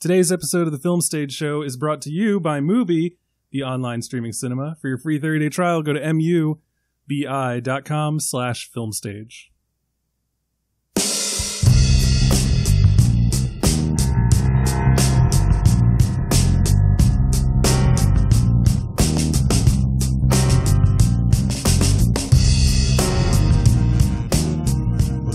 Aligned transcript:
Today's 0.00 0.30
episode 0.30 0.68
of 0.68 0.72
the 0.72 0.78
Film 0.78 1.00
Stage 1.00 1.32
Show 1.32 1.60
is 1.60 1.76
brought 1.76 2.00
to 2.02 2.10
you 2.12 2.38
by 2.38 2.60
Mubi, 2.60 3.16
the 3.50 3.64
online 3.64 4.00
streaming 4.00 4.32
cinema. 4.32 4.76
For 4.80 4.86
your 4.86 4.96
free 4.96 5.18
30-day 5.18 5.48
trial, 5.48 5.82
go 5.82 5.92
to 5.92 5.98
mubi.com 7.10 8.20
slash 8.20 8.70
filmstage. 8.70 9.48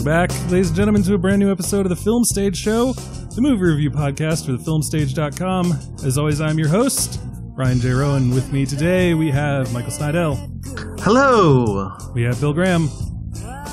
Back, 0.05 0.32
ladies 0.50 0.68
and 0.70 0.75
gentlemen, 0.77 1.04
to 1.04 1.16
a 1.16 1.18
brand 1.18 1.39
new 1.41 1.52
episode 1.52 1.86
of 1.86 1.89
the 1.89 1.98
Film 1.98 2.23
Stage 2.23 2.55
Show, 2.55 2.93
the 3.36 3.41
movie 3.41 3.63
review 3.63 3.89
podcast 3.89 4.45
for 4.45 4.52
thefilmstage.com. 4.52 5.71
As 6.05 6.20
always, 6.20 6.39
I'm 6.39 6.60
your 6.60 6.68
host, 6.68 7.19
Ryan 7.55 7.79
J. 7.79 7.89
Roan. 7.89 8.29
With 8.29 8.51
me 8.54 8.64
today, 8.65 9.15
we 9.15 9.32
have 9.32 9.74
Michael 9.74 9.91
Snydel. 9.91 11.00
Hello. 11.00 11.97
We 12.14 12.21
have 12.24 12.39
Bill 12.39 12.54
Graham. 12.54 12.89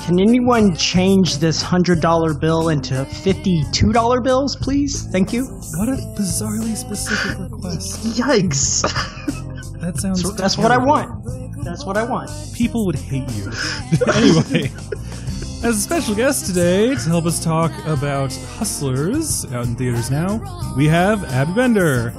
Can 0.05 0.19
anyone 0.19 0.75
change 0.75 1.37
this 1.37 1.63
$100 1.63 2.39
bill 2.39 2.69
into 2.69 2.95
$52 2.95 4.23
bills, 4.23 4.55
please? 4.55 5.03
Thank 5.11 5.31
you. 5.31 5.45
What 5.75 5.89
a 5.89 5.97
bizarrely 6.17 6.75
specific 6.75 7.37
request. 7.37 8.03
Yikes. 8.17 8.81
That 9.79 9.97
sounds. 9.97 10.23
That's, 10.23 10.35
that's 10.35 10.57
what 10.57 10.71
I 10.71 10.77
want. 10.77 11.63
That's 11.63 11.85
what 11.85 11.97
I 11.97 12.03
want. 12.03 12.31
People 12.55 12.87
would 12.87 12.95
hate 12.95 13.29
you. 13.33 13.45
anyway, 14.15 14.71
as 15.63 15.77
a 15.77 15.81
special 15.81 16.15
guest 16.15 16.47
today 16.47 16.95
to 16.95 17.09
help 17.09 17.25
us 17.25 17.43
talk 17.43 17.71
about 17.85 18.33
Hustlers 18.57 19.45
out 19.53 19.67
in 19.67 19.75
theaters 19.75 20.09
now, 20.09 20.73
we 20.75 20.87
have 20.87 21.23
Abby 21.25 21.53
Bender. 21.53 22.09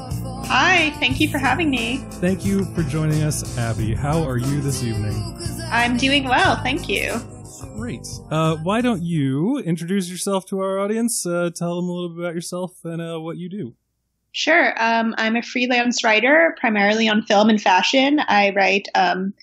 Hi, 0.47 0.91
thank 1.01 1.19
you 1.19 1.29
for 1.29 1.39
having 1.39 1.69
me. 1.69 1.97
Thank 2.13 2.45
you 2.45 2.65
for 2.75 2.85
joining 2.85 3.25
us, 3.25 3.59
Abby. 3.59 3.95
How 3.95 4.23
are 4.23 4.37
you 4.37 4.61
this 4.61 4.85
evening? 4.85 5.37
I'm 5.73 5.97
doing 5.97 6.25
well, 6.25 6.63
thank 6.63 6.89
you. 6.89 7.21
Great. 7.75 8.07
Uh, 8.31 8.57
why 8.59 8.81
don't 8.81 9.03
you 9.03 9.59
introduce 9.59 10.09
yourself 10.09 10.47
to 10.47 10.61
our 10.61 10.79
audience? 10.79 11.27
Uh, 11.27 11.51
tell 11.53 11.77
them 11.77 11.89
a 11.89 11.93
little 11.93 12.11
bit 12.11 12.21
about 12.21 12.35
yourself 12.37 12.85
and 12.85 13.03
uh, 13.03 13.19
what 13.19 13.39
you 13.39 13.49
do. 13.49 13.75
Sure, 14.31 14.73
um, 14.83 15.15
I'm 15.19 15.37
a 15.37 15.43
freelance 15.43 16.05
writer, 16.05 16.57
primarily 16.61 17.09
on 17.09 17.23
film 17.23 17.51
and 17.51 17.61
fashion. 17.61 18.21
I 18.21 18.51
write 18.57 18.89
um, 18.95 19.35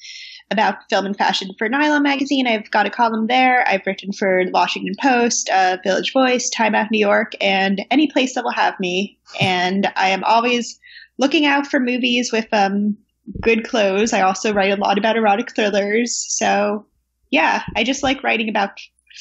about 0.52 0.89
film 0.89 1.05
and 1.05 1.17
fashion 1.17 1.50
for 1.58 1.69
Nylon 1.69 2.03
Magazine. 2.03 2.47
I've 2.47 2.72
got 2.72 2.86
a 2.86 2.89
column 2.89 3.28
there. 3.28 3.67
I've 3.67 3.86
written 3.86 4.11
for 4.11 4.44
the 4.45 4.52
Washington 4.52 4.95
Post, 5.00 5.50
uh, 5.50 5.78
Village 5.83 6.11
Voice, 6.14 6.50
Time 6.50 6.75
Out 6.75 6.92
New 6.92 7.00
York, 7.00 7.33
and 7.39 7.81
any 7.92 8.08
place 8.11 8.36
that 8.36 8.44
will 8.44 8.52
have 8.52 8.80
me. 8.80 9.20
And 9.39 9.92
I 9.95 10.09
am 10.09 10.23
always 10.23 10.80
looking 11.17 11.45
out 11.45 11.67
for 11.67 11.80
movies 11.80 12.31
with 12.31 12.47
um, 12.52 12.97
good 13.42 13.67
clothes. 13.67 14.14
I 14.14 14.22
also 14.22 14.53
write 14.53 14.72
a 14.72 14.81
lot 14.81 14.97
about 14.97 15.17
erotic 15.17 15.53
thrillers. 15.55 16.25
So, 16.30 16.86
yeah, 17.30 17.64
I 17.75 17.83
just 17.83 18.02
like 18.02 18.23
writing 18.23 18.50
about 18.50 18.72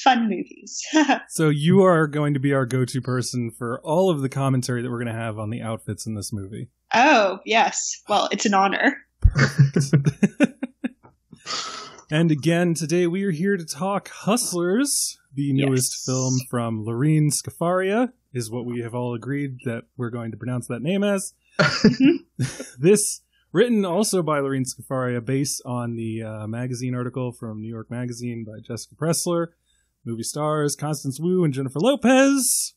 fun 0.03 0.29
movies. 0.29 0.81
So 1.29 1.49
you 1.49 1.83
are 1.83 2.07
going 2.07 2.33
to 2.33 2.39
be 2.39 2.53
our 2.53 2.65
go-to 2.65 3.01
person 3.01 3.51
for 3.51 3.79
all 3.81 4.09
of 4.09 4.21
the 4.21 4.29
commentary 4.29 4.81
that 4.81 4.89
we're 4.89 5.03
going 5.03 5.13
to 5.13 5.21
have 5.21 5.37
on 5.37 5.51
the 5.51 5.61
outfits 5.61 6.05
in 6.05 6.15
this 6.15 6.33
movie. 6.33 6.69
oh, 6.93 7.39
yes. 7.45 8.01
Well, 8.07 8.29
it's 8.31 8.45
an 8.45 8.53
honor. 8.53 8.97
and 12.11 12.31
again, 12.31 12.73
today 12.73 13.07
we 13.07 13.23
are 13.23 13.31
here 13.31 13.57
to 13.57 13.65
talk 13.65 14.09
Hustlers, 14.09 15.17
the 15.33 15.53
newest 15.53 15.93
Yes. 15.97 16.05
film 16.05 16.39
from 16.49 16.83
Lorene 16.83 17.29
Scafaria, 17.29 18.11
is 18.33 18.49
what 18.51 18.65
we 18.65 18.81
have 18.81 18.93
all 18.95 19.13
agreed 19.13 19.57
that 19.65 19.83
we're 19.97 20.09
going 20.09 20.31
to 20.31 20.37
pronounce 20.37 20.67
that 20.67 20.81
name 20.81 21.03
as. 21.03 21.33
this 22.79 23.21
written 23.51 23.85
also 23.85 24.21
by 24.21 24.39
Lorene 24.39 24.65
Scafaria, 24.65 25.23
based 25.23 25.61
on 25.65 25.95
the 25.95 26.23
uh, 26.23 26.47
magazine 26.47 26.95
article 26.95 27.31
from 27.31 27.61
New 27.61 27.69
York 27.69 27.89
Magazine 27.91 28.43
by 28.45 28.59
Jessica 28.59 28.95
Pressler. 28.95 29.47
Movie 30.05 30.23
stars 30.23 30.75
Constance 30.75 31.19
Wu 31.19 31.43
and 31.43 31.53
Jennifer 31.53 31.79
Lopez. 31.79 32.73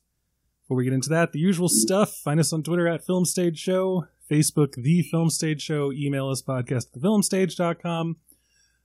Before 0.63 0.77
we 0.77 0.85
get 0.85 0.93
into 0.93 1.09
that, 1.11 1.33
the 1.33 1.39
usual 1.39 1.69
stuff. 1.69 2.13
Find 2.25 2.41
us 2.41 2.53
on 2.53 2.63
Twitter 2.63 2.89
at 2.89 3.05
Film 3.05 3.25
Stage 3.25 3.59
Show, 3.59 4.07
Facebook, 4.31 4.75
The 4.75 5.03
Film 5.03 5.29
Stage 5.31 5.61
Show, 5.63 5.93
email 5.93 6.29
us 6.29 6.43
podcast 6.43 6.87
at 6.95 7.01
thefilmstage.com. 7.03 8.17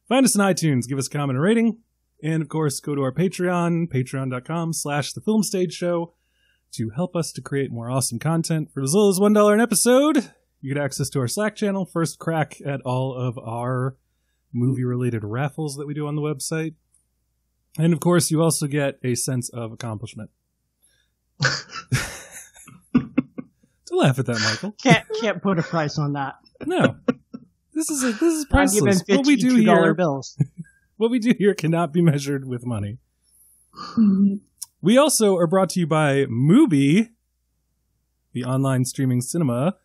Find 0.08 0.26
us 0.26 0.38
on 0.38 0.54
iTunes, 0.54 0.88
give 0.88 0.98
us 0.98 1.08
a 1.08 1.10
comment 1.10 1.38
and 1.38 1.44
rating. 1.44 1.80
And 2.24 2.42
of 2.42 2.50
course, 2.50 2.80
go 2.80 2.96
to 2.96 3.02
our 3.02 3.12
Patreon, 3.12 3.88
patreon.com 3.88 4.74
slash 4.74 5.14
the 5.14 5.22
film 5.22 5.44
stage 5.44 5.74
show 5.74 6.14
to 6.74 6.90
help 6.90 7.16
us 7.16 7.32
to 7.34 7.42
create 7.42 7.72
more 7.72 7.90
awesome 7.90 8.20
content 8.20 8.72
for 8.74 8.82
as 8.82 8.94
little 8.94 9.10
as 9.10 9.20
$1 9.20 9.54
an 9.54 9.62
episode. 9.62 10.32
You 10.62 10.74
get 10.74 10.84
access 10.84 11.10
to 11.12 11.20
our 11.20 11.28
Slack 11.28 11.56
channel, 11.56 11.86
first 11.86 12.20
crack 12.20 12.60
at 12.66 12.82
all 12.82 13.14
of 13.14 13.38
our 13.38 13.96
movie 14.54 14.84
related 14.84 15.24
raffles 15.24 15.76
that 15.76 15.86
we 15.86 15.94
do 15.94 16.08
on 16.08 16.16
the 16.16 16.22
website. 16.22 16.74
And 17.78 17.94
of 17.94 18.00
course, 18.00 18.32
you 18.32 18.42
also 18.42 18.66
get 18.68 18.98
a 19.04 19.14
sense 19.14 19.50
of 19.50 19.72
accomplishment. 19.72 20.32
Don't 22.94 23.12
laugh 23.92 24.20
at 24.20 24.26
that, 24.26 24.40
Michael. 24.40 24.72
Can't 24.82 25.06
can't 25.22 25.42
put 25.42 25.60
a 25.60 25.64
price 25.64 25.98
on 25.98 26.14
that. 26.14 26.36
No. 26.66 26.98
This 27.78 27.92
is 27.92 28.04
a, 28.04 28.12
this 28.12 28.34
is 28.34 28.48
I'm 28.52 28.66
giving 28.66 28.86
priceless. 28.86 29.04
What 29.08 29.28
we 29.28 29.36
do 29.36 29.56
here, 29.56 29.94
bills. 29.94 30.36
what 30.98 31.12
we 31.12 31.20
do 31.20 31.36
here 31.38 31.54
cannot 31.54 31.94
be 31.94 32.02
measured 32.02 32.48
with 32.48 32.66
money. 32.66 32.98
We 34.80 34.96
also 34.96 35.36
are 35.36 35.48
brought 35.48 35.70
to 35.72 35.80
you 35.80 35.88
by 35.88 36.26
Mubi, 36.26 37.10
the 38.32 38.46
online 38.46 38.86
streaming 38.86 39.22
cinema, 39.22 39.76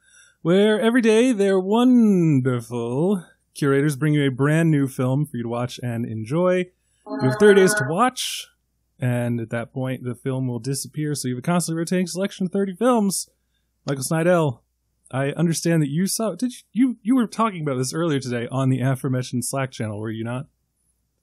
where 0.42 0.78
every 0.78 1.00
day 1.00 1.32
their 1.32 1.58
wonderful 1.58 3.25
curators 3.54 3.97
bring 3.97 4.12
you 4.12 4.26
a 4.26 4.30
brand 4.30 4.70
new 4.70 4.86
film 4.86 5.24
for 5.24 5.38
you 5.38 5.44
to 5.44 5.48
watch 5.48 5.80
and 5.82 6.04
enjoy. 6.04 6.66
You 7.06 7.20
have 7.22 7.38
30 7.41 7.62
days 7.62 7.74
to 7.74 7.86
watch, 7.88 8.47
and 9.00 9.41
at 9.41 9.48
that 9.48 9.72
point, 9.72 10.04
the 10.04 10.14
film 10.14 10.47
will 10.47 10.59
disappear, 10.59 11.14
so 11.14 11.26
you 11.26 11.36
have 11.36 11.42
a 11.42 11.47
constantly 11.47 11.78
rotating 11.78 12.06
selection 12.06 12.47
of 12.47 12.53
30 12.53 12.74
films. 12.74 13.30
Michael 13.86 14.04
Snydel, 14.04 14.60
I 15.12 15.32
understand 15.32 15.82
that 15.82 15.90
you 15.90 16.06
saw. 16.06 16.34
Did 16.34 16.52
you, 16.52 16.62
you 16.72 16.96
you 17.02 17.16
were 17.16 17.26
talking 17.26 17.62
about 17.62 17.76
this 17.76 17.92
earlier 17.92 18.18
today 18.18 18.48
on 18.50 18.70
the 18.70 18.80
aforementioned 18.80 19.44
Slack 19.44 19.70
channel, 19.70 20.00
were 20.00 20.10
you 20.10 20.24
not? 20.24 20.46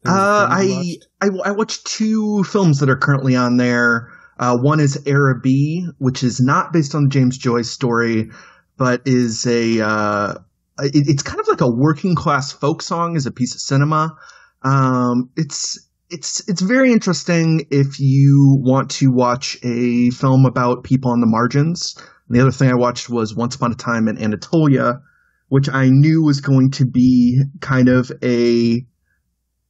There 0.04 0.14
was 0.14 0.22
a 0.22 0.26
Uh, 0.26 0.48
I, 0.50 0.66
watched? 0.68 1.08
I 1.22 1.50
I 1.50 1.52
watched 1.52 1.88
two 1.88 2.44
films 2.44 2.80
that 2.80 2.90
are 2.90 2.98
currently 2.98 3.36
on 3.36 3.58
there. 3.58 4.12
Uh, 4.38 4.58
one 4.58 4.80
is 4.80 5.02
Araby, 5.06 5.86
which 5.98 6.24
is 6.24 6.40
not 6.40 6.72
based 6.72 6.96
on 6.96 7.04
the 7.04 7.10
James 7.10 7.38
Joyce 7.38 7.70
story, 7.70 8.30
but 8.78 9.02
is 9.06 9.46
a 9.46 9.82
uh, 9.82 10.36
it, 10.80 11.08
it's 11.08 11.24
kind 11.24 11.40
of 11.40 11.48
like 11.48 11.62
a 11.62 11.70
working 11.70 12.16
class 12.16 12.52
folk 12.52 12.82
song 12.82 13.18
as 13.18 13.26
a 13.26 13.32
piece 13.32 13.56
of 13.56 13.62
cinema. 13.62 14.16
Um, 14.62 15.32
it's 15.36 15.90
it's 16.10 16.48
it's 16.48 16.62
very 16.62 16.92
interesting 16.92 17.68
if 17.70 18.00
you 18.00 18.58
want 18.62 18.92
to 18.92 19.12
watch 19.12 19.58
a 19.64 20.10
film 20.12 20.46
about 20.46 20.84
people 20.84 21.12
on 21.12 21.20
the 21.22 21.28
margins. 21.28 21.96
And 22.30 22.38
the 22.38 22.42
other 22.42 22.52
thing 22.52 22.70
I 22.70 22.76
watched 22.76 23.10
was 23.10 23.36
Once 23.36 23.56
Upon 23.56 23.72
a 23.72 23.76
Time 23.76 24.08
in 24.08 24.22
Anatolia, 24.22 25.02
which 25.50 25.68
I 25.68 25.90
knew 25.90 26.24
was 26.24 26.42
going 26.42 26.72
to 26.72 26.86
be 26.86 27.42
kind 27.60 27.90
of 27.90 28.12
a 28.24 28.86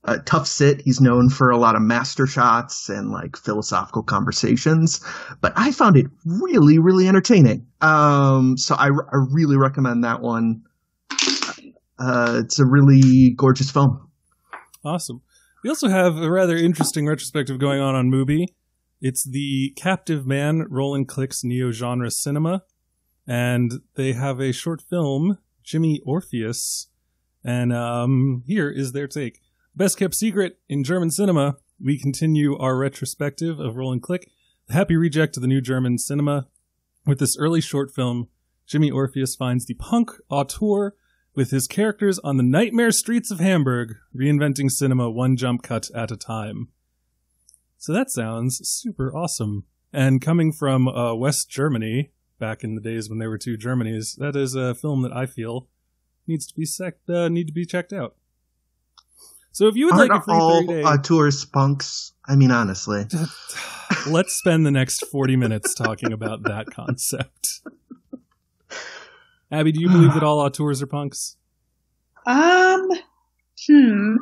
uh, 0.03 0.18
tough 0.25 0.47
sit. 0.47 0.81
He's 0.81 1.00
known 1.00 1.30
for 1.30 1.50
a 1.50 1.58
lot 1.58 1.75
of 1.75 1.81
master 1.81 2.28
shots 2.28 2.90
and 2.90 3.12
like 3.12 3.38
philosophical 3.38 4.03
conversations, 4.03 5.03
but 5.42 5.53
I 5.56 5.72
found 5.72 5.96
it 5.96 6.08
really, 6.25 6.80
really 6.80 7.08
entertaining. 7.08 7.68
Um, 7.81 8.58
so 8.58 8.75
I, 8.75 8.88
I 8.88 9.18
really 9.31 9.58
recommend 9.58 10.03
that 10.03 10.22
one. 10.22 10.64
Uh, 11.98 12.42
it's 12.44 12.59
a 12.59 12.66
really 12.66 13.34
gorgeous 13.36 13.72
film. 13.72 14.09
Awesome. 14.84 15.22
We 15.64 15.69
also 15.69 15.90
have 15.90 16.18
a 16.18 16.31
rather 16.31 16.56
interesting 16.56 17.06
retrospective 17.06 17.59
going 17.59 17.81
on 17.81 17.96
on 17.96 18.09
Mubi. 18.09 18.46
It's 19.02 19.24
the 19.24 19.72
Captive 19.78 20.28
Man 20.28 20.66
Roland 20.70 21.08
Klick's 21.08 21.44
neo 21.44 21.72
genre 21.72 22.12
cinema, 22.12 22.64
and 23.26 23.81
they 23.96 24.13
have 24.13 24.42
a 24.42 24.51
short 24.51 24.81
film, 24.81 25.38
Jimmy 25.63 26.01
Orpheus, 26.06 26.88
and 27.44 27.72
um, 27.72 28.44
here 28.46 28.69
is 28.69 28.92
their 28.92 29.07
take. 29.07 29.40
Best 29.74 29.98
kept 29.98 30.16
secret 30.16 30.60
in 30.68 30.84
German 30.84 31.12
cinema. 31.12 31.57
We 31.81 31.98
continue 31.98 32.57
our 32.57 32.75
retrospective 32.75 33.60
of 33.60 33.78
Roland 33.78 34.04
Klick, 34.04 34.30
the 34.68 34.74
happy 34.74 34.98
reject 34.98 35.38
of 35.38 35.42
the 35.42 35.48
new 35.48 35.62
German 35.62 35.98
cinema. 35.98 36.48
With 37.06 37.19
this 37.19 37.38
early 37.38 37.62
short 37.62 37.92
film, 37.92 38.28
Jimmy 38.68 38.92
Orpheus 38.92 39.36
finds 39.36 39.66
the 39.66 39.75
punk 39.75 40.12
auteur 40.30 40.94
with 41.34 41.51
his 41.51 41.68
characters 41.68 42.19
on 42.19 42.36
the 42.36 42.44
nightmare 42.44 42.92
streets 42.92 43.31
of 43.31 43.40
Hamburg, 43.40 43.96
reinventing 44.13 44.69
cinema 44.69 45.10
one 45.10 45.38
jump 45.38 45.63
cut 45.63 45.90
at 45.96 46.12
a 46.12 46.18
time. 46.18 46.68
So 47.80 47.94
that 47.94 48.12
sounds 48.12 48.60
super 48.62 49.16
awesome. 49.16 49.64
And 49.94 50.22
coming 50.22 50.52
from 50.52 50.90
uh, 50.90 51.16
West 51.16 51.50
Germany, 51.50 52.12
back 52.38 52.64
in 52.64 52.76
the 52.76 52.81
days 52.81 53.10
when 53.10 53.20
there 53.20 53.30
were 53.30 53.38
two 53.38 53.58
Germanys, 53.58 54.18
that 54.18 54.36
is 54.36 54.54
a 54.54 54.76
film 54.76 55.02
that 55.04 55.16
I 55.16 55.26
feel 55.26 55.70
needs 56.28 56.46
to 56.48 56.54
be 56.54 56.66
sec- 56.66 57.00
uh, 57.08 57.30
need 57.30 57.48
to 57.48 57.54
be 57.54 57.66
checked 57.66 57.94
out. 57.94 58.16
So 59.54 59.68
if 59.68 59.76
you 59.76 59.86
would 59.86 59.96
Aren't 59.96 60.12
like 60.12 60.22
a 60.22 60.24
free 60.24 60.36
all 60.36 60.60
30 60.60 60.68
day, 60.68 60.84
auteurs 60.84 61.46
punks? 61.46 62.12
I 62.28 62.36
mean, 62.36 62.52
honestly. 62.52 63.06
let's 64.08 64.36
spend 64.36 64.66
the 64.66 64.72
next 64.72 65.06
40 65.06 65.38
minutes 65.38 65.74
talking 65.74 66.12
about 66.12 66.44
that 66.44 66.68
concept. 66.70 67.62
Abby, 69.50 69.72
do 69.72 69.80
you 69.80 69.88
believe 69.88 70.14
that 70.14 70.24
all 70.24 70.40
auteurs 70.40 70.82
are 70.82 70.88
punks? 70.88 71.38
Um, 72.28 72.90
hmm. 73.66 74.16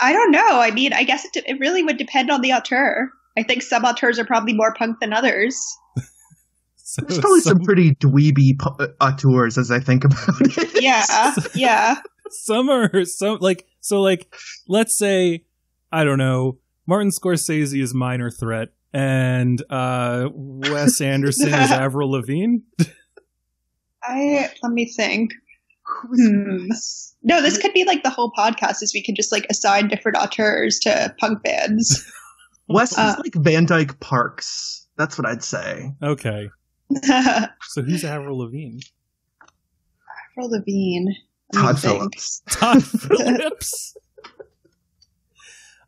I 0.00 0.12
don't 0.12 0.30
know. 0.30 0.60
I 0.60 0.70
mean, 0.70 0.92
I 0.92 1.04
guess 1.04 1.24
it, 1.24 1.44
it 1.46 1.58
really 1.60 1.82
would 1.82 1.96
depend 1.96 2.30
on 2.30 2.40
the 2.40 2.52
auteur. 2.52 3.10
I 3.38 3.42
think 3.42 3.62
some 3.62 3.84
auteurs 3.84 4.18
are 4.18 4.24
probably 4.24 4.54
more 4.54 4.74
punk 4.74 5.00
than 5.00 5.12
others. 5.12 5.58
So, 6.88 7.02
There's 7.02 7.18
probably 7.18 7.40
some, 7.40 7.56
some, 7.56 7.64
pretty 7.64 7.96
dweeby 7.96 8.60
pu- 8.60 8.94
auteurs 9.00 9.58
as 9.58 9.72
I 9.72 9.80
think 9.80 10.04
about 10.04 10.40
it. 10.40 10.70
Yeah, 10.80 11.34
yeah. 11.54 11.96
some 12.30 12.70
are 12.70 13.04
some 13.04 13.38
like 13.40 13.66
so 13.80 14.00
like 14.00 14.32
let's 14.68 14.96
say 14.96 15.44
I 15.90 16.04
don't 16.04 16.18
know 16.18 16.58
Martin 16.86 17.10
Scorsese 17.10 17.82
is 17.82 17.92
minor 17.92 18.30
threat 18.30 18.68
and 18.92 19.60
uh 19.68 20.28
Wes 20.32 21.00
Anderson 21.00 21.48
is 21.48 21.72
Avril 21.72 22.12
Lavigne. 22.12 22.58
I 24.04 24.48
let 24.62 24.72
me 24.72 24.86
think. 24.86 25.32
Hmm. 25.88 26.66
No, 27.22 27.40
this 27.42 27.58
could 27.58 27.72
be 27.72 27.84
like 27.84 28.02
the 28.02 28.10
whole 28.10 28.32
podcast. 28.36 28.82
Is 28.82 28.92
we 28.94 29.02
could 29.02 29.16
just 29.16 29.32
like 29.32 29.46
assign 29.50 29.88
different 29.88 30.18
auteurs 30.18 30.78
to 30.80 31.14
punk 31.18 31.42
bands. 31.42 32.04
Wes 32.68 32.96
Uh, 32.98 33.14
is 33.16 33.24
like 33.24 33.34
Van 33.44 33.64
Dyke 33.66 33.98
Parks. 34.00 34.86
That's 34.96 35.16
what 35.18 35.26
I'd 35.26 35.44
say. 35.44 35.92
Okay, 36.02 36.48
so 37.68 37.82
who's 37.82 38.04
Avril 38.04 38.38
Lavigne? 38.38 38.80
Lavigne. 40.38 41.12
Let 41.52 41.60
me 41.60 41.62
Todd 41.62 41.78
think. 41.80 41.94
Phillips. 41.98 42.42
Todd 42.50 42.84
Phillips. 42.84 43.96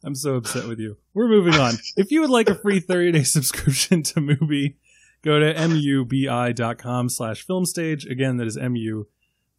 I'm 0.05 0.15
so 0.15 0.37
upset 0.37 0.69
with 0.69 0.79
you. 0.79 0.97
We're 1.15 1.29
moving 1.29 1.55
on. 1.55 1.75
If 1.97 2.13
you 2.13 2.21
would 2.21 2.31
like 2.31 2.49
a 2.49 2.55
free 2.55 2.79
30 2.81 3.13
day 3.13 3.23
subscription 3.25 4.03
to 4.05 4.21
Mubi, 4.21 4.77
go 5.23 5.41
to 5.41 5.53
mubi.com 5.55 7.09
slash 7.09 7.45
filmstage. 7.45 8.09
Again, 8.09 8.37
that 8.37 8.47
is 8.47 8.57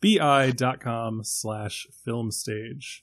mubi.com 0.02 1.24
slash 1.24 1.88
filmstage. 2.08 3.02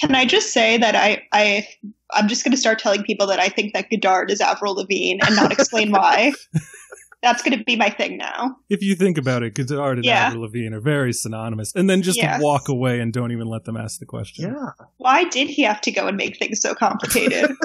Can 0.00 0.14
I 0.14 0.24
just 0.24 0.52
say 0.52 0.76
that 0.78 0.96
I 0.96 1.22
I 1.32 1.68
I'm 2.12 2.28
just 2.28 2.44
going 2.44 2.52
to 2.52 2.58
start 2.58 2.78
telling 2.78 3.04
people 3.04 3.26
that 3.28 3.38
I 3.40 3.48
think 3.48 3.74
that 3.74 3.90
Godard 3.90 4.30
is 4.30 4.40
Avril 4.40 4.74
Lavigne 4.74 5.20
and 5.24 5.36
not 5.36 5.52
explain 5.52 5.92
why. 5.92 6.32
That's 7.22 7.42
going 7.42 7.56
to 7.56 7.64
be 7.64 7.74
my 7.76 7.88
thing 7.88 8.18
now. 8.18 8.56
If 8.68 8.82
you 8.82 8.94
think 8.96 9.16
about 9.16 9.42
it, 9.42 9.54
Godard 9.54 9.96
and 9.98 10.04
Yeah. 10.04 10.26
Avril 10.26 10.42
Lavigne 10.42 10.74
are 10.76 10.80
very 10.80 11.12
synonymous. 11.12 11.74
And 11.74 11.88
then 11.88 12.02
just 12.02 12.18
Yes. 12.18 12.42
walk 12.42 12.68
away 12.68 13.00
and 13.00 13.12
don't 13.12 13.32
even 13.32 13.46
let 13.46 13.64
them 13.64 13.76
ask 13.78 13.98
the 13.98 14.04
question. 14.04 14.52
Yeah. 14.52 14.84
Why 14.98 15.24
did 15.24 15.48
he 15.48 15.62
have 15.62 15.80
to 15.82 15.90
go 15.92 16.06
and 16.08 16.16
make 16.16 16.38
things 16.38 16.60
so 16.60 16.74
complicated? 16.74 17.50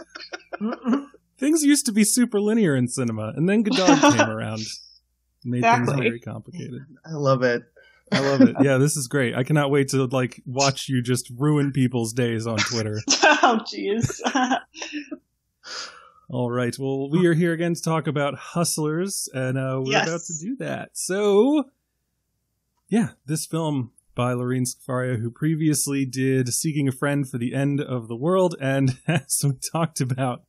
Things 1.38 1.64
used 1.64 1.86
to 1.88 1.92
be 1.94 2.04
super 2.04 2.40
linear 2.42 2.76
in 2.76 2.88
cinema, 2.90 3.32
and 3.36 3.48
then 3.48 3.64
Godard 3.64 4.14
came 4.14 4.30
around. 4.30 4.60
and 4.60 5.52
Made 5.52 5.62
things 5.64 5.92
very 5.94 6.20
complicated. 6.20 6.82
I 7.06 7.14
love 7.14 7.44
it. 7.44 7.64
I 8.12 8.20
love 8.22 8.42
it. 8.42 8.56
Yeah, 8.62 8.78
this 8.78 8.98
is 8.98 9.08
great. 9.08 9.36
I 9.36 9.44
cannot 9.44 9.72
wait 9.72 9.90
to 9.90 10.06
like 10.06 10.42
watch 10.46 10.90
you 10.90 11.02
just 11.02 11.32
ruin 11.38 11.72
people's 11.72 12.14
days 12.14 12.48
on 12.48 12.58
Twitter. 12.58 13.00
oh, 13.24 13.60
jeez. 13.72 14.20
All 16.30 16.52
right. 16.52 16.76
Well, 16.78 17.10
we 17.10 17.26
are 17.26 17.34
here 17.34 17.54
again 17.54 17.74
to 17.74 17.82
talk 17.82 18.06
about 18.08 18.36
Hustlers, 18.36 19.28
and 19.34 19.58
uh, 19.58 19.82
we're 19.84 19.94
Yes. 19.94 20.08
about 20.08 20.22
to 20.22 20.34
do 20.40 20.56
that. 20.58 20.90
So, 20.94 21.64
yeah, 22.88 23.10
this 23.26 23.46
film 23.48 23.92
by 24.14 24.34
Lorene 24.34 24.66
Scafaria, 24.66 25.20
who 25.20 25.32
previously 25.32 26.06
did 26.06 26.50
Seeking 26.54 26.88
a 26.88 26.92
Friend 26.92 27.28
for 27.28 27.38
the 27.40 27.54
End 27.56 27.82
of 27.82 28.08
the 28.08 28.16
World, 28.16 28.56
and 28.62 28.98
as 29.08 29.42
we 29.44 29.54
talked 29.72 30.02
about, 30.02 30.44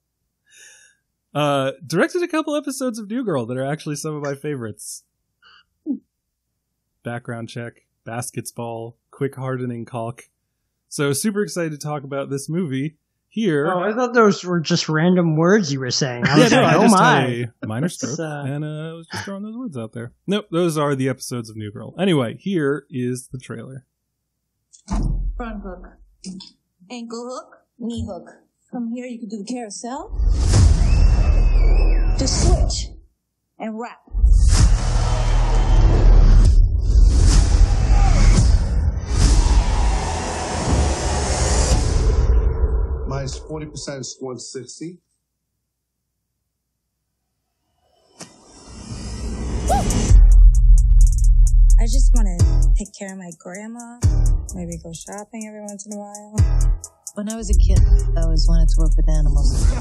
uh, 1.34 1.72
directed 1.86 2.22
a 2.22 2.28
couple 2.28 2.54
episodes 2.56 2.98
of 2.98 3.08
New 3.08 3.24
Girl 3.24 3.46
that 3.46 3.56
are 3.56 3.64
actually 3.64 3.96
some 3.96 4.14
of 4.14 4.22
my 4.22 4.34
favorites. 4.34 5.04
Background 7.02 7.48
check, 7.48 7.86
basketball, 8.04 8.98
quick 9.10 9.34
hardening 9.36 9.84
caulk. 9.84 10.24
So 10.88 11.12
super 11.12 11.42
excited 11.42 11.72
to 11.72 11.78
talk 11.78 12.02
about 12.04 12.30
this 12.30 12.48
movie 12.48 12.96
here. 13.28 13.68
Oh, 13.72 13.80
I 13.80 13.94
thought 13.94 14.12
those 14.12 14.44
were 14.44 14.60
just 14.60 14.88
random 14.88 15.36
words 15.36 15.72
you 15.72 15.80
were 15.80 15.90
saying. 15.90 16.26
I 16.26 16.36
yeah, 16.36 16.42
was 16.42 16.52
no, 16.52 16.62
like, 16.62 16.74
I 16.74 16.76
oh 16.76 16.82
just 16.82 16.96
my. 16.96 17.20
had 17.20 17.52
a 17.62 17.66
minor 17.66 17.84
That's, 17.86 17.94
stroke, 17.94 18.18
uh, 18.18 18.42
and 18.44 18.64
uh, 18.64 18.68
I 18.90 18.92
was 18.92 19.06
just 19.10 19.24
throwing 19.24 19.42
those 19.44 19.56
words 19.56 19.78
out 19.78 19.92
there. 19.92 20.12
Nope, 20.26 20.48
those 20.50 20.76
are 20.76 20.94
the 20.94 21.08
episodes 21.08 21.48
of 21.48 21.56
New 21.56 21.70
Girl. 21.70 21.94
Anyway, 21.98 22.36
here 22.38 22.86
is 22.90 23.28
the 23.28 23.38
trailer. 23.38 23.86
Front 25.36 25.62
hook. 25.62 25.86
Ankle 26.90 27.30
hook. 27.30 27.56
Knee 27.78 28.04
hook. 28.06 28.28
From 28.70 28.92
here 28.92 29.06
you 29.06 29.18
can 29.20 29.28
do 29.28 29.38
the 29.38 29.44
carousel. 29.44 30.10
The 32.18 32.26
switch. 32.26 32.94
And 33.58 33.78
wrap. 33.78 33.98
Minus 43.10 43.40
40% 43.40 43.72
is 43.98 44.16
160. 44.20 44.98
I 51.80 51.86
just 51.86 52.14
want 52.14 52.28
to 52.28 52.72
take 52.78 52.94
care 52.96 53.10
of 53.10 53.18
my 53.18 53.32
grandma. 53.40 53.98
Maybe 54.54 54.78
go 54.78 54.92
shopping 54.92 55.44
every 55.48 55.60
once 55.62 55.84
in 55.86 55.92
a 55.92 55.96
while. 55.96 56.36
When 57.16 57.28
I 57.28 57.34
was 57.34 57.50
a 57.50 57.54
kid, 57.54 57.80
I 58.16 58.22
always 58.22 58.46
wanted 58.48 58.68
to 58.68 58.76
work 58.78 58.92
with 58.96 59.08
animals. 59.08 59.72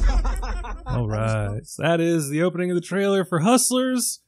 All 0.88 1.08
right, 1.08 1.64
so 1.68 1.84
that 1.84 2.02
is 2.02 2.30
the 2.30 2.42
opening 2.42 2.72
of 2.72 2.76
the 2.76 2.82
trailer 2.82 3.24
for 3.26 3.42
Hustlers, 3.42 4.22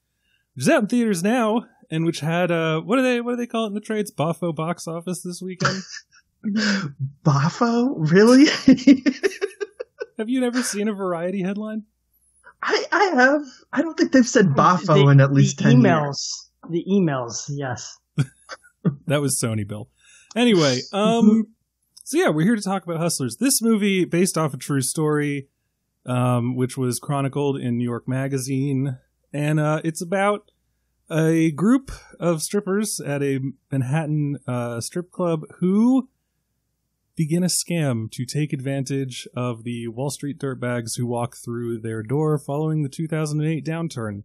which 0.54 0.66
is 0.66 0.70
out 0.70 0.84
in 0.84 0.88
theaters 0.88 1.24
now, 1.24 1.66
and 1.90 2.06
which 2.06 2.20
had 2.20 2.52
uh, 2.52 2.82
what 2.82 2.98
do 2.98 3.02
they 3.02 3.20
what 3.20 3.32
do 3.32 3.38
they 3.38 3.48
call 3.48 3.64
it 3.64 3.70
in 3.70 3.74
the 3.74 3.82
trades? 3.82 4.12
Boffo 4.12 4.54
box 4.54 4.88
office 4.88 5.24
this 5.24 5.42
weekend. 5.42 5.82
Bafo? 7.26 7.94
Really? 7.98 8.46
Have 10.18 10.30
you 10.30 10.40
never 10.42 10.62
seen 10.62 10.88
a 10.88 10.94
Variety 10.94 11.42
headline? 11.42 11.84
I, 12.62 12.86
I 12.92 13.04
have. 13.16 13.42
I 13.74 13.82
don't 13.82 13.98
think 13.98 14.12
they've 14.12 14.28
said 14.28 14.48
Bafo 14.50 15.04
The- 15.06 15.08
in 15.10 15.20
at 15.22 15.34
least 15.34 15.58
the 15.58 15.64
10 15.64 15.82
emails. 15.82 16.04
years. 16.04 16.50
The 16.70 16.86
emails, 16.90 17.46
yes. 17.50 17.98
That 19.08 19.22
was 19.22 19.40
Sony 19.40 19.68
Bill. 19.68 19.90
Anyway, 20.36 20.80
um, 20.92 21.48
so 22.04 22.18
yeah, 22.18 22.30
we're 22.30 22.46
here 22.46 22.56
to 22.56 22.62
talk 22.64 22.84
about 22.84 22.98
Hustlers. 22.98 23.38
This 23.38 23.62
movie, 23.62 24.06
based 24.06 24.38
off 24.40 24.54
a 24.56 24.58
true 24.58 24.82
story, 24.82 25.50
um, 26.08 26.56
which 26.56 26.78
was 26.78 26.98
chronicled 27.00 27.58
in 27.58 27.78
New 27.78 27.84
York 27.84 28.08
Magazine, 28.08 28.98
and 29.32 29.60
uh, 29.60 29.82
it's 29.84 30.02
about 30.02 30.50
a 31.12 31.52
group 31.52 31.92
of 32.20 32.42
strippers 32.42 33.00
at 33.00 33.22
a 33.22 33.40
Manhattan 33.72 34.40
uh, 34.48 34.82
strip 34.82 35.12
club 35.12 35.44
who 35.60 36.10
begin 37.22 37.44
a 37.44 37.46
scam 37.46 38.10
to 38.10 38.26
take 38.26 38.52
advantage 38.52 39.28
of 39.36 39.64
the 39.64 39.88
Wall 39.88 40.10
Street 40.10 40.40
dirtbags 40.40 40.98
who 40.98 41.06
walk 41.06 41.36
through 41.38 41.80
their 41.80 42.02
door 42.02 42.40
following 42.40 42.82
the 42.82 42.90
2008 42.90 43.64
downturn. 43.64 44.24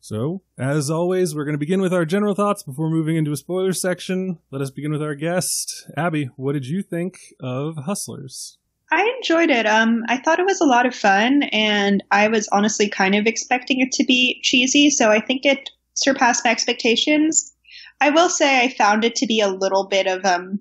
So, 0.00 0.42
as 0.58 0.90
always, 0.90 1.36
we're 1.36 1.44
going 1.44 1.54
to 1.54 1.58
begin 1.58 1.80
with 1.80 1.94
our 1.94 2.04
general 2.04 2.34
thoughts 2.34 2.64
before 2.64 2.90
moving 2.90 3.14
into 3.14 3.30
a 3.30 3.36
spoiler 3.36 3.72
section. 3.72 4.40
Let 4.50 4.62
us 4.62 4.72
begin 4.72 4.90
with 4.90 5.00
our 5.00 5.14
guest. 5.14 5.88
Abby, 5.96 6.24
what 6.34 6.54
did 6.54 6.66
you 6.66 6.82
think 6.82 7.20
of 7.40 7.76
Hustlers? 7.84 8.58
I 8.90 9.08
enjoyed 9.18 9.50
it. 9.50 9.64
Um, 9.64 10.02
I 10.08 10.16
thought 10.16 10.40
it 10.40 10.44
was 10.44 10.60
a 10.60 10.66
lot 10.66 10.86
of 10.86 10.94
fun, 10.94 11.44
and 11.52 12.02
I 12.10 12.26
was 12.26 12.48
honestly 12.48 12.88
kind 12.88 13.14
of 13.14 13.28
expecting 13.28 13.78
it 13.78 13.92
to 13.92 14.04
be 14.04 14.40
cheesy, 14.42 14.90
so 14.90 15.12
I 15.12 15.20
think 15.20 15.42
it 15.44 15.70
surpassed 15.94 16.44
my 16.44 16.50
expectations. 16.50 17.52
I 18.00 18.10
will 18.10 18.28
say 18.28 18.60
I 18.60 18.70
found 18.70 19.04
it 19.04 19.14
to 19.16 19.26
be 19.26 19.40
a 19.40 19.48
little 19.48 19.86
bit 19.86 20.08
of 20.08 20.24
um, 20.24 20.58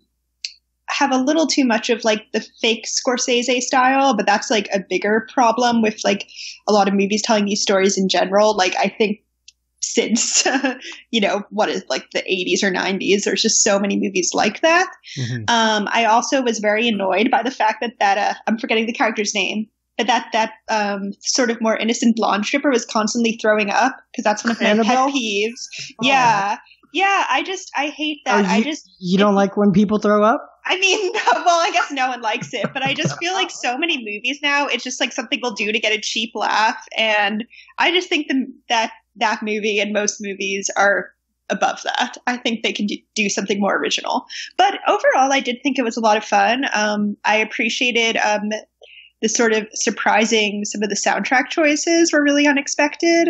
have 0.89 1.11
a 1.11 1.17
little 1.17 1.47
too 1.47 1.65
much 1.65 1.89
of 1.89 2.03
like 2.03 2.31
the 2.33 2.45
fake 2.61 2.85
Scorsese 2.85 3.61
style, 3.61 4.15
but 4.15 4.25
that's 4.25 4.49
like 4.49 4.69
a 4.73 4.79
bigger 4.79 5.27
problem 5.33 5.81
with 5.81 5.99
like 6.03 6.27
a 6.67 6.73
lot 6.73 6.87
of 6.87 6.93
movies 6.93 7.21
telling 7.21 7.45
these 7.45 7.61
stories 7.61 7.97
in 7.97 8.07
general. 8.09 8.55
Like 8.55 8.75
I 8.77 8.87
think 8.87 9.19
since 9.81 10.45
you 11.11 11.21
know 11.21 11.43
what 11.49 11.69
is 11.69 11.83
like 11.89 12.09
the 12.11 12.21
80s 12.21 12.63
or 12.63 12.71
90s, 12.71 13.23
there's 13.23 13.41
just 13.41 13.63
so 13.63 13.79
many 13.79 13.99
movies 13.99 14.31
like 14.33 14.61
that. 14.61 14.87
Um, 15.47 15.87
I 15.91 16.05
also 16.05 16.41
was 16.41 16.59
very 16.59 16.87
annoyed 16.87 17.29
by 17.31 17.43
the 17.43 17.51
fact 17.51 17.81
that 17.81 17.93
that 17.99 18.17
uh, 18.17 18.33
I'm 18.47 18.57
forgetting 18.57 18.85
the 18.85 18.93
character's 18.93 19.33
name, 19.33 19.67
but 19.97 20.07
that 20.07 20.29
that 20.33 20.53
um, 20.69 21.11
sort 21.21 21.49
of 21.49 21.59
more 21.61 21.75
innocent 21.75 22.15
blonde 22.15 22.45
stripper 22.45 22.69
was 22.69 22.85
constantly 22.85 23.37
throwing 23.41 23.69
up 23.69 23.95
because 24.11 24.23
that's 24.23 24.43
one 24.43 24.51
of 24.51 24.61
my 24.61 24.83
pet 24.83 25.09
peeves. 25.09 25.67
Yeah, 26.01 26.57
yeah. 26.97 27.25
I 27.29 27.43
just 27.43 27.71
I 27.75 27.87
hate 27.87 28.21
that. 28.25 28.45
Oh, 28.45 28.47
I 28.47 28.61
just 28.61 28.89
You 28.99 29.17
don't 29.17 29.35
like 29.35 29.55
when 29.57 29.71
people 29.71 29.99
throw 29.99 30.23
up? 30.23 30.41
I 30.65 30.77
mean, 30.79 31.11
well, 31.25 31.59
I 31.59 31.71
guess 31.71 31.91
no 31.91 32.09
one 32.09 32.21
likes 32.21 32.53
it, 32.53 32.71
but 32.73 32.83
I 32.83 32.93
just 32.93 33.17
feel 33.17 33.33
like 33.33 33.51
so 33.51 33.77
many 33.77 33.97
movies 33.97 34.39
now, 34.41 34.67
it's 34.67 34.83
just 34.83 34.99
like 34.99 35.13
something 35.13 35.39
we'll 35.41 35.53
do 35.53 35.71
to 35.71 35.79
get 35.79 35.93
a 35.93 36.01
cheap 36.01 36.31
laugh, 36.35 36.83
and 36.97 37.45
I 37.77 37.91
just 37.91 38.09
think 38.09 38.27
the, 38.27 38.47
that 38.69 38.91
that 39.17 39.41
movie 39.43 39.79
and 39.79 39.93
most 39.93 40.17
movies 40.19 40.69
are 40.75 41.11
above 41.49 41.81
that. 41.83 42.17
I 42.27 42.37
think 42.37 42.63
they 42.63 42.73
can 42.73 42.87
do, 42.87 42.95
do 43.15 43.29
something 43.29 43.59
more 43.59 43.77
original. 43.77 44.25
But 44.57 44.79
overall, 44.87 45.31
I 45.31 45.39
did 45.39 45.59
think 45.63 45.79
it 45.79 45.83
was 45.83 45.97
a 45.97 46.01
lot 46.01 46.17
of 46.17 46.25
fun. 46.25 46.65
Um, 46.73 47.15
I 47.23 47.37
appreciated 47.37 48.17
um, 48.17 48.49
the 49.21 49.29
sort 49.29 49.53
of 49.53 49.67
surprising, 49.73 50.63
some 50.65 50.83
of 50.83 50.89
the 50.89 50.95
soundtrack 50.95 51.49
choices 51.49 52.11
were 52.13 52.21
really 52.21 52.47
unexpected. 52.47 53.29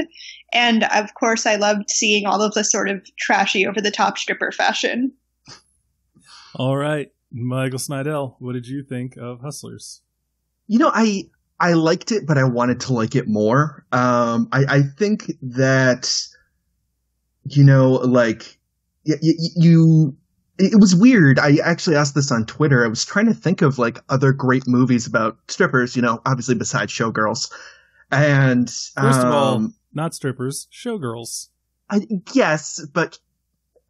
And 0.53 0.83
of 0.83 1.13
course, 1.13 1.45
I 1.45 1.55
loved 1.55 1.89
seeing 1.89 2.25
all 2.25 2.41
of 2.41 2.53
the 2.53 2.63
sort 2.63 2.89
of 2.89 3.05
trashy, 3.17 3.65
over 3.67 3.81
the 3.81 3.91
top 3.91 4.17
stripper 4.17 4.51
fashion. 4.51 5.11
All 6.55 6.77
right. 6.77 7.11
Michael 7.31 7.79
Snydel, 7.79 8.35
what 8.39 8.53
did 8.53 8.67
you 8.67 8.83
think 8.83 9.17
of 9.17 9.41
Hustlers? 9.41 10.01
You 10.67 10.79
know, 10.79 10.91
I 10.93 11.25
I 11.59 11.73
liked 11.73 12.11
it, 12.11 12.25
but 12.25 12.37
I 12.37 12.43
wanted 12.43 12.79
to 12.81 12.93
like 12.93 13.15
it 13.15 13.27
more. 13.27 13.85
Um, 13.91 14.47
I, 14.51 14.65
I 14.69 14.81
think 14.81 15.31
that 15.41 16.27
you 17.43 17.63
know, 17.63 17.91
like 17.93 18.57
y- 19.05 19.15
y- 19.21 19.49
you, 19.55 20.15
it 20.57 20.79
was 20.79 20.95
weird. 20.95 21.39
I 21.39 21.57
actually 21.63 21.95
asked 21.95 22.15
this 22.15 22.31
on 22.31 22.45
Twitter. 22.45 22.83
I 22.83 22.87
was 22.87 23.05
trying 23.05 23.25
to 23.27 23.33
think 23.33 23.61
of 23.61 23.79
like 23.79 23.99
other 24.09 24.33
great 24.33 24.67
movies 24.67 25.07
about 25.07 25.37
strippers. 25.47 25.95
You 25.95 26.01
know, 26.01 26.21
obviously 26.25 26.55
besides 26.55 26.91
Showgirls, 26.91 27.51
and 28.11 28.69
First 28.69 29.19
of 29.19 29.31
all, 29.33 29.55
um, 29.55 29.73
not 29.93 30.13
strippers, 30.13 30.67
showgirls. 30.71 31.49
I, 31.89 32.05
yes, 32.33 32.85
but 32.93 33.19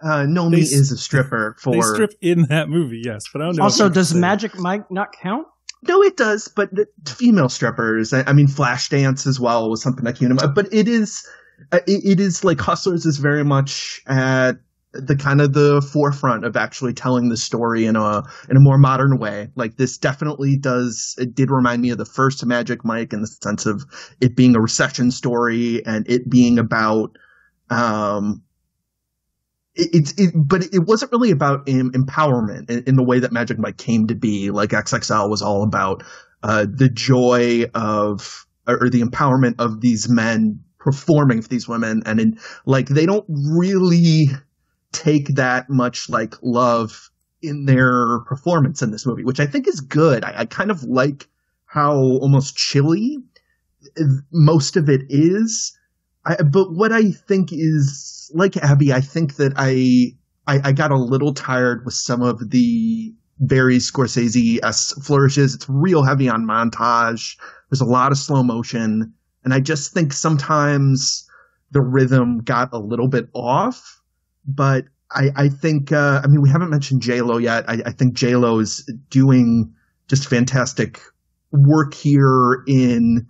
uh, 0.02 0.26
Nomi 0.28 0.52
They 0.52 0.62
is 0.62 0.92
a 0.92 0.98
stripper 0.98 1.56
for. 1.60 1.74
They 1.74 1.82
strip 1.82 2.14
in 2.22 2.44
that 2.44 2.70
movie, 2.70 3.02
yes, 3.04 3.26
but 3.32 3.42
I 3.42 3.46
don't 3.46 3.58
know. 3.58 3.64
Also, 3.64 3.90
does 3.90 4.14
Magic 4.14 4.58
Mike 4.58 4.90
not 4.92 5.14
count? 5.14 5.48
No, 5.84 6.02
it 6.02 6.18
does, 6.18 6.48
but 6.48 6.74
the 6.74 6.88
female 7.06 7.50
strippers. 7.50 8.14
I, 8.14 8.24
I 8.24 8.34
mean, 8.34 8.48
Flashdance 8.48 9.28
as 9.28 9.40
well 9.40 9.70
was 9.70 9.82
something 9.82 10.08
I 10.08 10.12
came 10.12 10.36
to. 10.36 10.48
But 10.48 10.74
it 10.74 10.88
is, 10.88 11.28
uh, 11.72 11.80
it, 11.88 12.04
it 12.04 12.20
is 12.20 12.44
like 12.44 12.60
Hustlers 12.60 13.06
is 13.06 13.18
very 13.18 13.44
much 13.44 14.02
at 14.08 14.58
the 15.06 15.16
kind 15.16 15.42
of 15.42 15.54
the 15.54 15.82
forefront 15.82 16.46
of 16.46 16.56
actually 16.56 16.94
telling 16.94 17.30
the 17.30 17.38
story 17.38 17.86
in 17.86 17.96
a 17.96 18.24
in 18.50 18.58
a 18.58 18.60
more 18.60 18.78
modern 18.78 19.20
way. 19.20 19.50
Like 19.56 19.78
this 19.78 19.98
definitely 19.98 20.58
does. 20.58 21.16
It 21.18 21.36
did 21.36 21.52
remind 21.52 21.82
me 21.82 21.92
of 21.92 21.98
the 21.98 22.06
first 22.06 22.46
Magic 22.46 22.84
Mike 22.84 23.14
in 23.14 23.22
the 23.22 23.28
sense 23.28 23.66
of 23.66 23.86
it 24.22 24.36
being 24.36 24.56
a 24.56 24.62
recession 24.62 25.12
story 25.12 25.86
and 25.86 26.10
it 26.10 26.30
being 26.30 26.60
about. 26.60 27.18
Um, 27.70 28.44
it, 29.76 29.90
it's 29.94 30.14
it, 30.18 30.34
but 30.36 30.64
it 30.74 30.86
wasn't 30.86 31.12
really 31.12 31.32
about 31.32 31.68
em- 31.68 31.92
empowerment 31.92 32.70
in, 32.70 32.84
in 32.86 32.96
the 32.96 33.04
way 33.04 33.20
that 33.20 33.32
Magic 33.32 33.60
Mike 33.60 33.78
came 33.78 34.08
to 34.08 34.16
be. 34.16 34.52
Like 34.52 34.72
XXL 34.72 35.30
was 35.30 35.42
all 35.42 35.64
about 35.64 36.04
uh, 36.44 36.66
the 36.70 36.90
joy 36.90 37.66
of 37.74 38.46
or, 38.68 38.84
or 38.84 38.90
the 38.90 39.02
empowerment 39.02 39.56
of 39.60 39.82
these 39.82 40.10
men 40.10 40.62
performing 40.80 41.42
for 41.42 41.50
these 41.50 41.68
women, 41.68 42.04
and 42.06 42.20
in, 42.20 42.40
like 42.66 42.88
they 42.88 43.06
don't 43.06 43.26
really 43.28 44.28
take 44.92 45.36
that 45.36 45.70
much 45.70 46.10
like 46.10 46.36
love 46.42 47.10
in 47.42 47.66
their 47.66 48.20
performance 48.22 48.82
in 48.82 48.92
this 48.92 49.06
movie, 49.06 49.24
which 49.24 49.40
I 49.40 49.46
think 49.46 49.68
is 49.68 49.80
good. 49.80 50.24
I, 50.24 50.40
I 50.40 50.46
kind 50.46 50.72
of 50.72 50.84
like 50.84 51.28
how 51.66 51.96
almost 51.96 52.56
chilly 52.56 53.18
most 54.32 54.76
of 54.76 54.90
it 54.90 55.02
is. 55.10 55.78
I, 56.26 56.42
but 56.44 56.74
what 56.74 56.92
I 56.92 57.12
think 57.12 57.50
is 57.52 58.32
like 58.34 58.58
Abby, 58.58 58.92
I 58.92 59.02
think 59.02 59.36
that 59.36 59.54
I, 59.56 60.16
I 60.48 60.70
I 60.70 60.72
got 60.72 60.92
a 60.92 60.98
little 60.98 61.34
tired 61.34 61.86
with 61.86 61.94
some 61.94 62.22
of 62.22 62.50
the 62.50 63.14
very 63.40 63.78
Scorsese 63.78 64.60
flourishes. 65.04 65.56
It's 65.56 65.70
real 65.70 66.04
heavy 66.04 66.28
on 66.28 66.46
montage. 66.46 67.38
There's 67.70 67.82
a 67.82 67.86
lot 67.86 68.12
of 68.12 68.18
slow 68.18 68.44
motion, 68.44 69.14
and 69.44 69.54
I 69.54 69.60
just 69.60 69.94
think 69.94 70.12
sometimes 70.14 71.30
the 71.72 71.82
rhythm 71.82 72.40
got 72.40 72.70
a 72.72 72.80
little 72.80 73.08
bit 73.08 73.30
off. 73.34 74.02
But 74.48 74.86
I 75.12 75.32
I 75.36 75.50
think 75.50 75.92
uh, 75.92 76.22
I 76.24 76.28
mean 76.28 76.42
we 76.42 76.50
haven't 76.50 76.70
mentioned 76.70 77.02
J 77.02 77.22
Lo 77.22 77.38
yet. 77.38 77.70
I, 77.70 77.82
I 77.86 77.92
think 77.92 78.14
J 78.14 78.36
Lo 78.36 78.60
is 78.60 78.90
doing 79.10 79.74
just 80.08 80.30
fantastic 80.30 81.02
work 81.52 81.94
here 81.94 82.64
in 82.68 83.28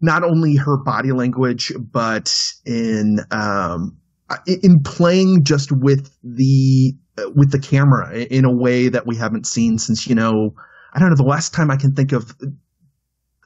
not 0.00 0.22
only 0.22 0.56
her 0.56 0.76
body 0.76 1.12
language, 1.12 1.72
but 1.78 2.34
in 2.64 3.20
um, 3.30 3.98
in 4.46 4.80
playing 4.84 5.44
just 5.44 5.72
with 5.72 6.16
the 6.22 6.94
with 7.34 7.50
the 7.50 7.58
camera 7.58 8.14
in 8.14 8.44
a 8.44 8.54
way 8.54 8.88
that 8.88 9.06
we 9.06 9.16
haven't 9.16 9.46
seen 9.46 9.78
since 9.78 10.06
you 10.06 10.14
know 10.14 10.54
I 10.92 10.98
don't 10.98 11.10
know 11.10 11.16
the 11.16 11.24
last 11.24 11.54
time 11.54 11.70
I 11.70 11.76
can 11.76 11.92
think 11.92 12.12
of 12.12 12.34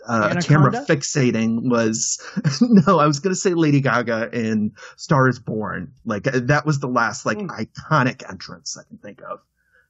uh, 0.08 0.34
a 0.36 0.42
camera 0.42 0.72
fixating 0.72 1.68
was 1.70 2.18
no 2.60 2.98
I 2.98 3.06
was 3.06 3.20
going 3.20 3.34
to 3.34 3.40
say 3.40 3.54
Lady 3.54 3.80
Gaga 3.80 4.30
in 4.32 4.72
Star 4.96 5.28
Is 5.28 5.38
Born 5.38 5.92
like 6.04 6.26
uh, 6.26 6.40
that 6.44 6.64
was 6.66 6.80
the 6.80 6.88
last 6.88 7.26
like 7.26 7.38
Mm. 7.38 7.48
iconic 7.66 8.28
entrance 8.28 8.76
I 8.78 8.84
can 8.88 8.98
think 8.98 9.20
of. 9.30 9.40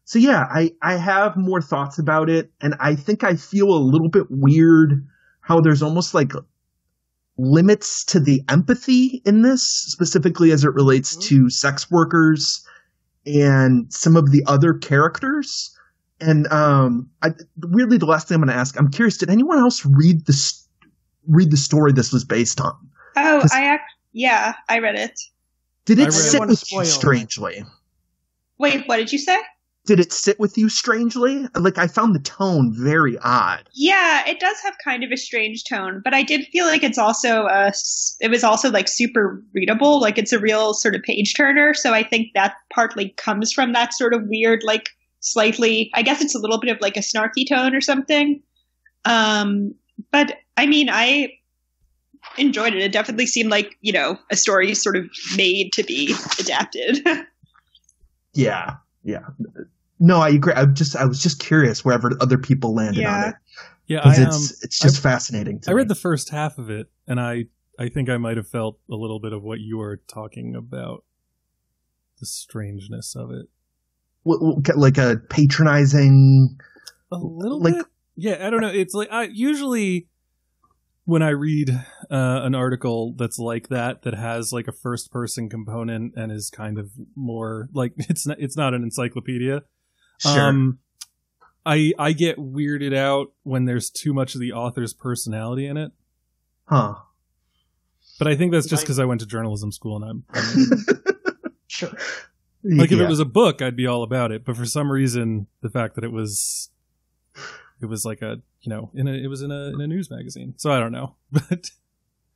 So 0.05 0.19
yeah, 0.19 0.47
I 0.50 0.73
I 0.83 0.97
have 0.97 1.37
more 1.37 1.61
thoughts 1.62 1.99
about 1.99 2.29
it, 2.29 2.50
and 2.61 2.75
I 2.81 2.97
think 2.97 3.23
I 3.23 3.37
feel 3.37 3.69
a 3.69 3.79
little 3.79 4.09
bit 4.09 4.26
weird 4.29 5.07
how 5.40 5.61
there's 5.61 5.83
almost 5.83 6.14
like 6.14 6.33
limits 7.38 8.05
to 8.07 8.21
the 8.21 8.43
empathy 8.49 9.23
in 9.25 9.43
this, 9.43 9.62
specifically 9.62 10.50
as 10.52 10.64
it 10.64 10.75
relates 10.75 11.17
to 11.17 11.49
sex 11.49 11.90
workers 11.90 12.67
and 13.26 13.93
some 13.93 14.17
of 14.17 14.31
the 14.31 14.43
other 14.47 14.75
characters. 14.75 15.76
And 16.20 16.46
um, 16.52 17.08
I, 17.22 17.30
weirdly, 17.62 17.96
the 17.98 18.06
last 18.06 18.28
thing 18.28 18.36
I'm 18.36 18.40
going 18.42 18.52
to 18.54 18.58
ask, 18.60 18.78
I'm 18.78 18.90
curious, 18.90 19.16
did 19.16 19.30
anyone 19.30 19.58
else 19.58 19.84
read 19.86 20.26
the 20.26 20.32
s- 20.32 20.66
read 21.26 21.50
the 21.50 21.56
story 21.56 21.92
this 21.92 22.12
was 22.12 22.24
based 22.24 22.60
on? 22.60 22.76
Oh, 23.16 23.42
I 23.52 23.64
act- 23.64 23.90
yeah, 24.12 24.54
I 24.68 24.78
read 24.80 24.96
it. 24.96 25.18
Did 25.86 25.98
it 25.98 26.04
read- 26.04 26.12
sit 26.12 26.38
wanna 26.38 26.50
with 26.50 26.58
spoil 26.58 26.82
you 26.82 26.88
it. 26.88 26.92
strangely? 26.92 27.64
Wait, 28.58 28.86
what 28.86 28.96
did 28.98 29.12
you 29.12 29.18
say? 29.18 29.38
Did 29.86 29.98
it 29.98 30.12
sit 30.12 30.38
with 30.38 30.58
you 30.58 30.68
strangely? 30.68 31.46
Like 31.58 31.78
I 31.78 31.86
found 31.86 32.14
the 32.14 32.18
tone 32.20 32.72
very 32.76 33.16
odd. 33.18 33.68
Yeah, 33.72 34.28
it 34.28 34.38
does 34.38 34.58
have 34.62 34.74
kind 34.84 35.02
of 35.02 35.10
a 35.10 35.16
strange 35.16 35.64
tone, 35.64 36.02
but 36.04 36.12
I 36.12 36.22
did 36.22 36.44
feel 36.52 36.66
like 36.66 36.82
it's 36.84 36.98
also 36.98 37.44
uh 37.46 37.68
s- 37.68 38.16
it 38.20 38.30
was 38.30 38.44
also 38.44 38.70
like 38.70 38.88
super 38.88 39.42
readable, 39.54 39.98
like 40.00 40.18
it's 40.18 40.32
a 40.34 40.38
real 40.38 40.74
sort 40.74 40.94
of 40.94 41.02
page 41.02 41.32
turner, 41.34 41.72
so 41.72 41.94
I 41.94 42.02
think 42.02 42.28
that 42.34 42.54
partly 42.72 43.08
comes 43.16 43.52
from 43.52 43.72
that 43.72 43.94
sort 43.94 44.12
of 44.12 44.22
weird 44.26 44.60
like 44.64 44.90
slightly 45.20 45.90
I 45.94 46.02
guess 46.02 46.20
it's 46.20 46.34
a 46.34 46.38
little 46.38 46.60
bit 46.60 46.70
of 46.70 46.80
like 46.80 46.96
a 46.96 47.00
snarky 47.00 47.48
tone 47.48 47.74
or 47.74 47.80
something. 47.80 48.42
Um 49.04 49.74
but 50.10 50.36
I 50.56 50.66
mean, 50.66 50.88
I 50.90 51.32
enjoyed 52.36 52.74
it. 52.74 52.82
It 52.82 52.92
definitely 52.92 53.26
seemed 53.26 53.50
like, 53.50 53.76
you 53.80 53.92
know, 53.92 54.18
a 54.30 54.36
story 54.36 54.74
sort 54.74 54.96
of 54.96 55.06
made 55.36 55.72
to 55.74 55.82
be 55.82 56.14
adapted. 56.38 57.06
Yeah, 58.32 58.76
yeah. 59.02 59.26
No, 59.98 60.20
I 60.20 60.30
agree. 60.30 60.52
I 60.52 60.64
just 60.66 60.96
I 60.96 61.04
was 61.04 61.22
just 61.22 61.40
curious 61.40 61.84
wherever 61.84 62.12
other 62.20 62.38
people 62.38 62.74
landed 62.74 63.04
on 63.04 63.30
it 63.30 63.34
Yeah, 63.86 64.00
I, 64.04 64.10
because 64.10 64.18
um, 64.18 64.26
it's 64.28 64.64
it's 64.64 64.78
just 64.78 65.02
fascinating. 65.02 65.60
To 65.60 65.70
I 65.70 65.74
read 65.74 65.86
me. 65.86 65.88
the 65.88 65.96
first 65.96 66.30
half 66.30 66.58
of 66.58 66.70
it, 66.70 66.90
and 67.06 67.20
I 67.20 67.46
I 67.78 67.88
think 67.88 68.08
I 68.08 68.16
might 68.16 68.36
have 68.36 68.48
felt 68.48 68.78
a 68.90 68.94
little 68.94 69.20
bit 69.20 69.32
of 69.32 69.42
what 69.42 69.60
you 69.60 69.78
were 69.78 70.00
talking 70.06 70.54
about, 70.54 71.04
the 72.18 72.26
strangeness 72.26 73.14
of 73.16 73.30
it. 73.30 73.46
W- 74.26 74.56
w- 74.62 74.78
like 74.80 74.98
a 74.98 75.16
patronizing. 75.30 76.56
A 77.12 77.16
little 77.16 77.60
Like- 77.60 77.74
bit. 77.74 77.86
Yeah, 78.16 78.46
I 78.46 78.50
don't 78.50 78.60
know. 78.60 78.68
It's 78.68 78.92
like 78.94 79.08
I 79.10 79.24
usually 79.32 80.08
when 81.06 81.22
I 81.22 81.30
read 81.30 81.70
uh, 81.70 82.40
an 82.44 82.54
article 82.54 83.14
that's 83.16 83.38
like 83.38 83.68
that 83.68 84.02
that 84.02 84.14
has 84.14 84.52
like 84.52 84.68
a 84.68 84.72
first 84.72 85.10
person 85.10 85.48
component 85.48 86.14
and 86.16 86.30
is 86.30 86.50
kind 86.50 86.78
of 86.78 86.90
more 87.16 87.68
like 87.72 87.94
it's 87.98 88.26
not 88.26 88.36
it's 88.38 88.56
not 88.56 88.74
an 88.74 88.82
encyclopedia. 88.82 89.62
Sure. 90.18 90.40
Um, 90.40 90.78
I 91.64 91.92
I 91.98 92.12
get 92.12 92.36
weirded 92.36 92.94
out 92.94 93.28
when 93.42 93.64
there's 93.64 93.88
too 93.90 94.12
much 94.12 94.34
of 94.34 94.40
the 94.40 94.52
author's 94.52 94.92
personality 94.92 95.66
in 95.66 95.76
it. 95.78 95.92
huh. 96.66 96.94
But 98.18 98.28
I 98.28 98.36
think 98.36 98.52
that's 98.52 98.66
just 98.66 98.82
Like- 98.82 98.86
because 98.86 98.98
I 98.98 99.06
went 99.06 99.20
to 99.22 99.26
journalism 99.26 99.72
school 99.72 99.96
and 99.96 100.04
I'm, 100.04 100.24
I'm 100.34 100.84
Sure. 101.68 101.90
Like 102.64 102.93
if 102.93 102.99
Yeah. 102.99 103.05
it 103.05 103.09
was 103.09 103.21
a 103.21 103.25
book, 103.25 103.62
I'd 103.62 103.76
be 103.76 103.87
all 103.87 104.02
about 104.02 104.33
it. 104.33 104.45
But 104.45 104.57
for 104.57 104.64
some 104.67 104.90
reason, 104.90 105.47
the 105.62 105.71
fact 105.71 105.95
that 105.95 106.05
it 106.05 106.12
was 106.12 106.71
it 107.83 107.87
was 107.87 108.05
like 108.05 108.23
a 108.23 108.37
you 108.62 108.71
know 108.71 108.90
in 108.95 109.09
a 109.09 109.12
it 109.12 109.29
was 109.29 109.43
in 109.43 109.50
a 109.50 109.69
in 109.75 109.81
a 109.81 109.87
news 109.87 110.11
magazine. 110.11 110.55
So 110.57 110.71
I 110.73 110.79
don't 110.81 110.93
know. 110.93 111.17
But 111.33 111.71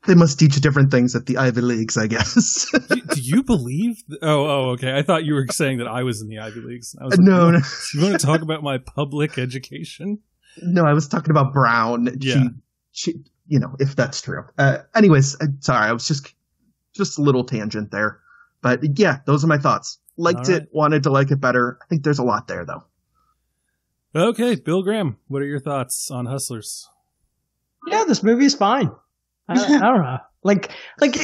they 0.06 0.14
must 0.14 0.38
teach 0.38 0.60
different 0.60 0.90
things 0.90 1.16
at 1.16 1.24
the 1.24 1.38
Ivy 1.38 1.62
Leagues, 1.62 1.96
I 1.96 2.06
guess. 2.08 2.70
do, 2.90 2.96
do 3.00 3.20
you 3.22 3.42
believe? 3.42 4.02
th- 4.06 4.18
oh 4.22 4.44
oh 4.46 4.70
okay. 4.72 4.94
I 4.94 5.00
thought 5.02 5.24
you 5.24 5.32
were 5.32 5.46
saying 5.50 5.78
that 5.78 5.88
I 5.88 6.02
was 6.02 6.20
in 6.20 6.28
the 6.28 6.40
Ivy 6.40 6.60
Leagues. 6.60 6.94
I 7.00 7.04
was 7.04 7.16
like, 7.16 7.26
no, 7.26 7.50
no, 7.50 7.60
You 7.94 8.02
want 8.02 8.20
to 8.20 8.26
talk 8.26 8.42
about 8.42 8.62
my 8.62 8.76
public 8.78 9.38
education? 9.38 10.18
no. 10.62 10.84
I 10.84 10.92
was 10.92 11.08
talking 11.08 11.30
about 11.30 11.52
Brown. 11.54 12.08
Yeah. 12.20 12.34
She, 12.34 13.12
she, 13.12 13.14
you 13.46 13.58
know, 13.60 13.74
if 13.78 13.96
that's 13.96 14.20
true. 14.20 14.44
Uh, 14.58 14.78
anyways, 14.94 15.36
uh, 15.40 15.46
sorry, 15.60 15.88
I 15.88 15.92
was 15.92 16.06
just 16.06 16.32
just 16.94 17.18
a 17.18 17.22
little 17.22 17.44
tangent 17.44 17.90
there, 17.90 18.20
but 18.62 18.98
yeah, 18.98 19.20
those 19.26 19.42
are 19.42 19.48
my 19.48 19.58
thoughts. 19.58 19.98
Liked 20.16 20.48
All 20.48 20.54
it, 20.54 20.68
wanted 20.72 21.02
to 21.04 21.10
like 21.10 21.30
it 21.30 21.40
better. 21.40 21.78
I 21.82 21.86
think 21.86 22.04
there's 22.04 22.18
a 22.18 22.24
lot 22.24 22.46
there, 22.46 22.64
though. 22.64 22.84
Okay, 24.16 24.54
Bill 24.54 24.82
Graham, 24.82 25.18
what 25.26 25.42
are 25.42 25.46
your 25.46 25.60
thoughts 25.60 26.08
on 26.10 26.26
Hustlers? 26.26 26.88
Yeah, 27.88 28.04
this 28.04 28.22
movie 28.22 28.44
is 28.44 28.54
fine. 28.54 28.90
I, 29.48 29.54
I 29.54 29.78
don't 29.78 30.02
know. 30.02 30.18
Like, 30.44 30.70
like 31.00 31.16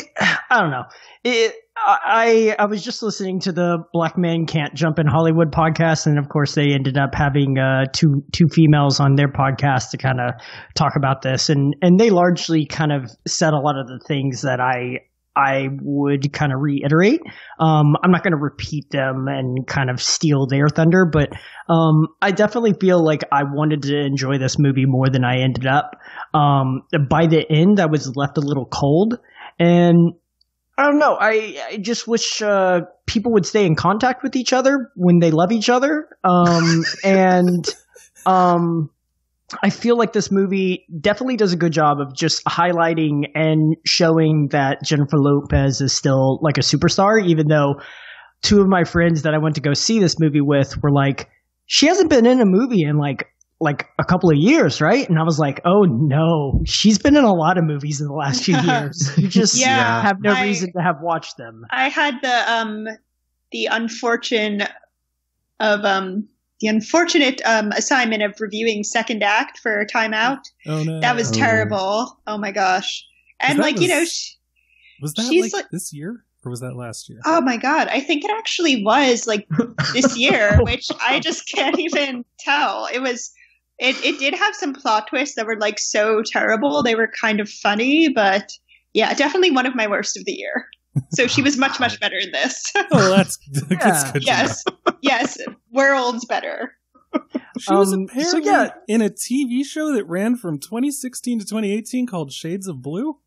I 0.51 0.61
don't 0.61 0.71
know. 0.71 0.85
It, 1.23 1.55
I 1.77 2.55
I 2.59 2.67
was 2.67 2.83
just 2.83 3.03
listening 3.03 3.41
to 3.41 3.53
the 3.53 3.79
Black 3.93 4.19
Men 4.19 4.47
Can't 4.47 4.75
Jump 4.75 4.99
in 4.99 5.07
Hollywood 5.07 5.53
podcast, 5.53 6.07
and 6.07 6.19
of 6.19 6.29
course 6.29 6.55
they 6.55 6.73
ended 6.73 6.99
up 6.99 7.15
having 7.15 7.59
uh, 7.59 7.87
two 7.93 8.25
two 8.33 8.49
females 8.49 9.01
on 9.01 9.15
their 9.15 9.29
podcast 9.29 9.91
to 9.91 9.99
kind 9.99 10.21
of 10.21 10.35
talk 10.75 10.97
about 10.97 11.23
this, 11.23 11.49
and 11.49 11.77
and 11.81 11.99
they 11.99 12.11
largely 12.11 12.67
kind 12.67 12.93
of 12.93 13.11
said 13.27 13.53
a 13.53 13.59
lot 13.59 13.79
of 13.79 13.87
the 13.87 14.01
things 14.07 14.43
that 14.43 14.61
I 14.61 15.01
I 15.37 15.69
would 15.81 16.33
kind 16.33 16.53
of 16.53 16.61
reiterate. 16.61 17.21
Um, 17.59 17.97
I'm 18.03 18.11
not 18.11 18.23
going 18.23 18.33
to 18.33 18.39
repeat 18.39 18.91
them 18.91 19.27
and 19.29 19.67
kind 19.67 19.89
of 19.89 20.03
steal 20.03 20.47
their 20.47 20.69
thunder, 20.69 21.07
but 21.11 21.31
um, 21.69 22.09
I 22.21 22.33
definitely 22.33 22.75
feel 22.75 23.03
like 23.05 23.23
I 23.33 23.45
wanted 23.45 23.83
to 23.85 23.97
enjoy 23.97 24.39
this 24.39 24.59
movie 24.59 24.87
more 24.87 25.09
than 25.09 25.25
I 25.25 25.39
ended 25.39 25.67
up. 25.67 25.97
Um, 26.35 26.83
by 27.09 27.27
the 27.27 27.45
end, 27.51 27.81
I 27.81 27.87
was 27.87 28.17
left 28.17 28.39
a 28.39 28.41
little 28.41 28.67
cold, 28.67 29.19
and 29.59 30.15
I 30.77 30.87
don't 30.87 30.99
know. 30.99 31.17
I, 31.21 31.63
I 31.73 31.77
just 31.77 32.09
wish 32.09 32.43
uh, 32.43 32.83
people 33.07 33.33
would 33.33 33.47
stay 33.47 33.67
in 33.67 33.77
contact 33.77 34.23
with 34.23 34.35
each 34.35 34.53
other 34.53 34.91
when 34.97 35.19
they 35.19 35.31
love 35.31 35.53
each 35.53 35.69
other. 35.69 36.09
Um, 36.25 36.85
and 37.05 37.67
um, 38.27 38.91
I 39.63 39.71
feel 39.71 39.97
like 39.97 40.13
this 40.13 40.31
movie 40.31 40.87
definitely 41.01 41.37
does 41.37 41.53
a 41.53 41.57
good 41.57 41.73
job 41.73 41.99
of 42.01 42.15
just 42.15 42.45
highlighting 42.45 43.25
and 43.35 43.77
showing 43.87 44.49
that 44.53 44.83
Jennifer 44.85 45.17
Lopez 45.19 45.81
is 45.81 45.97
still 45.97 46.39
like 46.43 46.59
a 46.59 46.63
superstar, 46.63 47.25
even 47.25 47.49
though 47.49 47.81
two 48.43 48.61
of 48.61 48.69
my 48.69 48.85
friends 48.85 49.23
that 49.23 49.35
I 49.35 49.39
went 49.39 49.57
to 49.57 49.61
go 49.61 49.75
see 49.75 49.99
this 49.99 50.19
movie 50.21 50.41
with 50.41 50.81
were 50.83 50.93
like, 50.93 51.29
she 51.67 51.87
hasn't 51.87 52.11
been 52.11 52.27
in 52.27 52.41
a 52.41 52.47
movie 52.47 52.83
in 52.83 52.97
like 52.99 53.27
like 53.63 53.89
a 53.99 54.05
couple 54.05 54.31
of 54.31 54.37
years, 54.39 54.81
right? 54.81 55.07
And 55.07 55.19
I 55.19 55.23
was 55.23 55.39
like, 55.39 55.61
oh 55.67 55.83
no, 55.83 56.63
she's 56.65 56.99
been 56.99 57.15
in 57.17 57.25
a 57.25 57.33
lot 57.35 57.59
of 57.59 57.65
movies 57.65 58.01
in 58.01 58.07
the 58.07 58.15
last 58.15 58.43
few 58.45 58.57
years. 58.63 59.13
You 59.19 59.29
just 59.29 59.55
Yeah, 59.55 60.01
have 60.03 60.17
no 60.21 60.33
I- 60.33 60.45
reason 60.45 60.73
to 60.77 60.83
have 60.83 60.97
watched 61.03 61.37
them. 61.37 61.65
I 61.71 61.89
had 61.91 62.15
the 62.23 62.53
um 62.53 62.87
the 63.53 63.67
unfortunate 63.67 64.71
of 65.59 65.85
um 65.85 66.29
the 66.61 66.69
unfortunate 66.69 67.41
um 67.45 67.73
assignment 67.73 68.23
of 68.23 68.35
reviewing 68.41 68.85
second 68.85 69.23
act 69.23 69.59
for 69.59 69.85
Time 69.87 70.13
Out. 70.15 70.41
Oh 70.67 70.83
no, 70.83 71.01
That 71.01 71.17
was 71.17 71.31
Oh. 71.31 71.35
terrible. 71.35 72.21
Oh 72.27 72.39
my 72.39 72.51
gosh. 72.53 73.05
And 73.41 73.59
that 73.59 73.63
like 73.63 73.81
you 73.81 73.89
know, 73.89 74.01
was- 74.01 74.13
sh- 74.13 74.35
was 75.01 75.15
that 75.15 75.27
she's 75.29 75.45
like, 75.45 75.53
like- 75.65 75.71
this 75.71 75.93
year 75.93 76.25
or 76.45 76.51
was 76.51 76.61
that 76.61 76.77
last 76.77 77.09
year? 77.09 77.19
oh 77.27 77.41
my 77.41 77.57
god, 77.57 77.89
I 77.89 78.01
think 78.01 78.25
it 78.25 78.31
actually 78.31 78.85
was 78.85 79.27
like 79.27 79.47
this 79.95 80.17
year, 80.25 80.59
which 80.63 80.89
I 81.01 81.21
just 81.21 81.51
can't 81.55 81.79
even 81.79 82.25
tell. 82.39 82.87
It 82.93 83.01
was 83.01 83.31
it 83.79 83.97
it 84.05 84.19
did 84.19 84.35
have 84.35 84.55
some 84.55 84.75
plot 84.75 85.07
twists 85.09 85.37
that 85.37 85.47
were 85.47 85.59
like 85.59 85.79
so 85.79 86.23
terrible. 86.25 86.83
They 86.83 86.95
were 86.95 87.11
kind 87.21 87.41
of 87.41 87.49
funny, 87.49 88.09
but 88.11 88.51
yeah, 88.93 89.15
definitely 89.15 89.53
one 89.53 89.65
of 89.67 89.75
my 89.75 89.87
worst 89.87 90.17
of 90.19 90.25
the 90.27 90.33
year. 90.33 90.67
So 91.11 91.27
she 91.27 91.43
was 91.43 91.57
much 91.57 91.79
much 91.81 92.01
better 92.01 92.17
in 92.17 92.33
this. 92.33 92.65
oh, 92.93 93.17
that's, 93.17 93.39
that's 93.53 93.71
Yeah. 93.71 94.13
good. 94.13 94.23
to 94.23 94.27
yes. 94.27 94.65
yes, 95.03 95.39
worlds 95.73 96.25
better. 96.25 96.75
know. 97.15 97.21
she 97.59 97.73
was 97.75 97.93
Um, 97.93 98.09
so 98.09 98.39
yeah. 98.39 98.71
in 98.89 99.01
a 99.03 99.09
TV 99.11 99.65
show 99.65 99.93
that 99.95 100.05
ran 100.07 100.37
from 100.37 100.59
2016 100.59 101.41
to 101.41 101.45
2018 101.45 102.07
called 102.07 102.33
Shades 102.33 102.67
of 102.69 102.83
Blue. 102.83 103.19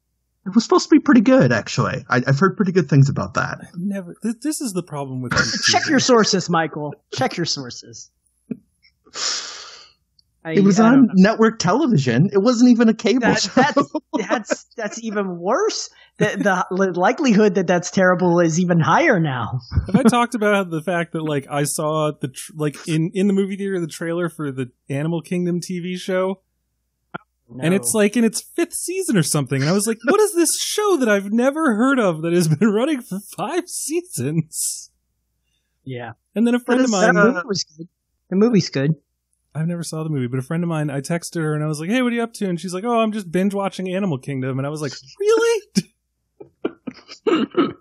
It 0.45 0.53
was 0.53 0.65
supposed 0.65 0.89
to 0.89 0.95
be 0.95 0.99
pretty 0.99 1.21
good, 1.21 1.53
actually. 1.53 2.03
I, 2.09 2.17
I've 2.27 2.37
heard 2.37 2.57
pretty 2.57 2.73
good 2.73 2.89
things 2.89 3.07
about 3.07 3.35
that. 3.35 3.59
I've 3.61 3.79
Never. 3.79 4.15
This, 4.23 4.35
this 4.43 4.61
is 4.61 4.73
the 4.73 4.83
problem 4.83 5.21
with 5.21 5.31
Check 5.71 5.87
your 5.87 5.99
sources, 6.01 6.49
Michael. 6.49 6.93
Check 7.13 7.37
your 7.37 7.45
sources. 7.45 8.11
I, 10.45 10.51
It 10.53 10.63
was 10.63 10.79
I 10.79 10.89
on 10.89 11.05
know. 11.05 11.13
network 11.15 11.59
television. 11.59 12.29
It 12.33 12.39
wasn't 12.39 12.71
even 12.71 12.89
a 12.89 12.93
cable 12.93 13.21
That, 13.21 13.41
show. 13.41 13.51
that's 13.55 13.91
that's 14.27 14.63
that's 14.75 15.03
even 15.03 15.37
worse. 15.39 15.89
The, 16.17 16.65
the 16.69 16.91
likelihood 16.99 17.55
that 17.55 17.65
that's 17.65 17.89
terrible 17.89 18.39
is 18.39 18.59
even 18.59 18.79
higher 18.79 19.19
now. 19.19 19.59
Have 19.87 19.95
I 19.95 20.03
talked 20.03 20.35
about 20.35 20.69
the 20.69 20.81
fact 20.81 21.13
that 21.13 21.23
like 21.23 21.47
I 21.49 21.63
saw 21.63 22.11
the 22.11 22.27
tr- 22.27 22.51
like 22.55 22.87
in 22.87 23.09
in 23.15 23.27
the 23.27 23.33
movie 23.33 23.55
theater 23.55 23.79
the 23.79 23.87
trailer 23.87 24.29
for 24.29 24.51
the 24.51 24.71
Animal 24.89 25.21
Kingdom 25.21 25.59
TV 25.59 25.97
show, 25.97 26.41
and 27.59 27.73
it's 27.73 27.93
like 27.93 28.15
in 28.15 28.23
its 28.23 28.41
fifth 28.41 28.73
season 28.73 29.17
or 29.17 29.23
something, 29.23 29.61
and 29.61 29.69
I 29.69 29.73
was 29.73 29.87
like, 29.87 29.97
what 30.07 30.19
is 30.19 30.35
this 30.35 30.61
show 30.61 30.97
that 30.97 31.09
I've 31.09 31.31
never 31.31 31.75
heard 31.75 31.99
of 31.99 32.21
that 32.21 32.33
has 32.33 32.47
been 32.47 32.69
running 32.73 33.01
for 33.01 33.19
five 33.35 33.67
seasons? 33.67 34.91
yeah, 35.83 36.11
And 36.35 36.47
then 36.47 36.55
a 36.55 36.59
friend 36.59 36.81
of 36.81 36.91
mine, 36.91 37.15
the 37.15 37.21
uh, 37.21 37.25
movie 37.25 37.47
was 37.47 37.63
good. 37.63 37.87
The 38.29 38.35
movie's 38.35 38.69
good. 38.69 38.95
I've 39.55 39.67
never 39.67 39.83
saw 39.83 40.03
the 40.03 40.09
movie, 40.09 40.27
but 40.27 40.39
a 40.39 40.43
friend 40.43 40.63
of 40.63 40.69
mine, 40.69 40.89
I 40.89 41.01
texted 41.01 41.41
her 41.41 41.53
and 41.53 41.63
I 41.63 41.67
was 41.67 41.79
like, 41.79 41.89
"Hey, 41.89 42.01
what 42.01 42.11
are 42.11 42.15
you 42.15 42.23
up 42.23 42.33
to?" 42.33 42.49
And 42.49 42.59
she's 42.59 42.73
like, 42.73 42.83
"Oh, 42.83 42.99
I'm 42.99 43.11
just 43.11 43.31
binge 43.31 43.53
watching 43.53 43.93
Animal 43.93 44.17
Kingdom." 44.17 44.57
And 44.57 44.65
I 44.65 44.69
was 44.69 44.81
like, 44.81 44.93
"Really?" 45.19 45.61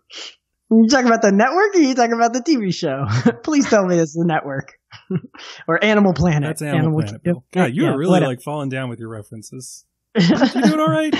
You 0.75 0.89
talking 0.89 1.07
about 1.07 1.21
the 1.21 1.33
network, 1.33 1.75
or 1.75 1.81
you 1.81 1.95
talking 1.95 2.15
about 2.15 2.33
the 2.33 2.41
TV 2.41 2.75
show? 2.75 3.05
Please 3.45 3.69
tell 3.69 3.85
me 3.85 3.99
it's 3.99 4.15
the 4.15 4.25
network 4.25 4.73
or 5.69 5.85
Animal 5.85 6.15
Planet. 6.15 6.49
That's 6.49 6.63
Animal, 6.63 7.03
Planet. 7.03 7.23
Bill. 7.23 7.45
God, 7.53 7.75
you 7.75 7.85
Yeah, 7.85 7.91
are 7.91 7.99
really 7.99 8.21
like 8.21 8.41
falling 8.41 8.71
down 8.71 8.89
with 8.89 8.99
your 8.99 9.11
references. 9.11 9.85
You 10.17 10.29
doing 10.29 10.81
all 10.81 10.89
right? 10.89 11.15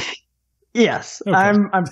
Yes, 0.73 1.21
Okay. 1.27 1.37
I'm. 1.37 1.69
I'm. 1.75 1.85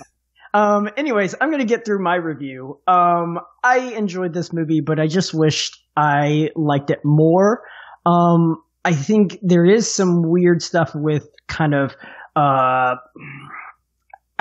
Um. 0.55 0.89
Anyways, 0.97 1.35
I'm 1.39 1.51
gonna 1.51 1.65
get 1.65 1.85
through 1.85 2.03
my 2.03 2.15
review. 2.15 2.79
Um. 2.87 3.37
I 3.63 3.77
enjoyed 3.95 4.33
this 4.33 4.51
movie, 4.51 4.81
but 4.81 4.99
I 4.99 5.05
just 5.05 5.31
wished 5.31 5.77
I 5.95 6.49
liked 6.55 6.89
it 6.89 7.01
more. 7.05 7.61
Um. 8.07 8.55
I 8.83 8.93
think 8.93 9.37
there 9.43 9.65
is 9.65 9.87
some 9.93 10.23
weird 10.23 10.63
stuff 10.63 10.95
with 10.95 11.27
kind 11.47 11.75
of. 11.75 11.93
Uh. 12.35 12.95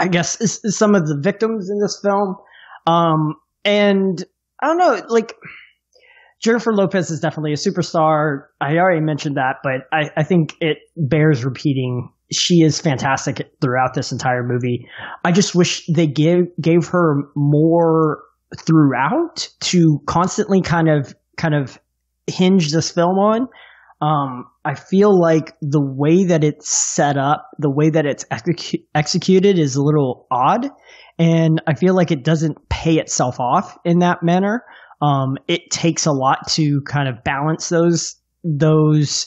I 0.01 0.09
guess 0.09 0.37
some 0.77 0.95
of 0.95 1.07
the 1.07 1.19
victims 1.23 1.71
in 1.71 1.79
this 1.81 2.01
film. 2.03 2.37
Um. 2.87 3.35
And 3.65 4.25
I 4.63 4.67
don't 4.67 4.79
know, 4.79 5.03
like. 5.09 5.35
Jennifer 6.43 6.73
Lopez 6.73 7.11
is 7.11 7.21
definitely 7.21 7.53
a 7.53 7.57
superstar. 7.57 8.45
I 8.63 8.79
already 8.79 9.03
mentioned 9.03 9.37
that, 9.37 9.57
but 9.63 9.83
I, 9.93 10.09
I 10.17 10.23
think 10.23 10.55
it 10.63 10.79
bears 10.97 11.45
repeating. 11.45 12.11
She 12.33 12.63
is 12.63 12.81
fantastic 12.81 13.53
throughout 13.61 13.93
this 13.93 14.11
entire 14.11 14.43
movie. 14.43 14.89
I 15.23 15.33
just 15.33 15.55
wish 15.55 15.85
they 15.95 16.07
gave 16.07 16.45
gave 16.59 16.87
her 16.87 17.17
more 17.37 18.23
throughout 18.57 19.51
to 19.65 20.01
constantly 20.07 20.63
kind 20.63 20.89
of 20.89 21.15
kind 21.37 21.55
of 21.55 21.79
hinge 22.27 22.73
this 22.73 22.91
film 22.91 23.19
on. 23.19 23.47
Um, 24.01 24.47
I 24.65 24.75
feel 24.75 25.19
like 25.19 25.55
the 25.61 25.81
way 25.81 26.25
that 26.25 26.43
it's 26.43 26.71
set 26.71 27.19
up, 27.19 27.51
the 27.59 27.71
way 27.71 27.91
that 27.91 28.07
it's 28.07 28.25
execu- 28.33 28.85
executed 28.95 29.59
is 29.59 29.77
a 29.77 29.83
little 29.83 30.27
odd, 30.31 30.67
and 31.19 31.61
I 31.67 31.75
feel 31.75 31.95
like 31.95 32.11
it 32.11 32.25
doesn't 32.25 32.69
pay 32.71 32.99
itself 32.99 33.39
off 33.39 33.77
in 33.85 33.99
that 33.99 34.23
manner. 34.23 34.65
Um, 35.03 35.37
it 35.49 35.71
takes 35.71 36.07
a 36.07 36.13
lot 36.13 36.49
to 36.53 36.81
kind 36.83 37.09
of 37.09 37.23
balance 37.25 37.69
those 37.69 38.17
those 38.43 39.27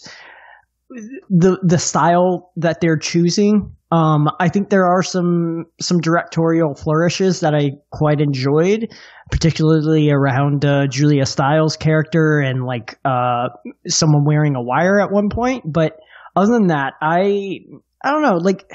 the 1.29 1.60
the 1.63 1.77
style 1.77 2.51
that 2.58 2.82
they're 2.82 2.97
choosing. 2.97 3.75
Um, 3.91 4.27
I 4.39 4.49
think 4.49 4.69
there 4.69 4.86
are 4.86 5.03
some 5.03 5.65
some 5.79 5.99
directorial 5.99 6.73
flourishes 6.75 7.41
that 7.41 7.53
I 7.53 7.71
quite 7.91 8.21
enjoyed, 8.21 8.91
particularly 9.32 10.10
around 10.10 10.65
uh, 10.65 10.88
Julia 10.88 11.25
Stiles' 11.25 11.77
character 11.77 12.39
and 12.39 12.65
like 12.65 12.97
uh, 13.06 13.49
someone 13.88 14.25
wearing 14.25 14.56
a 14.56 14.62
wire 14.62 14.99
at 14.99 15.12
one 15.12 15.29
point. 15.29 15.63
But 15.65 15.97
other 16.36 16.53
than 16.53 16.67
that, 16.67 16.93
I 17.01 17.60
I 18.03 18.12
don't 18.12 18.23
know. 18.23 18.38
Like 18.38 18.71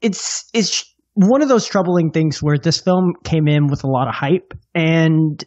it's 0.00 0.48
it's 0.52 0.92
one 1.14 1.42
of 1.42 1.48
those 1.48 1.66
troubling 1.66 2.10
things 2.10 2.42
where 2.42 2.58
this 2.58 2.80
film 2.80 3.14
came 3.22 3.46
in 3.46 3.68
with 3.68 3.84
a 3.84 3.88
lot 3.88 4.08
of 4.08 4.14
hype, 4.14 4.52
and 4.74 5.44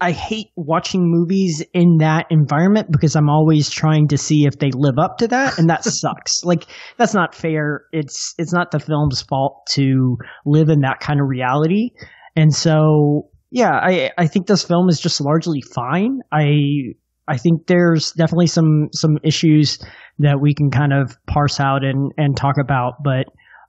I 0.00 0.10
hate 0.10 0.48
watching 0.56 1.10
movies 1.10 1.64
in 1.72 1.98
that 1.98 2.26
environment 2.30 2.90
because 2.90 3.16
I'm 3.16 3.30
always 3.30 3.70
trying 3.70 4.08
to 4.08 4.18
see 4.18 4.44
if 4.44 4.58
they 4.58 4.70
live 4.74 4.98
up 4.98 5.18
to 5.18 5.28
that, 5.28 5.58
and 5.58 5.70
that 5.70 5.84
sucks. 5.84 6.42
Like 6.44 6.66
that's 6.96 7.14
not 7.14 7.34
fair. 7.34 7.84
It's 7.92 8.34
it's 8.38 8.52
not 8.52 8.70
the 8.70 8.80
film's 8.80 9.22
fault 9.22 9.66
to 9.72 10.16
live 10.44 10.68
in 10.68 10.80
that 10.80 11.00
kind 11.00 11.20
of 11.20 11.28
reality, 11.28 11.90
and 12.36 12.54
so 12.54 13.30
yeah, 13.50 13.70
I 13.70 14.10
I 14.18 14.26
think 14.26 14.46
this 14.46 14.64
film 14.64 14.88
is 14.88 15.00
just 15.00 15.20
largely 15.20 15.62
fine. 15.74 16.20
I 16.32 16.94
I 17.28 17.36
think 17.36 17.66
there's 17.66 18.12
definitely 18.12 18.48
some 18.48 18.88
some 18.92 19.18
issues 19.22 19.78
that 20.18 20.40
we 20.40 20.54
can 20.54 20.70
kind 20.70 20.92
of 20.92 21.16
parse 21.26 21.60
out 21.60 21.84
and 21.84 22.12
and 22.16 22.36
talk 22.36 22.56
about, 22.60 23.02
but 23.02 23.26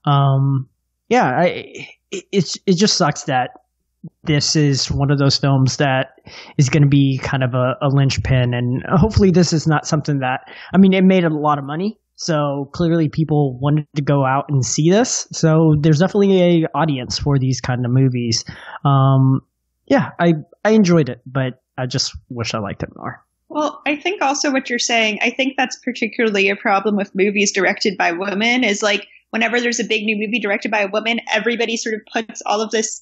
um 0.10 0.70
yeah, 1.08 1.26
I 1.26 1.46
it, 2.12 2.24
it's 2.32 2.58
it 2.66 2.78
just 2.78 2.98
sucks 2.98 3.24
that 3.26 3.52
this 4.24 4.56
is 4.56 4.92
one 4.92 5.12
of 5.12 5.18
those 5.18 5.38
films 5.38 5.78
that 5.78 6.20
is 6.58 6.70
going 6.70 6.84
to 6.84 6.90
be 6.90 7.20
kind 7.24 7.44
of 7.44 7.54
a, 7.54 7.74
a 7.82 7.90
linchpin, 7.90 8.54
and 8.54 8.84
hopefully 8.88 9.32
this 9.32 9.54
is 9.54 9.68
not 9.68 9.86
something 9.86 10.20
that 10.20 10.42
I 10.74 10.78
mean 10.78 10.94
it 10.94 11.04
made 11.04 11.24
a 11.24 11.34
lot 11.34 11.60
of 11.60 11.66
money, 11.66 12.00
so 12.16 12.70
clearly 12.74 13.10
people 13.10 13.58
wanted 13.60 13.88
to 13.96 14.02
go 14.02 14.26
out 14.26 14.46
and 14.50 14.66
see 14.66 14.90
this. 14.90 15.28
So 15.32 15.76
there's 15.80 16.00
definitely 16.00 16.42
a 16.42 16.68
audience 16.76 17.20
for 17.20 17.38
these 17.38 17.62
kind 17.62 17.86
of 17.86 17.92
movies. 17.92 18.44
Um, 18.84 19.42
yeah, 19.86 20.12
I 20.20 20.34
I 20.64 20.72
enjoyed 20.72 21.10
it, 21.10 21.22
but 21.26 21.62
I 21.78 21.86
just 21.86 22.16
wish 22.30 22.54
I 22.54 22.60
liked 22.60 22.84
it 22.84 22.90
more. 22.96 23.24
Well, 23.50 23.82
I 23.86 23.96
think 23.96 24.22
also 24.22 24.52
what 24.52 24.70
you're 24.70 24.80
saying, 24.80 25.20
I 25.22 25.30
think 25.30 25.54
that's 25.56 25.80
particularly 25.84 26.50
a 26.50 26.56
problem 26.56 26.96
with 26.96 27.14
movies 27.14 27.52
directed 27.54 27.98
by 27.98 28.12
women 28.12 28.64
is 28.64 28.82
like 28.82 29.08
whenever 29.30 29.60
there's 29.60 29.80
a 29.80 29.86
big 29.86 30.04
new 30.04 30.16
movie 30.18 30.40
directed 30.40 30.72
by 30.72 30.82
a 30.82 30.88
woman, 30.88 31.20
everybody 31.32 31.78
sort 31.78 31.96
of 31.96 32.02
puts 32.12 32.42
all 32.46 32.62
of 32.62 32.72
this 32.72 33.02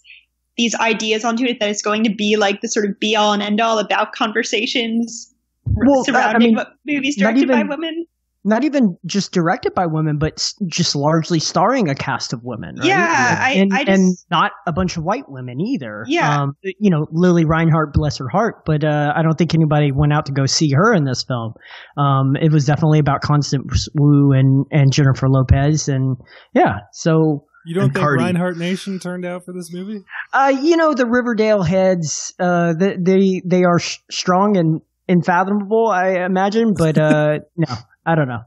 these 0.58 0.76
ideas 0.76 1.24
onto 1.26 1.46
it 1.46 1.60
that 1.60 1.70
it's 1.70 1.82
going 1.82 2.04
to 2.04 2.13
be 2.13 2.36
like 2.38 2.62
the 2.62 2.68
sort 2.68 2.86
of 2.86 3.00
be 3.00 3.16
all 3.16 3.34
and 3.34 3.42
end 3.42 3.60
all 3.62 3.80
about 3.80 4.12
conversations 4.13 5.34
Well, 5.66 6.04
surrounding 6.04 6.58
I 6.58 6.63
mean, 6.63 6.96
movies 6.96 7.18
directed 7.18 7.48
by 7.48 7.63
women. 7.63 8.06
not 8.46 8.63
even 8.66 8.98
just 9.06 9.32
directed 9.32 9.74
by 9.74 9.86
women, 9.86 10.18
but 10.18 10.52
just 10.68 10.96
largely 10.96 11.39
starring 11.39 11.89
a 11.89 11.96
cast 11.96 12.34
of 12.34 12.44
women. 12.44 12.76
Right? 12.76 12.88
Yeah, 12.88 13.38
I- 13.39 13.52
and, 13.54 13.74
I 13.74 13.84
just- 13.86 13.89
and 14.00 14.18
not 14.30 14.52
a 14.68 14.74
bunch 14.74 14.98
of 14.98 15.04
white 15.04 15.24
women 15.30 15.60
either. 15.62 16.04
Yeah. 16.08 16.42
um, 16.44 16.56
you 16.62 16.89
know 16.92 17.08
Lili 17.12 17.46
Reinhart, 17.46 17.94
bless 17.94 18.18
her 18.18 18.28
heart, 18.28 18.63
but 18.66 18.84
uh, 18.84 19.13
I 19.16 19.22
don't 19.24 19.38
think 19.38 19.56
anybody 19.56 19.92
went 19.92 20.13
out 20.13 20.26
to 20.28 20.34
go 20.34 20.46
see 20.46 20.70
her 20.72 20.94
in 20.94 21.06
this 21.06 21.24
film. 21.24 21.54
Um, 21.98 22.36
it 22.36 22.52
was 22.52 22.66
definitely 22.66 23.00
about 23.00 23.22
Constance 23.22 23.88
Wu 23.96 24.34
and 24.34 24.66
and 24.72 24.92
Jennifer 24.92 25.30
Lopez, 25.30 25.88
and 25.88 26.18
yeah, 26.54 26.80
so. 26.92 27.46
You 27.65 27.76
don't 27.76 27.93
think 27.93 28.04
Cardi. 28.04 28.23
Reinhart 28.23 28.58
Nation 28.58 28.99
turned 28.99 29.26
out 29.26 29.45
for 29.45 29.54
this 29.54 29.71
movie? 29.71 30.04
Uh, 30.32 30.54
you 30.62 30.78
know 30.78 30.93
the 30.93 31.06
Riverdale 31.06 31.63
heads. 31.63 32.34
Uh, 32.39 32.73
they 32.73 32.97
they, 32.99 33.41
they 33.45 33.63
are 33.63 33.80
sh- 33.80 33.99
strong 34.12 34.58
and 34.58 34.82
unfathomable, 35.08 35.88
I 35.88 36.26
imagine. 36.26 36.73
But 36.78 36.97
uh, 36.97 37.39
no, 37.58 37.73
I 38.06 38.15
don't 38.15 38.28
know. 38.28 38.43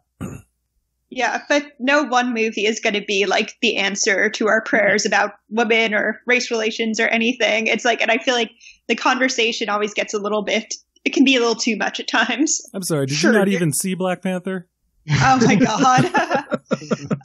Yeah, 1.08 1.42
but 1.48 1.64
no 1.78 2.02
one 2.02 2.34
movie 2.34 2.66
is 2.66 2.80
going 2.80 2.94
to 2.94 3.04
be 3.06 3.26
like 3.26 3.54
the 3.62 3.76
answer 3.76 4.28
to 4.30 4.48
our 4.48 4.62
prayers 4.62 5.06
about 5.06 5.32
women 5.48 5.94
or 5.94 6.20
race 6.26 6.50
relations 6.50 6.98
or 6.98 7.06
anything. 7.06 7.68
It's 7.68 7.84
like, 7.84 8.02
and 8.02 8.10
I 8.10 8.18
feel 8.18 8.34
like 8.34 8.50
the 8.88 8.96
conversation 8.96 9.68
always 9.68 9.94
gets 9.94 10.14
a 10.14 10.18
little 10.18 10.42
bit, 10.42 10.74
it 11.04 11.14
can 11.14 11.24
be 11.24 11.36
a 11.36 11.38
little 11.38 11.54
too 11.54 11.76
much 11.76 12.00
at 12.00 12.08
times. 12.08 12.60
I'm 12.74 12.82
sorry, 12.82 13.06
did 13.06 13.16
Sure, 13.16 13.32
you 13.32 13.38
not 13.38 13.48
even 13.48 13.72
see 13.72 13.94
Black 13.94 14.20
Panther? 14.20 14.68
Oh 15.10 15.38
my 15.44 15.54
God. 15.56 16.10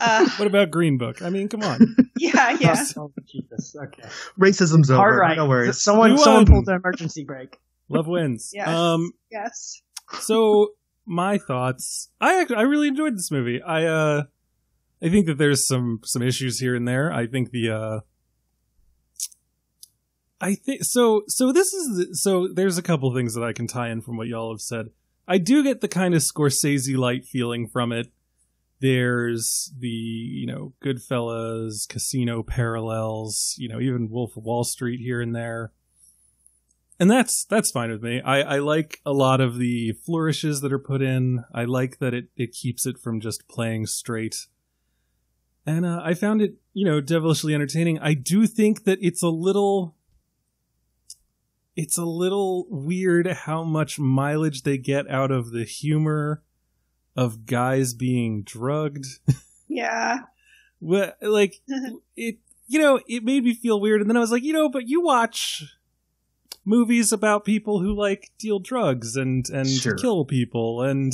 uh, 0.01 0.29
What 0.37 0.47
about 0.47 0.71
Green 0.71 0.97
Book? 0.97 1.21
I 1.21 1.29
mean, 1.29 1.47
come 1.49 1.63
on. 1.63 1.95
yeah, 2.17 2.57
yeah. 2.59 2.83
Oh, 2.97 3.11
Jesus. 3.25 3.75
Okay. 3.75 4.03
Racism's 4.39 4.91
over. 4.91 5.01
All 5.01 5.11
right. 5.11 5.37
No 5.37 5.47
worries. 5.47 5.81
Someone 5.81 6.17
someone 6.17 6.45
pulled 6.45 6.65
the 6.65 6.75
emergency 6.75 7.23
brake. 7.23 7.57
Love 7.89 8.07
wins. 8.07 8.51
Yes. 8.53 8.67
Um, 8.67 9.11
Yes. 9.31 9.81
so 10.21 10.69
my 11.05 11.37
thoughts. 11.37 12.09
I 12.21 12.41
actually, 12.41 12.57
I 12.57 12.61
really 12.61 12.87
enjoyed 12.87 13.15
this 13.17 13.31
movie. 13.31 13.61
I 13.61 13.85
uh, 13.85 14.23
I 15.01 15.09
think 15.09 15.25
that 15.25 15.37
there's 15.37 15.67
some 15.67 15.99
some 16.03 16.21
issues 16.21 16.59
here 16.59 16.75
and 16.75 16.87
there. 16.87 17.11
I 17.11 17.25
think 17.27 17.51
the 17.51 17.69
uh, 17.71 17.99
I 20.39 20.55
think 20.55 20.83
so. 20.83 21.23
So 21.27 21.51
this 21.51 21.73
is 21.73 22.21
so. 22.23 22.47
There's 22.47 22.77
a 22.77 22.81
couple 22.81 23.13
things 23.13 23.33
that 23.35 23.43
I 23.43 23.53
can 23.53 23.67
tie 23.67 23.89
in 23.89 24.01
from 24.01 24.17
what 24.17 24.27
y'all 24.27 24.51
have 24.51 24.61
said. 24.61 24.87
I 25.27 25.37
do 25.37 25.63
get 25.63 25.81
the 25.81 25.87
kind 25.87 26.13
of 26.13 26.21
Scorsese 26.21 26.97
light 26.97 27.25
feeling 27.25 27.67
from 27.67 27.91
it. 27.91 28.11
There's 28.79 29.71
the 29.77 29.87
you 29.87 30.47
know 30.47 30.73
Goodfellas, 30.83 31.87
Casino 31.87 32.43
parallels. 32.43 33.55
You 33.57 33.69
know 33.69 33.79
even 33.79 34.09
Wolf 34.09 34.35
of 34.37 34.43
Wall 34.43 34.63
Street 34.63 34.99
here 34.99 35.21
and 35.21 35.35
there 35.35 35.71
and 37.01 37.09
that's 37.09 37.45
that's 37.45 37.71
fine 37.71 37.89
with 37.89 38.03
me. 38.03 38.21
I, 38.21 38.41
I 38.41 38.59
like 38.59 39.01
a 39.03 39.11
lot 39.11 39.41
of 39.41 39.57
the 39.57 39.93
flourishes 40.05 40.61
that 40.61 40.71
are 40.71 40.77
put 40.77 41.01
in. 41.01 41.43
I 41.51 41.63
like 41.63 41.97
that 41.97 42.13
it, 42.13 42.27
it 42.37 42.51
keeps 42.51 42.85
it 42.85 42.99
from 42.99 43.19
just 43.19 43.47
playing 43.47 43.87
straight. 43.87 44.45
And 45.65 45.83
uh, 45.83 45.99
I 46.03 46.13
found 46.13 46.43
it, 46.43 46.57
you 46.73 46.85
know, 46.85 47.01
devilishly 47.01 47.55
entertaining. 47.55 47.97
I 47.97 48.13
do 48.13 48.45
think 48.45 48.83
that 48.83 48.99
it's 49.01 49.23
a 49.23 49.29
little 49.29 49.95
it's 51.75 51.97
a 51.97 52.05
little 52.05 52.65
weird 52.69 53.27
how 53.27 53.63
much 53.63 53.99
mileage 53.99 54.63
they 54.63 54.77
get 54.77 55.09
out 55.09 55.31
of 55.31 55.51
the 55.51 55.63
humor 55.63 56.43
of 57.15 57.45
guys 57.45 57.93
being 57.93 58.43
drugged. 58.43 59.05
Yeah. 59.73 60.19
Well, 60.81 61.13
like 61.21 61.61
it 62.17 62.39
you 62.67 62.77
know 62.79 62.99
it 63.07 63.23
made 63.23 63.45
me 63.45 63.53
feel 63.53 63.79
weird 63.79 64.01
and 64.01 64.09
then 64.09 64.17
i 64.17 64.19
was 64.19 64.31
like 64.31 64.43
you 64.43 64.51
know 64.51 64.67
but 64.69 64.87
you 64.89 65.01
watch 65.01 65.63
movies 66.65 67.11
about 67.11 67.45
people 67.45 67.79
who 67.81 67.93
like 67.97 68.31
deal 68.37 68.59
drugs 68.59 69.15
and 69.15 69.49
and 69.49 69.67
Sure. 69.69 69.95
kill 69.95 70.25
people 70.25 70.81
and 70.81 71.13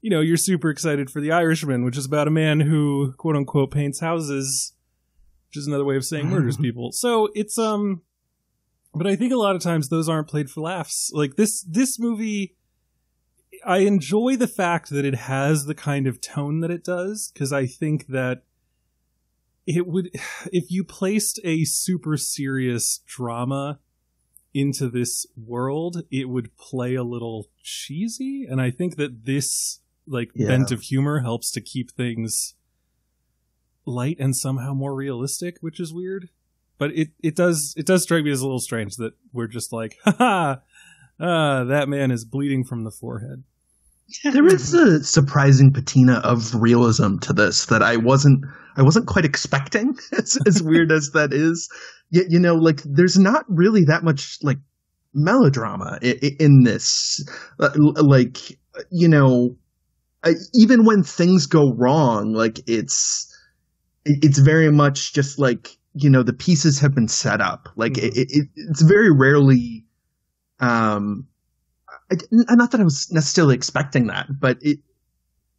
you 0.00 0.10
know 0.10 0.20
you're 0.20 0.36
super 0.36 0.70
excited 0.70 1.10
for 1.10 1.20
the 1.20 1.30
irishman 1.32 1.84
which 1.84 1.96
is 1.96 2.06
about 2.06 2.28
a 2.28 2.32
man 2.32 2.60
who 2.60 3.12
quote 3.16 3.36
unquote 3.36 3.70
paints 3.70 4.00
houses 4.00 4.72
which 5.48 5.56
is 5.56 5.66
another 5.66 5.84
way 5.84 5.96
of 5.96 6.04
saying 6.04 6.28
murders 6.28 6.56
people 6.60 6.90
so 6.92 7.28
it's 7.34 7.58
um 7.58 8.02
but 8.94 9.06
i 9.06 9.16
think 9.16 9.32
a 9.32 9.36
lot 9.36 9.56
of 9.56 9.62
times 9.62 9.88
those 9.88 10.08
aren't 10.08 10.28
played 10.28 10.50
for 10.50 10.60
laughs. 10.60 11.10
Like 11.14 11.36
this 11.36 11.62
this 11.62 11.98
movie 11.98 12.56
I 13.64 13.78
enjoy 13.78 14.36
the 14.36 14.48
fact 14.48 14.90
that 14.90 15.04
it 15.04 15.14
has 15.14 15.66
the 15.66 15.74
kind 15.74 16.06
of 16.06 16.20
tone 16.20 16.60
that 16.60 16.70
it 16.70 16.82
does 16.82 17.30
because 17.32 17.52
I 17.52 17.66
think 17.66 18.06
that 18.08 18.42
it 19.66 19.86
would 19.86 20.10
if 20.52 20.70
you 20.70 20.84
placed 20.84 21.38
a 21.44 21.64
super 21.64 22.16
serious 22.16 23.00
drama 23.06 23.78
into 24.54 24.88
this 24.88 25.26
world 25.36 26.02
it 26.10 26.28
would 26.28 26.56
play 26.56 26.94
a 26.94 27.04
little 27.04 27.48
cheesy. 27.62 28.44
And 28.48 28.60
I 28.60 28.70
think 28.70 28.96
that 28.96 29.24
this 29.24 29.80
like 30.06 30.30
Yeah. 30.34 30.48
bent 30.48 30.72
of 30.72 30.82
humor 30.82 31.20
helps 31.20 31.50
to 31.52 31.60
keep 31.60 31.90
things 31.92 32.54
light 33.86 34.16
and 34.20 34.36
somehow 34.36 34.74
more 34.74 34.94
realistic 34.94 35.56
which 35.60 35.80
is 35.80 35.92
weird 35.92 36.28
but 36.82 36.90
it 36.96 37.10
it 37.22 37.36
does 37.36 37.74
it 37.76 37.86
does 37.86 38.02
strike 38.02 38.24
me 38.24 38.32
as 38.32 38.40
a 38.40 38.44
little 38.44 38.58
strange 38.58 38.96
that 38.96 39.12
we're 39.32 39.46
just 39.46 39.72
like 39.72 39.96
haha 40.04 40.56
ah 41.20 41.62
that 41.62 41.88
man 41.88 42.10
is 42.10 42.24
bleeding 42.24 42.64
from 42.64 42.82
the 42.82 42.90
forehead 42.90 43.44
there 44.24 44.46
is 44.46 44.74
a 44.74 45.04
surprising 45.04 45.72
patina 45.72 46.14
of 46.24 46.54
realism 46.54 47.18
to 47.18 47.32
this 47.32 47.66
that 47.66 47.82
I 47.82 47.96
wasn't 47.96 48.44
I 48.76 48.82
wasn't 48.82 49.06
quite 49.06 49.24
expecting. 49.24 49.96
As, 50.12 50.36
as 50.46 50.62
weird 50.62 50.92
as 50.92 51.12
that 51.14 51.32
is, 51.32 51.70
yet 52.10 52.26
you 52.28 52.38
know, 52.38 52.56
like 52.56 52.82
there's 52.84 53.18
not 53.18 53.44
really 53.48 53.84
that 53.86 54.02
much 54.02 54.38
like 54.42 54.58
melodrama 55.14 55.98
in, 56.02 56.36
in 56.40 56.62
this. 56.64 57.24
Uh, 57.58 57.70
Like 57.76 58.36
you 58.90 59.08
know, 59.08 59.56
I, 60.24 60.34
even 60.54 60.84
when 60.84 61.02
things 61.02 61.46
go 61.46 61.72
wrong, 61.72 62.34
like 62.34 62.60
it's 62.66 63.34
it's 64.04 64.38
very 64.38 64.70
much 64.70 65.14
just 65.14 65.38
like 65.38 65.78
you 65.94 66.10
know 66.10 66.22
the 66.22 66.32
pieces 66.32 66.80
have 66.80 66.94
been 66.94 67.08
set 67.08 67.40
up. 67.40 67.68
Like 67.76 67.98
it, 67.98 68.16
it, 68.16 68.48
it's 68.56 68.82
very 68.82 69.10
rarely. 69.10 69.84
Um, 70.60 71.26
I, 72.10 72.16
not 72.30 72.70
that 72.72 72.80
I 72.80 72.84
was 72.84 73.10
necessarily 73.10 73.54
expecting 73.54 74.06
that, 74.08 74.26
but 74.40 74.58
it 74.60 74.78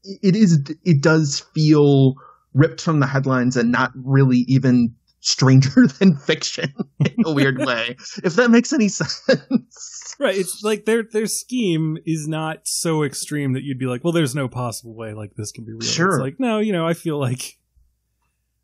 it 0.03 0.35
is 0.35 0.59
it 0.83 1.01
does 1.01 1.39
feel 1.53 2.15
ripped 2.53 2.81
from 2.81 2.99
the 2.99 3.07
headlines 3.07 3.57
and 3.57 3.71
not 3.71 3.91
really 3.95 4.45
even 4.47 4.95
stranger 5.19 5.87
than 5.99 6.15
fiction 6.17 6.73
in 6.99 7.15
a 7.25 7.31
weird 7.33 7.57
way. 7.65 7.95
If 8.23 8.35
that 8.35 8.49
makes 8.51 8.73
any 8.73 8.89
sense. 8.89 10.15
right 10.19 10.35
it's 10.37 10.61
like 10.63 10.85
their 10.85 11.03
their 11.11 11.25
scheme 11.25 11.97
is 12.05 12.27
not 12.27 12.59
so 12.65 13.03
extreme 13.03 13.53
that 13.53 13.63
you'd 13.63 13.79
be 13.79 13.87
like 13.87 14.03
well 14.03 14.13
there's 14.13 14.35
no 14.35 14.47
possible 14.47 14.93
way 14.95 15.11
like 15.13 15.31
this 15.35 15.51
can 15.51 15.65
be 15.65 15.71
real 15.71 15.81
Sure. 15.81 16.09
it's 16.09 16.19
like 16.19 16.39
no 16.39 16.59
you 16.59 16.71
know 16.71 16.85
i 16.85 16.93
feel 16.93 17.19
like 17.19 17.57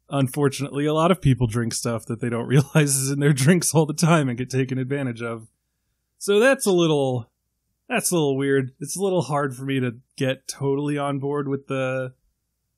unfortunately 0.09 0.85
a 0.85 0.93
lot 0.93 1.11
of 1.11 1.21
people 1.21 1.47
drink 1.47 1.73
stuff 1.73 2.05
that 2.05 2.19
they 2.19 2.29
don't 2.29 2.47
realize 2.47 2.95
is 2.95 3.11
in 3.11 3.19
their 3.19 3.33
drinks 3.33 3.73
all 3.73 3.85
the 3.85 3.93
time 3.93 4.29
and 4.29 4.37
get 4.37 4.49
taken 4.49 4.77
advantage 4.77 5.21
of. 5.21 5.47
So 6.17 6.39
that's 6.39 6.65
a 6.65 6.71
little 6.71 7.31
that's 7.87 8.11
a 8.11 8.15
little 8.15 8.37
weird. 8.37 8.73
It's 8.79 8.95
a 8.95 9.01
little 9.01 9.23
hard 9.23 9.55
for 9.55 9.63
me 9.63 9.79
to 9.79 9.97
get 10.15 10.47
totally 10.47 10.97
on 10.97 11.19
board 11.19 11.47
with 11.47 11.67
the 11.67 12.13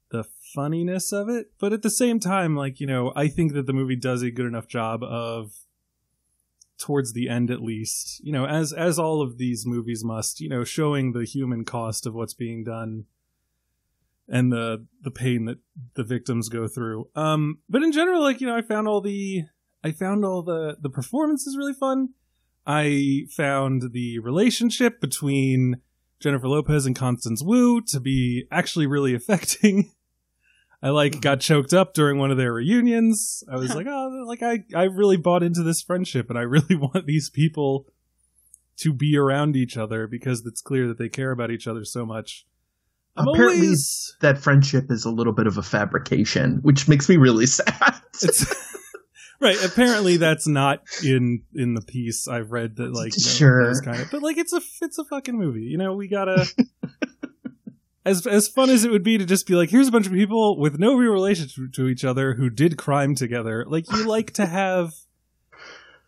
the 0.09 0.25
funniness 0.53 1.11
of 1.11 1.29
it. 1.29 1.51
But 1.59 1.73
at 1.73 1.81
the 1.81 1.89
same 1.89 2.19
time 2.19 2.55
like 2.55 2.79
you 2.79 2.87
know 2.87 3.13
i 3.15 3.27
think 3.27 3.53
that 3.53 3.65
the 3.65 3.73
movie 3.73 3.95
does 3.95 4.21
a 4.21 4.31
good 4.31 4.45
enough 4.45 4.67
job 4.67 5.03
of 5.03 5.53
towards 6.81 7.13
the 7.13 7.29
end 7.29 7.51
at 7.51 7.61
least 7.61 8.19
you 8.23 8.31
know 8.31 8.45
as 8.45 8.73
as 8.73 8.97
all 8.97 9.21
of 9.21 9.37
these 9.37 9.67
movies 9.67 10.03
must 10.03 10.41
you 10.41 10.49
know 10.49 10.63
showing 10.63 11.13
the 11.13 11.23
human 11.23 11.63
cost 11.63 12.07
of 12.07 12.15
what's 12.15 12.33
being 12.33 12.63
done 12.63 13.05
and 14.27 14.51
the 14.51 14.85
the 15.01 15.11
pain 15.11 15.45
that 15.45 15.57
the 15.95 16.03
victims 16.03 16.49
go 16.49 16.67
through 16.67 17.09
um 17.15 17.59
but 17.69 17.83
in 17.83 17.91
general 17.91 18.21
like 18.21 18.41
you 18.41 18.47
know 18.47 18.55
i 18.55 18.61
found 18.61 18.87
all 18.87 19.01
the 19.01 19.43
i 19.83 19.91
found 19.91 20.23
all 20.23 20.41
the 20.41 20.77
the 20.81 20.89
performances 20.89 21.57
really 21.57 21.73
fun 21.73 22.09
i 22.65 23.23
found 23.35 23.91
the 23.93 24.19
relationship 24.19 25.01
between 25.01 25.81
jennifer 26.19 26.47
lopez 26.47 26.85
and 26.85 26.95
constance 26.95 27.43
wu 27.43 27.81
to 27.81 27.99
be 27.99 28.45
actually 28.51 28.87
really 28.87 29.13
affecting 29.15 29.91
I 30.83 30.89
like 30.89 31.21
got 31.21 31.41
choked 31.41 31.73
up 31.73 31.93
during 31.93 32.17
one 32.17 32.31
of 32.31 32.37
their 32.37 32.53
reunions. 32.53 33.43
I 33.51 33.57
was 33.57 33.75
like, 33.75 33.87
oh, 33.87 34.23
like 34.25 34.41
I, 34.41 34.63
I 34.75 34.83
really 34.83 35.17
bought 35.17 35.43
into 35.43 35.63
this 35.63 35.81
friendship, 35.81 36.29
and 36.29 36.37
I 36.37 36.43
really 36.43 36.75
want 36.75 37.05
these 37.05 37.29
people 37.29 37.85
to 38.77 38.93
be 38.93 39.15
around 39.15 39.55
each 39.55 39.77
other 39.77 40.07
because 40.07 40.43
it's 40.45 40.61
clear 40.61 40.87
that 40.87 40.97
they 40.97 41.09
care 41.09 41.31
about 41.31 41.51
each 41.51 41.67
other 41.67 41.85
so 41.85 42.05
much. 42.05 42.45
I'm 43.17 43.27
Apparently, 43.27 43.65
always- 43.67 44.15
that 44.21 44.37
friendship 44.37 44.85
is 44.89 45.05
a 45.05 45.11
little 45.11 45.33
bit 45.33 45.47
of 45.47 45.57
a 45.57 45.61
fabrication, 45.63 46.59
which 46.61 46.87
makes 46.87 47.09
me 47.09 47.17
really 47.17 47.45
sad. 47.47 47.95
right. 49.39 49.57
Apparently, 49.63 50.17
that's 50.17 50.47
not 50.47 50.81
in 51.03 51.41
in 51.53 51.73
the 51.73 51.81
piece 51.81 52.27
I've 52.27 52.51
read. 52.51 52.77
That 52.77 52.93
like, 52.93 53.13
you 53.17 53.23
know, 53.25 53.31
Sure. 53.31 53.81
kind 53.81 54.01
of, 54.01 54.11
but 54.11 54.21
like, 54.23 54.37
it's 54.37 54.53
a 54.53 54.61
it's 54.81 54.97
a 54.97 55.03
fucking 55.05 55.37
movie. 55.37 55.63
You 55.63 55.77
know, 55.77 55.93
we 55.93 56.07
gotta. 56.07 56.45
As, 58.03 58.25
as 58.25 58.47
fun 58.47 58.71
as 58.71 58.83
it 58.83 58.89
would 58.89 59.03
be 59.03 59.19
to 59.19 59.25
just 59.27 59.45
be 59.45 59.53
like, 59.53 59.69
here's 59.69 59.87
a 59.87 59.91
bunch 59.91 60.07
of 60.07 60.11
people 60.11 60.57
with 60.57 60.79
no 60.79 60.95
real 60.95 61.11
relationship 61.11 61.71
to 61.73 61.87
each 61.87 62.03
other 62.03 62.33
who 62.33 62.49
did 62.49 62.75
crime 62.75 63.13
together. 63.13 63.63
Like, 63.67 63.91
you 63.91 64.07
like 64.07 64.31
to 64.33 64.47
have 64.47 64.93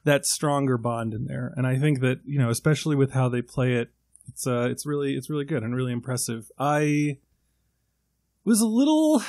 that 0.04 0.26
stronger 0.26 0.80
bond 0.80 1.13
in 1.13 1.26
there. 1.26 1.54
And 1.56 1.68
I 1.68 1.78
think 1.78 2.00
that 2.00 2.22
you 2.26 2.39
know, 2.39 2.50
especially 2.50 2.96
with 2.96 3.12
how 3.12 3.30
they 3.30 3.44
play 3.44 3.74
it, 3.76 3.92
it's 4.27 4.47
uh, 4.47 4.67
it's 4.69 4.86
really 4.86 5.15
it's 5.15 5.29
really 5.29 5.45
good 5.45 5.63
and 5.63 5.75
really 5.75 5.91
impressive. 5.91 6.49
I 6.57 7.17
was 8.43 8.62
a 8.62 8.67
little 8.67 9.23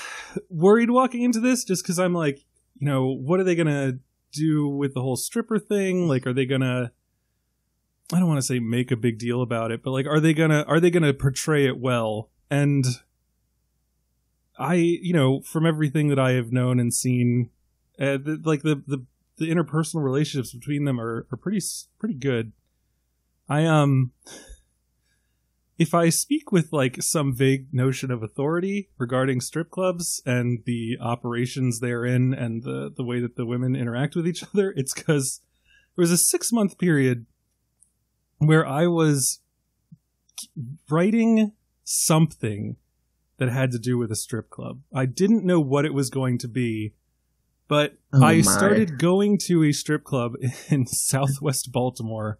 worried 0.50 0.90
walking 0.90 1.22
into 1.22 1.40
this 1.40 1.64
just 1.64 1.82
because 1.82 1.98
I'm 1.98 2.14
like, 2.14 2.44
you 2.78 2.86
know, 2.86 3.06
what 3.06 3.40
are 3.40 3.44
they 3.44 3.54
gonna 3.54 3.98
do 4.32 4.68
with 4.68 4.94
the 4.94 5.00
whole 5.00 5.16
stripper 5.16 5.58
thing? 5.58 6.08
Like, 6.08 6.26
are 6.26 6.32
they 6.32 6.46
gonna 6.46 6.92
I 8.12 8.18
don't 8.18 8.28
want 8.28 8.38
to 8.38 8.46
say 8.46 8.58
make 8.58 8.90
a 8.90 8.96
big 8.96 9.18
deal 9.18 9.40
about 9.42 9.70
it, 9.70 9.82
but 9.82 9.90
like, 9.90 10.06
are 10.06 10.20
they 10.20 10.34
gonna 10.34 10.64
are 10.68 10.80
they 10.80 10.90
gonna 10.90 11.14
portray 11.14 11.66
it 11.66 11.78
well? 11.78 12.30
And 12.50 12.84
I, 14.58 14.74
you 14.74 15.12
know, 15.12 15.40
from 15.40 15.66
everything 15.66 16.08
that 16.08 16.18
I 16.18 16.32
have 16.32 16.52
known 16.52 16.78
and 16.78 16.92
seen, 16.92 17.50
uh, 17.98 18.18
the, 18.18 18.40
like 18.44 18.62
the, 18.62 18.82
the 18.86 19.04
the 19.36 19.50
interpersonal 19.50 20.04
relationships 20.04 20.52
between 20.52 20.84
them 20.84 21.00
are 21.00 21.26
are 21.32 21.36
pretty 21.36 21.60
pretty 21.98 22.14
good. 22.14 22.52
I 23.48 23.64
um, 23.64 24.12
if 25.78 25.94
I 25.94 26.08
speak 26.08 26.52
with 26.52 26.72
like 26.72 27.02
some 27.02 27.34
vague 27.34 27.72
notion 27.72 28.10
of 28.10 28.22
authority 28.22 28.90
regarding 28.98 29.40
strip 29.40 29.70
clubs 29.70 30.22
and 30.24 30.60
the 30.66 30.96
operations 31.00 31.80
therein 31.80 32.32
and 32.32 32.62
the 32.62 32.92
the 32.94 33.04
way 33.04 33.20
that 33.20 33.36
the 33.36 33.46
women 33.46 33.74
interact 33.74 34.14
with 34.14 34.26
each 34.26 34.44
other, 34.54 34.72
it's 34.76 34.94
because 34.94 35.40
there 35.96 36.02
was 36.02 36.12
a 36.12 36.18
six 36.18 36.52
month 36.52 36.78
period 36.78 37.26
where 38.38 38.66
I 38.66 38.86
was 38.86 39.40
writing 40.90 41.52
something 41.84 42.76
that 43.38 43.48
had 43.48 43.72
to 43.72 43.78
do 43.78 43.98
with 43.98 44.10
a 44.10 44.16
strip 44.16 44.50
club. 44.50 44.80
I 44.94 45.06
didn't 45.06 45.44
know 45.44 45.60
what 45.60 45.84
it 45.84 45.94
was 45.94 46.08
going 46.08 46.38
to 46.38 46.48
be, 46.48 46.94
but 47.68 47.96
Oh 48.12 48.22
I 48.22 48.42
started 48.42 48.98
going 48.98 49.38
to 49.46 49.64
a 49.64 49.72
strip 49.72 50.04
club 50.04 50.34
in 50.68 50.86
Southwest 50.86 51.72
Baltimore. 51.72 52.38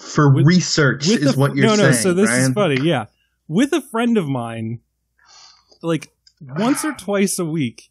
For 0.00 0.32
With- 0.32 0.46
research 0.46 1.06
with 1.06 1.22
is 1.22 1.36
a- 1.36 1.38
what 1.38 1.54
you're 1.54 1.66
no, 1.66 1.76
saying. 1.76 1.82
no. 1.90 1.90
no. 1.90 1.96
So 1.96 2.14
this 2.14 2.26
Brian. 2.28 2.42
is 2.42 2.54
funny. 2.54 2.80
Yeah, 2.82 3.06
with 3.48 3.72
a 3.72 3.80
friend 3.82 4.16
of 4.18 4.26
mine, 4.28 4.80
like 5.82 6.10
once 6.40 6.84
or 6.84 6.92
twice 6.94 7.38
a 7.38 7.44
week, 7.44 7.90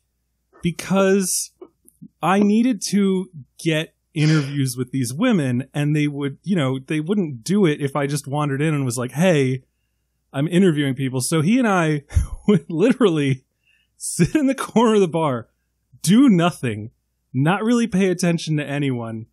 because 0.63 1.52
I 2.22 2.39
needed 2.39 2.82
to 2.89 3.30
get 3.63 3.93
interviews 4.13 4.76
with 4.76 4.91
these 4.91 5.13
women, 5.13 5.67
and 5.74 5.95
they 5.95 6.08
would, 6.08 6.39
you 6.43 6.56
know, 6.56 6.80
they 6.80 7.00
wouldn't 7.00 7.43
do 7.43 7.65
it 7.65 7.80
if 7.80 7.95
I 7.95 8.08
just 8.08 8.28
wandered 8.28 8.62
in 8.62 8.74
and 8.74 8.86
was 8.86 8.98
like, 8.98 9.12
"Hey, 9.12 9.63
I'm 10.34 10.48
interviewing 10.48 10.95
people." 10.95 11.22
So 11.22 11.41
he 11.41 11.60
and 11.60 11.67
I 11.67 12.04
would 12.48 12.65
literally 12.69 13.43
sit 13.98 14.36
in 14.36 14.48
the 14.48 14.56
corner 14.56 14.95
of 14.95 15.02
the 15.02 15.08
bar, 15.08 15.50
do 16.02 16.28
nothing, 16.28 16.89
not 17.34 17.63
really 17.63 17.86
pay 17.88 18.10
attention 18.10 18.58
to 18.58 18.65
anyone, 18.65 19.28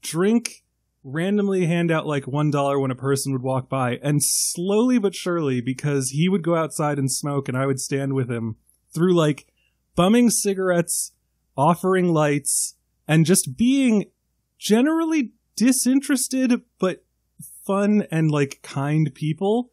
drink 0.00 0.62
randomly 1.02 1.66
hand 1.66 1.90
out 1.90 2.06
like 2.06 2.26
one 2.26 2.50
dollar 2.50 2.78
when 2.78 2.90
a 2.90 2.96
person 2.96 3.32
would 3.32 3.42
walk 3.42 3.68
by 3.68 3.98
and 4.02 4.22
slowly 4.22 4.98
but 4.98 5.14
surely 5.14 5.60
because 5.60 6.10
he 6.10 6.28
would 6.28 6.42
go 6.42 6.54
outside 6.54 6.98
and 6.98 7.10
smoke 7.10 7.48
and 7.48 7.56
i 7.56 7.64
would 7.64 7.80
stand 7.80 8.12
with 8.12 8.30
him 8.30 8.56
through 8.94 9.14
like 9.14 9.46
bumming 9.96 10.28
cigarettes 10.28 11.12
offering 11.56 12.12
lights 12.12 12.76
and 13.08 13.24
just 13.24 13.56
being 13.56 14.04
generally 14.58 15.32
disinterested 15.56 16.60
but 16.78 17.02
fun 17.66 18.06
and 18.10 18.30
like 18.30 18.60
kind 18.62 19.14
people 19.14 19.70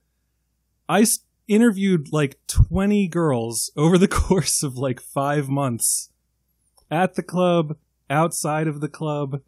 i 0.87 1.05
interviewed 1.47 2.07
like 2.11 2.39
20 2.47 3.07
girls 3.09 3.71
over 3.75 3.97
the 3.97 4.07
course 4.07 4.63
of 4.63 4.75
like 4.75 5.01
five 5.01 5.49
months 5.49 6.09
at 6.89 7.15
the 7.15 7.23
club 7.23 7.75
outside 8.09 8.67
of 8.67 8.79
the 8.79 8.87
club 8.87 9.41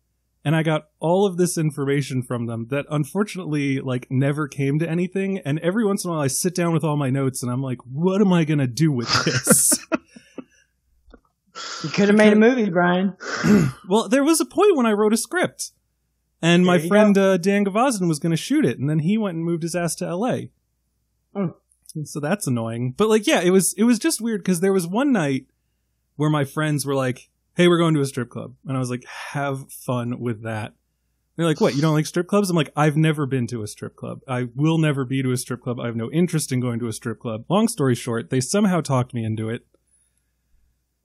and 0.45 0.55
I 0.55 0.63
got 0.63 0.89
all 0.99 1.25
of 1.25 1.37
this 1.37 1.57
information 1.57 2.23
from 2.23 2.45
them 2.45 2.67
that 2.69 2.85
unfortunately 2.89 3.79
like 3.79 4.07
never 4.09 4.47
came 4.47 4.79
to 4.79 4.89
anything 4.89 5.39
and 5.39 5.59
every 5.59 5.85
once 5.85 6.03
in 6.03 6.09
a 6.09 6.13
while 6.13 6.21
I 6.21 6.27
sit 6.27 6.55
down 6.55 6.73
with 6.73 6.83
all 6.83 6.97
my 6.97 7.09
notes 7.09 7.43
and 7.43 7.51
I'm 7.51 7.61
like 7.61 7.79
what 7.85 8.21
am 8.21 8.33
I 8.33 8.45
going 8.45 8.59
to 8.59 8.67
do 8.67 8.91
with 8.91 9.09
this? 9.25 9.85
You 11.83 11.89
could 11.89 12.07
have 12.07 12.17
made 12.17 12.33
a 12.33 12.37
movie, 12.37 12.69
Brian. 12.69 13.15
well, 13.89 14.07
there 14.07 14.23
was 14.23 14.39
a 14.39 14.45
point 14.45 14.75
when 14.75 14.85
I 14.85 14.93
wrote 14.93 15.13
a 15.13 15.17
script 15.17 15.71
and 16.41 16.65
my 16.65 16.77
There 16.77 16.83
you 16.83 16.89
friend 16.89 17.17
uh, 17.17 17.37
Dan 17.37 17.65
Gavazin 17.65 18.07
was 18.07 18.19
going 18.19 18.31
to 18.31 18.37
shoot 18.37 18.65
it 18.65 18.79
and 18.79 18.89
then 18.89 18.99
he 18.99 19.17
went 19.17 19.35
and 19.35 19.45
moved 19.45 19.63
his 19.63 19.75
ass 19.75 19.95
to 19.95 20.15
LA. 20.15 20.37
Oh. 21.35 21.55
So 22.03 22.19
that's 22.19 22.47
annoying. 22.47 22.93
But 22.97 23.09
like 23.09 23.27
yeah, 23.27 23.41
it 23.41 23.49
was 23.49 23.73
it 23.73 23.83
was 23.83 23.99
just 23.99 24.21
weird 24.21 24.45
cuz 24.45 24.59
there 24.59 24.73
was 24.73 24.87
one 24.87 25.11
night 25.11 25.47
where 26.15 26.29
my 26.29 26.43
friends 26.43 26.85
were 26.85 26.95
like, 26.95 27.29
"Hey, 27.59 27.67
we're 27.67 27.77
going 27.77 27.93
to 27.95 27.99
a 27.99 28.05
strip 28.05 28.29
club." 28.29 28.55
And 28.65 28.77
I 28.77 28.79
was 28.79 28.89
like, 28.89 29.03
"Have 29.33 29.69
fun 29.69 30.21
with 30.21 30.43
that." 30.43 30.75
They're 31.35 31.45
like, 31.45 31.59
"What? 31.59 31.75
You 31.75 31.81
don't 31.81 31.93
like 31.93 32.05
strip 32.05 32.25
clubs?" 32.25 32.49
I'm 32.49 32.55
like, 32.55 32.71
"I've 32.73 32.95
never 32.95 33.25
been 33.25 33.47
to 33.47 33.63
a 33.63 33.67
strip 33.67 33.97
club. 33.97 34.21
I 34.29 34.47
will 34.55 34.77
never 34.77 35.03
be 35.03 35.21
to 35.21 35.33
a 35.33 35.37
strip 35.37 35.61
club. 35.61 35.77
I 35.77 35.87
have 35.87 35.95
no 35.97 36.09
interest 36.09 36.53
in 36.53 36.61
going 36.61 36.79
to 36.79 36.87
a 36.87 36.93
strip 36.93 37.19
club." 37.19 37.43
Long 37.49 37.67
story 37.67 37.95
short, 37.95 38.29
they 38.29 38.39
somehow 38.39 38.79
talked 38.79 39.13
me 39.13 39.25
into 39.25 39.49
it. 39.49 39.65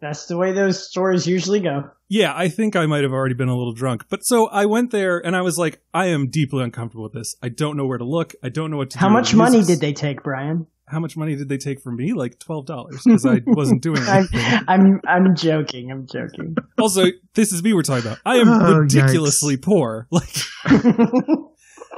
That's 0.04 0.26
the 0.26 0.36
way 0.36 0.52
those 0.52 0.86
stories 0.86 1.26
usually 1.26 1.60
go. 1.60 1.88
Yeah, 2.10 2.34
I 2.36 2.50
think 2.50 2.76
I 2.76 2.84
might 2.84 3.04
have 3.04 3.12
already 3.12 3.34
been 3.34 3.48
a 3.48 3.56
little 3.56 3.72
drunk. 3.72 4.04
But 4.10 4.20
so 4.22 4.48
I 4.48 4.66
went 4.66 4.90
there 4.90 5.18
and 5.18 5.34
I 5.34 5.40
was 5.40 5.56
like, 5.56 5.80
I 5.94 6.08
am 6.08 6.28
deeply 6.28 6.62
uncomfortable 6.62 7.04
with 7.04 7.14
this. 7.14 7.34
I 7.42 7.48
don't 7.48 7.74
know 7.78 7.86
where 7.86 7.96
to 7.96 8.04
look. 8.04 8.34
I 8.42 8.50
don't 8.50 8.70
know 8.70 8.76
what 8.76 8.90
to 8.90 8.98
How 8.98 9.06
do. 9.06 9.14
How 9.14 9.18
much 9.18 9.34
money 9.34 9.64
did 9.64 9.80
they 9.80 9.94
take, 9.94 10.22
Brian? 10.22 10.66
How 10.86 11.00
much 11.00 11.16
money 11.16 11.36
did 11.36 11.48
they 11.48 11.56
take 11.56 11.80
from 11.80 11.96
me? 11.96 12.12
Like 12.12 12.38
$12 12.38 12.66
because 13.02 13.24
I 13.24 13.40
wasn't 13.46 13.82
doing 13.82 14.02
anything. 14.06 14.42
I'm 14.68 15.00
I'm 15.08 15.34
joking. 15.34 15.90
I'm 15.90 16.06
joking. 16.06 16.54
also, 16.78 17.06
this 17.32 17.50
is 17.54 17.62
me 17.62 17.72
we're 17.72 17.80
talking 17.80 18.04
about. 18.06 18.18
I 18.26 18.36
am 18.36 18.48
Oh, 18.50 18.76
ridiculously 18.80 19.56
poor. 19.56 20.06
Like 20.12 20.36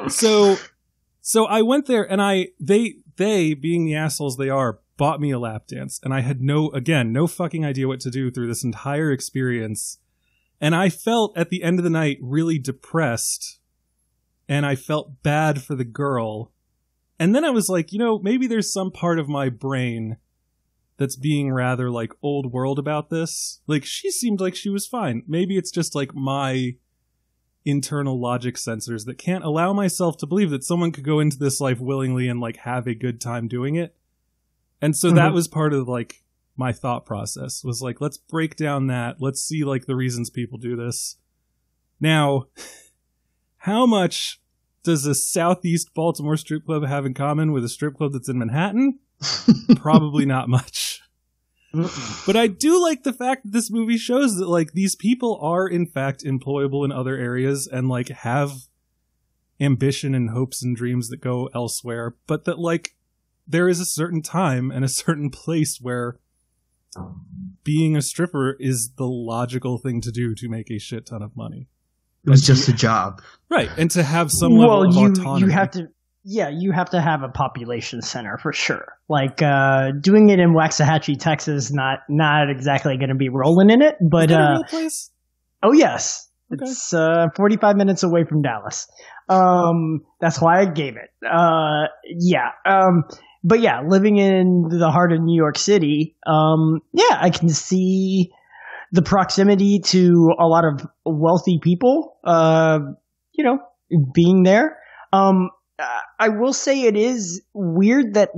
so 0.08 0.56
so 1.22 1.46
I 1.46 1.62
went 1.62 1.86
there 1.86 2.08
and 2.08 2.22
I 2.22 2.50
they 2.60 2.98
they 3.16 3.54
being 3.54 3.84
the 3.84 3.96
assholes 3.96 4.36
they 4.36 4.48
are 4.48 4.78
bought 4.96 5.20
me 5.20 5.30
a 5.30 5.38
lap 5.38 5.66
dance 5.66 6.00
and 6.02 6.14
I 6.14 6.20
had 6.20 6.40
no 6.40 6.70
again 6.70 7.12
no 7.12 7.26
fucking 7.26 7.64
idea 7.64 7.88
what 7.88 8.00
to 8.00 8.10
do 8.10 8.30
through 8.30 8.48
this 8.48 8.64
entire 8.64 9.12
experience. 9.12 9.98
And 10.60 10.74
I 10.74 10.88
felt 10.88 11.36
at 11.36 11.50
the 11.50 11.62
end 11.62 11.78
of 11.78 11.84
the 11.84 11.90
night 11.90 12.18
really 12.20 12.58
depressed 12.58 13.58
and 14.48 14.64
I 14.64 14.74
felt 14.74 15.22
bad 15.22 15.62
for 15.62 15.74
the 15.74 15.84
girl. 15.84 16.52
And 17.18 17.34
then 17.34 17.44
I 17.44 17.50
was 17.50 17.68
like 17.68 17.92
you 17.92 17.98
know 17.98 18.18
maybe 18.18 18.46
there's 18.46 18.72
some 18.72 18.90
part 18.90 19.18
of 19.18 19.28
my 19.28 19.48
brain 19.48 20.16
that's 20.98 21.16
being 21.16 21.52
rather 21.52 21.90
like 21.90 22.12
old 22.22 22.52
world 22.52 22.78
about 22.78 23.10
this. 23.10 23.60
Like 23.66 23.84
she 23.84 24.10
seemed 24.10 24.40
like 24.40 24.54
she 24.54 24.70
was 24.70 24.86
fine. 24.86 25.22
Maybe 25.26 25.56
it's 25.56 25.70
just 25.70 25.94
like 25.94 26.14
my 26.14 26.76
internal 27.66 28.18
logic 28.18 28.54
sensors 28.54 29.04
that 29.04 29.18
can't 29.18 29.44
allow 29.44 29.72
myself 29.72 30.16
to 30.16 30.26
believe 30.26 30.50
that 30.50 30.62
someone 30.64 30.92
could 30.92 31.04
go 31.04 31.18
into 31.18 31.36
this 31.36 31.60
life 31.60 31.80
willingly 31.80 32.28
and 32.28 32.40
like 32.40 32.58
have 32.58 32.86
a 32.86 32.94
good 32.94 33.20
time 33.20 33.48
doing 33.48 33.74
it. 33.74 33.94
And 34.80 34.96
so 34.96 35.10
that 35.10 35.30
Mhm. 35.32 35.34
was 35.34 35.48
part 35.48 35.72
of 35.72 35.88
like 35.88 36.22
my 36.56 36.72
thought 36.72 37.04
process 37.04 37.62
was 37.64 37.82
like 37.82 38.00
let's 38.00 38.16
break 38.18 38.56
down 38.56 38.86
that. 38.88 39.16
Let's 39.20 39.42
see 39.42 39.64
like 39.64 39.86
the 39.86 39.96
reasons 39.96 40.30
people 40.30 40.58
do 40.58 40.76
this. 40.76 41.16
Now, 42.00 42.46
how 43.58 43.86
much 43.86 44.40
does 44.82 45.04
a 45.06 45.14
Southeast 45.14 45.92
Baltimore 45.94 46.36
strip 46.36 46.64
club 46.66 46.84
have 46.86 47.04
in 47.06 47.14
common 47.14 47.52
with 47.52 47.64
a 47.64 47.68
strip 47.68 47.96
club 47.96 48.12
that's 48.12 48.28
in 48.28 48.38
Manhattan? 48.38 48.98
Probably 49.76 50.24
not 50.26 50.48
much. 50.48 51.00
But 52.26 52.36
I 52.36 52.46
do 52.46 52.80
like 52.80 53.02
the 53.02 53.12
fact 53.12 53.42
that 53.44 53.52
this 53.52 53.70
movie 53.70 53.98
shows 53.98 54.36
that 54.36 54.48
like 54.48 54.72
these 54.72 54.94
people 54.94 55.38
are 55.42 55.66
in 55.66 55.86
fact 55.86 56.24
employable 56.24 56.84
in 56.84 56.92
other 56.92 57.16
areas 57.16 57.66
and 57.66 57.88
like 57.88 58.08
have 58.08 58.52
ambition 59.60 60.14
and 60.14 60.30
hopes 60.30 60.62
and 60.62 60.76
dreams 60.76 61.08
that 61.08 61.20
go 61.20 61.50
elsewhere, 61.54 62.14
but 62.26 62.44
that 62.44 62.58
like 62.58 62.96
there 63.46 63.68
is 63.68 63.80
a 63.80 63.84
certain 63.86 64.22
time 64.22 64.70
and 64.70 64.84
a 64.84 64.88
certain 64.88 65.30
place 65.30 65.78
where 65.80 66.18
being 67.64 67.96
a 67.96 68.02
stripper 68.02 68.56
is 68.58 68.92
the 68.96 69.06
logical 69.06 69.78
thing 69.78 70.00
to 70.00 70.10
do 70.10 70.34
to 70.34 70.48
make 70.48 70.70
a 70.70 70.78
shit 70.78 71.06
ton 71.06 71.22
of 71.22 71.36
money. 71.36 71.68
It 72.24 72.30
was 72.30 72.42
just 72.42 72.68
a 72.68 72.72
job. 72.72 73.22
Right, 73.50 73.70
and 73.76 73.90
to 73.92 74.02
have 74.02 74.30
some 74.32 74.52
level 74.52 74.80
well, 74.80 74.88
of 74.88 74.94
you 74.94 75.06
autonomy. 75.12 75.46
you 75.46 75.52
have 75.52 75.70
to. 75.72 75.88
Yeah, 76.28 76.48
you 76.48 76.72
have 76.72 76.90
to 76.90 77.00
have 77.00 77.22
a 77.22 77.28
population 77.28 78.02
center 78.02 78.36
for 78.42 78.52
sure. 78.52 78.84
Like 79.08 79.40
uh, 79.42 79.92
doing 80.00 80.28
it 80.30 80.40
in 80.40 80.54
Waxahachie, 80.54 81.20
Texas, 81.20 81.70
not 81.72 82.00
not 82.08 82.50
exactly 82.50 82.96
going 82.96 83.10
to 83.10 83.14
be 83.14 83.28
rolling 83.28 83.70
in 83.70 83.80
it, 83.80 83.94
But 84.00 84.30
that 84.30 84.40
a 84.40 84.42
uh, 84.44 84.52
real 84.54 84.64
place? 84.64 85.12
oh 85.62 85.72
yes, 85.72 86.28
Okay. 86.52 86.64
it's 86.68 86.92
uh, 86.92 87.26
45 87.36 87.76
minutes 87.76 88.02
away 88.02 88.24
from 88.24 88.42
Dallas. 88.42 88.88
Um, 89.28 90.00
that's 90.20 90.40
why 90.40 90.60
I 90.60 90.64
gave 90.64 90.94
it. 90.96 91.10
Uh, 91.24 91.86
yeah. 92.18 92.50
Um, 92.64 93.04
but 93.46 93.60
yeah, 93.60 93.80
living 93.86 94.16
in 94.16 94.64
the 94.68 94.90
heart 94.90 95.12
of 95.12 95.20
New 95.20 95.36
York 95.36 95.56
City, 95.56 96.16
um, 96.26 96.80
yeah, 96.92 97.16
I 97.20 97.30
can 97.30 97.48
see 97.48 98.32
the 98.90 99.02
proximity 99.02 99.78
to 99.84 100.32
a 100.38 100.46
lot 100.46 100.64
of 100.64 100.84
wealthy 101.04 101.60
people, 101.62 102.18
uh, 102.24 102.80
you 103.32 103.44
know, 103.44 103.58
being 104.12 104.42
there. 104.42 104.78
Um, 105.12 105.50
I 106.18 106.30
will 106.30 106.52
say 106.52 106.82
it 106.82 106.96
is 106.96 107.42
weird 107.54 108.14
that 108.14 108.30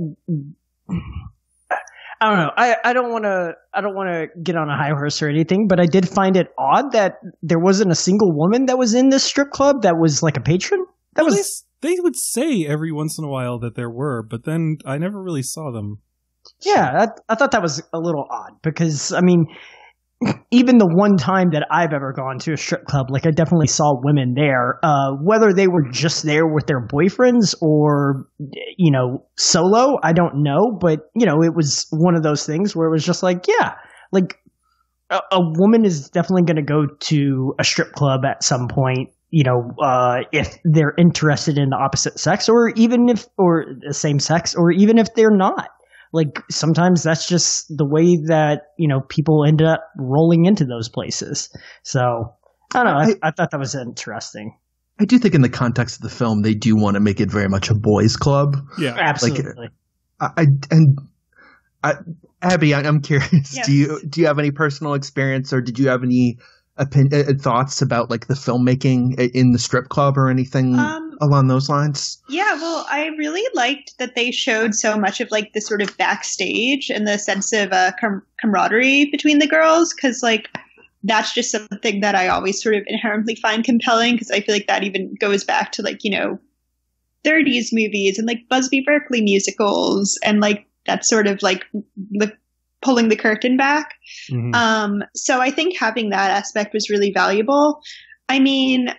I 2.21 2.29
don't 2.29 2.37
know. 2.37 2.51
I, 2.55 2.75
I 2.83 2.93
don't 2.93 3.11
want 3.11 3.23
to. 3.23 3.53
I 3.73 3.81
don't 3.81 3.95
want 3.95 4.09
to 4.09 4.41
get 4.43 4.57
on 4.57 4.69
a 4.69 4.75
high 4.75 4.89
horse 4.89 5.21
or 5.21 5.29
anything, 5.29 5.67
but 5.67 5.79
I 5.79 5.85
did 5.85 6.07
find 6.07 6.35
it 6.35 6.47
odd 6.57 6.91
that 6.91 7.15
there 7.41 7.59
wasn't 7.59 7.91
a 7.91 7.95
single 7.95 8.31
woman 8.31 8.65
that 8.65 8.77
was 8.77 8.93
in 8.93 9.09
this 9.09 9.23
strip 9.23 9.51
club 9.51 9.83
that 9.83 9.97
was 9.97 10.21
like 10.21 10.37
a 10.37 10.41
patron. 10.41 10.85
That 11.15 11.25
Well, 11.25 11.33
was 11.33 11.63
they, 11.81 11.95
would 11.99 12.15
say 12.15 12.65
every 12.65 12.91
once 12.91 13.17
in 13.17 13.23
a 13.23 13.29
while 13.29 13.59
that 13.59 13.75
there 13.75 13.89
were, 13.89 14.23
but 14.23 14.43
then 14.43 14.77
I 14.85 14.97
never 14.97 15.21
really 15.21 15.43
saw 15.43 15.71
them. 15.71 15.99
yeah. 16.61 17.07
I, 17.07 17.33
I 17.33 17.35
thought 17.35 17.51
that 17.51 17.61
was 17.61 17.81
a 17.93 17.99
little 17.99 18.25
odd 18.29 18.61
because 18.61 19.11
I 19.11 19.21
mean, 19.21 19.47
even 20.51 20.77
the 20.77 20.87
one 20.87 21.15
time 21.15 21.51
that 21.51 21.65
I've 21.71 21.93
ever 21.93 22.11
gone 22.11 22.39
to 22.39 22.53
a 22.53 22.57
strip 22.57 22.85
club, 22.85 23.07
like 23.09 23.25
I 23.25 23.31
definitely 23.31 23.67
saw 23.67 23.95
women 24.01 24.33
there. 24.33 24.79
Uh, 24.83 25.11
whether 25.13 25.53
they 25.53 25.67
were 25.67 25.89
just 25.91 26.23
there 26.23 26.45
with 26.45 26.67
their 26.67 26.85
boyfriends 26.85 27.55
or 27.61 28.27
you 28.77 28.91
know 28.91 29.25
solo, 29.37 29.97
I 30.03 30.13
don't 30.13 30.43
know. 30.43 30.77
But 30.79 31.09
you 31.15 31.25
know, 31.25 31.41
it 31.41 31.55
was 31.55 31.87
one 31.91 32.15
of 32.15 32.23
those 32.23 32.45
things 32.45 32.75
where 32.75 32.87
it 32.87 32.91
was 32.91 33.05
just 33.05 33.23
like, 33.23 33.45
yeah, 33.47 33.75
like 34.11 34.37
a, 35.09 35.21
a 35.31 35.39
woman 35.39 35.85
is 35.85 36.09
definitely 36.09 36.43
going 36.43 36.57
to 36.57 36.61
go 36.63 36.85
to 36.85 37.55
a 37.57 37.63
strip 37.63 37.93
club 37.93 38.25
at 38.25 38.43
some 38.43 38.67
point. 38.67 39.11
You 39.31 39.43
know, 39.43 39.71
uh, 39.81 40.21
if 40.31 40.57
they're 40.63 40.93
interested 40.97 41.57
in 41.57 41.69
the 41.69 41.77
opposite 41.77 42.19
sex, 42.19 42.49
or 42.49 42.69
even 42.69 43.09
if, 43.09 43.27
or 43.37 43.65
the 43.87 43.93
same 43.93 44.19
sex, 44.19 44.55
or 44.55 44.71
even 44.71 44.97
if 44.97 45.13
they're 45.13 45.35
not. 45.35 45.69
Like 46.11 46.41
sometimes 46.49 47.03
that's 47.03 47.27
just 47.27 47.67
the 47.69 47.85
way 47.85 48.17
that 48.29 48.61
you 48.79 48.87
know 48.87 49.01
people 49.01 49.45
end 49.45 49.61
up 49.61 49.81
rolling 49.95 50.45
into 50.45 50.65
those 50.65 50.89
places. 50.89 51.55
So 51.83 52.33
I 52.73 52.83
don't 52.83 52.85
know. 52.85 53.15
I, 53.21 53.27
I 53.27 53.31
thought 53.31 53.51
that 53.51 53.59
was 53.59 53.75
interesting. 53.75 54.57
I 54.99 55.05
do 55.05 55.17
think 55.17 55.35
in 55.35 55.41
the 55.41 55.49
context 55.49 55.97
of 55.97 56.01
the 56.01 56.09
film, 56.09 56.41
they 56.41 56.55
do 56.55 56.75
want 56.75 56.95
to 56.95 56.99
make 56.99 57.19
it 57.19 57.31
very 57.31 57.47
much 57.47 57.69
a 57.69 57.75
boys' 57.75 58.17
club. 58.17 58.57
Yeah. 58.77 58.97
Absolutely. 58.99 59.69
I, 60.19 60.29
I 60.35 60.45
and 60.71 60.97
I, 61.83 61.93
Abby, 62.41 62.73
I, 62.73 62.81
I'm 62.81 63.01
curious. 63.01 63.55
Yes. 63.55 63.65
Do 63.65 63.73
you 63.73 64.01
do 64.07 64.21
you 64.21 64.27
have 64.27 64.39
any 64.39 64.51
personal 64.51 64.95
experience, 64.95 65.53
or 65.53 65.61
did 65.61 65.79
you 65.79 65.89
have 65.89 66.03
any 66.03 66.39
opin- 66.79 67.13
uh, 67.13 67.33
thoughts 67.39 67.81
about 67.81 68.09
like 68.09 68.27
the 68.27 68.33
filmmaking 68.33 69.19
in 69.33 69.51
the 69.51 69.59
strip 69.59 69.89
club 69.89 70.17
or 70.17 70.29
anything 70.29 70.75
Um, 70.77 71.17
along 71.21 71.47
those 71.47 71.69
lines? 71.69 72.21
Yeah, 72.29 72.53
well, 72.55 72.85
I 72.89 73.07
really 73.17 73.43
liked 73.53 73.93
that 73.99 74.15
they 74.15 74.31
showed 74.31 74.73
so 74.75 74.97
much 74.97 75.19
of 75.21 75.29
like 75.31 75.53
the 75.53 75.61
sort 75.61 75.81
of 75.81 75.95
backstage 75.97 76.89
and 76.89 77.07
the 77.07 77.17
sense 77.19 77.51
of 77.53 77.71
uh, 77.73 77.91
com- 77.99 78.23
camaraderie 78.41 79.09
between 79.11 79.39
the 79.39 79.47
girls 79.47 79.93
because 79.93 80.21
like 80.23 80.47
that's 81.03 81.33
just 81.33 81.51
something 81.51 82.01
that 82.01 82.15
I 82.15 82.27
always 82.27 82.61
sort 82.61 82.75
of 82.75 82.83
inherently 82.87 83.35
find 83.35 83.63
compelling 83.63 84.15
because 84.15 84.31
I 84.31 84.41
feel 84.41 84.55
like 84.55 84.67
that 84.67 84.83
even 84.83 85.15
goes 85.19 85.43
back 85.43 85.71
to 85.73 85.81
like 85.81 85.99
you 86.03 86.11
know 86.11 86.39
30s 87.25 87.67
movies 87.71 88.17
and 88.17 88.27
like 88.27 88.47
Busby 88.49 88.81
Berkeley 88.85 89.21
musicals 89.21 90.17
and 90.23 90.39
like 90.39 90.65
that 90.85 91.05
sort 91.05 91.27
of 91.27 91.41
like 91.41 91.65
li- 92.11 92.31
pulling 92.81 93.09
the 93.09 93.15
curtain 93.15 93.57
back. 93.57 93.93
Mhm. 94.31 94.55
Um, 94.55 95.03
so 95.15 95.39
I 95.41 95.51
think 95.51 95.77
having 95.77 96.09
that 96.09 96.31
aspect 96.31 96.73
was 96.73 96.89
really 96.89 97.11
valuable. 97.11 97.81
I 98.27 98.39
mean, 98.39 98.89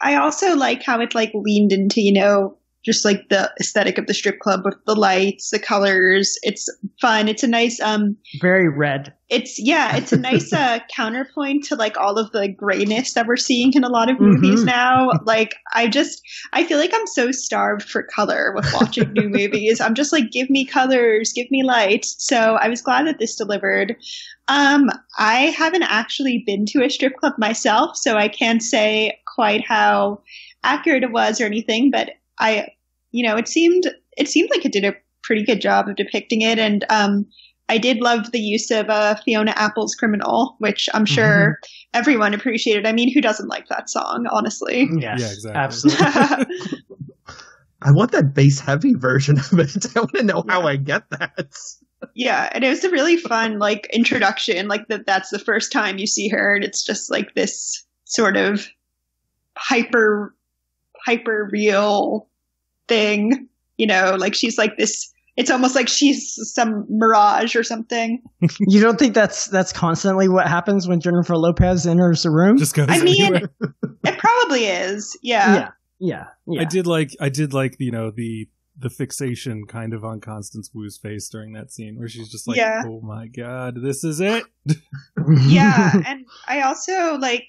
I 0.00 0.16
also 0.16 0.56
like 0.56 0.82
how 0.82 1.00
it 1.00 1.14
like 1.14 1.32
leaned 1.34 1.72
into, 1.72 2.00
you 2.00 2.12
know, 2.12 2.58
just 2.84 3.04
like 3.04 3.28
the 3.28 3.50
aesthetic 3.60 3.98
of 3.98 4.06
the 4.06 4.14
strip 4.14 4.38
club 4.40 4.62
with 4.64 4.74
the 4.86 4.94
lights, 4.94 5.50
the 5.50 5.58
colors. 5.58 6.36
It's 6.42 6.68
fun. 7.00 7.28
It's 7.28 7.42
a 7.42 7.48
nice, 7.48 7.80
um, 7.80 8.16
Very 8.40 8.68
red. 8.68 9.14
it's 9.28 9.58
yeah, 9.58 9.96
it's 9.96 10.12
a 10.12 10.16
nice 10.18 10.52
uh, 10.52 10.80
counterpoint 10.94 11.64
to 11.64 11.76
like 11.76 11.96
all 11.96 12.18
of 12.18 12.30
the 12.32 12.48
grayness 12.48 13.14
that 13.14 13.26
we're 13.26 13.36
seeing 13.36 13.72
in 13.74 13.84
a 13.84 13.88
lot 13.88 14.10
of 14.10 14.18
movies 14.20 14.62
Mhm. 14.62 14.66
now. 14.66 15.10
Like 15.24 15.54
I 15.72 15.86
just 15.88 16.22
I 16.52 16.64
feel 16.64 16.78
like 16.78 16.92
I'm 16.92 17.06
so 17.06 17.30
starved 17.30 17.88
for 17.88 18.02
color 18.02 18.52
with 18.54 18.66
watching 18.74 19.12
new 19.12 19.28
movies. 19.38 19.80
I'm 19.80 19.94
just 19.94 20.12
like 20.12 20.30
give 20.32 20.50
me 20.50 20.64
colors, 20.64 21.32
give 21.34 21.50
me 21.50 21.62
lights. 21.62 22.16
So 22.18 22.54
I 22.56 22.68
was 22.68 22.82
glad 22.82 23.06
that 23.06 23.18
this 23.18 23.36
delivered. 23.36 23.96
Um 24.48 24.90
I 25.18 25.54
haven't 25.56 25.84
actually 25.84 26.42
been 26.44 26.66
to 26.66 26.84
a 26.84 26.90
strip 26.90 27.16
club 27.16 27.34
myself, 27.38 27.96
so 27.96 28.16
I 28.16 28.28
can't 28.28 28.62
say 28.62 29.18
quite 29.34 29.64
how 29.66 30.22
accurate 30.64 31.04
it 31.04 31.12
was 31.12 31.40
or 31.40 31.44
anything, 31.46 31.90
but 31.90 32.10
I 32.38 32.68
you 33.10 33.26
know, 33.26 33.36
it 33.36 33.48
seemed 33.48 33.84
it 34.16 34.28
seemed 34.28 34.50
like 34.50 34.64
it 34.64 34.72
did 34.72 34.84
a 34.84 34.94
pretty 35.22 35.44
good 35.44 35.60
job 35.60 35.88
of 35.88 35.96
depicting 35.96 36.42
it 36.42 36.58
and 36.58 36.84
um 36.90 37.26
I 37.68 37.78
did 37.78 38.00
love 38.00 38.32
the 38.32 38.40
use 38.40 38.70
of 38.70 38.90
uh, 38.90 39.14
Fiona 39.24 39.54
Apple's 39.56 39.94
"Criminal," 39.94 40.56
which 40.58 40.90
I'm 40.92 41.06
sure 41.06 41.58
everyone 41.94 42.34
appreciated. 42.34 42.86
I 42.86 42.92
mean, 42.92 43.10
who 43.14 43.22
doesn't 43.22 43.48
like 43.48 43.68
that 43.68 43.88
song, 43.88 44.26
honestly? 44.30 44.90
Yes, 44.98 45.20
Yeah, 45.20 45.32
exactly. 45.32 45.60
Absolutely. 45.60 46.82
I 47.82 47.90
want 47.90 48.12
that 48.12 48.34
bass 48.34 48.60
heavy 48.60 48.94
version 48.94 49.38
of 49.38 49.58
it. 49.58 49.86
I 49.96 50.00
want 50.00 50.12
to 50.12 50.22
know 50.22 50.44
how 50.48 50.66
I 50.66 50.76
get 50.76 51.08
that. 51.10 51.54
yeah, 52.14 52.50
and 52.52 52.62
it 52.62 52.68
was 52.68 52.84
a 52.84 52.90
really 52.90 53.16
fun 53.16 53.58
like 53.58 53.88
introduction. 53.92 54.68
Like 54.68 54.88
that, 54.88 55.06
that's 55.06 55.30
the 55.30 55.38
first 55.38 55.72
time 55.72 55.98
you 55.98 56.06
see 56.06 56.28
her, 56.28 56.54
and 56.54 56.64
it's 56.64 56.84
just 56.84 57.10
like 57.10 57.34
this 57.34 57.84
sort 58.04 58.36
of 58.36 58.66
hyper, 59.56 60.34
hyper 61.04 61.48
real 61.52 62.28
thing. 62.88 63.48
You 63.76 63.86
know, 63.86 64.16
like 64.18 64.34
she's 64.34 64.58
like 64.58 64.76
this. 64.76 65.12
It's 65.36 65.50
almost 65.50 65.74
like 65.74 65.88
she's 65.88 66.38
some 66.52 66.84
mirage 66.90 67.56
or 67.56 67.62
something. 67.64 68.22
you 68.60 68.80
don't 68.82 68.98
think 68.98 69.14
that's 69.14 69.46
that's 69.46 69.72
constantly 69.72 70.28
what 70.28 70.46
happens 70.46 70.86
when 70.86 71.00
Jennifer 71.00 71.36
Lopez 71.36 71.86
enters 71.86 72.22
the 72.22 72.30
room? 72.30 72.58
Just 72.58 72.74
goes 72.74 72.88
I 72.90 73.00
mean, 73.00 73.22
anywhere. 73.22 73.50
It 74.04 74.18
probably 74.18 74.64
is. 74.66 75.16
Yeah. 75.22 75.54
yeah, 75.54 75.68
yeah, 76.00 76.24
yeah. 76.48 76.60
I 76.60 76.64
did 76.64 76.86
like 76.88 77.10
I 77.20 77.28
did 77.28 77.54
like 77.54 77.76
you 77.78 77.92
know 77.92 78.10
the 78.10 78.48
the 78.76 78.90
fixation 78.90 79.64
kind 79.66 79.94
of 79.94 80.04
on 80.04 80.20
Constance 80.20 80.70
Wu's 80.74 80.98
face 80.98 81.28
during 81.28 81.52
that 81.52 81.70
scene 81.70 81.96
where 81.98 82.08
she's 82.08 82.28
just 82.30 82.48
like, 82.48 82.56
Yeah. 82.56 82.82
"Oh 82.84 83.00
my 83.00 83.28
god, 83.28 83.76
this 83.80 84.02
is 84.02 84.20
it." 84.20 84.44
yeah 85.46 85.92
and 86.06 86.24
i 86.46 86.60
also 86.60 87.16
like 87.16 87.44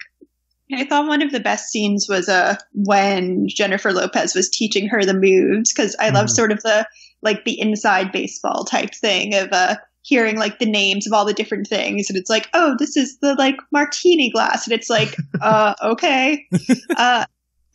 i 0.71 0.85
thought 0.85 1.07
one 1.07 1.21
of 1.21 1.31
the 1.31 1.39
best 1.39 1.69
scenes 1.69 2.07
was 2.07 2.29
uh 2.29 2.55
when 2.73 3.47
jennifer 3.47 3.91
lopez 3.91 4.35
was 4.35 4.49
teaching 4.49 4.87
her 4.87 5.03
the 5.03 5.13
moves 5.13 5.73
because 5.73 5.95
i 5.99 6.09
love 6.09 6.25
Mhm. 6.27 6.31
sort 6.31 6.51
of 6.51 6.61
the 6.63 6.87
like 7.21 7.43
the 7.45 7.59
inside 7.59 8.11
baseball 8.11 8.63
type 8.65 8.93
thing 8.93 9.35
of 9.35 9.49
uh 9.51 9.75
hearing 10.01 10.37
like 10.37 10.59
the 10.59 10.65
names 10.65 11.07
of 11.07 11.13
all 11.13 11.25
the 11.25 11.33
different 11.33 11.67
things 11.67 12.09
and 12.09 12.17
it's 12.17 12.29
like 12.29 12.49
oh 12.53 12.75
this 12.79 12.97
is 12.97 13.17
the 13.19 13.35
like 13.35 13.55
martini 13.71 14.29
glass 14.29 14.67
and 14.67 14.73
it's 14.73 14.89
like 14.89 15.15
uh 15.41 15.73
okay 15.83 16.45
uh 16.97 17.25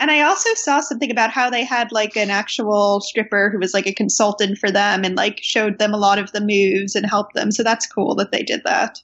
and 0.01 0.13
I 0.13 0.21
also 0.21 0.49
saw 0.55 0.79
something 0.79 1.11
about 1.11 1.31
how 1.33 1.51
they 1.51 1.65
had 1.65 1.91
like 1.91 2.17
an 2.17 2.31
actual 2.31 3.01
stripper 3.01 3.51
who 3.51 3.59
was 3.59 3.75
like 3.75 3.89
a 3.89 3.93
consultant 3.93 4.57
for 4.57 4.71
them 4.71 5.03
and 5.03 5.17
like 5.17 5.41
showed 5.43 5.81
them 5.81 5.93
a 5.93 5.97
lot 5.99 6.21
of 6.21 6.31
the 6.31 6.41
moves 6.41 6.95
and 6.95 7.05
helped 7.05 7.35
them. 7.35 7.51
So 7.51 7.65
that's 7.65 7.85
cool 7.89 8.15
that 8.15 8.31
they 8.31 8.45
did 8.45 8.63
that. 8.65 9.01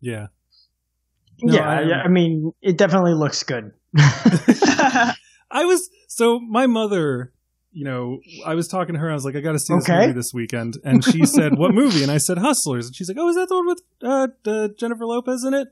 Yeah. 0.00 0.28
No, 1.42 1.54
yeah, 1.54 1.68
I- 1.68 1.80
yeah. 1.82 2.02
I 2.04 2.08
mean, 2.08 2.52
it 2.62 2.78
definitely 2.78 3.14
looks 3.14 3.42
good. 3.42 3.72
I 3.96 5.14
was 5.64 5.88
so 6.08 6.40
my 6.40 6.66
mother, 6.66 7.32
you 7.72 7.84
know, 7.84 8.20
I 8.44 8.54
was 8.54 8.68
talking 8.68 8.94
to 8.94 8.98
her. 9.00 9.10
I 9.10 9.14
was 9.14 9.24
like, 9.24 9.36
I 9.36 9.40
got 9.40 9.52
to 9.52 9.58
see 9.58 9.74
this 9.74 9.84
Okay. 9.88 10.00
movie 10.00 10.12
this 10.12 10.32
weekend, 10.34 10.78
and 10.84 11.04
she 11.04 11.24
said, 11.26 11.56
"What 11.56 11.74
movie?" 11.74 12.02
And 12.02 12.10
I 12.10 12.18
said, 12.18 12.38
"Hustlers." 12.38 12.86
And 12.86 12.94
she's 12.96 13.08
like, 13.08 13.18
"Oh, 13.20 13.28
is 13.28 13.36
that 13.36 13.48
the 13.48 13.54
one 13.54 13.66
with 13.66 13.82
uh, 14.02 14.28
uh, 14.50 14.68
Jennifer 14.78 15.06
Lopez 15.06 15.44
in 15.44 15.54
it?" 15.54 15.68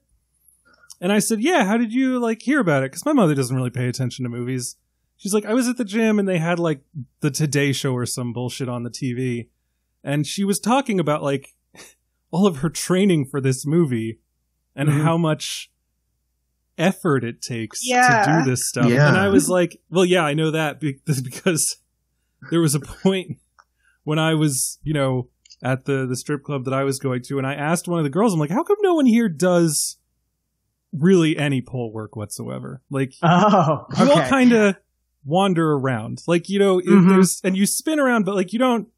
And 1.00 1.12
I 1.12 1.18
said, 1.18 1.40
"Yeah." 1.40 1.64
How 1.64 1.76
did 1.76 1.92
you 1.92 2.18
like 2.18 2.42
hear 2.42 2.60
about 2.60 2.82
it? 2.82 2.90
Because 2.92 3.04
my 3.04 3.12
mother 3.12 3.34
doesn't 3.34 3.56
really 3.56 3.70
pay 3.70 3.88
attention 3.88 4.22
to 4.24 4.28
movies. 4.28 4.76
She's 5.16 5.32
like, 5.32 5.46
I 5.46 5.54
was 5.54 5.68
at 5.68 5.76
the 5.76 5.84
gym 5.84 6.18
and 6.18 6.28
they 6.28 6.38
had 6.38 6.58
like 6.58 6.80
the 7.20 7.30
Today 7.30 7.72
Show 7.72 7.92
or 7.94 8.04
some 8.04 8.32
bullshit 8.32 8.68
on 8.68 8.82
the 8.82 8.90
TV, 8.90 9.48
and 10.02 10.26
she 10.26 10.44
was 10.44 10.58
talking 10.60 11.00
about 11.00 11.22
like 11.22 11.54
all 12.30 12.46
of 12.46 12.58
her 12.58 12.68
training 12.70 13.26
for 13.26 13.40
this 13.40 13.64
movie 13.66 14.20
and 14.76 14.88
Mhm. 14.88 15.02
how 15.02 15.16
much 15.16 15.70
effort 16.76 17.22
it 17.24 17.40
takes 17.40 17.80
Yeah. 17.86 18.24
to 18.24 18.38
do 18.44 18.50
this 18.50 18.68
stuff. 18.68 18.86
Yeah. 18.90 19.08
And 19.08 19.16
I 19.16 19.28
was 19.28 19.48
like, 19.48 19.80
well, 19.90 20.04
yeah, 20.04 20.22
I 20.24 20.34
know 20.34 20.50
that 20.50 20.80
because 20.80 21.76
there 22.50 22.60
was 22.60 22.74
a 22.74 22.80
point 22.80 23.38
when 24.02 24.18
I 24.18 24.34
was, 24.34 24.78
you 24.82 24.92
know, 24.92 25.28
at 25.62 25.84
the 25.86 26.04
the 26.06 26.16
strip 26.16 26.42
club 26.42 26.64
that 26.64 26.74
I 26.74 26.82
was 26.84 26.98
going 26.98 27.22
to, 27.22 27.38
and 27.38 27.46
I 27.46 27.54
asked 27.54 27.88
one 27.88 27.98
of 27.98 28.04
the 28.04 28.10
girls, 28.10 28.34
I'm 28.34 28.40
like, 28.40 28.50
how 28.50 28.62
come 28.64 28.76
no 28.82 28.94
one 28.94 29.06
here 29.06 29.28
does 29.28 29.96
really 30.92 31.36
any 31.38 31.62
pole 31.62 31.92
work 31.92 32.16
whatsoever? 32.16 32.82
Like, 32.90 33.14
Oh, 33.22 33.86
you 33.98 34.10
all 34.10 34.28
kind 34.28 34.52
of 34.52 34.76
wander 35.24 35.72
around, 35.72 36.22
like 36.26 36.48
you 36.50 36.58
know, 36.58 36.80
it- 36.80 36.86
Mhm. 36.86 37.08
there's 37.08 37.40
and 37.44 37.56
you 37.56 37.66
spin 37.66 37.98
around, 38.00 38.24
but 38.24 38.34
like 38.34 38.52
you 38.52 38.58
don't 38.58 38.88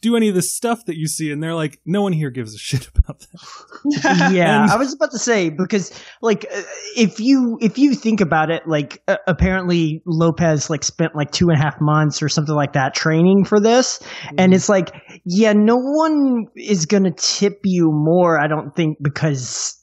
do 0.00 0.16
any 0.16 0.28
of 0.28 0.34
the 0.34 0.42
stuff 0.42 0.84
that 0.86 0.96
you 0.96 1.06
see, 1.06 1.30
and 1.30 1.42
they're 1.42 1.54
like, 1.54 1.80
no 1.84 2.02
one 2.02 2.12
here 2.12 2.30
gives 2.30 2.54
a 2.54 2.58
shit 2.58 2.88
about 2.88 3.20
that. 3.20 4.30
yeah. 4.32 4.62
And- 4.62 4.70
i 4.70 4.76
was 4.76 4.94
about 4.94 5.10
to 5.12 5.18
say 5.18 5.50
because 5.50 5.92
like 6.22 6.44
uh, 6.52 6.62
if 6.96 7.20
you 7.20 7.58
if 7.60 7.78
you 7.78 7.94
think 7.94 8.20
about 8.20 8.50
it 8.50 8.62
like 8.66 9.02
uh, 9.08 9.16
apparently 9.26 10.02
lopez 10.04 10.68
like 10.70 10.84
spent 10.84 11.14
like 11.14 11.30
two 11.30 11.48
and 11.48 11.58
a 11.58 11.62
half 11.62 11.76
months 11.80 12.22
or 12.22 12.28
something 12.28 12.54
like 12.54 12.72
that 12.74 12.94
training 12.94 13.44
for 13.44 13.60
this. 13.60 14.00
And 14.36 14.52
it's 14.54 14.68
like 14.68 14.90
yeah 15.24 15.52
no 15.54 15.76
one 15.76 16.46
is 16.56 16.86
gonna 16.86 17.12
tip 17.16 17.60
you 17.64 17.90
more 17.92 18.40
i 18.40 18.46
don't 18.46 18.74
think 18.74 18.98
because 19.02 19.77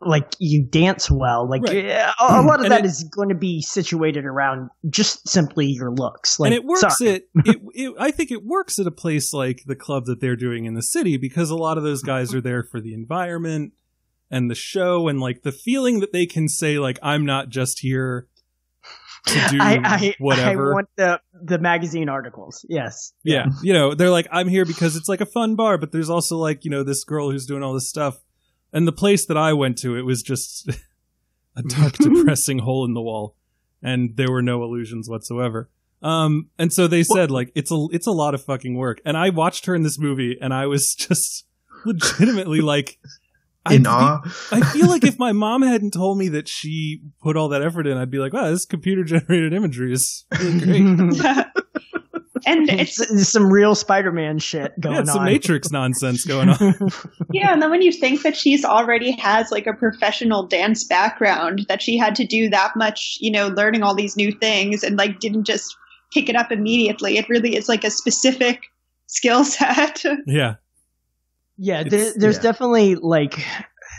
like 0.00 0.28
you 0.38 0.64
dance 0.64 1.10
well. 1.10 1.48
Like 1.48 1.62
Right. 1.62 1.86
a, 1.86 2.10
a 2.20 2.42
mm. 2.42 2.46
lot 2.46 2.60
of 2.60 2.66
And 2.66 2.72
that 2.72 2.84
it- 2.84 2.86
is 2.86 3.04
going 3.04 3.30
to 3.30 3.34
be 3.34 3.60
situated 3.62 4.24
around 4.24 4.70
just 4.88 5.28
simply 5.28 5.66
your 5.66 5.90
looks. 5.90 6.38
Like 6.38 6.48
and 6.48 6.54
it 6.54 6.64
works 6.64 7.00
at 7.00 7.06
it, 7.06 7.28
it. 7.34 7.94
I 7.98 8.10
think 8.10 8.30
it 8.30 8.44
works 8.44 8.78
at 8.78 8.86
a 8.86 8.92
place 8.92 9.32
like 9.32 9.62
the 9.66 9.74
club 9.76 10.04
that 10.06 10.20
they're 10.20 10.36
doing 10.36 10.66
in 10.66 10.74
the 10.74 10.82
city 10.82 11.16
because 11.16 11.50
a 11.50 11.56
lot 11.56 11.78
of 11.78 11.84
those 11.84 12.02
guys 12.02 12.32
are 12.34 12.40
there 12.40 12.62
for 12.62 12.80
the 12.80 12.94
environment 12.94 13.72
and 14.30 14.50
the 14.50 14.54
show 14.54 15.08
and 15.08 15.20
like 15.20 15.42
the 15.42 15.52
feeling 15.52 16.00
that 16.00 16.12
they 16.12 16.26
can 16.26 16.48
say 16.48 16.78
like 16.78 16.98
I'm 17.02 17.24
not 17.26 17.48
just 17.48 17.80
here 17.80 18.28
to 19.26 19.34
do 19.50 19.58
I, 19.60 19.80
I, 19.84 20.14
whatever. 20.18 20.72
I 20.72 20.74
want 20.74 20.88
the 20.96 21.20
the 21.42 21.58
magazine 21.58 22.08
articles. 22.08 22.64
Yes. 22.68 23.12
yeah, 23.24 23.46
you 23.62 23.72
know 23.72 23.94
they're 23.94 24.10
like 24.10 24.28
I'm 24.30 24.48
here 24.48 24.64
because 24.64 24.96
it's 24.96 25.08
like 25.08 25.20
a 25.20 25.26
fun 25.26 25.56
bar, 25.56 25.76
but 25.78 25.92
there's 25.92 26.10
also 26.10 26.36
like 26.36 26.64
you 26.64 26.70
know 26.70 26.82
this 26.82 27.04
girl 27.04 27.30
who's 27.30 27.46
doing 27.46 27.62
all 27.62 27.74
this 27.74 27.88
stuff. 27.88 28.18
And 28.72 28.86
the 28.86 28.92
place 28.92 29.26
that 29.26 29.36
I 29.36 29.52
went 29.52 29.78
to, 29.78 29.96
it 29.96 30.02
was 30.02 30.22
just 30.22 30.68
a 31.56 31.62
dark, 31.62 31.92
depressing 31.98 32.60
hole 32.60 32.84
in 32.84 32.94
the 32.94 33.00
wall, 33.02 33.34
and 33.82 34.16
there 34.16 34.30
were 34.30 34.42
no 34.42 34.62
illusions 34.62 35.08
whatsoever. 35.08 35.70
Um, 36.00 36.48
and 36.58 36.72
so 36.72 36.86
they 36.86 37.02
said 37.02 37.30
like 37.30 37.50
it's 37.56 37.72
a 37.72 37.86
it's 37.90 38.06
a 38.06 38.12
lot 38.12 38.34
of 38.34 38.44
fucking 38.44 38.76
work. 38.76 39.00
And 39.04 39.16
I 39.16 39.30
watched 39.30 39.66
her 39.66 39.74
in 39.74 39.82
this 39.82 39.98
movie, 39.98 40.36
and 40.40 40.54
I 40.54 40.66
was 40.66 40.94
just 40.98 41.44
legitimately 41.84 42.60
like, 42.60 42.98
I 43.66 43.74
In 43.74 43.84
fe- 43.84 43.90
awe. 43.90 44.20
I 44.52 44.60
feel 44.72 44.86
like 44.88 45.04
if 45.04 45.18
my 45.18 45.32
mom 45.32 45.62
hadn't 45.62 45.92
told 45.92 46.18
me 46.18 46.28
that 46.28 46.48
she 46.48 47.02
put 47.22 47.36
all 47.36 47.48
that 47.48 47.62
effort 47.62 47.86
in, 47.86 47.96
I'd 47.96 48.10
be 48.10 48.18
like, 48.18 48.32
wow, 48.32 48.50
this 48.50 48.64
computer 48.64 49.02
generated 49.04 49.52
imagery 49.52 49.92
is 49.92 50.24
really 50.38 50.60
great. 50.60 51.46
And 52.48 52.68
it's 52.80 52.96
There's 52.96 53.28
some 53.28 53.46
real 53.52 53.74
Spider-Man 53.74 54.38
shit 54.38 54.72
going 54.80 54.94
yeah, 54.96 55.00
it's 55.02 55.10
some 55.12 55.20
on. 55.20 55.26
Matrix 55.26 55.70
nonsense 55.70 56.24
going 56.24 56.48
on. 56.48 56.74
yeah, 57.32 57.52
and 57.52 57.60
then 57.62 57.70
when 57.70 57.82
you 57.82 57.92
think 57.92 58.22
that 58.22 58.36
she's 58.36 58.64
already 58.64 59.12
has 59.12 59.50
like 59.50 59.66
a 59.66 59.72
professional 59.74 60.46
dance 60.46 60.84
background, 60.84 61.66
that 61.68 61.82
she 61.82 61.96
had 61.98 62.14
to 62.16 62.26
do 62.26 62.48
that 62.50 62.72
much, 62.76 63.18
you 63.20 63.30
know, 63.30 63.48
learning 63.48 63.82
all 63.82 63.94
these 63.94 64.16
new 64.16 64.32
things 64.32 64.82
and 64.82 64.96
like 64.98 65.20
didn't 65.20 65.44
just 65.44 65.76
pick 66.12 66.28
it 66.28 66.36
up 66.36 66.50
immediately. 66.50 67.18
It 67.18 67.28
really 67.28 67.54
is 67.56 67.68
like 67.68 67.84
a 67.84 67.90
specific 67.90 68.60
skill 69.06 69.44
set. 69.44 70.02
yeah, 70.26 70.54
Yeah, 71.56 71.80
It's- 71.80 71.90
there, 71.90 72.12
there's 72.16 72.36
yeah. 72.36 72.42
definitely 72.42 72.94
like 72.94 73.44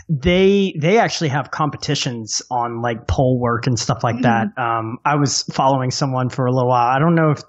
they 0.08 0.74
they 0.80 0.98
actually 0.98 1.28
have 1.28 1.50
competitions 1.52 2.42
on 2.50 2.82
like 2.82 3.06
pole 3.06 3.38
work 3.40 3.66
and 3.68 3.78
stuff 3.78 4.02
like 4.02 4.22
that. 4.22 4.46
Um, 4.58 4.98
I 5.04 5.14
was 5.16 5.44
following 5.52 5.90
someone 5.92 6.30
for 6.30 6.46
a 6.46 6.52
little 6.52 6.68
while. 6.68 6.88
I 6.88 6.98
don't 6.98 7.14
know 7.14 7.30
if 7.30 7.42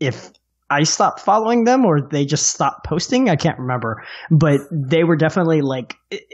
if 0.00 0.30
I 0.68 0.82
stopped 0.82 1.20
following 1.20 1.64
them 1.64 1.84
or 1.84 2.00
they 2.00 2.24
just 2.24 2.46
stopped 2.48 2.84
posting. 2.86 3.28
I 3.28 3.36
can't 3.36 3.58
remember, 3.58 4.02
but 4.30 4.60
they 4.72 5.04
were 5.04 5.16
definitely 5.16 5.60
like 5.62 5.94
it- 6.10 6.24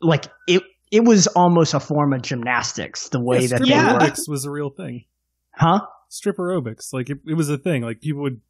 like 0.00 0.26
it. 0.46 0.62
It 0.90 1.04
was 1.04 1.26
almost 1.26 1.74
a 1.74 1.80
form 1.80 2.12
of 2.14 2.22
gymnastics 2.22 3.10
the 3.10 3.20
way 3.22 3.40
yeah, 3.42 3.46
that 3.48 3.60
they 3.62 3.68
Yeah. 3.68 4.10
was 4.26 4.44
a 4.46 4.50
real 4.50 4.70
thing. 4.70 5.04
Huh? 5.50 5.80
Strip 6.08 6.36
aerobics, 6.38 6.92
like 6.94 7.10
it, 7.10 7.18
it 7.26 7.34
was 7.34 7.50
a 7.50 7.58
thing. 7.58 7.82
Like 7.82 8.00
people 8.00 8.22
would 8.22 8.40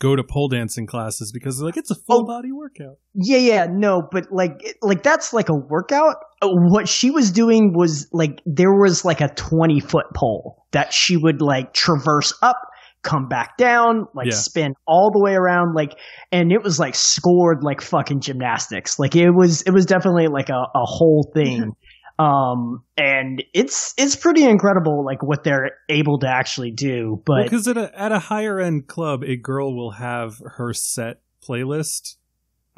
go 0.00 0.16
to 0.16 0.24
pole 0.24 0.48
dancing 0.48 0.86
classes 0.86 1.30
because 1.30 1.60
like 1.60 1.76
it's 1.76 1.90
a 1.90 1.94
full 1.94 2.22
Oh. 2.22 2.24
body 2.24 2.50
workout. 2.50 2.96
Yeah, 3.14 3.36
yeah, 3.36 3.66
no, 3.70 4.02
but 4.10 4.32
like, 4.32 4.78
like 4.82 5.02
that's 5.02 5.32
like 5.32 5.48
a 5.50 5.54
workout. 5.54 6.16
Uh, 6.42 6.48
What 6.50 6.88
she 6.88 7.10
was 7.10 7.30
doing 7.30 7.72
was 7.76 8.08
like 8.12 8.40
there 8.46 8.72
was 8.72 9.04
like 9.04 9.20
a 9.20 9.28
twenty 9.34 9.78
foot 9.78 10.06
pole 10.16 10.64
that 10.72 10.92
she 10.92 11.16
would 11.16 11.40
like 11.42 11.72
traverse 11.74 12.32
up, 12.42 12.56
come 13.02 13.28
back 13.28 13.56
down, 13.56 14.06
like 14.14 14.26
Yeah. 14.26 14.34
spin 14.34 14.74
all 14.86 15.10
the 15.10 15.20
way 15.22 15.34
around, 15.34 15.74
like, 15.74 15.92
and 16.32 16.52
it 16.52 16.62
was 16.62 16.78
like 16.78 16.94
scored 16.94 17.62
like 17.62 17.80
fucking 17.80 18.20
gymnastics. 18.20 18.98
Like 18.98 19.16
it 19.16 19.30
was, 19.30 19.62
it 19.62 19.70
was 19.70 19.86
definitely 19.86 20.28
like 20.28 20.48
a, 20.50 20.62
a 20.74 20.84
whole 20.84 21.30
thing. 21.34 21.72
Um, 22.18 22.84
and 22.98 23.42
it's 23.54 23.94
it's 23.96 24.14
pretty 24.14 24.44
incredible, 24.44 25.02
like 25.06 25.22
what 25.22 25.42
they're 25.42 25.70
able 25.88 26.18
to 26.18 26.28
actually 26.28 26.70
do. 26.70 27.22
But 27.24 27.44
because 27.44 27.66
at 27.66 27.78
a 27.78 27.98
at 27.98 28.12
a 28.12 28.18
higher 28.18 28.60
end 28.60 28.88
club, 28.88 29.24
a 29.24 29.36
girl 29.36 29.74
will 29.74 29.92
have 29.92 30.38
her 30.58 30.74
set 30.74 31.22
playlist. 31.42 32.16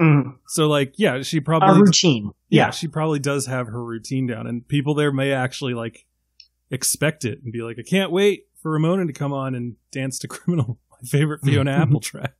mm, 0.01 0.37
So 0.47 0.69
like, 0.69 0.95
yeah, 0.97 1.23
she 1.23 1.41
probably 1.41 1.71
a 1.71 1.75
routine, 1.75 2.31
yeah, 2.51 2.67
yeah, 2.67 2.71
she 2.71 2.87
probably 2.87 3.19
does 3.19 3.47
have 3.47 3.67
her 3.67 3.85
routine 3.85 4.29
down, 4.29 4.47
and 4.47 4.69
people 4.69 4.95
there 4.95 5.11
may 5.11 5.33
actually 5.33 5.75
like 5.75 6.07
expect 6.71 7.25
it 7.25 7.41
and 7.43 7.53
be 7.53 7.63
like, 7.63 7.79
I 7.81 7.83
can't 7.83 8.13
wait 8.13 8.45
for 8.63 8.71
Ramona 8.73 9.07
to 9.07 9.13
come 9.13 9.33
on 9.33 9.55
and 9.55 9.77
dance 9.91 10.19
to 10.21 10.29
"Criminal," 10.35 10.79
my 10.91 10.99
favorite 11.09 11.41
Fiona 11.45 11.71
Apple 11.83 12.01
track. 12.01 12.35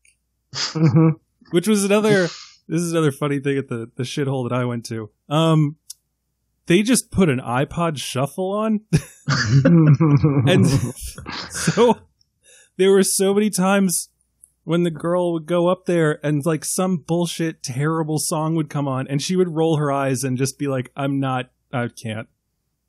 Mhm. 0.55 1.13
which 1.51 1.67
was 1.67 1.83
another 1.85 2.29
this 2.69 2.81
is 2.83 2.93
another 2.93 3.11
funny 3.13 3.41
thing 3.41 3.57
at 3.59 3.69
the 3.69 3.91
the 3.97 4.03
shithole 4.03 4.49
that 4.49 4.55
I 4.55 4.65
went 4.65 4.85
to. 4.87 5.11
Um 5.29 5.77
they 6.67 6.83
just 6.83 7.11
put 7.11 7.29
an 7.29 7.41
iPod 7.41 7.97
shuffle 7.99 8.53
on 8.53 8.81
and 10.47 10.67
so 11.51 11.99
there 12.77 12.91
were 12.91 13.03
so 13.03 13.35
many 13.35 13.51
times 13.51 14.11
when 14.65 14.85
the 14.85 14.91
girl 14.91 15.33
would 15.33 15.47
go 15.47 15.67
up 15.69 15.87
there 15.87 16.25
and 16.25 16.45
like 16.47 16.65
some 16.65 16.99
bullshit 16.99 17.63
terrible 17.63 18.19
song 18.19 18.55
would 18.55 18.71
come 18.71 18.87
on 18.87 19.09
and 19.09 19.21
she 19.21 19.35
would 19.37 19.49
roll 19.49 19.77
her 19.79 19.91
eyes 19.91 20.23
and 20.23 20.39
just 20.39 20.59
be 20.59 20.69
like 20.69 20.91
I'm 20.97 21.19
not 21.19 21.51
I 21.73 21.89
can't 21.89 22.29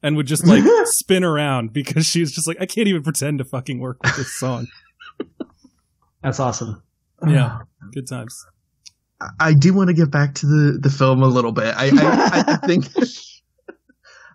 and 0.03 0.17
would 0.17 0.27
just 0.27 0.45
like 0.45 0.63
spin 0.85 1.23
around 1.23 1.73
because 1.73 2.05
she 2.05 2.19
was 2.19 2.31
just 2.31 2.47
like 2.47 2.57
I 2.59 2.65
can't 2.65 2.87
even 2.87 3.01
pretend 3.01 3.39
to 3.39 3.45
fucking 3.45 3.79
work 3.79 4.03
with 4.03 4.15
this 4.17 4.33
song. 4.33 4.67
That's 6.21 6.39
awesome. 6.39 6.83
Yeah. 7.27 7.59
Good 7.93 8.07
times. 8.07 8.45
I 9.39 9.53
do 9.53 9.73
want 9.73 9.87
to 9.87 9.93
get 9.93 10.11
back 10.11 10.35
to 10.35 10.45
the, 10.45 10.79
the 10.81 10.89
film 10.89 11.23
a 11.23 11.27
little 11.27 11.53
bit. 11.53 11.73
I, 11.77 11.85
I, 11.87 12.43
I 12.47 12.55
think 12.67 12.85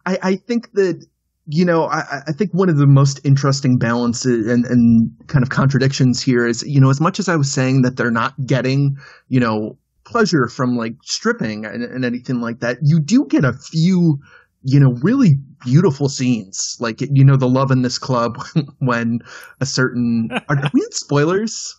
I, 0.07 0.19
I 0.23 0.37
think 0.37 0.73
that 0.73 1.05
you 1.47 1.65
know 1.65 1.85
I, 1.85 2.23
I 2.27 2.33
think 2.33 2.53
one 2.53 2.71
of 2.71 2.79
the 2.79 2.87
most 2.87 3.21
interesting 3.25 3.79
balances 3.79 4.47
and, 4.47 4.65
and 4.65 5.11
kind 5.27 5.43
of 5.43 5.51
contradictions 5.51 6.23
here 6.23 6.47
is 6.47 6.63
you 6.63 6.81
know 6.81 6.89
as 6.89 7.01
much 7.01 7.19
as 7.19 7.29
I 7.29 7.37
was 7.37 7.53
saying 7.53 7.83
that 7.83 7.97
they're 7.97 8.11
not 8.11 8.35
getting 8.47 8.97
you 9.29 9.41
know 9.41 9.77
pleasure 10.09 10.49
from 10.49 10.77
like 10.77 10.95
stripping 11.03 11.67
and, 11.67 11.83
and 11.83 12.05
anything 12.05 12.41
like 12.41 12.61
that, 12.61 12.79
you 12.83 13.01
do 13.01 13.27
get 13.29 13.45
a 13.45 13.53
few 13.53 14.19
you 14.63 14.79
know 14.81 14.93
really 15.03 15.39
beautiful 15.65 16.09
scenes 16.09 16.77
like 16.81 17.01
you 17.01 17.25
know 17.25 17.37
the 17.37 17.49
love 17.49 17.71
in 17.71 17.83
this 17.83 17.99
club 17.99 18.39
when 18.79 19.21
a 19.61 19.67
certain 19.67 20.29
are, 20.33 20.43
are 20.57 20.71
we 20.75 20.81
in 20.83 20.93
spoilers 20.93 21.75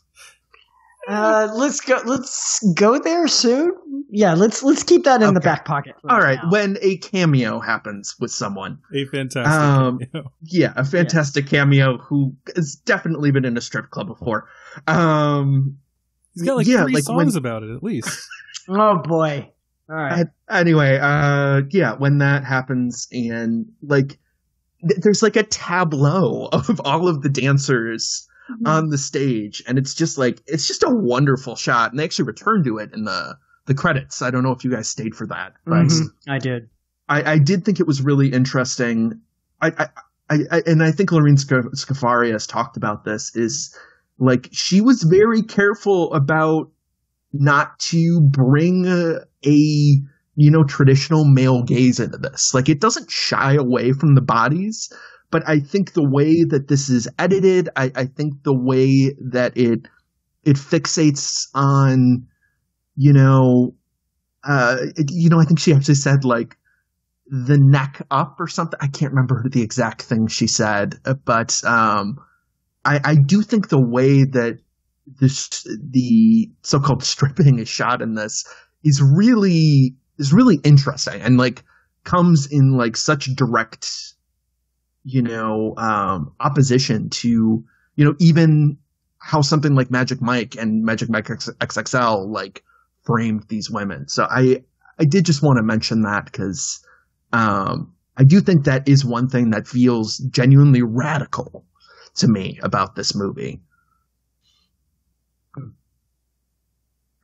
Uh, 1.08 1.50
let's 1.56 1.80
go. 1.82 2.00
Let's 2.06 2.60
go 2.76 3.00
there 3.00 3.28
soon. 3.28 3.72
Yeah, 4.12 4.34
let's 4.36 4.62
let's 4.62 4.84
keep 4.84 5.06
that 5.06 5.24
in 5.24 5.34
the 5.34 5.40
back 5.40 5.66
pocket. 5.66 5.96
all 6.08 6.20
right 6.20 6.38
now. 6.44 6.52
when 6.52 6.78
a 6.82 6.98
cameo 6.98 7.60
happens 7.60 8.16
with 8.20 8.30
someone 8.32 8.78
A 8.94 9.06
fantastic. 9.06 9.48
Um, 9.60 10.00
cameo. 10.00 10.32
yeah, 10.44 10.74
a 10.76 10.84
fantastic 10.86 11.48
cameo 11.48 11.98
who 11.98 12.36
has 12.56 12.76
definitely 12.86 13.32
been 13.32 13.46
in 13.46 13.58
a 13.58 13.62
strip 13.62 13.90
club 13.90 14.08
before. 14.08 14.50
Um, 14.88 15.78
He's 16.36 16.44
got 16.44 16.58
like 16.58 16.68
yeah, 16.68 16.84
three 16.84 16.94
like 16.96 17.04
songs 17.06 17.34
when- 17.34 17.38
about 17.38 17.64
it 17.64 17.74
at 17.76 17.82
least. 17.82 18.10
oh 18.70 18.98
boy. 19.00 19.50
All 19.90 19.96
right. 19.96 20.28
anyway, 20.50 21.00
uh, 21.02 21.62
yeah, 21.72 21.94
when 21.94 22.20
that 22.20 22.44
happens 22.44 23.08
and 23.12 23.72
like, 23.82 24.20
th- 24.88 25.02
there's 25.02 25.24
like 25.24 25.36
a 25.36 25.44
tableau 25.44 26.48
of 26.52 26.80
all 26.86 27.08
of 27.08 27.22
the 27.22 27.30
dancers 27.30 28.28
on 28.66 28.90
the 28.90 28.98
stage, 28.98 29.64
and 29.68 29.78
it's 29.78 29.94
just 29.94 30.18
like 30.18 30.42
it's 30.48 30.68
just 30.68 30.84
a 30.84 30.90
wonderful 30.90 31.56
shot. 31.56 31.92
And 31.92 32.00
they 32.00 32.04
actually 32.04 32.26
return 32.26 32.64
to 32.64 32.78
it 32.80 32.92
in 32.94 33.04
the 33.04 33.38
the 33.66 33.76
credits. 33.76 34.22
I 34.22 34.32
don't 34.32 34.42
know 34.44 34.52
if 34.52 34.64
you 34.64 34.72
guys 34.72 34.90
stayed 34.90 35.14
for 35.16 35.28
that, 35.28 35.54
but 35.66 35.86
Mhm, 35.86 36.08
I 36.28 36.40
did. 36.40 36.70
I, 37.08 37.34
I 37.34 37.38
did 37.38 37.64
think 37.66 37.80
it 37.80 37.88
was 37.88 38.02
really 38.02 38.30
interesting. 38.30 39.22
I, 39.62 39.68
I, 39.78 39.88
I, 40.30 40.40
I 40.52 40.64
and 40.66 40.84
I 40.84 40.92
think 40.92 41.12
Lorene 41.12 41.38
Sc- 41.38 41.50
Scafaria 41.76 42.32
has 42.32 42.48
talked 42.48 42.78
about 42.78 43.06
this. 43.06 43.36
Is 43.36 43.76
like 44.18 44.50
she 44.52 44.82
was 44.82 45.04
very 45.04 45.44
careful 45.44 46.14
about 46.14 46.72
not 47.34 47.78
to 47.80 48.22
bring 48.22 48.86
a, 48.88 49.20
a 49.46 49.58
you 50.36 50.52
know 50.52 50.64
traditional 50.64 51.26
male 51.26 51.64
gaze 51.64 52.00
into 52.00 52.18
this. 52.18 52.54
Like 52.54 52.70
it 52.70 52.82
doesn't 52.82 53.12
shy 53.12 53.54
away 53.54 53.92
from 53.92 54.16
the 54.16 54.22
bodies, 54.22 54.92
but 55.32 55.48
I 55.48 55.60
think 55.60 55.94
the 55.94 56.08
way 56.08 56.44
that 56.44 56.68
this 56.68 56.90
is 56.90 57.08
edited, 57.20 57.70
I, 57.76 57.92
I 57.96 58.06
think 58.06 58.44
the 58.44 58.58
way 58.58 59.14
that 59.32 59.58
it 59.58 59.88
it 60.44 60.56
fixates 60.56 61.48
on 61.54 62.28
you 62.96 63.14
know 63.14 63.76
uh 64.44 64.78
you 65.08 65.30
know 65.30 65.40
i 65.40 65.46
think 65.46 65.60
she 65.60 65.74
actually 65.74 65.96
said 65.96 66.24
like 66.24 66.58
the 67.28 67.58
neck 67.58 68.02
up 68.10 68.38
or 68.40 68.48
something 68.48 68.80
i 68.82 68.88
can't 68.88 69.12
remember 69.12 69.44
the 69.50 69.62
exact 69.62 70.02
thing 70.02 70.28
she 70.28 70.48
said 70.48 70.96
but 71.26 71.62
um 71.64 72.18
i 72.86 73.00
i 73.04 73.16
do 73.16 73.42
think 73.42 73.70
the 73.70 73.82
way 73.82 74.24
that 74.24 74.60
this 75.20 75.66
the 75.92 76.50
so-called 76.64 77.04
stripping 77.04 77.60
is 77.60 77.68
shot 77.70 78.02
in 78.02 78.16
this 78.16 78.46
is 78.84 79.02
really 79.02 79.96
is 80.18 80.34
really 80.34 80.58
interesting 80.64 81.22
and 81.22 81.38
like 81.38 81.64
comes 82.04 82.48
in 82.48 82.78
like 82.78 82.96
such 82.98 83.26
direct 83.36 83.88
you 85.04 85.22
know 85.22 85.74
um 85.78 86.34
opposition 86.40 87.10
to 87.10 87.64
you 87.96 88.06
know 88.06 88.16
even 88.20 88.78
how 89.20 89.42
something 89.42 89.76
like 89.76 89.92
magic 89.92 90.22
mike 90.22 90.56
and 90.56 90.84
magic 90.84 91.10
mike 91.10 91.26
xxl 91.28 92.28
like 92.30 92.64
framed 93.04 93.44
these 93.50 93.70
women 93.70 94.08
so 94.08 94.28
i 94.30 94.64
i 95.00 95.06
did 95.06 95.26
just 95.26 95.42
want 95.42 95.58
to 95.58 95.64
mention 95.64 96.02
that 96.04 96.26
because 96.26 96.84
Um, 97.32 97.94
I 98.18 98.24
do 98.24 98.42
think 98.42 98.66
that 98.66 98.88
is 98.88 99.06
one 99.06 99.30
thing 99.30 99.52
that 99.52 99.68
feels 99.68 100.18
genuinely 100.18 100.82
radical 100.82 101.64
to 102.16 102.28
me 102.28 102.60
about 102.64 102.96
this 102.96 103.16
movie. 103.16 103.62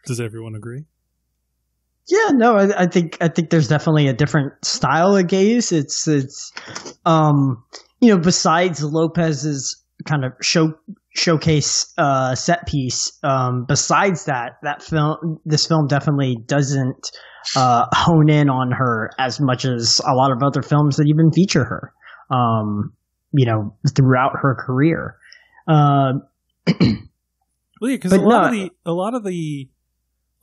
Does 0.05 0.19
everyone 0.19 0.55
agree? 0.55 0.85
Yeah, 2.07 2.31
no, 2.33 2.55
I, 2.55 2.83
I 2.83 2.87
think 2.87 3.17
I 3.19 3.27
think 3.27 3.49
there's 3.49 3.67
definitely 3.67 4.07
a 4.07 4.13
different 4.13 4.53
style 4.63 5.15
of 5.15 5.27
gaze. 5.27 5.71
It's 5.71 6.07
it's 6.07 6.53
um 7.05 7.63
you 7.99 8.09
know 8.09 8.19
besides 8.19 8.83
Lopez's 8.83 9.83
kind 10.07 10.23
of 10.23 10.33
show 10.41 10.73
showcase 11.15 11.91
uh 11.97 12.35
set 12.35 12.67
piece 12.67 13.17
um 13.23 13.65
besides 13.67 14.25
that 14.25 14.57
that 14.61 14.83
film 14.83 15.39
this 15.45 15.65
film 15.65 15.87
definitely 15.87 16.35
doesn't 16.45 17.11
uh 17.55 17.85
hone 17.93 18.29
in 18.29 18.49
on 18.49 18.71
her 18.71 19.09
as 19.17 19.39
much 19.39 19.63
as 19.63 20.01
a 20.05 20.13
lot 20.13 20.31
of 20.31 20.43
other 20.43 20.61
films 20.61 20.97
that 20.97 21.07
even 21.07 21.31
feature 21.31 21.63
her 21.63 21.93
um 22.35 22.91
you 23.31 23.45
know 23.45 23.73
throughout 23.95 24.33
her 24.35 24.55
career 24.55 25.15
uh 25.69 26.11
Well, 27.81 27.91
yeah, 27.91 27.97
because 27.97 28.13
a 28.13 28.19
lot 28.21 28.41
no- 28.41 28.45
of 28.45 28.51
the 28.51 28.71
a 28.85 28.91
lot 28.91 29.13
of 29.15 29.23
the 29.23 29.69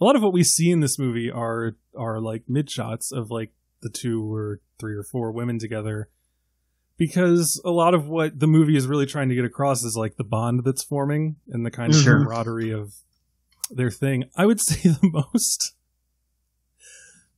a 0.03 0.05
lot 0.05 0.17
of 0.17 0.23
what 0.23 0.33
we 0.33 0.43
see 0.43 0.73
in 0.73 0.81
this 0.81 0.99
movie 0.99 1.31
are 1.31 1.77
are 1.97 2.21
like 2.21 2.43
mid 2.49 2.69
shots 2.69 3.13
of 3.13 3.31
like 3.31 3.53
the 3.83 3.89
two 3.89 4.35
or 4.35 4.61
three 4.81 4.97
or 4.97 5.05
four 5.05 5.31
women 5.31 5.61
together. 5.61 6.09
Because 6.97 7.61
a 7.65 7.71
lot 7.71 7.95
of 7.95 8.09
what 8.09 8.41
the 8.41 8.49
movie 8.49 8.77
is 8.77 8.89
really 8.89 9.07
trying 9.07 9.29
to 9.29 9.37
get 9.37 9.45
across 9.45 9.85
is 9.85 9.97
like 9.97 10.17
the 10.17 10.25
bond 10.25 10.65
that's 10.65 10.83
forming 10.83 11.37
and 11.49 11.65
the 11.65 11.71
kind 11.71 11.95
of 11.95 12.03
camaraderie 12.03 12.73
of 12.73 12.95
their 13.71 13.93
thing. 13.93 14.25
I 14.37 14.45
would 14.45 14.61
say 14.69 14.91
the 14.91 15.09
most 15.09 15.77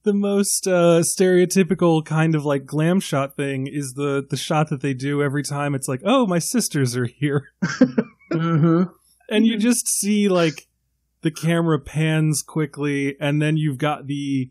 the 0.04 0.14
most 0.14 0.66
uh 0.66 1.00
stereotypical 1.00 2.02
kind 2.02 2.34
of 2.34 2.46
like 2.46 2.64
glam 2.64 2.98
shot 2.98 3.36
thing 3.36 3.66
is 3.66 3.92
the 3.92 4.26
the 4.28 4.38
shot 4.38 4.70
that 4.70 4.80
they 4.80 4.94
do 4.94 5.22
every 5.22 5.42
time 5.42 5.74
it's 5.74 5.88
like, 5.88 6.00
"Oh, 6.02 6.26
my 6.26 6.38
sisters 6.38 6.96
are 6.96 7.06
here." 7.06 7.50
mhm. 8.32 8.90
and 9.28 9.46
you 9.46 9.58
just 9.58 9.86
see 9.86 10.30
like 10.30 10.66
the 11.24 11.30
camera 11.32 11.80
pans 11.80 12.42
quickly 12.42 13.16
and 13.18 13.40
then 13.42 13.56
you've 13.56 13.78
got 13.78 14.06
the 14.06 14.50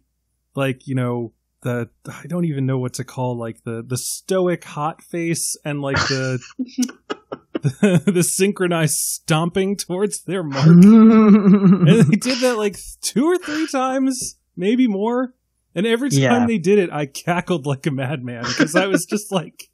like 0.56 0.86
you 0.88 0.96
know 0.96 1.32
the 1.62 1.88
i 2.10 2.26
don't 2.28 2.46
even 2.46 2.66
know 2.66 2.78
what 2.78 2.94
to 2.94 3.04
call 3.06 3.38
like 3.38 3.64
the 3.64 3.82
the 3.88 3.96
stoic 3.96 4.64
hot 4.66 5.02
face 5.02 5.56
and 5.64 5.82
like 5.82 5.96
the 6.10 6.40
the, 7.62 8.04
the 8.14 8.24
synchronized 8.24 8.96
stomping 8.96 9.78
towards 9.78 10.24
their 10.24 10.44
mark 10.56 10.68
and 10.68 11.88
they 11.88 12.16
did 12.18 12.40
that 12.40 12.58
like 12.58 12.76
two 13.02 13.26
or 13.26 13.38
three 13.38 13.68
times 13.68 14.36
maybe 14.58 14.88
more 14.88 15.34
and 15.76 15.86
every 15.88 16.10
time 16.10 16.20
Yeah. 16.20 16.46
they 16.48 16.58
did 16.58 16.80
it 16.80 16.90
i 16.92 17.06
cackled 17.06 17.66
like 17.66 17.86
a 17.86 17.92
madman 17.92 18.44
because 18.44 18.76
i 18.76 18.88
was 18.88 19.06
just 19.06 19.32
like 19.32 19.70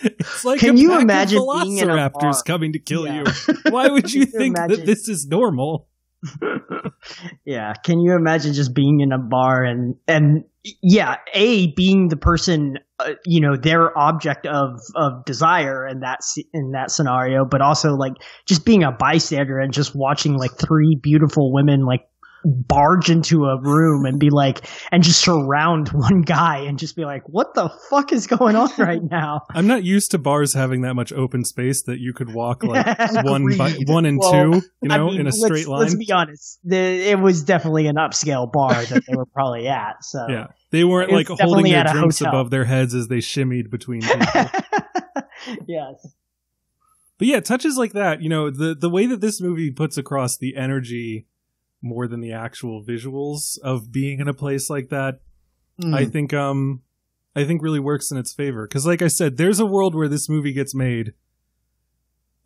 it's 0.00 0.44
like 0.44 0.58
Can 0.60 0.78
you 0.78 0.98
imagine 0.98 1.38
being 1.62 1.76
in 1.78 1.90
a 1.90 1.92
velociraptors 1.92 2.12
bar? 2.20 2.42
coming 2.46 2.72
to 2.72 2.78
kill 2.78 3.06
Yeah. 3.06 3.24
you 3.46 3.54
why 3.70 3.88
would 3.88 4.12
you 4.12 4.20
you 4.20 4.26
think 4.26 4.56
imagine- 4.56 4.78
that 4.78 4.86
this 4.86 5.08
is 5.08 5.26
normal 5.26 5.88
yeah 7.44 7.72
can 7.84 8.00
you 8.00 8.14
imagine 8.14 8.52
just 8.52 8.74
being 8.74 9.00
in 9.00 9.12
a 9.12 9.18
bar 9.18 9.64
and 9.64 9.96
and 10.06 10.44
yeah 10.82 11.16
a 11.34 11.72
being 11.74 12.08
the 12.08 12.16
person 12.16 12.78
uh, 13.00 13.12
you 13.24 13.40
know 13.40 13.56
their 13.56 13.96
object 13.98 14.46
of 14.46 14.80
of 14.94 15.24
desire 15.24 15.86
in 15.86 16.00
that 16.00 16.20
in 16.52 16.72
that 16.72 16.90
scenario 16.90 17.44
but 17.44 17.60
also 17.60 17.94
like 17.94 18.12
just 18.46 18.64
being 18.64 18.84
a 18.84 18.92
bystander 18.92 19.58
and 19.58 19.72
just 19.72 19.94
watching 19.94 20.34
like 20.34 20.52
three 20.56 20.96
beautiful 21.02 21.52
women 21.52 21.84
like 21.84 22.02
barge 22.44 23.10
into 23.10 23.44
a 23.46 23.60
room 23.60 24.04
and 24.04 24.18
be 24.18 24.30
like 24.30 24.66
and 24.90 25.02
just 25.02 25.20
surround 25.20 25.88
one 25.92 26.22
guy 26.22 26.58
and 26.58 26.78
just 26.78 26.96
be 26.96 27.04
like 27.04 27.22
what 27.28 27.54
the 27.54 27.68
fuck 27.90 28.12
is 28.12 28.26
going 28.26 28.56
on 28.56 28.70
right 28.78 29.02
now? 29.02 29.42
I'm 29.54 29.66
not 29.66 29.84
used 29.84 30.10
to 30.12 30.18
bars 30.18 30.54
having 30.54 30.82
that 30.82 30.94
much 30.94 31.12
open 31.12 31.44
space 31.44 31.82
that 31.84 31.98
you 32.00 32.12
could 32.12 32.32
walk 32.34 32.62
like 32.64 32.86
one 33.24 33.56
by 33.56 33.72
one 33.86 34.06
and 34.06 34.18
Well, 34.18 34.32
two 34.52 34.62
you 34.82 34.90
I 34.90 34.96
know 34.96 35.06
mean, 35.10 35.20
in 35.20 35.26
a 35.26 35.30
let's- 35.30 35.42
straight 35.44 35.68
line. 35.68 35.80
let's 35.80 35.94
be 35.94 36.10
honest 36.12 36.58
the, 36.64 36.76
it 36.76 37.18
was 37.18 37.42
definitely 37.42 37.86
an 37.86 37.96
upscale 37.96 38.50
bar 38.50 38.74
that 38.74 39.02
they 39.08 39.16
were 39.16 39.26
probably 39.26 39.68
at 39.68 40.04
so. 40.04 40.26
Yeah. 40.28 40.46
They 40.70 40.84
weren't 40.84 41.12
like 41.12 41.28
holding 41.28 41.70
their 41.70 41.84
drinks 41.84 42.18
hotel. 42.20 42.32
above 42.32 42.50
their 42.50 42.64
heads 42.64 42.94
as 42.94 43.08
they 43.08 43.18
shimmied 43.18 43.68
between 43.70 44.00
people. 44.00 44.26
Yes. 45.66 46.06
But 47.18 47.28
yeah, 47.28 47.40
touches 47.40 47.76
like 47.76 47.92
that, 47.92 48.22
you 48.22 48.28
know, 48.28 48.50
the 48.50 48.74
the 48.74 48.88
way 48.90 49.06
that 49.06 49.20
this 49.20 49.40
movie 49.40 49.70
puts 49.70 49.96
across 49.96 50.36
the 50.38 50.56
energy 50.56 51.26
more 51.82 52.06
than 52.06 52.20
the 52.20 52.32
actual 52.32 52.82
visuals 52.84 53.58
of 53.62 53.90
being 53.92 54.20
in 54.20 54.28
a 54.28 54.34
place 54.34 54.70
like 54.70 54.88
that, 54.90 55.20
Hmm. 55.80 55.94
I 55.94 56.04
think 56.04 56.32
um 56.34 56.82
I 57.34 57.44
think 57.44 57.62
really 57.62 57.80
works 57.80 58.10
in 58.10 58.18
its 58.18 58.32
favor 58.34 58.66
cuz 58.68 58.86
like 58.86 59.02
I 59.02 59.08
said, 59.08 59.36
there's 59.36 59.58
a 59.60 59.66
world 59.66 59.94
where 59.94 60.08
this 60.08 60.28
movie 60.28 60.52
gets 60.52 60.74
made 60.74 61.14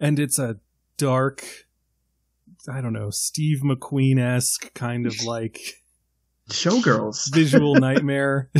and 0.00 0.18
it's 0.18 0.38
a 0.38 0.58
dark 0.96 1.44
I 2.68 2.80
don't 2.80 2.92
know, 2.92 3.10
Steve 3.10 3.60
McQueen-esque 3.62 4.72
kind 4.74 5.06
of 5.06 5.14
like 5.26 5.60
Showgirls. 6.50 7.22
visual 7.34 7.74
nightmare. 7.76 8.50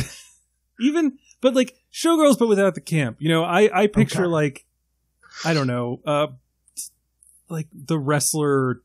Even, 0.79 1.17
but 1.41 1.55
like 1.55 1.73
showgirls, 1.91 2.37
but 2.37 2.47
without 2.47 2.75
the 2.75 2.81
camp. 2.81 3.17
You 3.19 3.29
know, 3.29 3.43
I 3.43 3.69
I 3.83 3.87
picture 3.87 4.23
Okay. 4.25 4.31
like, 4.31 4.65
I 5.45 5.53
don't 5.53 5.67
know, 5.67 6.01
uh, 6.05 6.27
like 7.49 7.67
the 7.73 7.97
wrestler 7.97 8.81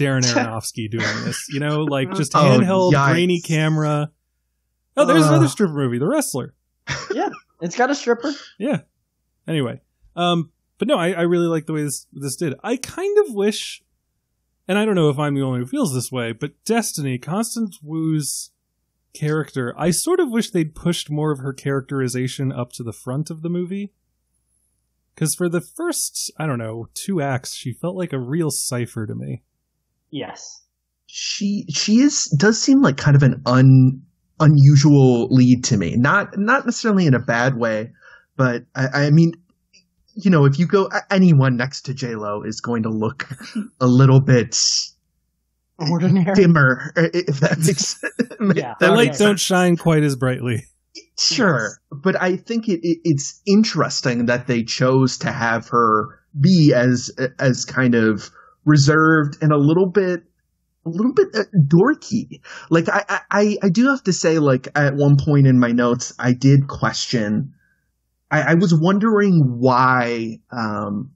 Darren 0.00 0.22
Aronofsky 0.34 0.90
doing 0.90 1.24
this. 1.24 1.46
You 1.50 1.60
know, 1.60 1.80
like 1.84 2.12
just 2.14 2.34
Oh, 2.34 2.40
handheld, 2.40 2.92
yikes. 2.92 3.12
grainy 3.12 3.40
camera. 3.40 4.10
Oh, 4.96 5.04
there's 5.04 5.22
Ugh. 5.24 5.30
another 5.32 5.48
stripper 5.48 5.72
movie, 5.74 5.98
The 5.98 6.08
Wrestler. 6.08 6.54
Yeah, 7.14 7.28
it's 7.60 7.76
got 7.76 7.90
a 7.90 7.94
stripper 7.94 8.32
Yeah. 8.58 8.80
Anyway, 9.46 9.80
um, 10.16 10.50
but 10.78 10.88
no, 10.88 10.96
I, 10.96 11.10
I 11.12 11.22
really 11.22 11.46
like 11.46 11.66
the 11.66 11.72
way 11.72 11.82
this 11.82 12.06
this 12.12 12.36
did. 12.36 12.54
I 12.62 12.76
kind 12.76 13.18
of 13.26 13.34
wish, 13.34 13.82
and 14.68 14.78
I 14.78 14.84
don't 14.84 14.94
know 14.94 15.08
if 15.10 15.18
I'm 15.18 15.34
the 15.34 15.42
only 15.42 15.52
one 15.58 15.60
who 15.60 15.66
feels 15.66 15.92
this 15.94 16.10
way, 16.12 16.32
but 16.32 16.52
Destiny, 16.64 17.18
Constance 17.18 17.78
Wu's 17.82 18.50
character, 19.12 19.74
I 19.76 19.90
sort 19.90 20.20
of 20.20 20.30
wish 20.30 20.50
they'd 20.50 20.74
pushed 20.74 21.10
more 21.10 21.32
of 21.32 21.38
her 21.40 21.52
characterization 21.52 22.52
up 22.52 22.72
to 22.74 22.82
the 22.84 22.92
front 22.92 23.28
of 23.30 23.42
the 23.42 23.48
movie. 23.50 23.92
Because 25.14 25.34
for 25.34 25.48
the 25.48 25.60
first, 25.60 26.30
I 26.38 26.46
don't 26.46 26.58
know, 26.58 26.88
two 26.94 27.20
acts, 27.20 27.54
she 27.54 27.72
felt 27.72 27.96
like 27.96 28.12
a 28.12 28.18
real 28.18 28.50
cipher 28.50 29.06
to 29.06 29.14
me. 29.14 29.42
Yes 30.10 30.62
she 31.06 31.64
she 31.68 32.00
is 32.00 32.26
does 32.38 32.60
seem 32.60 32.80
like 32.80 32.96
kind 32.96 33.16
of 33.16 33.22
an 33.22 33.42
un 33.46 34.02
unusual 34.40 35.28
lead 35.30 35.64
to 35.64 35.76
me. 35.76 35.94
Not 35.96 36.36
not 36.36 36.66
necessarily 36.66 37.06
in 37.06 37.14
a 37.14 37.20
bad 37.20 37.56
way, 37.56 37.92
but 38.36 38.62
I, 38.74 39.06
I 39.06 39.10
mean, 39.10 39.32
you 40.14 40.30
know, 40.30 40.46
if 40.46 40.58
you 40.58 40.66
go 40.66 40.88
anyone 41.10 41.56
next 41.56 41.82
to 41.82 41.94
J 41.94 42.14
Lo 42.16 42.42
is 42.42 42.60
going 42.60 42.82
to 42.84 42.88
look 42.88 43.28
a 43.80 43.86
little 43.86 44.20
bit 44.20 44.58
ordinary 45.78 46.34
dimmer, 46.34 46.92
if 46.96 47.40
that 47.40 47.58
makes 47.58 48.02
Yeah. 48.56 48.74
The 48.80 48.86
that 48.86 48.94
lights 48.94 49.18
don't 49.18 49.38
shine 49.38 49.76
quite 49.76 50.02
as 50.02 50.16
brightly. 50.16 50.64
Sure, 51.18 51.72
but 51.90 52.20
I 52.20 52.36
think 52.36 52.68
it, 52.68 52.80
it 52.82 52.98
it's 53.04 53.40
interesting 53.46 54.26
that 54.26 54.46
they 54.46 54.62
chose 54.62 55.18
to 55.18 55.30
have 55.30 55.68
her 55.68 56.20
be 56.40 56.72
as 56.74 57.10
as 57.38 57.64
kind 57.64 57.94
of 57.94 58.30
reserved 58.70 59.36
and 59.42 59.52
a 59.52 59.58
little 59.58 59.90
bit 59.90 60.22
a 60.86 60.88
little 60.88 61.12
bit 61.12 61.28
uh, 61.34 61.44
dorky. 61.68 62.40
Like 62.70 62.88
I, 62.88 63.04
I- 63.08 63.20
I 63.30 63.56
I 63.64 63.68
do 63.68 63.88
have 63.88 64.02
to 64.04 64.12
say, 64.14 64.38
like 64.38 64.68
at 64.74 64.94
one 64.94 65.16
point 65.18 65.46
in 65.46 65.58
my 65.58 65.72
notes, 65.72 66.14
I 66.18 66.32
did 66.32 66.68
question. 66.68 67.52
I, 68.30 68.52
I 68.52 68.54
was 68.54 68.72
wondering 68.74 69.56
why 69.58 70.38
um 70.52 71.10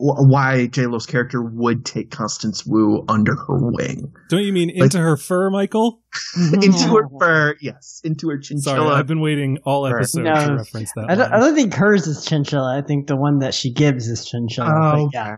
why 0.00 0.68
J 0.68 0.86
Lo's 0.86 1.06
character 1.06 1.42
would 1.42 1.84
take 1.84 2.12
Constance 2.12 2.64
Wu 2.64 3.04
under 3.08 3.34
her 3.34 3.58
wing 3.72 4.12
Don't 4.28 4.44
you 4.44 4.52
mean 4.52 4.68
Like- 4.68 4.84
into 4.84 4.98
her 4.98 5.16
fur, 5.16 5.50
Michael? 5.50 6.00
into 6.52 6.86
her 6.94 7.08
fur, 7.20 7.56
yes, 7.60 8.00
into 8.04 8.28
her 8.30 8.38
chinchilla. 8.38 8.76
Sorry, 8.76 8.94
I've 8.94 9.08
been 9.08 9.20
waiting 9.20 9.58
all 9.64 9.88
Fur. 9.90 9.98
episode 9.98 10.22
No. 10.22 10.34
to 10.46 10.54
reference 10.54 10.92
that. 10.94 11.06
I 11.10 11.14
don't, 11.16 11.32
I 11.32 11.40
don't 11.40 11.54
think 11.56 11.74
hers 11.74 12.06
is 12.06 12.24
chinchilla. 12.24 12.78
I 12.78 12.82
think 12.86 13.08
the 13.08 13.16
one 13.16 13.40
that 13.40 13.54
she 13.54 13.72
gives 13.72 14.06
is 14.08 14.24
chinchilla. 14.24 14.70
Oh, 14.72 15.04
but 15.06 15.10
yeah. 15.14 15.36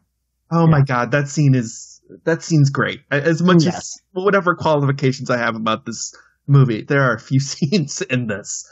Oh 0.51 0.67
my 0.67 0.83
god, 0.83 1.11
that 1.13 1.29
scene 1.29 1.55
is 1.55 2.01
that 2.25 2.43
scene's 2.43 2.71
great. 2.71 3.03
As 3.11 3.41
much 3.43 3.67
as 3.67 4.01
whatever 4.13 4.55
qualifications 4.57 5.31
I 5.31 5.37
have 5.39 5.55
about 5.57 5.87
this 5.87 6.15
movie, 6.47 6.83
there 6.83 7.03
are 7.03 7.15
a 7.15 7.21
few 7.21 7.39
scenes 7.51 8.01
in 8.03 8.27
this. 8.27 8.69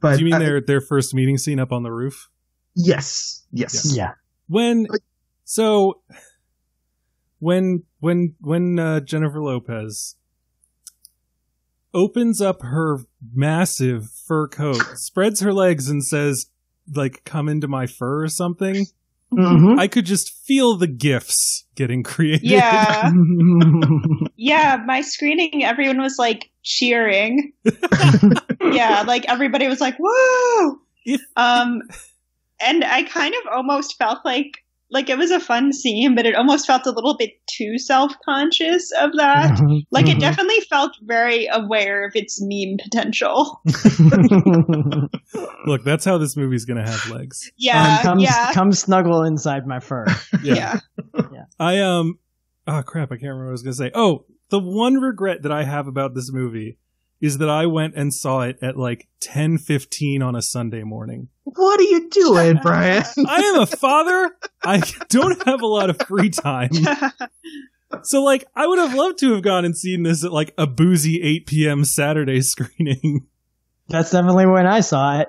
But 0.00 0.18
Do 0.18 0.20
you 0.20 0.24
mean 0.26 0.34
I- 0.34 0.38
their 0.40 0.60
their 0.60 0.80
first 0.80 1.14
meeting 1.14 1.38
scene 1.38 1.58
up 1.58 1.72
on 1.72 1.82
the 1.82 1.90
roof? 1.92 2.28
yes, 2.74 3.44
yes, 3.52 3.94
Yeah. 3.96 4.12
When 4.48 4.86
But- 4.90 5.00
so 5.44 6.02
when 7.38 7.84
when 8.00 8.34
when 8.40 8.78
uh, 8.78 9.00
Jennifer 9.00 9.40
Lopez 9.42 10.16
opens 11.94 12.40
up 12.42 12.60
her 12.62 12.98
massive 13.32 14.10
fur 14.10 14.48
coat, 14.48 14.82
spreads 14.96 15.40
her 15.40 15.52
legs 15.52 15.88
and 15.88 16.04
says 16.04 16.46
like 16.94 17.24
come 17.24 17.48
into 17.48 17.66
my 17.68 17.86
fur 17.86 18.24
or 18.24 18.28
something, 18.28 18.86
Mhm. 19.32 19.78
I 19.78 19.88
could 19.88 20.06
just 20.06 20.32
feel 20.46 20.76
the 20.76 20.86
gifts 20.86 21.64
getting 21.74 22.02
created. 22.02 22.42
Yeah. 22.44 23.10
Yeah, 24.38 24.82
my 24.86 25.00
screening, 25.00 25.64
everyone 25.64 26.00
was 26.00 26.16
like, 26.18 26.50
cheering. 26.62 27.52
yeah, 28.60 29.02
like 29.06 29.24
everybody 29.28 29.66
was 29.66 29.80
like, 29.80 29.96
"Whoa!" 29.98 30.76
If- 31.04 31.22
um, 31.36 31.80
and 32.60 32.84
I 32.84 33.02
kind 33.04 33.34
of 33.34 33.52
almost 33.52 33.96
felt 33.96 34.18
like 34.24 34.62
like 34.90 35.08
it 35.10 35.18
was 35.18 35.30
a 35.30 35.40
fun 35.40 35.72
scene, 35.72 36.14
but 36.14 36.26
it 36.26 36.34
almost 36.36 36.66
felt 36.66 36.86
a 36.86 36.90
little 36.92 37.16
bit 37.16 37.32
too 37.50 37.78
self 37.78 38.12
conscious 38.24 38.90
of 39.00 39.10
that. 39.16 39.60
Like 39.90 40.08
it 40.08 40.16
Mhm. 40.16 40.20
definitely 40.20 40.60
felt 40.70 40.92
very 41.02 41.48
aware 41.52 42.06
of 42.06 42.12
its 42.14 42.38
meme 42.40 42.76
potential. 42.82 43.60
Look, 45.66 45.84
that's 45.84 46.04
how 46.04 46.18
this 46.18 46.36
movie's 46.36 46.64
gonna 46.64 46.88
have 46.88 47.10
legs. 47.10 47.50
Yeah, 47.56 48.02
come, 48.02 48.18
yeah, 48.20 48.52
come 48.52 48.72
snuggle 48.72 49.22
inside 49.22 49.66
my 49.66 49.80
fur. 49.80 50.06
Yeah, 50.42 50.80
yeah. 51.32 51.44
I 51.58 51.80
um 51.80 52.18
oh 52.66 52.82
crap, 52.82 53.10
I 53.10 53.16
can't 53.16 53.22
remember 53.24 53.44
what 53.46 53.50
I 53.50 53.52
was 53.52 53.62
gonna 53.62 53.74
say. 53.74 53.90
Oh, 53.94 54.24
the 54.50 54.60
one 54.60 54.94
regret 54.94 55.42
that 55.42 55.52
I 55.52 55.64
have 55.64 55.88
about 55.88 56.14
this 56.14 56.30
movie 56.32 56.78
is 57.20 57.38
that 57.38 57.48
I 57.48 57.66
went 57.66 57.94
and 57.94 58.12
saw 58.12 58.42
it 58.42 58.58
at 58.62 58.76
like 58.76 59.08
ten 59.20 59.58
fifteen 59.58 60.22
on 60.22 60.36
a 60.36 60.42
Sunday 60.42 60.82
morning. 60.82 61.28
What 61.44 61.80
are 61.80 61.84
you 61.84 62.08
doing, 62.10 62.58
Brian? 62.62 63.04
I 63.28 63.40
am 63.40 63.60
a 63.60 63.66
father. 63.66 64.36
I 64.64 64.82
don't 65.08 65.42
have 65.44 65.62
a 65.62 65.66
lot 65.66 65.90
of 65.90 66.00
free 66.06 66.30
time. 66.30 66.70
So 68.02 68.22
like 68.22 68.44
I 68.54 68.66
would 68.66 68.80
have 68.80 68.94
loved 68.94 69.20
to 69.20 69.32
have 69.32 69.42
gone 69.42 69.64
and 69.64 69.76
seen 69.76 70.02
this 70.02 70.24
at 70.24 70.32
like 70.32 70.52
a 70.58 70.66
boozy 70.66 71.22
8 71.22 71.46
p.m. 71.46 71.84
Saturday 71.84 72.40
screening. 72.40 73.26
That's 73.88 74.10
definitely 74.10 74.46
when 74.46 74.66
I 74.66 74.80
saw 74.80 75.20
it. 75.20 75.28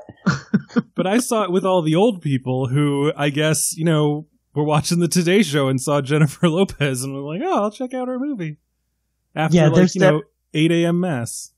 But 0.95 1.05
I 1.05 1.19
saw 1.19 1.43
it 1.43 1.51
with 1.51 1.63
all 1.63 1.83
the 1.83 1.95
old 1.95 2.21
people 2.21 2.67
who 2.67 3.13
I 3.15 3.29
guess, 3.29 3.77
you 3.77 3.85
know, 3.85 4.25
were 4.55 4.63
watching 4.63 4.99
the 4.99 5.07
Today 5.07 5.43
Show 5.43 5.67
and 5.67 5.79
saw 5.79 6.01
Jennifer 6.01 6.49
Lopez 6.49 7.03
and 7.03 7.13
were 7.13 7.21
like, 7.21 7.41
oh, 7.45 7.63
I'll 7.63 7.71
check 7.71 7.93
out 7.93 8.07
her 8.07 8.17
movie. 8.19 8.57
After 9.35 9.55
Yeah, 9.55 9.65
like, 9.67 9.75
there's 9.75 9.95
you 9.95 10.01
know, 10.01 10.23
8 10.55 10.71
a.m. 10.71 10.99
mass. 10.99 11.51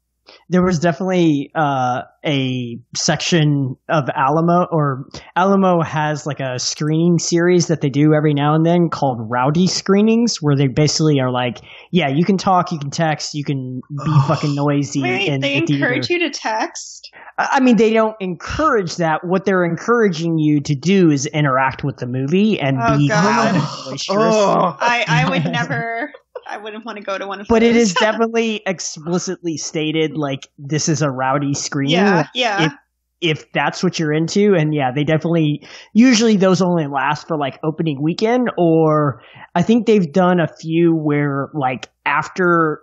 There 0.49 0.63
was 0.63 0.79
definitely 0.79 1.51
uh, 1.55 2.01
a 2.25 2.79
section 2.95 3.75
of 3.87 4.09
Alamo, 4.13 4.65
or 4.71 5.05
Alamo 5.35 5.81
has 5.81 6.25
like 6.25 6.39
a 6.39 6.57
screening 6.59 7.19
series 7.19 7.67
that 7.67 7.81
they 7.81 7.89
do 7.89 8.13
every 8.13 8.33
now 8.33 8.55
and 8.55 8.65
then 8.65 8.89
called 8.89 9.17
Rowdy 9.21 9.67
Screenings, 9.67 10.37
where 10.41 10.55
they 10.55 10.67
basically 10.67 11.19
are 11.19 11.31
like, 11.31 11.57
yeah, 11.91 12.07
you 12.09 12.25
can 12.25 12.37
talk, 12.37 12.71
you 12.71 12.79
can 12.79 12.89
text, 12.91 13.33
you 13.33 13.43
can 13.43 13.81
be 13.89 13.95
Oh. 14.07 14.25
fucking 14.27 14.55
noisy. 14.55 15.01
Wait, 15.03 15.27
in 15.27 15.41
they 15.41 15.59
the 15.59 15.65
theater. 15.67 15.85
encourage 15.85 16.09
you 16.09 16.19
to 16.19 16.29
text? 16.29 17.09
I 17.37 17.47
I 17.53 17.59
mean, 17.61 17.77
they 17.77 17.93
don't 17.93 18.15
encourage 18.19 18.95
that. 18.97 19.21
What 19.23 19.45
they're 19.45 19.65
encouraging 19.65 20.37
you 20.37 20.61
to 20.61 20.75
do 20.75 21.09
is 21.11 21.25
interact 21.25 21.83
with 21.83 21.97
the 21.97 22.05
movie 22.07 22.59
and 22.59 22.77
Oh, 22.81 22.97
be 22.97 23.07
God. 23.09 23.23
loud 23.25 23.55
and. 23.55 23.99
Oh. 24.09 24.77
I, 24.79 25.05
I 25.07 25.29
would 25.29 25.43
never. 25.45 26.11
I 26.49 26.57
wouldn't 26.57 26.85
want 26.85 26.97
to 26.97 27.03
go 27.03 27.17
to 27.17 27.27
one 27.27 27.39
of 27.41 27.47
those. 27.47 27.55
But 27.55 27.63
it 27.63 27.73
those. 27.73 27.89
is 27.89 27.93
definitely 27.99 28.61
explicitly 28.65 29.57
stated 29.57 30.15
like 30.15 30.47
this 30.57 30.89
is 30.89 31.01
a 31.01 31.09
rowdy 31.09 31.53
screening. 31.53 31.95
yeah, 31.95 32.27
yeah. 32.33 32.65
If 32.65 32.73
if 33.21 33.51
that's 33.51 33.83
what 33.83 33.99
you're 33.99 34.13
into, 34.13 34.55
and 34.55 34.73
yeah, 34.73 34.91
they 34.95 35.03
definitely 35.03 35.67
usually 35.93 36.37
those 36.37 36.61
only 36.61 36.87
last 36.87 37.27
for 37.27 37.37
like 37.37 37.59
opening 37.63 38.01
weekend, 38.01 38.49
or 38.57 39.21
I 39.53 39.61
think 39.61 39.85
they've 39.87 40.11
done 40.11 40.39
a 40.39 40.47
few 40.47 40.95
where 40.95 41.49
like 41.53 41.89
after 42.05 42.79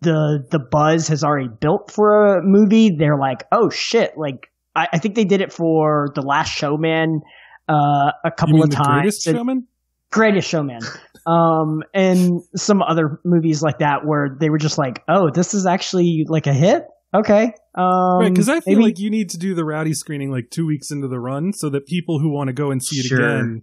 the 0.00 0.44
the 0.50 0.58
buzz 0.58 1.08
has 1.08 1.22
already 1.22 1.48
built 1.60 1.90
for 1.92 2.38
a 2.38 2.42
movie, 2.42 2.96
they're 2.98 3.18
like, 3.18 3.44
oh 3.52 3.70
shit, 3.70 4.12
like 4.16 4.50
I, 4.74 4.88
I 4.94 4.98
think 4.98 5.14
they 5.14 5.24
did 5.24 5.40
it 5.40 5.52
for 5.52 6.08
the 6.14 6.22
Last 6.22 6.50
Showman 6.50 7.20
uh, 7.68 7.72
a 7.72 8.12
You 8.24 8.30
couple 8.36 8.54
mean 8.54 8.62
of 8.64 8.70
the 8.70 8.76
times. 8.76 9.00
greatest 9.02 9.24
showman? 9.24 9.66
Greatest 10.10 10.48
Showman. 10.48 10.80
Um, 11.26 11.82
and 11.94 12.40
some 12.56 12.82
other 12.82 13.20
movies 13.24 13.62
like 13.62 13.78
that 13.78 14.04
where 14.06 14.36
they 14.40 14.50
were 14.50 14.58
just 14.58 14.78
like, 14.78 15.02
oh, 15.08 15.30
this 15.30 15.54
is 15.54 15.66
actually 15.66 16.24
like 16.28 16.46
a 16.46 16.52
hit. 16.54 16.84
Okay. 17.14 17.52
Um, 17.74 18.18
right, 18.20 18.28
because 18.30 18.48
I 18.48 18.60
feel 18.60 18.76
maybe- 18.76 18.84
like 18.84 18.98
you 18.98 19.10
need 19.10 19.30
to 19.30 19.38
do 19.38 19.54
the 19.54 19.64
rowdy 19.64 19.92
screening 19.94 20.30
like 20.30 20.50
two 20.50 20.66
weeks 20.66 20.90
into 20.90 21.08
the 21.08 21.18
run 21.20 21.52
so 21.52 21.68
that 21.70 21.86
people 21.86 22.18
who 22.20 22.30
want 22.30 22.48
to 22.48 22.52
go 22.52 22.70
and 22.70 22.82
see 22.82 23.00
it 23.00 23.06
Sure. 23.06 23.18
again, 23.20 23.62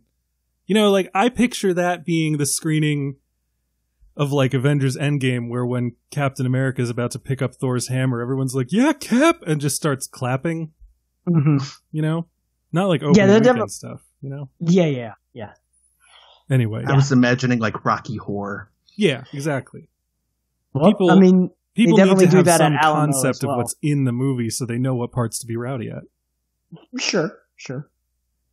you 0.66 0.76
know, 0.76 0.92
like 0.92 1.10
I 1.16 1.30
picture 1.30 1.74
that 1.74 2.06
being 2.06 2.38
the 2.38 2.46
screening 2.46 3.16
of 4.16 4.32
like 4.32 4.54
Avengers 4.54 4.98
Endgame, 4.98 5.50
where 5.50 5.66
when 5.66 5.94
Captain 6.12 6.46
America 6.46 6.82
is 6.82 6.90
about 6.90 7.12
to 7.12 7.20
pick 7.20 7.42
up 7.42 7.56
Thor's 7.56 7.88
hammer, 7.88 8.22
everyone's 8.22 8.54
like, 8.56 8.68
"Yeah, 8.72 8.92
Cap," 8.94 9.38
and 9.46 9.62
just 9.62 9.76
starts 9.76 10.08
clapping. 10.08 10.72
Mhm. 11.30 11.64
You 11.92 12.02
know, 12.02 12.28
not 12.72 12.88
like 12.88 13.02
opening 13.04 13.28
they're 13.28 13.40
weekend 13.40 13.58
defi- 13.60 13.70
stuff. 13.70 14.02
You 14.22 14.30
know. 14.32 14.50
Yeah, 14.60 14.86
yeah, 14.88 15.14
yeah. 15.34 15.52
Anyway, 16.50 16.84
I 16.88 16.94
was 16.96 17.12
imagining 17.12 17.60
like 17.60 17.84
Rocky 17.86 18.16
Horror. 18.18 18.70
yeah, 18.96 19.24
exactly. 19.34 19.90
Well, 20.74 20.92
People- 20.92 21.12
I 21.12 21.20
mean, 21.20 21.52
People 21.76 21.98
definitely 21.98 22.26
need 22.26 22.32
to 22.32 22.32
do 22.32 22.38
have 22.38 22.46
that 22.46 22.58
some 22.58 22.74
Alamo 22.74 23.12
concept 23.12 23.44
well. 23.44 23.52
of 23.54 23.58
what's 23.58 23.76
in 23.84 24.06
the 24.06 24.12
movie, 24.12 24.50
so 24.50 24.66
they 24.66 24.78
know 24.80 24.96
what 24.96 25.12
parts 25.12 25.38
to 25.40 25.46
be 25.46 25.56
rowdy 25.58 25.90
at. 25.92 26.04
sure, 27.00 27.38
sure. 27.56 27.88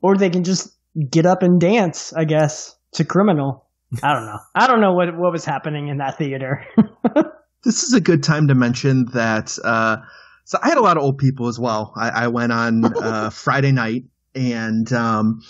Or 0.02 0.16
they 0.16 0.28
can 0.28 0.44
just 0.44 0.74
get 1.10 1.24
up 1.24 1.42
and 1.42 1.58
dance, 1.60 2.12
I 2.12 2.24
guess, 2.24 2.76
to 2.92 3.04
Criminal. 3.04 3.64
I 4.02 4.12
don't 4.12 4.26
know. 4.26 4.38
I 4.54 4.66
don't 4.66 4.80
know 4.82 4.92
what 4.92 5.16
what 5.16 5.32
was 5.32 5.44
happening 5.44 5.88
in 5.88 5.98
that 5.98 6.18
theater. 6.18 6.66
This 7.64 7.82
is 7.82 7.94
a 7.94 8.00
good 8.00 8.22
time 8.22 8.48
to 8.48 8.54
mention 8.54 9.06
that. 9.14 9.56
Uh, 9.64 9.96
so 10.44 10.58
I 10.62 10.68
had 10.68 10.76
a 10.76 10.82
lot 10.82 10.98
of 10.98 11.02
old 11.02 11.16
people 11.16 11.48
as 11.48 11.58
well. 11.58 11.94
I, 11.96 12.10
I 12.10 12.28
went 12.28 12.52
on 12.52 12.84
uh, 12.84 13.30
Friday 13.44 13.72
night, 13.72 14.04
and 14.34 14.92
um, 14.92 15.40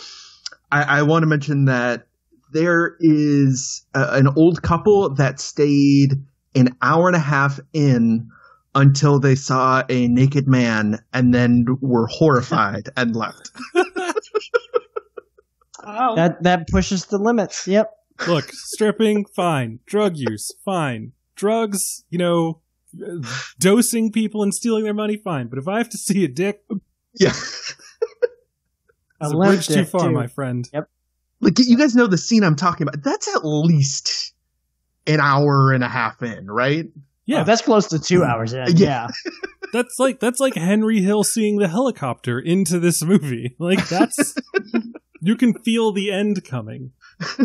I, 0.70 1.00
I 1.00 1.02
want 1.02 1.24
to 1.24 1.26
mention 1.26 1.64
that 1.64 2.06
there 2.54 2.96
is 3.00 3.84
a, 3.94 4.14
an 4.14 4.28
old 4.36 4.62
couple 4.62 5.12
that 5.16 5.40
stayed 5.40 6.14
an 6.54 6.74
hour 6.80 7.08
and 7.08 7.16
a 7.16 7.20
half 7.20 7.60
in 7.72 8.30
until 8.74 9.20
they 9.20 9.34
saw 9.34 9.82
a 9.88 10.08
naked 10.08 10.48
man 10.48 10.98
and 11.12 11.34
then 11.34 11.66
were 11.80 12.06
horrified 12.06 12.88
and 12.96 13.14
left. 13.14 13.50
oh, 15.84 16.16
that 16.16 16.42
that 16.42 16.68
pushes 16.68 17.06
the 17.06 17.18
limits. 17.18 17.66
Yep. 17.68 17.90
Look, 18.28 18.50
stripping, 18.52 19.24
fine. 19.34 19.80
Drug 19.86 20.16
use, 20.16 20.50
fine. 20.64 21.12
Drugs, 21.34 22.04
you 22.10 22.18
know, 22.18 22.60
dosing 23.58 24.12
people 24.12 24.42
and 24.44 24.54
stealing 24.54 24.84
their 24.84 24.94
money, 24.94 25.16
fine. 25.16 25.48
But 25.48 25.58
if 25.58 25.66
I 25.66 25.78
have 25.78 25.88
to 25.90 25.98
see 25.98 26.24
a 26.24 26.28
dick, 26.28 26.62
Yeah. 27.18 27.32
A 29.20 29.26
it's 29.26 29.32
a 29.32 29.36
bridge 29.36 29.66
too 29.68 29.84
far, 29.84 30.08
too. 30.08 30.12
my 30.12 30.26
friend. 30.26 30.68
Like 31.44 31.58
you 31.58 31.76
guys 31.76 31.94
know 31.94 32.06
the 32.06 32.18
scene 32.18 32.42
I'm 32.42 32.56
talking 32.56 32.88
about. 32.88 33.02
That's 33.02 33.34
at 33.34 33.44
least 33.44 34.32
an 35.06 35.20
hour 35.20 35.72
and 35.72 35.84
a 35.84 35.88
half 35.88 36.22
in, 36.22 36.50
right? 36.50 36.86
Yeah, 37.26 37.42
Oh, 37.42 37.44
that's 37.44 37.62
close 37.62 37.88
to 37.88 37.98
two 37.98 38.20
mm. 38.20 38.26
hours 38.26 38.52
in. 38.52 38.76
Yeah. 38.76 39.08
Yeah. 39.26 39.32
that's 39.72 39.98
like 39.98 40.20
that's 40.20 40.40
like 40.40 40.54
Henry 40.54 41.00
Hill 41.00 41.24
seeing 41.24 41.58
the 41.58 41.68
helicopter 41.68 42.38
into 42.38 42.78
this 42.78 43.02
movie. 43.02 43.56
Like 43.60 43.88
that's 43.88 44.34
you 45.20 45.36
can 45.36 45.54
feel 45.54 45.92
the 45.92 46.10
end 46.12 46.44
coming. 46.44 46.92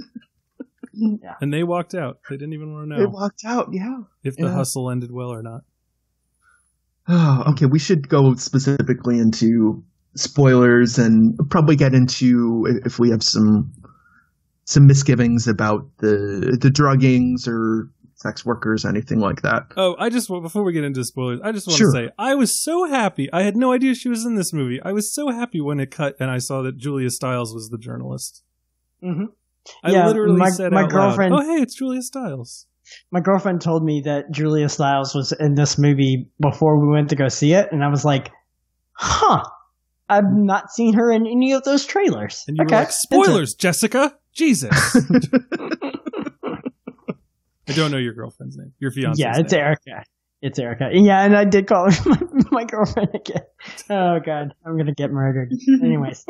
Yeah. 1.02 1.36
And 1.39 1.54
they 1.54 1.64
walked 1.64 1.95
out. 1.95 2.20
They 2.30 2.36
didn't 2.36 2.54
even 2.54 2.74
want 2.74 2.89
to 2.89 2.89
know. 2.89 3.00
They 3.00 3.06
walked 3.06 3.45
out. 3.45 3.70
Yeah. 3.72 4.02
if 4.24 4.36
the 4.36 4.47
yeah. 4.47 4.54
hustle 4.54 4.91
ended 4.91 5.12
well 5.12 5.30
or 5.30 5.41
not. 5.41 5.62
Oh, 7.08 7.43
okay, 7.52 7.68
we 7.68 7.80
should 7.80 8.10
go 8.10 8.36
specifically 8.36 9.18
into 9.18 9.84
spoilers 10.16 10.97
and 10.97 11.39
probably 11.50 11.78
get 11.78 11.93
into 11.93 12.82
if 12.86 13.00
we 13.00 13.12
have 13.12 13.24
some 13.24 13.72
some 14.70 14.86
misgivings 14.86 15.48
about 15.48 15.82
the 15.98 16.58
the 16.62 16.70
druggings 16.70 17.48
or 17.48 17.90
sex 18.14 18.46
workers, 18.46 18.86
anything 18.86 19.20
like 19.20 19.42
that. 19.42 19.64
Oh, 19.78 19.96
I 19.98 20.10
just 20.10 20.30
want 20.30 20.44
before 20.44 20.64
we 20.64 20.74
get 20.74 20.84
into 20.84 21.04
spoilers, 21.04 21.40
I 21.44 21.52
just 21.52 21.68
want 21.68 21.78
Sure. 21.80 21.92
to 21.92 22.08
say 22.08 22.10
I 22.20 22.36
was 22.36 22.62
so 22.62 22.86
happy. 22.86 23.32
I 23.34 23.42
had 23.42 23.56
no 23.58 23.72
idea 23.74 23.96
she 23.96 24.10
was 24.10 24.26
in 24.26 24.36
this 24.36 24.54
movie. 24.54 24.80
I 24.84 24.92
was 24.92 25.12
so 25.14 25.30
happy 25.30 25.60
when 25.60 25.80
it 25.80 25.90
cut 25.90 26.16
and 26.20 26.30
I 26.30 26.38
saw 26.38 26.62
that 26.62 26.78
Julia 26.78 27.10
Stiles 27.10 27.54
was 27.54 27.70
the 27.70 27.78
journalist. 27.80 28.44
hmm 29.02 29.26
I 29.84 29.92
Yeah, 29.92 30.06
literally 30.08 30.38
my- 30.38 30.50
said 30.52 30.72
my 30.72 30.84
out 30.84 30.90
girlfriend- 30.92 31.34
loud, 31.34 31.46
"Oh, 31.46 31.56
hey, 31.56 31.62
it's 31.64 31.76
Julia 31.76 32.02
Stiles." 32.02 32.68
My 33.12 33.22
girlfriend 33.22 33.62
told 33.62 33.84
me 33.84 34.02
that 34.06 34.30
Julia 34.32 34.68
Stiles 34.70 35.16
was 35.16 35.32
in 35.32 35.56
this 35.56 35.78
movie 35.80 36.28
before 36.40 36.80
we 36.80 36.88
went 36.92 37.10
to 37.10 37.16
go 37.16 37.28
see 37.28 37.54
it, 37.54 37.70
and 37.72 37.84
I 37.84 37.88
was 37.90 38.04
like, 38.06 38.32
"Huh." 38.94 39.44
I've 40.12 40.32
not 40.34 40.72
seen 40.72 40.94
her 40.96 41.12
in 41.12 41.28
any 41.28 41.52
of 41.54 41.64
those 41.64 41.86
trailers. 41.86 42.44
And 42.48 42.58
you 42.58 42.64
okay. 42.66 42.76
were 42.76 42.82
like, 42.82 42.92
"Spoilers, 42.92 43.54
Jessica." 43.54 44.16
Jesus. 44.34 44.96
I 47.68 47.74
don't 47.74 47.92
know 47.92 47.98
your 47.98 48.14
girlfriend's 48.14 48.58
name. 48.58 48.74
Your 48.80 48.92
fiance. 48.92 49.22
yeah, 49.22 49.38
it's 49.38 49.54
Erica. 49.54 50.04
It's 50.42 50.58
Erica. 50.58 50.90
Yeah, 50.94 51.24
and 51.24 51.36
I 51.36 51.44
did 51.46 51.68
call 51.68 51.92
her 51.92 52.10
my, 52.10 52.20
my 52.52 52.64
girlfriend 52.66 53.10
again. 53.14 53.44
Oh 53.90 54.20
god, 54.26 54.54
I'm 54.66 54.78
gonna 54.78 54.94
get 54.94 55.12
murdered. 55.12 55.52
Anyways, 55.84 56.26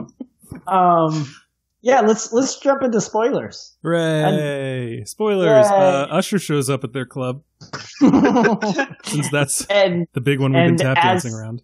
um, 0.68 1.34
yeah, 1.82 2.02
let's 2.02 2.34
let's 2.34 2.60
jump 2.60 2.82
into 2.84 3.00
spoilers. 3.00 3.78
Hooray! 3.84 5.04
Spoilers. 5.06 5.68
Yay. 5.70 5.76
Uh, 5.76 6.08
Usher 6.08 6.40
shows 6.40 6.70
up 6.70 6.84
at 6.84 6.92
their 6.92 7.06
club 7.06 7.44
since 9.06 9.30
that's 9.32 9.66
and 9.68 10.08
the 10.14 10.22
big 10.22 10.40
one 10.42 10.52
we've 10.54 10.62
been 10.64 10.70
And 10.72 10.78
tap 10.80 10.98
as- 10.98 11.24
dancing 11.24 11.34
around. 11.40 11.62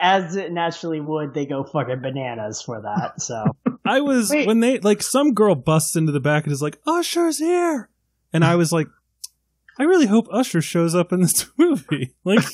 as 0.00 0.36
it 0.36 0.52
naturally 0.52 1.00
would, 1.00 1.34
they 1.34 1.44
go 1.46 1.64
fucking 1.64 2.00
bananas 2.00 2.62
for 2.62 2.80
that. 2.80 3.20
So 3.20 3.44
I 3.84 4.00
was 4.00 4.30
Wait. 4.30 4.46
when 4.46 4.60
they 4.60 4.78
like 4.78 5.02
some 5.02 5.34
girl 5.34 5.54
busts 5.54 5.96
into 5.96 6.12
the 6.12 6.20
back 6.20 6.44
and 6.44 6.52
is 6.52 6.62
like, 6.62 6.78
"Usher's 6.86 7.38
here," 7.38 7.88
and 8.32 8.44
I 8.44 8.56
was 8.56 8.72
like, 8.72 8.86
I 9.78 9.84
really 9.84 10.06
hope 10.06 10.28
Usher 10.30 10.60
shows 10.60 10.94
up 10.94 11.12
in 11.12 11.20
this 11.20 11.46
movie. 11.58 12.14
Like, 12.24 12.44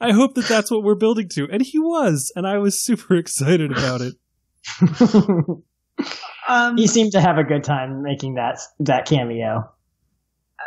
I 0.00 0.12
hope 0.12 0.34
that 0.34 0.46
that's 0.46 0.70
what 0.70 0.82
we're 0.84 0.94
building 0.94 1.28
to, 1.30 1.48
and 1.50 1.62
he 1.62 1.78
was, 1.78 2.32
and 2.36 2.46
I 2.46 2.58
was 2.58 2.82
super 2.82 3.16
excited 3.16 3.72
about 3.72 4.00
it. 4.00 4.14
Um, 6.48 6.76
he 6.76 6.88
seemed 6.88 7.12
to 7.12 7.20
have 7.20 7.38
a 7.38 7.44
good 7.44 7.62
time 7.62 8.02
making 8.02 8.34
that 8.34 8.58
that 8.80 9.06
cameo. 9.06 9.70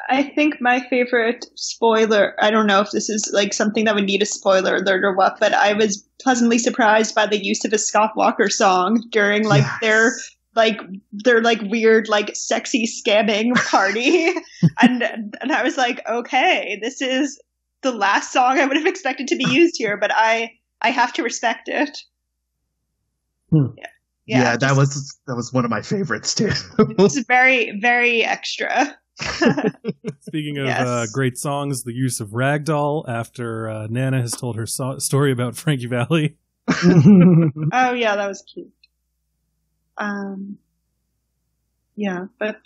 I 0.09 0.23
think 0.23 0.55
my 0.61 0.81
favorite 0.89 1.45
spoiler, 1.55 2.35
I 2.41 2.51
don't 2.51 2.67
know 2.67 2.81
if 2.81 2.91
this 2.91 3.09
is 3.09 3.29
like 3.33 3.53
something 3.53 3.85
that 3.85 3.95
would 3.95 4.05
need 4.05 4.21
a 4.21 4.25
spoiler 4.25 4.75
alert 4.75 5.03
or 5.03 5.15
what, 5.15 5.39
but 5.39 5.53
I 5.53 5.73
was 5.73 6.07
pleasantly 6.21 6.57
surprised 6.59 7.15
by 7.15 7.25
the 7.27 7.43
use 7.43 7.65
of 7.65 7.73
a 7.73 7.77
Scott 7.77 8.11
Walker 8.15 8.49
song 8.49 9.03
during 9.11 9.45
like 9.45 9.63
Yes. 9.63 9.77
their 9.81 10.11
like 10.55 10.79
their 11.11 11.41
like 11.41 11.59
weird 11.63 12.07
like 12.07 12.35
sexy 12.35 12.85
scamming 12.87 13.53
party. 13.69 14.27
and 14.81 15.03
and 15.41 15.51
I 15.51 15.63
was 15.63 15.77
like, 15.77 16.01
okay, 16.09 16.79
this 16.81 17.01
is 17.01 17.41
the 17.81 17.91
last 17.91 18.31
song 18.31 18.59
I 18.59 18.65
would 18.65 18.77
have 18.77 18.85
expected 18.85 19.27
to 19.29 19.35
be 19.35 19.45
used 19.49 19.75
here, 19.77 19.97
but 19.97 20.11
I 20.13 20.51
I 20.81 20.91
have 20.91 21.13
to 21.13 21.23
respect 21.23 21.67
it. 21.67 21.97
Hmm. 23.51 23.67
Yeah. 23.77 23.85
Yeah, 24.27 24.57
that 24.57 24.59
just- 24.61 24.77
was 24.77 25.19
that 25.27 25.35
was 25.35 25.53
one 25.53 25.65
of 25.65 25.71
my 25.71 25.81
favorites 25.81 26.33
too. 26.33 26.51
it's 26.79 27.19
very 27.27 27.77
very 27.79 28.23
extra. 28.23 28.97
Speaking 30.21 30.57
of 30.57 30.65
Yes. 30.67 30.87
uh, 30.87 31.05
great 31.13 31.37
songs, 31.37 31.83
the 31.83 31.93
use 31.93 32.19
of 32.19 32.33
Rag 32.33 32.65
Doll 32.65 33.05
after 33.07 33.69
uh, 33.69 33.87
Nana 33.89 34.21
has 34.21 34.31
told 34.33 34.55
her 34.57 34.65
so- 34.65 34.97
story 34.99 35.31
about 35.31 35.55
Frankie 35.55 35.87
Valli. 35.87 36.37
Oh 36.67 37.93
yeah, 37.93 38.15
that 38.15 38.27
was 38.27 38.41
cute. 38.41 38.71
Um, 39.97 40.57
yeah, 41.95 42.25
but 42.39 42.57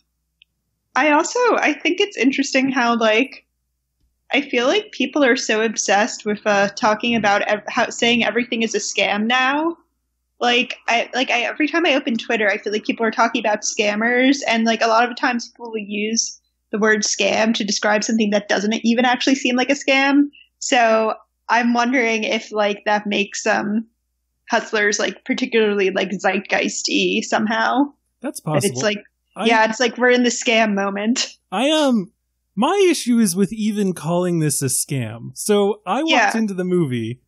I 0.96 1.12
also 1.12 1.40
I 1.58 1.74
think 1.74 2.00
it's 2.00 2.18
interesting 2.18 2.72
how 2.72 2.98
like 2.98 3.46
I 4.32 4.42
feel 4.42 4.68
like 4.68 4.92
people 4.92 5.24
are 5.24 5.36
so 5.36 5.62
obsessed 5.62 6.26
with 6.26 6.40
uh, 6.46 6.70
talking 6.70 7.16
about 7.16 7.42
ev- 7.44 7.64
how 7.68 7.90
saying 7.90 8.24
everything 8.24 8.64
is 8.64 8.74
a 8.74 8.80
scam 8.80 9.26
now. 9.28 9.78
Like 10.40 10.78
I 10.88 11.10
like 11.14 11.30
I 11.30 11.42
every 11.42 11.68
time 11.68 11.86
I 11.86 11.96
open 11.96 12.18
Twitter, 12.18 12.50
I 12.50 12.58
feel 12.58 12.72
like 12.72 12.86
people 12.86 13.06
are 13.06 13.12
talking 13.12 13.42
about 13.46 13.62
scammers, 13.62 14.38
and 14.48 14.64
like 14.64 14.82
a 14.82 14.88
lot 14.88 15.10
of 15.10 15.18
times 15.18 15.50
people 15.50 15.72
will 15.72 15.78
use 15.80 16.40
the 16.72 16.80
word 16.80 17.02
scam 17.02 17.54
to 17.56 17.64
describe 17.64 18.04
something 18.04 18.30
that 18.30 18.48
doesn't 18.48 18.74
even 18.84 19.04
actually 19.06 19.36
seem 19.36 19.56
like 19.56 19.70
a 19.70 19.74
scam. 19.74 20.24
So 20.60 21.14
I'm 21.50 21.74
wondering 21.74 22.24
if 22.24 22.52
like 22.52 22.84
that 22.86 23.06
makes 23.08 23.46
um 23.46 23.88
hustlers 24.50 24.98
like 25.00 25.26
particularly 25.26 25.92
like 25.92 26.10
zeitgeisty 26.10 27.22
somehow. 27.24 27.86
That's 28.22 28.40
But 28.40 28.54
possible. 28.54 28.72
it's 28.74 28.82
like 28.84 29.04
I, 29.36 29.46
yeah, 29.46 29.66
it's 29.70 29.80
like 29.80 29.98
we're 29.98 30.10
in 30.12 30.24
the 30.24 30.30
scam 30.30 30.74
moment. 30.74 31.28
I 31.52 31.70
um 31.72 32.12
my 32.56 32.86
issue 32.90 33.20
is 33.20 33.36
with 33.36 33.54
even 33.54 33.94
calling 33.94 34.40
this 34.40 34.62
a 34.62 34.66
scam. 34.66 35.32
So 35.34 35.82
I 35.86 36.04
walked 36.04 36.10
Yeah. 36.10 36.38
into 36.38 36.54
the 36.54 36.66
movie 36.66 37.22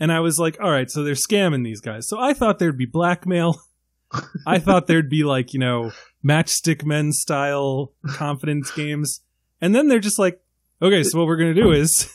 and 0.00 0.12
I 0.12 0.20
was 0.20 0.38
like, 0.38 0.58
all 0.60 0.70
right, 0.70 0.90
so 0.90 1.02
they're 1.02 1.14
scamming 1.14 1.64
these 1.64 1.80
guys. 1.80 2.08
So 2.08 2.18
I 2.20 2.32
thought 2.34 2.58
there'd 2.58 2.78
be 2.78 2.86
blackmail. 2.86 3.60
I 4.46 4.58
thought 4.58 4.86
there'd 4.86 5.10
be 5.10 5.24
like, 5.24 5.52
you 5.52 5.60
know, 5.60 5.92
matchstick 6.26 6.84
men 6.84 7.12
style 7.12 7.92
confidence 8.08 8.70
games. 8.70 9.20
And 9.60 9.74
then 9.74 9.88
they're 9.88 9.98
just 9.98 10.18
like, 10.18 10.40
okay, 10.82 11.02
so 11.02 11.18
what 11.18 11.26
we're 11.26 11.36
going 11.38 11.54
to 11.54 11.60
do 11.62 11.72
is 11.72 12.12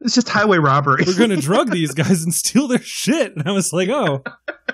it's 0.00 0.14
just 0.14 0.28
highway 0.28 0.58
robbery. 0.58 1.04
we're 1.06 1.18
going 1.18 1.30
to 1.30 1.36
drug 1.36 1.70
these 1.72 1.92
guys 1.92 2.22
and 2.24 2.32
steal 2.32 2.68
their 2.68 2.80
shit. 2.82 3.36
And 3.36 3.48
I 3.48 3.52
was 3.52 3.72
like, 3.72 3.88
oh, 3.88 4.22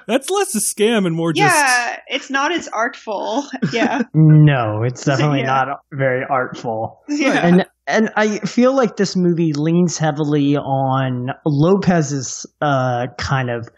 that's 0.06 0.28
less 0.30 0.54
a 0.54 0.60
scam 0.60 1.06
and 1.06 1.14
more 1.14 1.32
just 1.32 1.54
yeah, 1.54 1.98
it's 2.08 2.30
not 2.30 2.52
as 2.52 2.68
artful. 2.68 3.44
Yeah. 3.72 4.02
no, 4.14 4.82
it's 4.82 5.04
definitely 5.04 5.40
Yeah. 5.40 5.46
not 5.66 5.80
very 5.92 6.24
artful. 6.28 7.00
yeah. 7.08 7.46
And 7.46 7.66
and 7.90 8.10
I 8.16 8.38
feel 8.40 8.74
like 8.74 8.96
this 8.96 9.16
movie 9.16 9.52
leans 9.52 9.98
heavily 9.98 10.56
on 10.56 11.28
Lopez's 11.44 12.46
uh 12.60 13.06
kind 13.18 13.50
of 13.50 13.68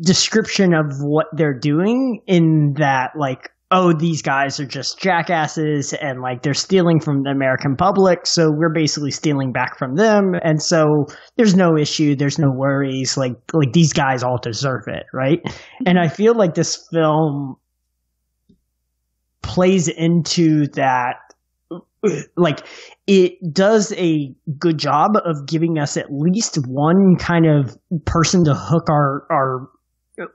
description 0.00 0.74
of 0.74 0.86
what 1.00 1.26
they're 1.32 1.58
doing 1.58 2.22
in 2.26 2.74
that 2.78 3.10
like 3.18 3.50
oh 3.72 3.92
these 3.92 4.22
guys 4.22 4.60
are 4.60 4.66
just 4.66 4.98
jackasses 4.98 5.92
and 5.94 6.20
like 6.20 6.42
they're 6.42 6.54
stealing 6.54 7.00
from 7.00 7.22
the 7.22 7.30
American 7.30 7.74
public 7.74 8.26
so 8.26 8.50
we're 8.50 8.72
basically 8.72 9.10
stealing 9.10 9.50
back 9.50 9.78
from 9.78 9.96
them. 9.96 10.34
And 10.42 10.62
so 10.62 11.06
there's 11.36 11.56
no 11.56 11.76
issue 11.76 12.14
there's 12.14 12.38
no 12.38 12.50
worries 12.54 13.16
like 13.16 13.32
like 13.52 13.72
these 13.72 13.92
guys 13.92 14.22
all 14.22 14.38
deserve 14.40 14.84
it 14.86 15.04
right? 15.12 15.40
And 15.86 15.98
I 15.98 16.08
feel 16.08 16.34
like 16.34 16.54
this 16.54 16.86
film 16.92 17.56
plays 19.42 19.88
into 19.88 20.68
that 20.68 21.16
like 22.36 22.66
it 23.06 23.34
does 23.52 23.92
a 23.92 24.34
good 24.58 24.78
job 24.78 25.12
of 25.24 25.46
giving 25.46 25.78
us 25.78 25.96
at 25.96 26.12
least 26.12 26.56
one 26.66 27.16
kind 27.16 27.46
of 27.46 27.76
person 28.04 28.44
to 28.44 28.54
hook 28.54 28.88
our 28.90 29.26
our 29.30 29.68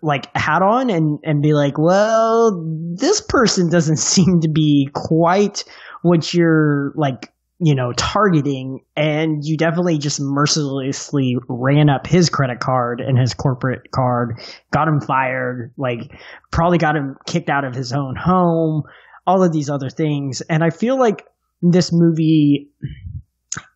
like 0.02 0.36
hat 0.36 0.62
on 0.62 0.90
and 0.90 1.20
and 1.24 1.42
be 1.42 1.54
like 1.54 1.78
well 1.78 2.66
this 2.96 3.22
person 3.22 3.70
doesn't 3.70 3.98
seem 3.98 4.42
to 4.42 4.50
be 4.50 4.90
quite 4.94 5.64
what 6.02 6.34
you're 6.34 6.94
like 6.96 7.32
you 7.60 7.76
know 7.76 7.92
targeting. 7.94 8.82
And 8.96 9.44
you 9.44 9.58
definitely 9.58 9.98
just 9.98 10.20
mercilessly 10.20 11.38
ran 11.48 11.90
up 11.90 12.08
his 12.08 12.30
credit 12.30 12.60
card 12.60 13.02
and 13.02 13.18
his 13.18 13.34
corporate 13.34 13.92
card 13.92 14.40
got 14.72 14.88
him 14.88 15.02
fired 15.02 15.74
like 15.78 16.12
probably 16.52 16.78
got 16.78 16.96
him 16.96 17.16
kicked 17.26 17.50
out 17.50 17.66
of 17.66 17.74
his 17.74 17.94
own 17.94 18.16
home 18.16 18.84
all 19.26 19.44
of 19.44 19.52
these 19.52 19.70
other 19.70 19.90
things. 19.90 20.42
And 20.42 20.64
i 20.64 20.70
feel 20.70 20.98
like 20.98 21.26
this 21.62 21.92
movie 21.92 22.70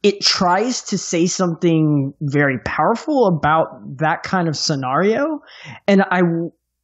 it 0.04 0.22
tries 0.22 0.82
to 0.82 0.98
say 0.98 1.26
something 1.28 2.14
very 2.22 2.60
powerful 2.66 3.28
about 3.28 3.98
that 3.98 4.24
kind 4.24 4.48
of 4.48 4.56
scenario. 4.56 5.40
And 5.88 6.02
i 6.04 6.22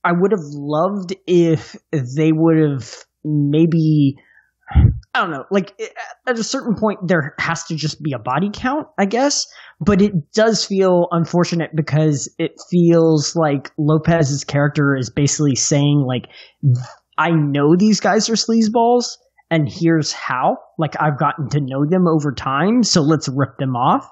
i 0.04 0.12
would 0.12 0.32
have 0.32 0.46
loved 0.54 1.16
if 1.26 1.76
they 1.92 2.32
would 2.32 2.58
have 2.58 2.96
maybe 3.24 4.16
i 4.76 5.22
don't 5.22 5.32
know 5.32 5.46
like 5.50 5.74
at 6.28 6.38
a 6.38 6.44
certain 6.44 6.76
point 6.76 7.00
there 7.08 7.34
has 7.40 7.64
to 7.66 7.76
just 7.76 8.02
be 8.02 8.14
a 8.14 8.20
body 8.20 8.50
count 8.54 8.88
i 8.98 9.06
guess. 9.06 9.46
But 9.80 10.02
it 10.02 10.32
does 10.34 10.66
feel 10.66 11.08
unfortunate 11.12 11.72
because 11.76 12.34
it 12.40 12.54
feels 12.70 13.36
like 13.36 13.72
lopez's 13.78 14.44
character 14.44 14.96
is 14.96 15.10
basically 15.10 15.56
saying 15.56 16.04
like 16.08 16.28
i 17.18 17.30
know 17.32 17.76
these 17.76 18.00
guys 18.00 18.30
are 18.30 18.34
sleazeballs 18.34 19.18
and 19.50 19.70
here's 19.72 20.12
how. 20.12 20.58
Like 20.78 20.96
I've 21.00 21.18
gotten 21.20 21.50
to 21.50 21.60
know 21.62 21.86
them 21.86 22.08
over 22.08 22.32
time, 22.32 22.84
so 22.84 23.02
let's 23.02 23.28
rip 23.30 23.58
them 23.58 23.76
off. 23.76 24.10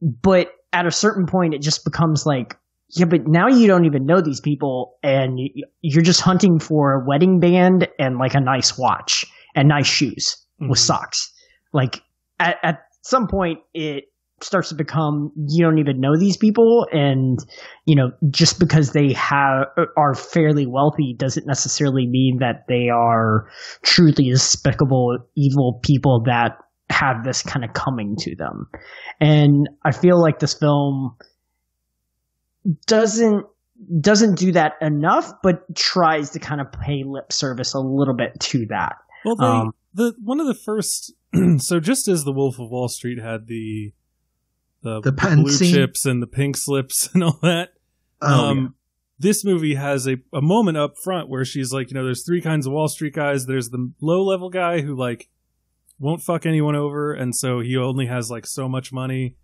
But 0.00 0.52
at 0.72 0.86
a 0.86 0.90
certain 0.90 1.26
point, 1.26 1.54
it 1.54 1.62
just 1.62 1.84
becomes 1.84 2.24
like, 2.26 2.56
yeah, 2.90 3.04
but 3.06 3.26
now 3.26 3.48
you 3.48 3.66
don't 3.66 3.84
even 3.84 4.06
know 4.06 4.20
these 4.20 4.40
people, 4.40 4.96
and 5.02 5.38
you're 5.82 6.02
just 6.02 6.20
hunting 6.20 6.58
for 6.58 6.92
a 6.94 7.04
wedding 7.06 7.40
band 7.40 7.88
and 7.98 8.18
like 8.18 8.34
a 8.34 8.40
nice 8.40 8.78
watch 8.78 9.24
and 9.54 9.68
nice 9.68 9.86
shoes 9.86 10.36
with 10.60 10.78
Mhm. 10.78 10.82
socks. 10.86 11.32
Like 11.72 12.00
at, 12.38 12.56
at 12.62 12.80
some 13.02 13.26
point, 13.28 13.58
it 13.74 14.04
starts 14.40 14.68
to 14.68 14.74
become 14.74 15.32
you 15.48 15.64
don't 15.64 15.78
even 15.78 16.00
know 16.00 16.16
these 16.16 16.36
people 16.36 16.86
and 16.92 17.38
you 17.86 17.94
know 17.96 18.10
just 18.30 18.58
because 18.58 18.92
they 18.92 19.12
have 19.12 19.66
are 19.96 20.14
fairly 20.14 20.66
wealthy 20.66 21.14
doesn't 21.16 21.46
necessarily 21.46 22.06
mean 22.06 22.38
that 22.40 22.64
they 22.68 22.88
are 22.88 23.48
truly 23.82 24.30
despicable 24.30 25.18
evil 25.36 25.80
people 25.82 26.22
that 26.24 26.58
have 26.90 27.24
this 27.24 27.42
kind 27.42 27.64
of 27.64 27.72
coming 27.72 28.14
to 28.16 28.34
them 28.36 28.68
and 29.20 29.68
i 29.84 29.92
feel 29.92 30.20
like 30.20 30.38
this 30.38 30.54
film 30.54 31.16
doesn't 32.86 33.44
doesn't 34.00 34.36
do 34.36 34.52
that 34.52 34.72
enough 34.80 35.32
but 35.42 35.62
tries 35.74 36.30
to 36.30 36.38
kind 36.38 36.60
of 36.60 36.66
pay 36.72 37.02
lip 37.04 37.32
service 37.32 37.74
a 37.74 37.78
little 37.78 38.14
bit 38.14 38.38
to 38.40 38.66
that 38.66 38.96
Well, 39.24 39.36
they, 39.36 39.46
Um, 39.46 39.72
the 39.94 40.14
one 40.22 40.40
of 40.40 40.46
the 40.46 40.54
first. 40.54 41.12
so 41.58 41.80
just 41.80 42.08
as 42.08 42.24
the 42.24 42.32
Wolf 42.32 42.58
of 42.58 42.70
Wall 42.70 42.88
Street 42.88 43.18
had 43.18 43.46
the 43.46 43.92
the, 44.82 45.00
The 45.00 45.12
blue 45.12 45.50
scene? 45.50 45.74
chips 45.74 46.04
and 46.06 46.22
the 46.22 46.26
pink 46.26 46.56
slips 46.56 47.08
and 47.14 47.22
all 47.24 47.38
that, 47.42 47.70
Oh, 48.20 48.46
um, 48.50 48.74
this 49.20 49.44
movie 49.44 49.74
has 49.74 50.06
a, 50.08 50.16
a 50.32 50.40
moment 50.40 50.76
up 50.76 50.94
front 51.02 51.28
where 51.28 51.44
she's 51.44 51.72
like, 51.72 51.90
you 51.90 51.94
know, 51.94 52.04
there's 52.04 52.24
three 52.24 52.40
kinds 52.40 52.66
of 52.66 52.72
Wall 52.72 52.88
Street 52.88 53.14
guys. 53.14 53.46
There's 53.46 53.70
the 53.70 53.92
low 54.00 54.24
level 54.24 54.48
guy 54.50 54.80
who 54.80 54.96
like 54.96 55.28
won't 55.98 56.22
fuck 56.22 56.46
anyone 56.46 56.76
over, 56.76 57.12
and 57.12 57.34
so 57.34 57.58
he 57.60 57.76
only 57.76 58.06
has 58.06 58.30
like 58.30 58.46
so 58.46 58.68
much 58.68 58.92
money. 58.92 59.36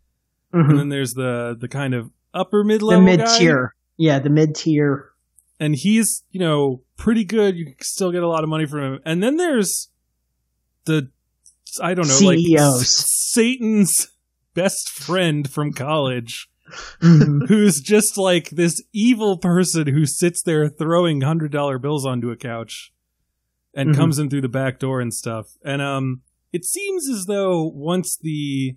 And 0.53 0.79
then 0.79 0.89
there's 0.89 1.15
the 1.15 1.57
the 1.59 1.67
kind 1.67 1.95
of 1.95 2.11
upper 2.33 2.63
mid 2.63 2.81
the 2.81 2.85
level 2.87 3.05
mid 3.05 3.21
tier 3.39 3.75
yeah 3.97 4.19
the 4.21 4.31
mid 4.31 4.55
tier 4.55 5.11
and 5.59 5.75
he's 5.75 6.23
you 6.31 6.39
know 6.39 6.83
pretty 6.97 7.25
good. 7.25 7.57
You 7.57 7.75
still 7.81 8.13
get 8.13 8.23
a 8.23 8.29
lot 8.29 8.45
of 8.45 8.49
money 8.51 8.67
from 8.67 8.81
him. 8.95 9.01
And 9.05 9.21
then 9.21 9.37
there's 9.37 9.89
the 10.85 11.11
I 11.83 11.95
don't 11.95 12.07
know 12.07 12.19
like 12.23 12.39
CEOs. 12.39 12.83
S- 12.83 13.05
Satan's 13.33 14.09
best 14.55 14.89
friend 14.89 15.49
from 15.51 15.73
college, 15.73 16.49
Mhm. 17.03 17.47
who's 17.49 17.81
just 17.81 18.17
like 18.17 18.51
this 18.51 18.83
evil 18.93 19.37
person 19.37 19.87
who 19.89 20.07
sits 20.07 20.43
there 20.43 20.69
throwing 20.69 21.21
hundred 21.21 21.53
dollar 21.53 21.79
bills 21.79 22.07
onto 22.07 22.31
a 22.31 22.37
couch 22.37 22.93
and 23.75 23.91
Mhm. 23.91 23.97
comes 23.97 24.19
in 24.19 24.31
through 24.31 24.41
the 24.41 24.49
back 24.49 24.79
door 24.79 25.01
and 25.01 25.13
stuff. 25.13 25.47
And 25.65 25.83
um, 25.83 26.23
it 26.53 26.65
seems 26.65 27.09
as 27.11 27.27
though 27.27 27.65
once 27.65 28.17
the 28.21 28.77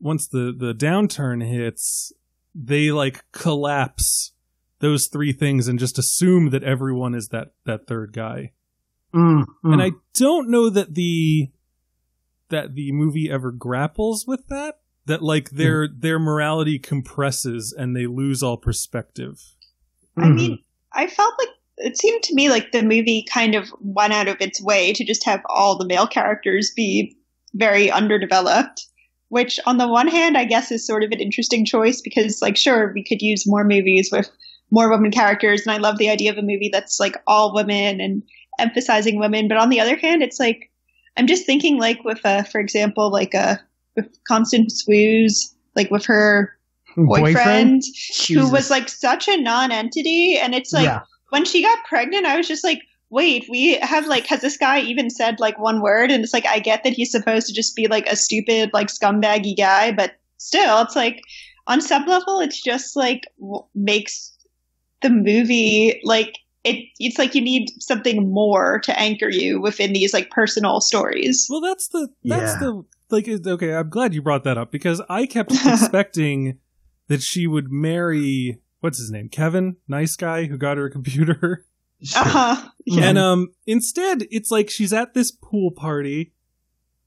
once 0.00 0.26
the 0.28 0.54
the 0.56 0.72
downturn 0.74 1.46
hits, 1.46 2.12
they 2.54 2.90
like 2.90 3.24
collapse 3.32 4.32
those 4.80 5.08
three 5.08 5.32
things 5.32 5.68
and 5.68 5.78
just 5.78 5.98
assume 5.98 6.50
that 6.50 6.62
everyone 6.62 7.14
is 7.14 7.28
that 7.28 7.48
that 7.64 7.86
third 7.86 8.12
guy. 8.12 8.52
Mm, 9.14 9.44
mm. 9.64 9.72
And 9.72 9.82
I 9.82 9.92
don't 10.14 10.50
know 10.50 10.68
that 10.70 10.94
the 10.94 11.50
that 12.50 12.74
the 12.74 12.92
movie 12.92 13.30
ever 13.30 13.50
grapples 13.50 14.26
with 14.26 14.46
that. 14.48 14.80
That 15.06 15.22
like 15.22 15.50
their 15.50 15.86
hmm. 15.86 16.00
their 16.00 16.18
morality 16.18 16.78
compresses 16.78 17.72
and 17.72 17.94
they 17.94 18.06
lose 18.06 18.42
all 18.42 18.56
perspective. 18.56 19.40
I 20.16 20.26
hmm. 20.26 20.34
mean, 20.34 20.58
I 20.92 21.06
felt 21.06 21.34
like 21.38 21.48
it 21.78 21.96
seemed 21.98 22.22
to 22.24 22.34
me 22.34 22.48
like 22.48 22.72
the 22.72 22.82
movie 22.82 23.24
kind 23.30 23.54
of 23.54 23.68
went 23.80 24.12
out 24.12 24.28
of 24.28 24.38
its 24.40 24.60
way 24.62 24.92
to 24.94 25.04
just 25.04 25.24
have 25.24 25.42
all 25.48 25.78
the 25.78 25.86
male 25.86 26.06
characters 26.06 26.72
be 26.74 27.16
very 27.54 27.90
underdeveloped. 27.90 28.86
Which, 29.28 29.58
on 29.66 29.76
the 29.76 29.88
one 29.88 30.06
hand, 30.06 30.38
I 30.38 30.44
guess 30.44 30.70
is 30.70 30.86
sort 30.86 31.02
of 31.02 31.10
an 31.10 31.18
interesting 31.18 31.64
choice 31.64 32.00
because, 32.00 32.40
like, 32.40 32.56
sure, 32.56 32.92
we 32.94 33.02
could 33.02 33.20
use 33.20 33.44
more 33.44 33.64
movies 33.64 34.08
with 34.12 34.30
more 34.70 34.88
women 34.88 35.10
characters, 35.10 35.62
and 35.62 35.72
I 35.72 35.78
love 35.78 35.98
the 35.98 36.10
idea 36.10 36.30
of 36.30 36.38
a 36.38 36.42
movie 36.42 36.70
that's 36.72 37.00
like 37.00 37.16
all 37.26 37.52
women 37.52 38.00
and 38.00 38.22
emphasizing 38.58 39.18
women. 39.18 39.48
But 39.48 39.58
on 39.58 39.68
the 39.68 39.80
other 39.80 39.96
hand, 39.96 40.22
it's 40.22 40.38
like 40.38 40.70
I'm 41.16 41.26
just 41.26 41.46
thinking, 41.46 41.78
like, 41.78 42.04
with, 42.04 42.20
uh, 42.24 42.42
for 42.44 42.60
example, 42.60 43.10
like, 43.10 43.34
uh, 43.34 43.56
with 43.94 44.18
Constance 44.28 44.84
Wu's, 44.86 45.54
like, 45.74 45.90
with 45.90 46.04
her 46.06 46.56
boyfriend, 46.96 47.82
who 48.28 48.50
was 48.50 48.70
like 48.70 48.88
such 48.88 49.28
a 49.28 49.36
non-entity, 49.36 50.38
and 50.38 50.54
it's 50.54 50.72
like 50.72 50.84
yeah. 50.84 51.02
when 51.30 51.44
she 51.44 51.62
got 51.62 51.84
pregnant, 51.84 52.26
I 52.26 52.36
was 52.36 52.48
just 52.48 52.64
like, 52.64 52.80
wait, 53.10 53.46
we 53.50 53.74
have 53.80 54.06
like, 54.06 54.26
has 54.26 54.40
this 54.40 54.56
guy 54.56 54.80
even 54.80 55.10
said 55.10 55.38
like 55.38 55.58
one 55.58 55.80
word? 55.80 56.10
And 56.10 56.24
it's 56.24 56.32
like, 56.32 56.46
I 56.46 56.58
get 56.58 56.84
that 56.84 56.94
he's 56.94 57.12
supposed 57.12 57.46
to 57.48 57.54
just 57.54 57.76
be 57.76 57.86
like 57.86 58.06
a 58.06 58.16
stupid, 58.16 58.70
like 58.72 58.88
scumbaggy 58.88 59.56
guy, 59.56 59.92
but 59.92 60.12
still, 60.38 60.82
it's 60.82 60.96
like 60.96 61.20
on 61.66 61.80
some 61.80 62.06
level, 62.06 62.40
it's 62.40 62.62
just 62.62 62.96
like 62.96 63.24
w- 63.38 63.64
makes 63.74 64.32
the 65.02 65.10
movie 65.10 66.00
like 66.02 66.38
it. 66.66 66.84
It's 66.98 67.18
like 67.18 67.34
you 67.34 67.40
need 67.42 67.68
something 67.80 68.30
more 68.32 68.80
to 68.80 68.98
anchor 68.98 69.28
you 69.30 69.60
within 69.60 69.92
these 69.92 70.12
like 70.12 70.30
personal 70.30 70.80
stories. 70.80 71.46
Well, 71.50 71.60
that's 71.60 71.88
the 71.88 72.08
that's 72.24 72.52
Yeah. 72.54 72.58
the 72.58 72.84
like. 73.10 73.28
Okay, 73.28 73.74
I'm 73.74 73.88
glad 73.88 74.14
you 74.14 74.22
brought 74.22 74.44
that 74.44 74.58
up 74.58 74.70
because 74.72 75.00
I 75.08 75.26
kept 75.26 75.52
expecting 75.66 76.58
that 77.08 77.22
she 77.22 77.46
would 77.46 77.70
marry 77.70 78.58
what's 78.80 78.98
his 78.98 79.10
name, 79.10 79.28
Kevin, 79.28 79.76
nice 79.88 80.16
guy 80.16 80.44
who 80.46 80.56
got 80.58 80.76
her 80.76 80.86
a 80.86 80.90
computer. 80.90 81.64
Sure. 82.02 82.20
Uh 82.22 82.28
huh. 82.28 82.68
And 83.00 83.16
um, 83.16 83.48
instead, 83.66 84.26
it's 84.30 84.50
like 84.50 84.68
she's 84.68 84.92
at 84.92 85.14
this 85.14 85.30
pool 85.30 85.70
party, 85.70 86.34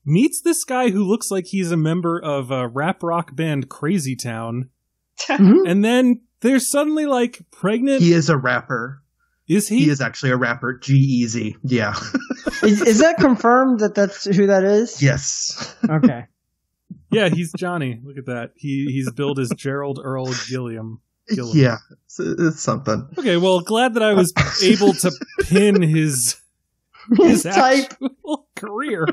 meets 0.03 0.41
this 0.41 0.63
guy 0.63 0.89
who 0.89 1.03
looks 1.03 1.29
like 1.29 1.45
he's 1.45 1.71
a 1.71 1.77
member 1.77 2.19
of 2.19 2.49
a 2.49 2.67
rap 2.67 3.03
rock 3.03 3.35
band 3.35 3.69
Crazy 3.69 4.15
Town, 4.15 4.71
Mhm. 5.27 5.69
and 5.69 5.85
then 5.85 6.21
they're 6.41 6.59
suddenly 6.59 7.05
like 7.05 7.45
pregnant. 7.51 8.01
He 8.01 8.13
is 8.13 8.29
a 8.29 8.37
rapper. 8.37 9.03
Is 9.49 9.67
he? 9.67 9.79
He 9.79 9.89
is 9.89 9.99
actually 9.99 10.31
a 10.31 10.37
rapper. 10.37 10.77
G-Eazy. 10.77 11.55
Yeah. 11.63 11.95
is, 12.63 12.81
is 12.81 12.99
that 12.99 13.17
confirmed 13.17 13.79
that 13.79 13.95
that's 13.95 14.23
who 14.25 14.47
that 14.47 14.63
is? 14.63 15.01
yes. 15.01 15.75
Okay. 15.89 16.25
yeah, 17.11 17.29
he's 17.29 17.51
Johnny. 17.57 17.99
Look 18.03 18.17
at 18.17 18.27
that. 18.27 18.51
He 18.55 18.85
he's 18.91 19.11
billed 19.11 19.39
as 19.39 19.49
Gerald 19.57 19.99
Earl 20.03 20.31
Gillum. 20.47 21.01
Gillum. 21.33 21.57
Yeah. 21.57 21.77
It's, 22.05 22.19
it's 22.19 22.61
something. 22.61 23.07
Okay, 23.17 23.37
well, 23.37 23.61
glad 23.61 23.95
that 23.95 24.03
I 24.03 24.13
was 24.13 24.31
able 24.63 24.93
to 24.93 25.11
pin 25.41 25.81
his 25.81 26.39
His 27.17 27.43
his 27.43 27.55
type. 27.55 27.91
actual 27.91 28.47
career. 28.55 29.07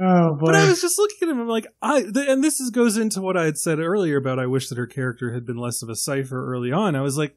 Oh 0.00 0.34
boy. 0.34 0.46
But 0.46 0.54
I 0.56 0.68
was 0.68 0.80
just 0.80 0.98
looking 0.98 1.16
at 1.22 1.28
him. 1.28 1.40
I'm 1.40 1.48
like, 1.48 1.66
I, 1.80 2.02
th- 2.02 2.28
and 2.28 2.42
this 2.42 2.60
is, 2.60 2.70
goes 2.70 2.96
into 2.96 3.20
what 3.22 3.36
I 3.36 3.44
had 3.44 3.56
said 3.56 3.78
earlier 3.78 4.16
about 4.16 4.38
I 4.38 4.46
wish 4.46 4.68
that 4.68 4.76
her 4.76 4.86
character 4.86 5.32
had 5.32 5.46
been 5.46 5.56
less 5.56 5.82
of 5.82 5.88
a 5.88 5.94
cipher 5.94 6.52
early 6.52 6.72
on. 6.72 6.96
I 6.96 7.00
was 7.00 7.16
like, 7.16 7.36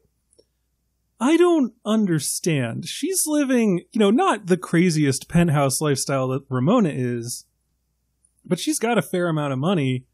I 1.18 1.36
don't 1.36 1.72
understand. 1.84 2.86
She's 2.86 3.26
living, 3.26 3.82
you 3.92 3.98
know, 3.98 4.10
not 4.10 4.46
the 4.46 4.56
craziest 4.56 5.28
penthouse 5.28 5.80
lifestyle 5.80 6.28
that 6.28 6.44
Ramona 6.50 6.90
is, 6.90 7.46
but 8.44 8.58
she's 8.58 8.78
got 8.78 8.98
a 8.98 9.02
fair 9.02 9.28
amount 9.28 9.52
of 9.52 9.58
money. 9.58 10.04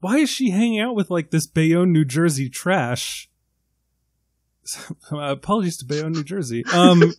Why 0.00 0.18
is 0.18 0.30
she 0.30 0.50
hanging 0.50 0.78
out 0.78 0.94
with 0.94 1.10
like 1.10 1.30
this 1.30 1.46
Bayonne, 1.46 1.92
New 1.92 2.04
Jersey 2.04 2.48
trash? 2.48 3.28
apologies 5.10 5.76
to 5.78 5.84
Bayonne, 5.84 6.12
New 6.12 6.22
Jersey. 6.24 6.64
Um, 6.72 7.02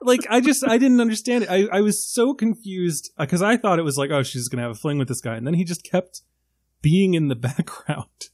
like 0.00 0.26
I 0.28 0.40
just 0.40 0.66
I 0.66 0.78
didn't 0.78 1.00
understand 1.00 1.44
it. 1.44 1.50
I 1.50 1.66
I 1.70 1.80
was 1.80 2.04
so 2.04 2.34
confused 2.34 3.12
because 3.18 3.42
I 3.42 3.56
thought 3.56 3.78
it 3.78 3.84
was 3.84 3.96
like 3.96 4.10
oh 4.10 4.22
she's 4.22 4.48
gonna 4.48 4.62
have 4.62 4.72
a 4.72 4.74
fling 4.74 4.98
with 4.98 5.08
this 5.08 5.20
guy, 5.20 5.36
and 5.36 5.46
then 5.46 5.54
he 5.54 5.64
just 5.64 5.84
kept 5.84 6.22
being 6.82 7.14
in 7.14 7.28
the 7.28 7.36
background, 7.36 8.30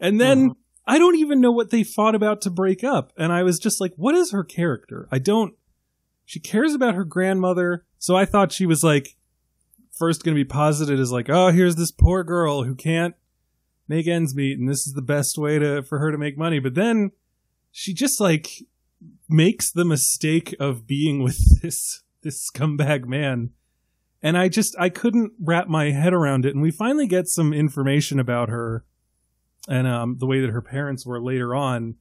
and 0.00 0.20
then 0.20 0.52
I 0.88 0.98
don't 0.98 1.16
even 1.16 1.42
know 1.42 1.52
what 1.52 1.70
they 1.70 1.84
fought 1.84 2.14
about 2.14 2.40
to 2.40 2.50
break 2.50 2.82
up, 2.82 3.12
and 3.18 3.30
I 3.30 3.42
was 3.42 3.58
just 3.58 3.78
like, 3.78 3.92
what 3.96 4.14
is 4.14 4.32
her 4.32 4.42
character? 4.42 5.06
I 5.12 5.18
don't. 5.18 5.54
She 6.24 6.40
cares 6.40 6.72
about 6.72 6.94
her 6.94 7.04
grandmother, 7.04 7.84
so 7.98 8.16
I 8.16 8.24
thought 8.24 8.52
she 8.52 8.64
was 8.64 8.82
like 8.82 9.14
first 9.92 10.24
gonna 10.24 10.34
be 10.34 10.44
posited 10.44 10.98
as 10.98 11.12
like 11.12 11.28
oh 11.28 11.50
here's 11.50 11.74
this 11.74 11.90
poor 11.90 12.22
girl 12.22 12.62
who 12.62 12.74
can't 12.74 13.14
make 13.86 14.06
ends 14.06 14.34
meet, 14.34 14.58
and 14.58 14.66
this 14.66 14.86
is 14.86 14.94
the 14.94 15.02
best 15.02 15.36
way 15.36 15.58
to 15.58 15.82
for 15.82 15.98
her 15.98 16.10
to 16.10 16.16
make 16.16 16.38
money, 16.38 16.58
but 16.58 16.74
then 16.74 17.12
she 17.70 17.92
just 17.92 18.18
like 18.18 18.48
makes 19.28 19.70
the 19.70 19.84
mistake 19.84 20.56
of 20.58 20.86
being 20.86 21.22
with 21.22 21.38
this 21.62 22.02
this 22.22 22.50
scumbag 22.50 23.04
man. 23.04 23.50
And 24.22 24.38
i 24.38 24.48
just 24.48 24.74
i 24.78 24.88
couldn't 24.88 25.32
wrap 25.38 25.68
my 25.68 25.90
head 25.90 26.14
around 26.14 26.46
it. 26.46 26.54
And 26.54 26.62
we 26.62 26.70
finally 26.70 27.06
get 27.06 27.28
some 27.28 27.52
information 27.52 28.18
about 28.18 28.48
her 28.48 28.84
and 29.68 29.86
um 29.86 30.16
the 30.18 30.26
way 30.26 30.40
that 30.40 30.50
her 30.50 30.62
parents 30.62 31.06
were 31.06 31.20
later 31.20 31.54
on 31.54 31.94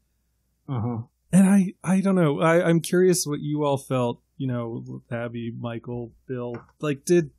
Uh-huh. 0.68 1.04
and 1.32 1.48
i 1.50 1.74
i 1.84 2.00
don't 2.02 2.16
know 2.16 2.40
i 2.42 2.68
i'm 2.68 2.80
curious 2.80 3.26
what 3.26 3.40
you 3.42 3.64
all 3.64 3.78
felt 3.78 4.22
you 4.38 4.48
know 4.48 5.02
abby 5.12 5.52
michael 5.58 6.12
bill 6.28 6.56
like 6.80 7.04
did 7.06 7.32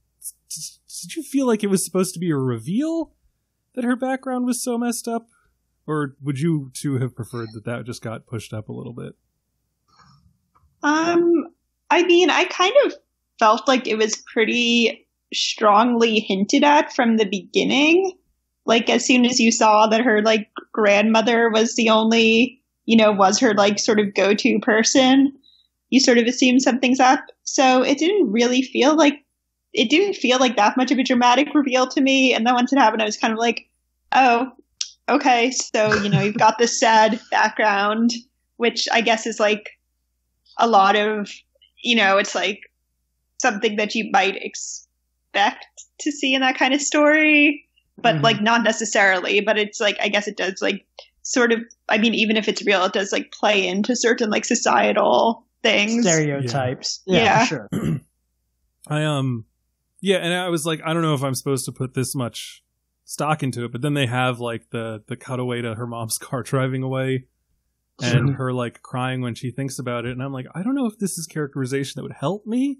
did 1.00 1.14
you 1.16 1.22
feel 1.22 1.46
like 1.46 1.64
it 1.64 1.68
was 1.70 1.84
supposed 1.84 2.12
to 2.14 2.20
be 2.20 2.30
a 2.30 2.36
reveal 2.36 3.12
that 3.74 3.84
her 3.84 3.96
background 3.96 4.44
was 4.46 4.62
so 4.62 4.76
messed 4.76 5.08
up 5.08 5.28
or 5.86 6.16
would 6.22 6.38
you 6.40 6.70
two 6.74 6.98
have 6.98 7.14
preferred 7.16 7.48
that 7.54 7.64
that 7.64 7.84
just 7.86 8.02
got 8.02 8.26
pushed 8.26 8.52
up 8.52 8.68
a 8.68 8.72
little 8.72 8.92
bit 8.92 9.14
Um, 10.82 11.48
I 11.90 12.02
mean, 12.04 12.30
I 12.30 12.44
kind 12.44 12.72
of 12.86 12.94
felt 13.38 13.66
like 13.66 13.86
it 13.86 13.96
was 13.98 14.22
pretty 14.32 15.06
strongly 15.32 16.20
hinted 16.20 16.62
at 16.64 16.92
from 16.92 17.16
the 17.16 17.24
beginning. 17.24 18.12
Like 18.68 18.90
as 18.90 19.04
soon 19.06 19.24
as 19.24 19.40
you 19.40 19.50
saw 19.50 19.86
that 19.86 20.02
her 20.02 20.22
like 20.22 20.50
grandmother 20.72 21.48
was 21.48 21.74
the 21.74 21.88
only, 21.88 22.60
you 22.84 22.98
know, 22.98 23.10
was 23.10 23.40
her 23.40 23.54
like 23.54 23.78
sort 23.78 23.98
of 23.98 24.14
go-to 24.14 24.60
person, 24.60 25.32
you 25.88 26.00
sort 26.00 26.18
of 26.18 26.26
assumed 26.26 26.60
something's 26.60 27.00
up. 27.00 27.20
So 27.44 27.82
it 27.82 27.96
didn't 27.96 28.30
really 28.30 28.60
feel 28.60 28.94
like 28.94 29.24
it 29.72 29.88
didn't 29.88 30.16
feel 30.16 30.38
like 30.38 30.56
that 30.56 30.76
much 30.76 30.90
of 30.90 30.98
a 30.98 31.02
dramatic 31.02 31.54
reveal 31.54 31.88
to 31.88 32.00
me. 32.02 32.34
And 32.34 32.46
then 32.46 32.54
once 32.54 32.70
it 32.70 32.78
happened, 32.78 33.00
I 33.00 33.06
was 33.06 33.16
kind 33.16 33.32
of 33.32 33.38
like, 33.38 33.68
oh, 34.12 34.50
okay. 35.08 35.50
So, 35.50 35.94
you 36.02 36.10
know, 36.10 36.20
you've 36.20 36.36
got 36.36 36.58
this 36.58 36.78
sad 36.78 37.18
background, 37.30 38.12
which 38.58 38.86
I 38.92 39.00
guess 39.00 39.26
is 39.26 39.40
like 39.40 39.78
a 40.58 40.66
lot 40.66 40.94
of, 40.94 41.30
you 41.82 41.96
know, 41.96 42.18
it's 42.18 42.34
like 42.34 42.60
something 43.40 43.76
that 43.76 43.94
you 43.94 44.10
might 44.12 44.36
expect 44.36 45.64
to 46.00 46.12
see 46.12 46.34
in 46.34 46.42
that 46.42 46.58
kind 46.58 46.74
of 46.74 46.82
story, 46.82 47.67
but 48.02 48.16
Mhm. 48.16 48.22
like 48.22 48.40
not 48.40 48.62
necessarily. 48.64 49.40
But 49.40 49.58
it's 49.58 49.80
like, 49.80 49.96
I 50.00 50.08
guess 50.08 50.26
it 50.28 50.36
does 50.36 50.60
like 50.62 50.86
sort 51.22 51.52
of, 51.52 51.60
I 51.88 51.98
mean, 51.98 52.14
even 52.14 52.36
if 52.36 52.48
it's 52.48 52.64
real, 52.64 52.84
it 52.84 52.92
does 52.92 53.12
like 53.12 53.32
play 53.32 53.66
into 53.66 53.94
certain 53.96 54.30
like 54.30 54.44
societal 54.44 55.44
things. 55.62 56.06
Stereotypes. 56.06 57.02
Yeah, 57.06 57.22
Yeah. 57.22 57.38
for 57.46 57.46
sure. 57.46 58.00
I 58.88 59.04
um 59.04 59.44
yeah, 60.00 60.18
and 60.18 60.32
I 60.32 60.48
was 60.48 60.64
like, 60.64 60.80
I 60.84 60.92
don't 60.92 61.02
know 61.02 61.14
if 61.14 61.22
I'm 61.24 61.34
supposed 61.34 61.64
to 61.64 61.72
put 61.72 61.94
this 61.94 62.14
much 62.14 62.62
stock 63.04 63.42
into 63.42 63.64
it, 63.64 63.72
but 63.72 63.82
then 63.82 63.94
they 63.94 64.06
have 64.06 64.38
like 64.40 64.70
the 64.70 65.02
the 65.08 65.16
cutaway 65.16 65.60
to 65.62 65.74
her 65.74 65.86
mom's 65.86 66.18
car 66.20 66.42
driving 66.42 66.82
away 66.82 67.24
and 68.00 68.30
her 68.36 68.52
like 68.52 68.80
crying 68.82 69.20
when 69.20 69.34
she 69.34 69.50
thinks 69.50 69.78
about 69.78 70.04
it, 70.06 70.12
and 70.12 70.22
I'm 70.22 70.32
like, 70.32 70.46
I 70.54 70.62
don't 70.62 70.74
know 70.76 70.86
if 70.86 70.98
this 70.98 71.18
is 71.18 71.26
characterization 71.26 71.94
that 71.96 72.02
would 72.04 72.12
help 72.18 72.46
me 72.46 72.78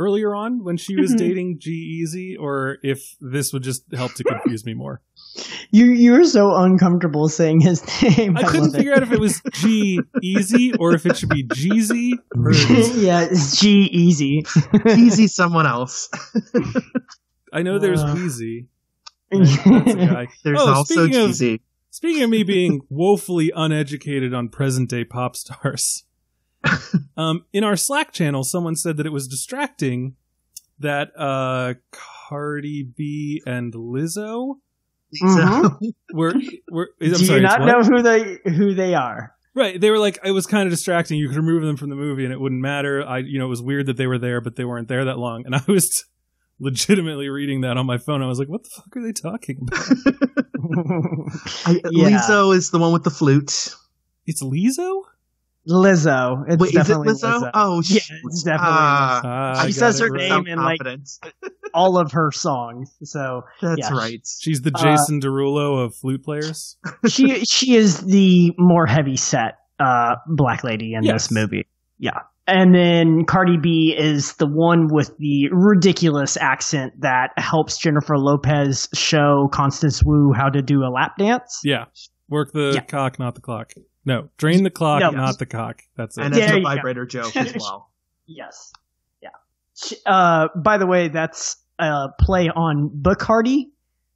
earlier 0.00 0.34
on 0.34 0.64
when 0.64 0.76
she 0.78 0.96
was 0.96 1.12
Mhm. 1.12 1.18
dating 1.18 1.58
G-Eazy, 1.60 2.36
or 2.40 2.78
if 2.82 3.16
this 3.20 3.52
would 3.52 3.62
just 3.62 3.84
help 3.94 4.14
to 4.14 4.24
confuse 4.24 4.64
me 4.64 4.74
more. 4.74 5.02
You 5.72 5.84
you 5.84 6.10
were 6.10 6.24
so 6.24 6.52
uncomfortable 6.56 7.28
saying 7.28 7.60
his 7.60 7.80
name. 8.02 8.36
I 8.36 8.42
couldn't 8.42 8.72
love 8.72 8.74
figure 8.74 8.92
out 8.92 9.04
if 9.04 9.12
it 9.12 9.20
was 9.20 9.40
G 9.52 10.00
Easy 10.20 10.74
or 10.74 10.92
if 10.92 11.06
it 11.06 11.16
should 11.16 11.28
be 11.28 11.44
Jeezy 11.44 12.14
or 12.34 12.52
yeah, 12.98 13.28
it's 13.30 13.60
G 13.60 13.82
easy. 13.92 14.44
Easy 14.88 15.28
someone 15.28 15.66
else. 15.68 16.08
I 17.52 17.62
know 17.62 17.78
there's 17.78 18.00
Uh. 18.02 18.14
Weezy. 18.16 18.66
That's 19.30 19.54
a 19.92 19.94
guy. 19.94 20.26
There's 20.42 20.58
Oh, 20.60 20.74
also 20.74 21.06
speaking 21.06 21.54
of- 21.54 21.60
Speaking 21.92 22.22
of 22.24 22.30
me 22.30 22.42
being 22.42 22.80
woefully 22.88 23.52
uneducated 23.54 24.32
on 24.34 24.48
present 24.48 24.90
day 24.90 25.04
pop 25.04 25.36
stars, 25.36 26.04
um, 27.16 27.44
in 27.52 27.64
our 27.64 27.76
Slack 27.76 28.12
channel, 28.12 28.44
someone 28.44 28.76
said 28.76 28.96
that 28.98 29.06
it 29.06 29.12
was 29.12 29.26
distracting 29.28 30.16
that 30.78 31.10
uh, 31.18 31.74
Cardi 31.90 32.82
B 32.82 33.42
and 33.46 33.72
Lizzo 33.72 34.56
Mhm. 35.22 35.92
were. 36.14 36.34
were 36.70 36.90
I'm 37.00 37.08
Do 37.08 37.14
sorry, 37.16 37.40
you 37.40 37.46
not 37.46 37.62
know 37.62 37.82
who 37.82 38.00
they 38.02 38.38
who 38.50 38.74
they 38.74 38.94
are? 38.94 39.32
Right. 39.54 39.80
They 39.80 39.90
were 39.90 39.98
like, 39.98 40.18
it 40.24 40.30
was 40.30 40.46
kind 40.46 40.66
of 40.66 40.70
distracting. 40.70 41.18
You 41.18 41.26
could 41.28 41.36
remove 41.36 41.62
them 41.64 41.76
from 41.76 41.90
the 41.90 41.96
movie 41.96 42.22
and 42.24 42.32
it 42.32 42.40
wouldn't 42.40 42.60
matter. 42.62 43.04
I, 43.04 43.18
you 43.18 43.40
know, 43.40 43.46
it 43.46 43.48
was 43.48 43.60
weird 43.60 43.86
that 43.86 43.96
they 43.96 44.06
were 44.06 44.18
there, 44.18 44.40
but 44.40 44.54
they 44.54 44.64
weren't 44.64 44.86
there 44.86 45.06
that 45.06 45.18
long. 45.18 45.44
And 45.44 45.56
I 45.56 45.62
was 45.66 46.04
legitimately 46.60 47.28
reading 47.28 47.62
that 47.62 47.76
on 47.76 47.84
my 47.86 47.98
phone. 47.98 48.22
I 48.22 48.26
was 48.28 48.38
like, 48.38 48.48
what 48.48 48.62
the 48.62 48.70
fuck 48.70 48.96
are 48.96 49.02
they 49.02 49.10
talking 49.12 49.58
about? 49.62 49.84
I, 51.66 51.80
Yeah. 51.90 52.20
Lizzo 52.20 52.54
is 52.54 52.70
the 52.70 52.78
one 52.78 52.92
with 52.92 53.02
the 53.02 53.10
flute. 53.10 53.74
It's 54.26 54.42
Lizzo? 54.42 55.02
Lizzo. 55.68 56.44
It's 56.48 56.60
Wait, 56.60 56.68
is 56.70 56.74
it 56.74 56.78
definitely 56.78 57.08
Lizzo? 57.08 57.50
Oh, 57.54 57.82
Yeah, 57.84 58.00
shoot. 58.00 58.16
it's 58.24 58.42
definitely 58.42 58.68
Ah, 58.78 59.20
Ah, 59.24 59.62
She 59.66 59.72
says 59.72 60.00
her 60.00 60.06
it 60.06 60.12
name 60.18 60.46
in, 60.46 60.58
like, 60.58 60.80
all 61.74 61.98
of 61.98 62.12
her 62.12 62.30
songs. 62.32 62.90
So 63.04 63.42
That's 63.60 63.78
yeah. 63.78 63.96
right. 63.96 64.26
She's 64.40 64.62
the 64.62 64.72
Uh, 64.74 64.82
Jason 64.82 65.20
Derulo 65.20 65.84
of 65.84 65.94
flute 65.94 66.24
players. 66.24 66.76
she 67.08 67.44
she 67.44 67.74
is 67.74 67.98
the 68.00 68.52
more 68.58 68.86
heavy 68.86 69.16
set 69.16 69.54
uh 69.78 70.16
black 70.28 70.64
lady 70.64 70.94
in 70.94 71.02
Yes. 71.02 71.28
this 71.28 71.30
movie. 71.30 71.66
Yeah. 71.98 72.20
And 72.46 72.74
then 72.74 73.24
Cardi 73.26 73.58
B 73.62 73.94
is 73.96 74.34
the 74.34 74.46
one 74.46 74.88
with 74.90 75.16
the 75.18 75.48
ridiculous 75.52 76.36
accent 76.36 76.94
that 77.02 77.28
helps 77.36 77.78
Jennifer 77.78 78.16
Lopez 78.18 78.88
show 78.92 79.48
Constance 79.52 80.02
Wu 80.04 80.32
how 80.34 80.48
to 80.48 80.60
do 80.62 80.80
a 80.82 80.90
lap 80.90 81.12
dance. 81.18 81.60
Yeah. 81.62 81.84
Work 82.28 82.52
the 82.52 82.72
Yeah. 82.74 82.80
cock, 82.82 83.18
not 83.20 83.34
the 83.36 83.40
clock. 83.40 83.72
No, 84.10 84.28
drain 84.38 84.64
the 84.64 84.70
clock, 84.70 85.00
No. 85.02 85.10
not 85.12 85.38
the 85.38 85.46
cock. 85.46 85.82
That's 85.96 86.18
it. 86.18 86.24
And 86.24 86.34
There 86.34 86.40
that's 86.40 86.52
a 86.52 86.56
you 86.58 86.64
go. 86.64 86.68
vibrator 86.74 87.06
joke 87.06 87.36
as 87.36 87.54
well. 87.60 87.90
Yes. 88.26 88.72
Yeah. 89.22 89.30
Uh, 90.04 90.48
by 90.56 90.78
the 90.78 90.86
way, 90.86 91.06
that's 91.08 91.56
a 91.78 92.08
play 92.20 92.48
on 92.48 92.90
Bacardi. 92.90 93.66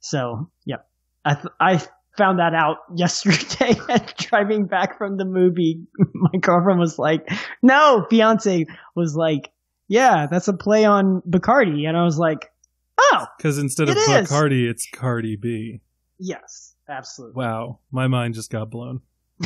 So, 0.01 0.49
yeah. 0.65 0.77
I, 1.23 1.33
th- 1.35 1.47
I 1.59 1.81
found 2.17 2.39
that 2.39 2.53
out 2.53 2.77
yesterday 2.95 3.79
driving 4.17 4.65
back 4.65 4.97
from 4.97 5.15
the 5.17 5.23
movie. 5.25 5.87
My 6.13 6.39
girlfriend 6.39 6.79
was 6.79 6.99
like, 6.99 7.27
no, 7.61 8.05
fiance 8.09 8.65
was 8.95 9.15
like, 9.15 9.49
yeah, 9.87 10.27
that's 10.29 10.47
a 10.49 10.53
play 10.53 10.83
on 10.85 11.21
Bacardi. 11.29 11.87
And 11.87 11.95
I 11.97 12.03
was 12.03 12.17
like, 12.17 12.51
oh, 12.99 13.25
Because 13.37 13.57
instead 13.57 13.87
of 13.89 13.95
It 13.95 13.99
is. 14.01 14.29
Bacardi, 14.29 14.69
it's 14.69 14.87
Cardi 14.93 15.35
B. 15.37 15.79
yes, 16.19 16.75
absolutely. 16.89 17.41
Wow. 17.43 17.79
My 17.91 18.07
mind 18.07 18.33
just 18.35 18.51
got 18.51 18.69
blown. 18.69 19.01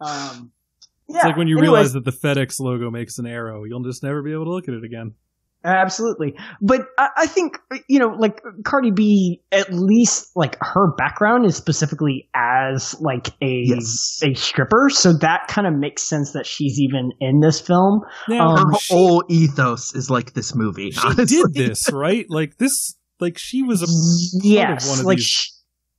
um, 0.00 0.50
It's 1.08 1.24
like 1.24 1.36
when 1.36 1.48
you 1.48 1.58
anyways. 1.58 1.70
realize 1.70 1.92
that 1.94 2.04
the 2.04 2.12
FedEx 2.12 2.60
logo 2.60 2.90
makes 2.90 3.18
an 3.18 3.26
arrow, 3.26 3.64
you'll 3.64 3.82
just 3.84 4.02
never 4.02 4.22
be 4.22 4.32
able 4.32 4.44
to 4.44 4.50
look 4.50 4.68
at 4.68 4.74
it 4.74 4.84
again. 4.84 5.14
Absolutely. 5.66 6.34
But 6.60 6.82
I, 6.98 7.08
I 7.18 7.26
think, 7.26 7.56
you 7.88 7.98
know, 7.98 8.08
like 8.08 8.38
Cardi 8.66 8.90
B, 8.90 9.40
at 9.50 9.72
least 9.72 10.30
like 10.36 10.58
her 10.60 10.94
background 10.98 11.46
is 11.46 11.56
specifically 11.56 12.28
as 12.34 12.94
like 13.00 13.28
a, 13.40 13.62
Yes. 13.64 14.20
a 14.22 14.34
stripper. 14.34 14.90
So 14.92 15.14
that 15.20 15.46
kind 15.48 15.66
of 15.66 15.72
makes 15.72 16.02
sense 16.02 16.32
that 16.32 16.44
she's 16.44 16.78
even 16.78 17.12
in 17.18 17.40
this 17.40 17.62
film. 17.62 18.00
Now, 18.28 18.48
Um, 18.56 18.72
Her 18.72 18.78
she, 18.78 18.94
whole 18.94 19.24
ethos 19.30 19.94
is 19.94 20.10
like 20.10 20.34
this 20.34 20.54
movie. 20.54 20.90
she 20.90 21.00
honestly. 21.02 21.24
did 21.54 21.54
this, 21.54 21.90
right? 21.90 22.26
Like 22.28 22.58
this, 22.58 22.94
like 23.18 23.38
she 23.38 23.62
was 23.62 23.80
a 23.82 23.86
part 23.86 24.44
yes. 24.44 24.84
of 24.84 24.90
one 24.90 24.98
of 25.00 25.06
like 25.06 25.16
these. 25.16 25.53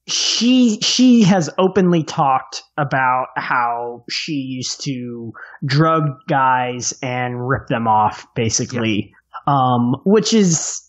Sh- 0.07 0.35
she, 0.37 0.79
she 0.81 1.23
has 1.23 1.49
openly 1.57 2.03
talked 2.03 2.63
about 2.77 3.27
how 3.35 4.03
she 4.09 4.33
used 4.33 4.83
to 4.83 5.31
drug 5.65 6.03
guys 6.27 6.93
and 7.01 7.47
rip 7.47 7.67
them 7.67 7.87
off 7.87 8.25
basically. 8.35 9.13
Um, 9.47 9.95
which 10.05 10.33
is 10.33 10.81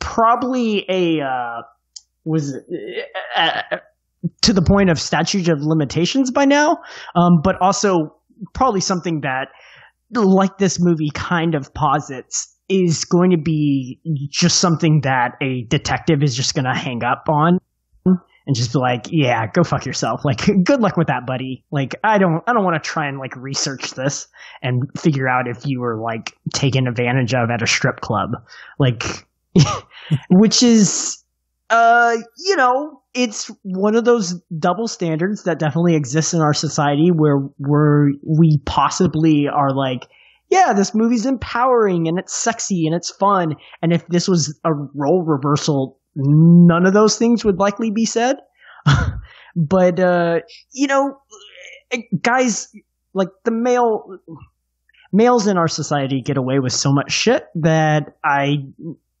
probably 0.00 0.84
a, 0.88 1.20
uh, 1.24 1.62
was 2.24 2.56
uh, 3.36 3.62
to 4.42 4.52
the 4.52 4.62
point 4.62 4.90
of 4.90 5.00
statute 5.00 5.48
of 5.48 5.58
limitations 5.60 6.30
by 6.30 6.44
now, 6.44 6.78
um, 7.14 7.40
but 7.42 7.56
also 7.60 8.16
probably 8.54 8.80
something 8.80 9.20
that, 9.22 9.48
like 10.12 10.58
this 10.58 10.78
movie 10.80 11.10
kind 11.14 11.54
of 11.54 11.72
posits, 11.74 12.56
is 12.68 13.04
going 13.04 13.30
to 13.30 13.38
be 13.38 14.00
just 14.30 14.58
something 14.58 15.00
that 15.02 15.32
a 15.40 15.64
detective 15.68 16.22
is 16.22 16.34
just 16.34 16.54
going 16.54 16.64
to 16.64 16.74
hang 16.74 17.02
up 17.04 17.24
on 17.28 17.58
and 18.50 18.56
just 18.56 18.72
be 18.72 18.80
like, 18.80 19.06
"Yeah, 19.12 19.46
go 19.46 19.62
fuck 19.62 19.86
yourself." 19.86 20.24
Like, 20.24 20.44
good 20.64 20.80
luck 20.80 20.96
with 20.96 21.06
that, 21.06 21.24
buddy. 21.24 21.64
Like, 21.70 21.94
I 22.02 22.18
don't, 22.18 22.42
I 22.48 22.52
don't 22.52 22.64
want 22.64 22.82
to 22.82 22.88
try 22.88 23.06
and 23.06 23.20
like 23.20 23.36
research 23.36 23.92
this 23.92 24.26
and 24.60 24.82
figure 24.98 25.28
out 25.28 25.46
if 25.46 25.64
you 25.64 25.78
were 25.78 26.00
like 26.00 26.36
taken 26.52 26.88
advantage 26.88 27.32
of 27.32 27.48
at 27.48 27.62
a 27.62 27.66
strip 27.68 28.00
club, 28.00 28.30
like, 28.80 29.04
which 30.30 30.64
is 30.64 31.22
uh, 31.70 32.16
you 32.44 32.56
know, 32.56 33.00
it's 33.14 33.52
one 33.62 33.94
of 33.94 34.04
those 34.04 34.34
double 34.58 34.88
standards 34.88 35.44
that 35.44 35.60
definitely 35.60 35.94
exists 35.94 36.34
in 36.34 36.40
our 36.40 36.54
society 36.54 37.12
where 37.12 37.36
where 37.58 38.08
we 38.26 38.58
possibly 38.66 39.46
are 39.46 39.72
like, 39.72 40.08
yeah, 40.48 40.72
this 40.72 40.92
movie's 40.92 41.26
empowering 41.26 42.08
and 42.08 42.18
it's 42.18 42.34
sexy 42.34 42.86
and 42.86 42.96
it's 42.96 43.10
fun. 43.10 43.54
And 43.82 43.92
if 43.92 44.04
this 44.08 44.26
was 44.26 44.58
a 44.64 44.72
role 44.72 45.22
reversal, 45.22 45.99
none 46.24 46.86
of 46.86 46.92
those 46.92 47.16
things 47.16 47.44
would 47.44 47.58
likely 47.58 47.90
be 47.90 48.04
said. 48.04 48.36
but 49.56 50.00
uh, 50.00 50.40
you 50.72 50.86
know, 50.86 51.18
guys 52.20 52.68
like 53.12 53.28
the 53.44 53.50
male 53.50 54.18
males 55.12 55.46
in 55.46 55.56
our 55.56 55.68
society 55.68 56.22
get 56.22 56.36
away 56.36 56.58
with 56.58 56.72
so 56.72 56.92
much 56.92 57.12
shit 57.12 57.44
that 57.56 58.14
I 58.24 58.64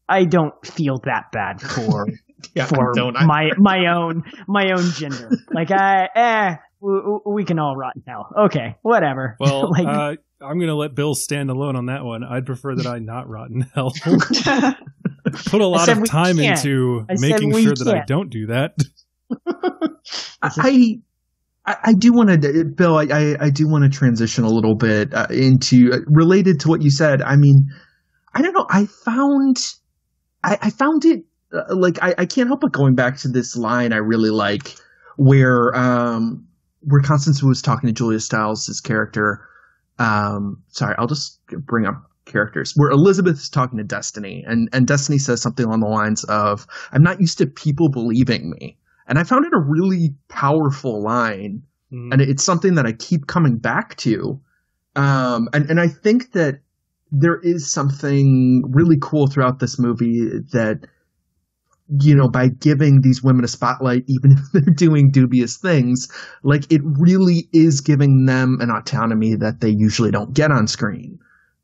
I 0.08 0.24
don't 0.24 0.54
feel 0.66 0.98
that 1.04 1.32
bad 1.32 1.60
for 1.60 2.06
Yeah, 2.54 2.66
for 2.66 2.94
my 2.94 3.50
my 3.58 3.92
own 3.94 4.24
my 4.48 4.70
own 4.72 4.90
gender. 4.92 5.30
Like 5.52 5.70
I 5.70 6.08
eh, 6.14 6.56
we, 6.80 7.00
we 7.26 7.44
can 7.44 7.58
all 7.58 7.76
rot 7.76 7.96
in 7.96 8.02
hell. 8.06 8.28
Okay, 8.46 8.76
whatever. 8.82 9.36
Well, 9.40 9.70
like 9.70 9.86
uh, 9.86 10.16
I'm 10.40 10.58
going 10.58 10.68
to 10.68 10.74
let 10.74 10.94
Bill 10.94 11.14
stand 11.14 11.50
alone 11.50 11.76
on 11.76 11.86
that 11.86 12.04
one. 12.04 12.24
I'd 12.24 12.46
prefer 12.46 12.74
that 12.76 12.86
I 12.86 12.98
not 12.98 13.28
rot 13.28 13.50
in 13.50 13.60
hell. 13.60 13.92
Put 15.32 15.60
a 15.60 15.66
lot 15.66 15.86
said 15.86 15.98
of 15.98 16.08
time 16.08 16.38
into 16.38 17.04
I 17.08 17.14
said 17.14 17.30
making 17.30 17.52
we 17.52 17.62
sure 17.62 17.74
that 17.74 17.88
I 17.88 17.98
can't. 17.98 18.06
don't 18.06 18.30
do 18.30 18.46
that. 18.46 18.76
I 20.42 21.00
I, 21.66 21.76
I 21.84 21.92
do 21.92 22.12
want 22.12 22.42
to, 22.42 22.64
Bill. 22.64 22.96
I, 22.96 23.04
I, 23.04 23.36
I 23.46 23.50
do 23.50 23.68
want 23.68 23.84
to 23.84 23.90
transition 23.90 24.44
a 24.44 24.48
little 24.48 24.74
bit 24.74 25.12
uh, 25.14 25.26
into 25.30 25.92
uh, 25.92 25.98
related 26.06 26.60
to 26.60 26.68
what 26.68 26.82
you 26.82 26.90
said. 26.90 27.22
I 27.22 27.36
mean, 27.36 27.70
I 28.34 28.42
don't 28.42 28.54
know. 28.54 28.66
I 28.68 28.86
found, 28.86 29.58
I, 30.42 30.58
I 30.62 30.70
found 30.70 31.04
it 31.04 31.24
uh, 31.52 31.74
like 31.74 32.02
I, 32.02 32.14
I 32.18 32.26
can't 32.26 32.48
help 32.48 32.60
but 32.60 32.72
going 32.72 32.94
back 32.94 33.18
to 33.18 33.28
this 33.28 33.56
line 33.56 33.92
I 33.92 33.98
really 33.98 34.30
like, 34.30 34.74
where 35.16 35.74
um 35.76 36.46
where 36.80 37.02
Constance 37.02 37.42
was 37.42 37.60
talking 37.60 37.88
to 37.88 37.92
Julia 37.92 38.20
Stiles' 38.20 38.80
character. 38.82 39.46
Um, 39.98 40.62
sorry, 40.68 40.94
I'll 40.98 41.06
just 41.06 41.44
bring 41.46 41.86
up 41.86 42.09
characters 42.30 42.72
where 42.76 42.90
Elizabeth 42.90 43.36
is 43.36 43.48
talking 43.48 43.78
to 43.78 43.84
Destiny, 43.84 44.44
and 44.46 44.68
and 44.72 44.86
Destiny 44.86 45.18
says 45.18 45.42
something 45.42 45.66
along 45.66 45.80
the 45.80 45.88
lines 45.88 46.24
of, 46.24 46.66
"I'm 46.92 47.02
not 47.02 47.20
used 47.20 47.38
to 47.38 47.46
people 47.46 47.90
believing 47.90 48.50
me." 48.50 48.78
And 49.06 49.18
I 49.18 49.24
found 49.24 49.44
it 49.44 49.52
a 49.52 49.60
really 49.60 50.14
powerful 50.28 51.02
line, 51.02 51.62
Mhm. 51.92 52.12
and 52.12 52.20
it's 52.22 52.44
something 52.44 52.74
that 52.76 52.86
I 52.86 52.92
keep 52.92 53.26
coming 53.26 53.58
back 53.58 53.96
to. 53.98 54.40
Um, 54.96 55.48
and 55.52 55.68
and 55.70 55.80
I 55.80 55.88
think 55.88 56.32
that 56.32 56.60
there 57.12 57.38
is 57.42 57.70
something 57.72 58.62
really 58.70 58.96
cool 59.00 59.26
throughout 59.26 59.58
this 59.58 59.78
movie 59.78 60.28
that 60.52 60.86
you 62.00 62.14
know 62.14 62.28
by 62.28 62.46
giving 62.48 63.00
these 63.00 63.22
women 63.22 63.44
a 63.44 63.48
spotlight 63.48 64.04
even 64.08 64.32
if 64.32 64.52
they're 64.52 64.74
doing 64.74 65.10
dubious 65.10 65.56
things 65.56 66.08
like 66.44 66.70
it 66.70 66.80
really 66.84 67.48
is 67.52 67.80
giving 67.80 68.26
them 68.26 68.58
an 68.60 68.70
autonomy 68.70 69.34
that 69.34 69.60
they 69.60 69.70
usually 69.70 70.12
don't 70.12 70.32
get 70.32 70.52
on 70.52 70.68
screen 70.68 71.18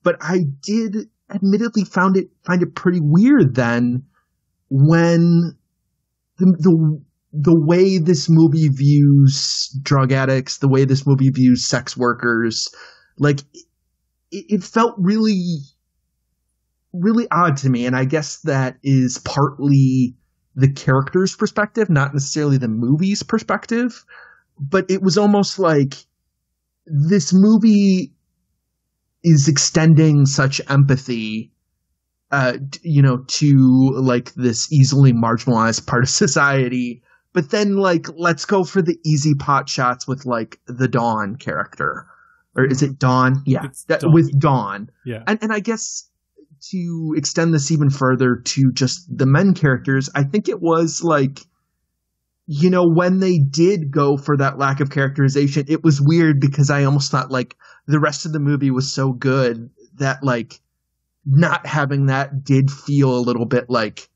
but 0.07 0.17
i 0.21 0.39
did 0.63 1.09
admittedly 1.35 1.85
found 1.85 2.17
it 2.17 2.29
find 2.45 2.63
it 2.63 2.75
pretty 2.75 3.01
weird 3.03 3.55
then 3.57 4.05
when 4.71 5.57
the 6.39 6.47
the 6.59 7.01
the 7.39 7.55
way 7.55 7.99
this 7.99 8.29
movie 8.31 8.69
views 8.69 9.69
drug 9.83 10.13
addicts, 10.13 10.59
the 10.59 10.69
way 10.69 10.85
this 10.85 11.07
movie 11.07 11.31
views 11.31 11.67
sex 11.67 11.97
workers, 11.97 12.69
like 13.19 13.41
it, 14.31 14.47
it 14.49 14.65
felt 14.65 14.95
really, 14.97 15.59
really 16.93 17.27
odd 17.31 17.59
to 17.59 17.69
me. 17.69 17.85
And 17.85 17.95
I 17.95 18.05
guess 18.05 18.41
that 18.43 18.79
is 18.83 19.19
partly 19.19 20.17
the 20.55 20.73
character's 20.73 21.37
perspective, 21.37 21.91
not 21.91 22.15
necessarily 22.15 22.57
the 22.57 22.69
movie's 22.69 23.23
perspective. 23.23 24.05
But 24.59 24.91
it 24.91 25.03
was 25.03 25.19
almost 25.19 25.59
like 25.59 25.95
this 26.87 27.35
movie 27.35 28.15
is 29.27 29.49
extending 29.49 30.25
such 30.25 30.61
empathy 30.71 31.53
uh, 32.33 32.55
you 32.83 33.03
know, 33.03 33.19
to 33.29 33.91
like 33.95 34.33
this 34.35 34.73
easily 34.73 35.13
marginalized 35.13 35.87
part 35.87 36.03
of 36.03 36.09
society 36.25 37.03
but 37.37 37.51
then 37.51 37.77
like 37.77 38.07
let's 38.17 38.47
go 38.47 38.65
for 38.65 38.81
the 38.81 38.99
easy 39.05 39.35
pot 39.35 39.69
shots 39.69 40.09
with 40.09 40.25
like 40.25 40.59
the 40.67 40.89
Dawn 40.89 41.37
character, 41.37 42.07
or 42.57 42.65
is 42.65 42.83
it 42.83 42.99
Dawn? 42.99 43.43
Yeah, 43.45 43.67
that, 43.89 44.01
Dawn. 44.01 44.15
with 44.15 44.41
Dawn, 44.41 44.89
Yeah. 45.05 45.23
and 45.27 45.39
and 45.43 45.53
I 45.53 45.61
guess 45.61 46.09
to 46.71 47.15
extend 47.15 47.53
this 47.53 47.71
even 47.71 47.91
further 47.91 48.37
to 48.37 48.73
just 48.73 49.05
the 49.15 49.27
men 49.27 49.53
characters, 49.53 50.09
I 50.15 50.25
think 50.25 50.49
it 50.49 50.63
was 50.63 51.05
like. 51.05 51.41
You 52.49 52.71
know, 52.71 52.87
when 52.89 53.19
they 53.19 53.39
did 53.39 53.91
go 53.91 54.17
for 54.17 54.37
that 54.37 54.59
lack 54.59 54.81
of 54.81 54.91
characterization, 54.91 55.65
it 55.69 55.83
was 55.83 56.01
weird 56.01 56.41
because 56.41 56.71
I 56.71 56.85
almost 56.85 57.11
thought 57.11 57.31
like 57.31 57.57
the 57.87 57.99
rest 57.99 58.25
of 58.25 58.33
the 58.33 58.39
movie 58.39 58.71
was 58.71 58.93
so 58.93 59.13
good 59.13 59.71
that 59.97 60.23
like 60.23 60.61
not 61.25 61.67
having 61.67 62.07
that 62.07 62.45
did 62.45 62.71
feel 62.71 63.17
a 63.17 63.19
little 63.19 63.47
bit 63.47 63.69
like 63.69 64.09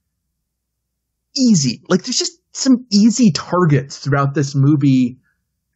easy. 1.37 1.83
Like 1.89 2.05
there's 2.05 2.19
just 2.19 2.41
some 2.53 2.87
easy 2.93 3.33
targets 3.33 3.99
throughout 3.99 4.35
this 4.35 4.55
movie 4.55 5.19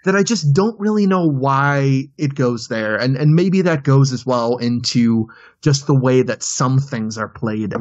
that 0.05 0.15
I 0.15 0.23
just 0.23 0.53
don't 0.53 0.79
really 0.79 1.07
know 1.07 1.27
why 1.27 2.05
it 2.19 2.35
goes 2.35 2.69
there. 2.69 2.97
And 2.97 3.17
and 3.17 3.35
maybe 3.35 3.63
that 3.63 3.85
goes 3.85 4.13
as 4.13 4.25
well 4.25 4.59
into 4.59 5.27
just 5.63 5.87
the 5.87 5.99
way 5.99 6.23
that 6.23 6.43
some 6.43 6.79
things 6.79 7.19
are 7.19 7.29
played 7.29 7.75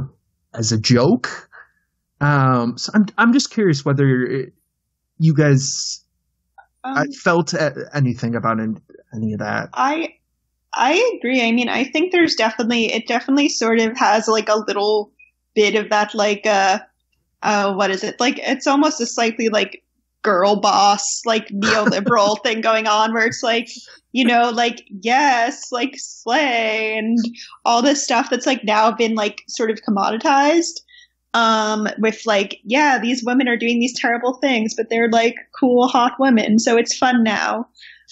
as 0.53 0.71
a 0.71 0.79
joke. 0.79 1.49
Um 2.21 2.77
so 2.77 2.91
I'm 2.95 3.05
I'm 3.17 3.33
just 3.33 3.51
curious 3.51 3.85
whether 3.85 4.47
you 5.19 5.33
guys 5.33 6.03
Um, 6.83 7.11
felt 7.23 7.53
anything 7.93 8.35
about 8.35 8.59
any, 8.59 8.75
any 9.13 9.33
of 9.33 9.39
that. 9.39 9.69
I 9.73 10.15
I 10.75 11.13
agree. 11.17 11.41
I 11.47 11.51
mean, 11.51 11.69
I 11.69 11.83
think 11.83 12.11
there's 12.11 12.35
definitely 12.35 12.91
it 12.93 13.07
definitely 13.07 13.49
sort 13.49 13.79
of 13.79 13.97
has 13.97 14.27
like 14.27 14.49
a 14.49 14.57
little 14.67 15.11
bit 15.55 15.75
of 15.75 15.89
that 15.89 16.15
like 16.15 16.45
uh 16.45 16.79
uh 17.43 17.73
what 17.73 17.91
is 17.91 18.03
it? 18.03 18.19
Like 18.19 18.39
it's 18.39 18.67
almost 18.67 19.01
a 19.01 19.05
slightly 19.05 19.49
like 19.49 19.83
girl 20.23 20.57
boss 20.57 21.21
like 21.25 21.47
neoliberal 21.49 22.41
thing 22.43 22.61
going 22.61 22.87
on 22.87 23.13
where 23.13 23.27
it's 23.27 23.43
like 23.43 23.69
you 24.13 24.25
know 24.25 24.51
like 24.51 24.83
yes 24.89 25.71
like 25.71 25.93
slay 25.97 26.97
and 26.97 27.17
all 27.65 27.81
this 27.81 28.03
stuff 28.03 28.29
that's 28.29 28.45
like 28.47 28.63
now 28.63 28.91
been 28.91 29.15
like 29.15 29.43
sort 29.49 29.71
of 29.71 29.79
commoditized 29.87 30.81
um 31.33 31.87
with 31.97 32.21
like 32.25 32.59
yeah 32.63 32.99
these 32.99 33.23
women 33.23 33.47
are 33.47 33.57
doing 33.57 33.79
these 33.79 33.99
terrible 33.99 34.33
things 34.35 34.73
but 34.75 34.89
they're 34.89 35.09
like 35.09 35.35
cool 35.59 35.87
hot 35.87 36.13
women 36.19 36.59
so 36.59 36.77
it's 36.77 36.97
fun 36.97 37.23
now 37.23 37.67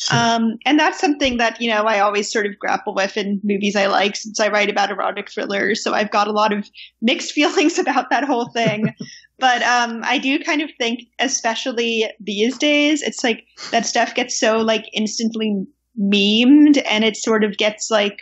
um, 0.10 0.58
and 0.66 0.80
that's 0.80 1.00
something 1.00 1.38
that, 1.38 1.62
you 1.62 1.70
know, 1.70 1.84
I 1.84 2.00
always 2.00 2.32
sort 2.32 2.46
of 2.46 2.58
grapple 2.58 2.96
with 2.96 3.18
in 3.18 3.40
movies 3.44 3.76
I 3.76 3.86
like 3.86 4.16
since 4.16 4.40
I 4.40 4.48
write 4.48 4.70
about 4.70 4.90
erotic 4.90 5.30
thrillers. 5.30 5.84
So 5.84 5.94
I've 5.94 6.12
got 6.12 6.28
a 6.28 6.32
lot 6.32 6.54
of 6.54 6.68
mixed 7.02 7.32
feelings 7.34 7.78
about 7.78 8.10
that 8.10 8.24
whole 8.24 8.50
thing. 8.50 8.94
but 9.40 9.62
um, 9.62 10.02
I 10.04 10.18
do 10.18 10.40
kind 10.40 10.62
of 10.62 10.72
think, 10.80 11.02
especially 11.20 12.10
these 12.20 12.58
days, 12.58 13.02
it's 13.02 13.24
like 13.24 13.46
that 13.72 13.86
stuff 13.86 14.16
gets 14.16 14.40
so 14.40 14.58
like 14.58 14.86
instantly 14.94 15.66
memed 16.00 16.82
and 16.90 17.04
it 17.04 17.18
sort 17.18 17.44
of 17.44 17.58
gets 17.58 17.92
like 17.92 18.22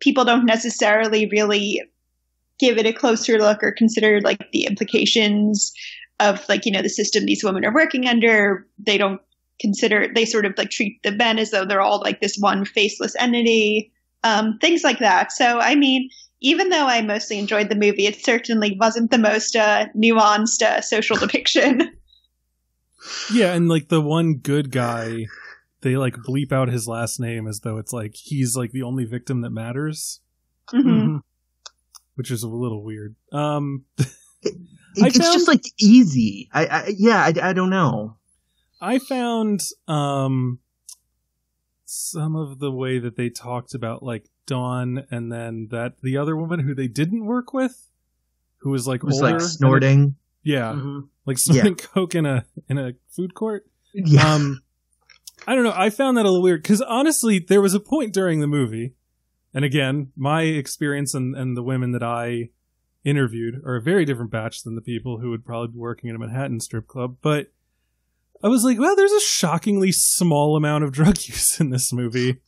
people 0.00 0.24
don't 0.24 0.46
necessarily 0.46 1.26
really 1.26 1.82
give 2.60 2.78
it 2.78 2.86
a 2.86 2.92
closer 2.92 3.38
look 3.38 3.62
or 3.62 3.72
consider 3.72 4.20
like 4.20 4.50
the 4.52 4.66
implications 4.66 5.72
of 6.20 6.46
like, 6.48 6.66
you 6.66 6.72
know, 6.72 6.82
the 6.82 6.88
system 6.88 7.24
these 7.24 7.42
women 7.42 7.64
are 7.64 7.74
working 7.74 8.06
under. 8.06 8.66
They 8.78 8.98
don't 8.98 9.20
consider 9.60 10.08
they 10.14 10.24
sort 10.24 10.46
of 10.46 10.54
like 10.56 10.70
treat 10.70 11.02
the 11.02 11.12
men 11.12 11.38
as 11.38 11.50
though 11.50 11.64
they're 11.64 11.82
all 11.82 12.00
like 12.00 12.20
this 12.20 12.36
one 12.38 12.64
faceless 12.64 13.14
entity 13.16 13.92
um, 14.24 14.58
things 14.58 14.82
like 14.82 14.98
that 15.00 15.30
so 15.30 15.58
i 15.58 15.74
mean 15.74 16.08
even 16.40 16.70
though 16.70 16.86
i 16.86 17.02
mostly 17.02 17.38
enjoyed 17.38 17.68
the 17.68 17.74
movie 17.74 18.06
it 18.06 18.24
certainly 18.24 18.74
wasn't 18.80 19.10
the 19.10 19.18
most 19.18 19.54
uh, 19.56 19.84
nuanced 19.94 20.62
uh, 20.62 20.80
social 20.80 21.14
depiction 21.16 21.94
Yeah, 23.32 23.54
and 23.54 23.68
like 23.68 23.88
the 23.88 24.00
one 24.00 24.34
good 24.34 24.70
guy, 24.70 25.26
they 25.80 25.96
like 25.96 26.16
bleep 26.16 26.52
out 26.52 26.68
his 26.68 26.86
last 26.86 27.18
name 27.18 27.46
as 27.46 27.60
though 27.60 27.78
it's 27.78 27.92
like 27.92 28.14
he's 28.14 28.56
like 28.56 28.72
the 28.72 28.82
only 28.82 29.04
victim 29.04 29.40
that 29.40 29.50
matters, 29.50 30.20
Mhm. 30.72 31.20
Which 32.20 32.30
is 32.30 32.42
a 32.42 32.48
little 32.48 32.82
weird. 32.84 33.16
Um, 33.32 33.86
It, 34.42 34.54
it's 34.94 35.18
found- 35.18 35.32
just 35.32 35.48
like 35.48 35.62
easy. 35.78 36.50
I, 36.52 36.66
I 36.66 36.92
yeah, 36.98 37.16
I, 37.24 37.50
I 37.50 37.52
don't 37.54 37.70
know. 37.70 38.16
I 38.82 38.98
found 38.98 39.62
um 39.88 40.58
some 41.86 42.36
of 42.36 42.58
the 42.58 42.70
way 42.70 42.98
that 42.98 43.16
they 43.16 43.30
talked 43.30 43.74
about 43.74 44.02
like 44.02 44.26
Dawn 44.46 45.06
and 45.10 45.30
then 45.32 45.68
that 45.70 45.94
the 46.02 46.16
other 46.18 46.36
woman 46.36 46.60
who 46.60 46.74
they 46.74 46.88
didn't 46.88 47.24
work 47.24 47.52
with, 47.54 47.88
who 48.58 48.70
was 48.70 48.86
like 48.86 49.02
was 49.02 49.20
older, 49.22 49.32
like 49.38 49.40
snorting. 49.40 50.16
yeah, 50.42 50.72
Mhm. 50.76 51.08
like 51.24 51.38
snorting 51.38 51.74
coke 51.94 52.14
in 52.14 52.26
a 52.26 52.44
in 52.68 52.76
a 52.78 52.92
food 53.08 53.34
court. 53.34 53.64
Yeah, 53.94 54.34
um 54.34 54.62
i 55.46 55.54
don't 55.54 55.64
know 55.64 55.72
i 55.74 55.88
found 55.88 56.16
that 56.18 56.26
a 56.26 56.28
little 56.28 56.42
weird 56.42 56.62
because 56.62 56.82
honestly 56.82 57.38
there 57.38 57.62
was 57.62 57.72
a 57.74 57.80
point 57.80 58.12
during 58.12 58.40
the 58.40 58.46
movie 58.46 58.94
and 59.54 59.64
again 59.64 60.12
my 60.16 60.42
experience 60.42 61.14
and, 61.14 61.34
and 61.36 61.56
the 61.56 61.62
women 61.62 61.92
that 61.92 62.02
i 62.02 62.48
interviewed 63.04 63.62
are 63.64 63.76
a 63.76 63.82
very 63.82 64.04
different 64.04 64.30
batch 64.30 64.62
than 64.62 64.74
the 64.74 64.80
people 64.82 65.18
who 65.18 65.30
would 65.30 65.44
probably 65.44 65.68
be 65.68 65.78
working 65.78 66.10
in 66.10 66.16
a 66.16 66.18
manhattan 66.18 66.60
strip 66.60 66.86
club 66.86 67.16
but 67.22 67.52
i 68.44 68.48
was 68.48 68.62
like 68.64 68.78
well 68.78 68.94
there's 68.94 69.12
a 69.12 69.20
shockingly 69.20 69.90
small 69.92 70.56
amount 70.56 70.84
of 70.84 70.92
drug 70.92 71.16
use 71.26 71.58
in 71.60 71.70
this 71.70 71.92
movie 71.92 72.40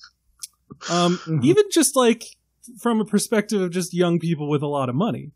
um 0.90 1.18
Mhm. 1.26 1.44
even 1.44 1.64
just 1.72 1.96
like 1.96 2.24
from 2.78 3.00
a 3.00 3.04
perspective 3.04 3.60
of 3.60 3.70
just 3.70 3.92
young 3.94 4.18
people 4.18 4.48
with 4.48 4.62
a 4.62 4.66
lot 4.68 4.88
of 4.88 4.94
money 4.94 5.32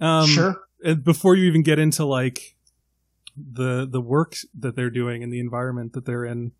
um 0.00 0.26
sure. 0.28 0.56
and 0.84 1.02
before 1.04 1.34
you 1.34 1.44
even 1.46 1.62
get 1.62 1.78
into 1.78 2.04
like 2.04 2.56
the 3.36 3.86
the 3.90 4.00
work 4.00 4.36
that 4.56 4.76
they're 4.76 4.90
doing 4.90 5.22
and 5.24 5.32
the 5.32 5.40
environment 5.40 5.92
that 5.94 6.04
they're 6.06 6.24
in 6.24 6.52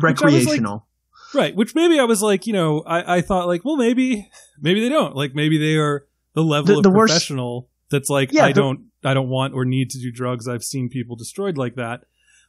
Recreational. 0.00 0.86
Right 1.34 1.54
which 1.56 1.74
maybe 1.74 1.98
i 2.00 2.04
was 2.04 2.22
like 2.22 2.46
you 2.46 2.52
know 2.52 2.82
i 2.86 3.16
i 3.16 3.20
thought 3.20 3.46
like 3.46 3.64
well 3.64 3.76
maybe 3.76 4.28
maybe 4.60 4.80
they 4.80 4.88
don't. 4.88 5.14
Like 5.14 5.34
maybe 5.34 5.58
they 5.58 5.76
are 5.76 6.06
the 6.34 6.42
level 6.42 6.66
The- 6.74 6.76
of 6.78 6.82
the 6.82 6.90
worst- 6.90 7.12
professional 7.12 7.68
that's 7.90 8.08
like 8.10 8.32
Yeah, 8.32 8.44
i 8.46 8.52
the- 8.52 8.60
don't 8.60 8.80
i 9.04 9.14
don't 9.14 9.28
want 9.28 9.54
or 9.54 9.64
need 9.64 9.90
to 9.90 9.98
do 10.00 10.10
drugs. 10.10 10.48
I've 10.48 10.64
seen 10.64 10.88
people 10.88 11.16
destroyed 11.16 11.56
like 11.56 11.74
that. 11.76 12.00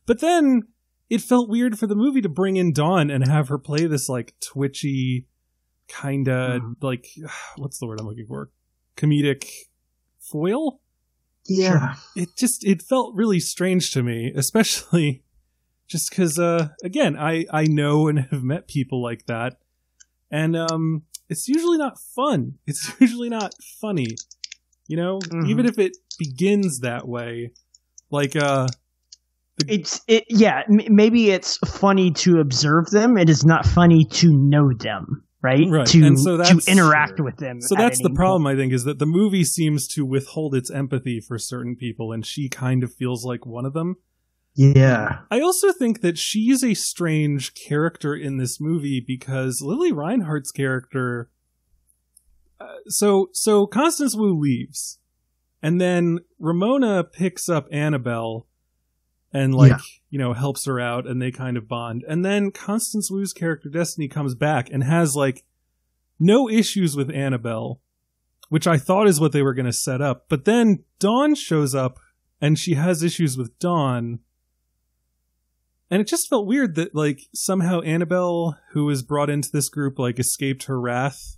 But 0.05 0.19
then 0.21 0.63
it 1.09 1.21
felt 1.21 1.49
weird 1.49 1.77
for 1.79 1.87
the 1.87 1.95
movie 1.95 2.21
to 2.21 2.29
bring 2.29 2.55
in 2.57 2.71
dawn 2.73 3.09
and 3.11 3.27
have 3.27 3.47
her 3.49 3.57
play 3.59 3.85
this 3.87 4.09
like 4.09 4.33
twitchy 4.41 5.27
kind 5.87 6.27
of 6.27 6.61
Mhm. 6.61 6.75
like 6.81 7.07
what's 7.57 7.79
the 7.79 7.87
word 7.87 7.99
i'm 7.99 8.07
looking 8.07 8.27
for? 8.27 8.49
Comedic 8.97 9.45
foil? 10.19 10.81
Yeah. 11.47 11.95
it 12.15 12.29
just 12.37 12.63
it 12.65 12.81
felt 12.81 13.15
really 13.15 13.39
strange 13.39 13.91
to 13.91 14.03
me 14.03 14.31
especially 14.35 15.23
just 15.89 16.09
because 16.09 16.39
uh 16.39 16.69
again 16.83 17.17
i 17.17 17.45
i 17.51 17.63
know 17.65 18.07
and 18.07 18.19
have 18.31 18.43
met 18.43 18.67
people 18.67 19.01
like 19.03 19.25
that 19.25 19.57
and 20.31 20.55
um 20.55 21.03
it's 21.27 21.47
usually 21.49 21.77
not 21.77 21.99
fun 22.15 22.53
it's 22.67 22.93
usually 23.01 23.29
not 23.29 23.53
funny 23.81 24.07
you 24.87 24.95
know 24.95 25.19
Mhm. 25.19 25.49
even 25.49 25.65
if 25.65 25.77
it 25.77 25.97
begins 26.17 26.79
that 26.79 27.07
way 27.07 27.51
like 28.09 28.35
uh 28.35 28.67
It's 29.67 30.01
it 30.07 30.23
yeah. 30.29 30.63
M- 30.69 30.95
maybe 30.95 31.31
it's 31.31 31.57
funny 31.67 32.11
to 32.23 32.39
observe 32.39 32.85
them. 32.91 33.17
It 33.17 33.29
is 33.29 33.43
not 33.45 33.65
funny 33.65 34.05
to 34.05 34.27
know 34.31 34.71
them, 34.73 35.23
right? 35.43 35.67
Right, 35.69 35.85
To 35.87 36.05
and 36.07 36.17
so 36.17 36.37
that's- 36.37 36.63
to 36.65 36.71
interact 36.71 37.19
with 37.19 37.35
them. 37.37 37.59
so 37.61 37.75
that's 37.75 38.01
the 38.01 38.09
problem 38.09 38.43
point. 38.43 38.55
i 38.57 38.61
think 38.61 38.71
is 38.73 38.85
that 38.85 38.99
the 38.99 39.05
movie 39.05 39.43
seems 39.43 39.85
to 39.95 40.05
withhold 40.05 40.55
its 40.55 40.71
empathy 40.71 41.19
for 41.19 41.37
certain 41.37 41.75
people 41.75 42.13
and 42.13 42.25
she 42.25 42.47
kind 42.49 42.83
of 42.85 42.93
feels 42.93 43.25
like 43.25 43.45
one 43.45 43.65
of 43.65 43.73
them 43.73 43.95
Yeah. 44.61 45.19
I 45.31 45.39
also 45.39 45.71
think 45.71 46.01
that 46.01 46.17
she's 46.17 46.65
a 46.65 46.73
strange 46.73 47.53
character 47.53 48.13
in 48.13 48.35
this 48.35 48.59
movie 48.59 48.99
because 48.99 49.61
Lili 49.61 49.93
Reinhart's 49.93 50.51
character. 50.51 51.29
Uh, 52.59 52.65
so 52.87 53.29
so 53.31 53.65
Constance 53.65 54.17
Wu 54.17 54.37
leaves, 54.37 54.99
and 55.63 55.79
then 55.79 56.19
Ramona 56.39 57.05
picks 57.05 57.47
up 57.47 57.69
Annabelle, 57.71 58.47
and 59.31 59.55
like 59.55 59.71
Yeah. 59.71 59.77
you 60.09 60.19
know 60.19 60.33
helps 60.33 60.65
her 60.65 60.77
out, 60.77 61.07
and 61.07 61.21
they 61.21 61.31
kind 61.31 61.55
of 61.55 61.69
bond. 61.69 62.03
And 62.05 62.25
then 62.25 62.51
Constance 62.51 63.09
Wu's 63.09 63.31
character 63.31 63.69
Destiny 63.69 64.09
comes 64.09 64.35
back 64.35 64.69
and 64.69 64.83
has 64.83 65.15
like 65.15 65.45
no 66.19 66.49
issues 66.49 66.97
with 66.97 67.09
Annabelle, 67.09 67.79
which 68.49 68.67
I 68.67 68.77
thought 68.77 69.07
is 69.07 69.21
what 69.21 69.31
they 69.31 69.41
were 69.41 69.53
going 69.53 69.67
to 69.67 69.71
set 69.71 70.01
up. 70.01 70.25
But 70.27 70.43
then 70.43 70.83
Dawn 70.99 71.33
shows 71.33 71.73
up, 71.73 71.97
and 72.41 72.59
she 72.59 72.73
has 72.73 73.03
issues 73.03 73.37
with 73.37 73.57
Dawn 73.59 74.19
and 75.89 76.01
it 76.01 76.07
just 76.07 76.29
felt 76.29 76.45
weird 76.45 76.75
that 76.75 76.93
like 76.93 77.21
somehow 77.33 77.81
Annabelle, 77.81 78.57
who 78.71 78.85
was 78.85 79.01
brought 79.01 79.29
into 79.29 79.51
this 79.51 79.69
group, 79.69 79.97
like 79.97 80.19
escaped 80.19 80.65
her 80.65 80.79
wrath 80.79 81.37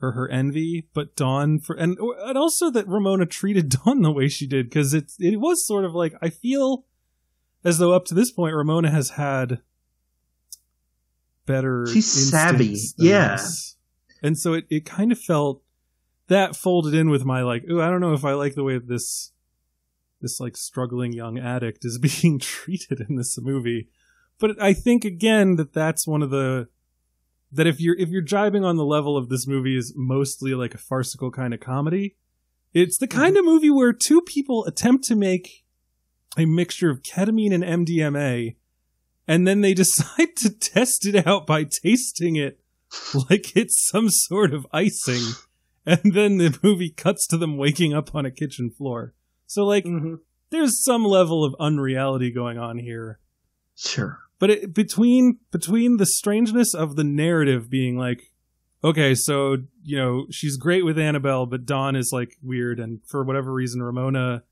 or 0.00 0.12
her 0.12 0.28
envy, 0.28 0.88
but 0.94 1.14
Dawn 1.16 1.58
for 1.58 1.76
and 1.76 1.96
and 1.98 2.38
also 2.38 2.70
that 2.70 2.88
Ramona 2.88 3.26
treated 3.26 3.68
Dawn 3.84 4.02
the 4.02 4.12
way 4.12 4.28
she 4.28 4.46
did 4.46 4.68
because 4.68 4.94
it 4.94 5.12
it 5.18 5.40
was 5.40 5.66
sort 5.66 5.84
of 5.84 5.94
like 5.94 6.14
I 6.22 6.30
feel 6.30 6.86
as 7.64 7.78
though 7.78 7.92
up 7.92 8.06
to 8.06 8.14
this 8.14 8.30
point 8.30 8.54
Ramona 8.54 8.90
has 8.90 9.10
had 9.10 9.60
better. 11.46 11.86
She's 11.86 12.30
savvy, 12.30 12.76
yeah. 12.96 13.32
this. 13.32 13.76
and 14.22 14.38
so 14.38 14.54
it 14.54 14.66
it 14.70 14.86
kind 14.86 15.12
of 15.12 15.18
felt 15.18 15.62
that 16.28 16.56
folded 16.56 16.94
in 16.94 17.10
with 17.10 17.24
my 17.24 17.42
like, 17.42 17.64
oh, 17.70 17.80
I 17.80 17.90
don't 17.90 18.00
know 18.00 18.14
if 18.14 18.24
I 18.24 18.32
like 18.32 18.54
the 18.54 18.64
way 18.64 18.78
this 18.78 19.31
this 20.22 20.40
like 20.40 20.56
struggling 20.56 21.12
young 21.12 21.38
addict 21.38 21.84
is 21.84 21.98
being 22.22 22.38
treated 22.38 23.00
in 23.08 23.16
this 23.16 23.38
movie. 23.40 23.88
But 24.38 24.60
I 24.60 24.72
think 24.72 25.04
again 25.04 25.56
that 25.56 25.72
that's 25.72 26.06
one 26.06 26.22
of 26.22 26.30
the 26.30 26.68
that 27.52 27.66
if 27.66 27.80
you're 27.80 27.96
if 27.98 28.08
you're 28.08 28.24
jibing 28.24 28.64
on 28.64 28.76
the 28.76 28.84
level 28.84 29.16
of 29.16 29.28
this 29.28 29.46
movie 29.46 29.76
is 29.76 29.92
mostly 29.94 30.54
like 30.54 30.74
a 30.74 30.78
farcical 30.78 31.30
kind 31.30 31.52
of 31.52 31.60
comedy, 31.60 32.16
it's 32.72 32.98
the 32.98 33.06
kind 33.06 33.36
mm-hmm. 33.36 33.46
of 33.46 33.52
movie 33.52 33.70
where 33.70 33.92
two 33.92 34.22
people 34.22 34.64
attempt 34.64 35.04
to 35.04 35.14
make 35.14 35.64
a 36.38 36.46
mixture 36.46 36.90
of 36.90 37.02
ketamine 37.02 37.52
and 37.52 37.86
MDMA 37.86 38.56
and 39.28 39.46
then 39.46 39.60
they 39.60 39.74
decide 39.82 40.36
to 40.36 40.50
test 40.50 41.06
it 41.06 41.26
out 41.26 41.46
by 41.46 41.64
tasting 41.64 42.36
it 42.36 42.60
like 43.30 43.56
it's 43.56 43.88
some 43.88 44.08
sort 44.08 44.52
of 44.52 44.66
icing 44.72 45.22
and 45.86 46.14
then 46.14 46.38
the 46.38 46.56
movie 46.62 46.90
cuts 46.90 47.26
to 47.28 47.36
them 47.36 47.56
waking 47.56 47.92
up 47.92 48.14
on 48.14 48.24
a 48.24 48.30
kitchen 48.30 48.70
floor. 48.70 49.14
So 49.52 49.64
like 49.64 49.84
Mm-hmm. 49.84 50.14
there's 50.50 50.82
some 50.82 51.04
level 51.04 51.44
of 51.44 51.54
unreality 51.60 52.30
going 52.30 52.58
on 52.58 52.78
here. 52.78 53.18
Sure. 53.76 54.18
But 54.38 54.50
it, 54.50 54.74
between 54.74 55.38
between 55.50 55.98
the 55.98 56.06
strangeness 56.06 56.74
of 56.74 56.96
the 56.96 57.04
narrative 57.04 57.68
being 57.70 57.96
like, 57.96 58.32
okay, 58.82 59.14
so 59.14 59.58
you 59.84 59.96
know 59.96 60.26
she's 60.30 60.56
great 60.56 60.84
with 60.84 60.98
Annabelle, 60.98 61.46
but 61.46 61.66
Dawn 61.66 61.94
is 61.96 62.10
like 62.12 62.36
weird, 62.42 62.80
and 62.80 63.00
for 63.06 63.22
whatever 63.24 63.52
reason, 63.52 63.82
Ramona 63.82 64.42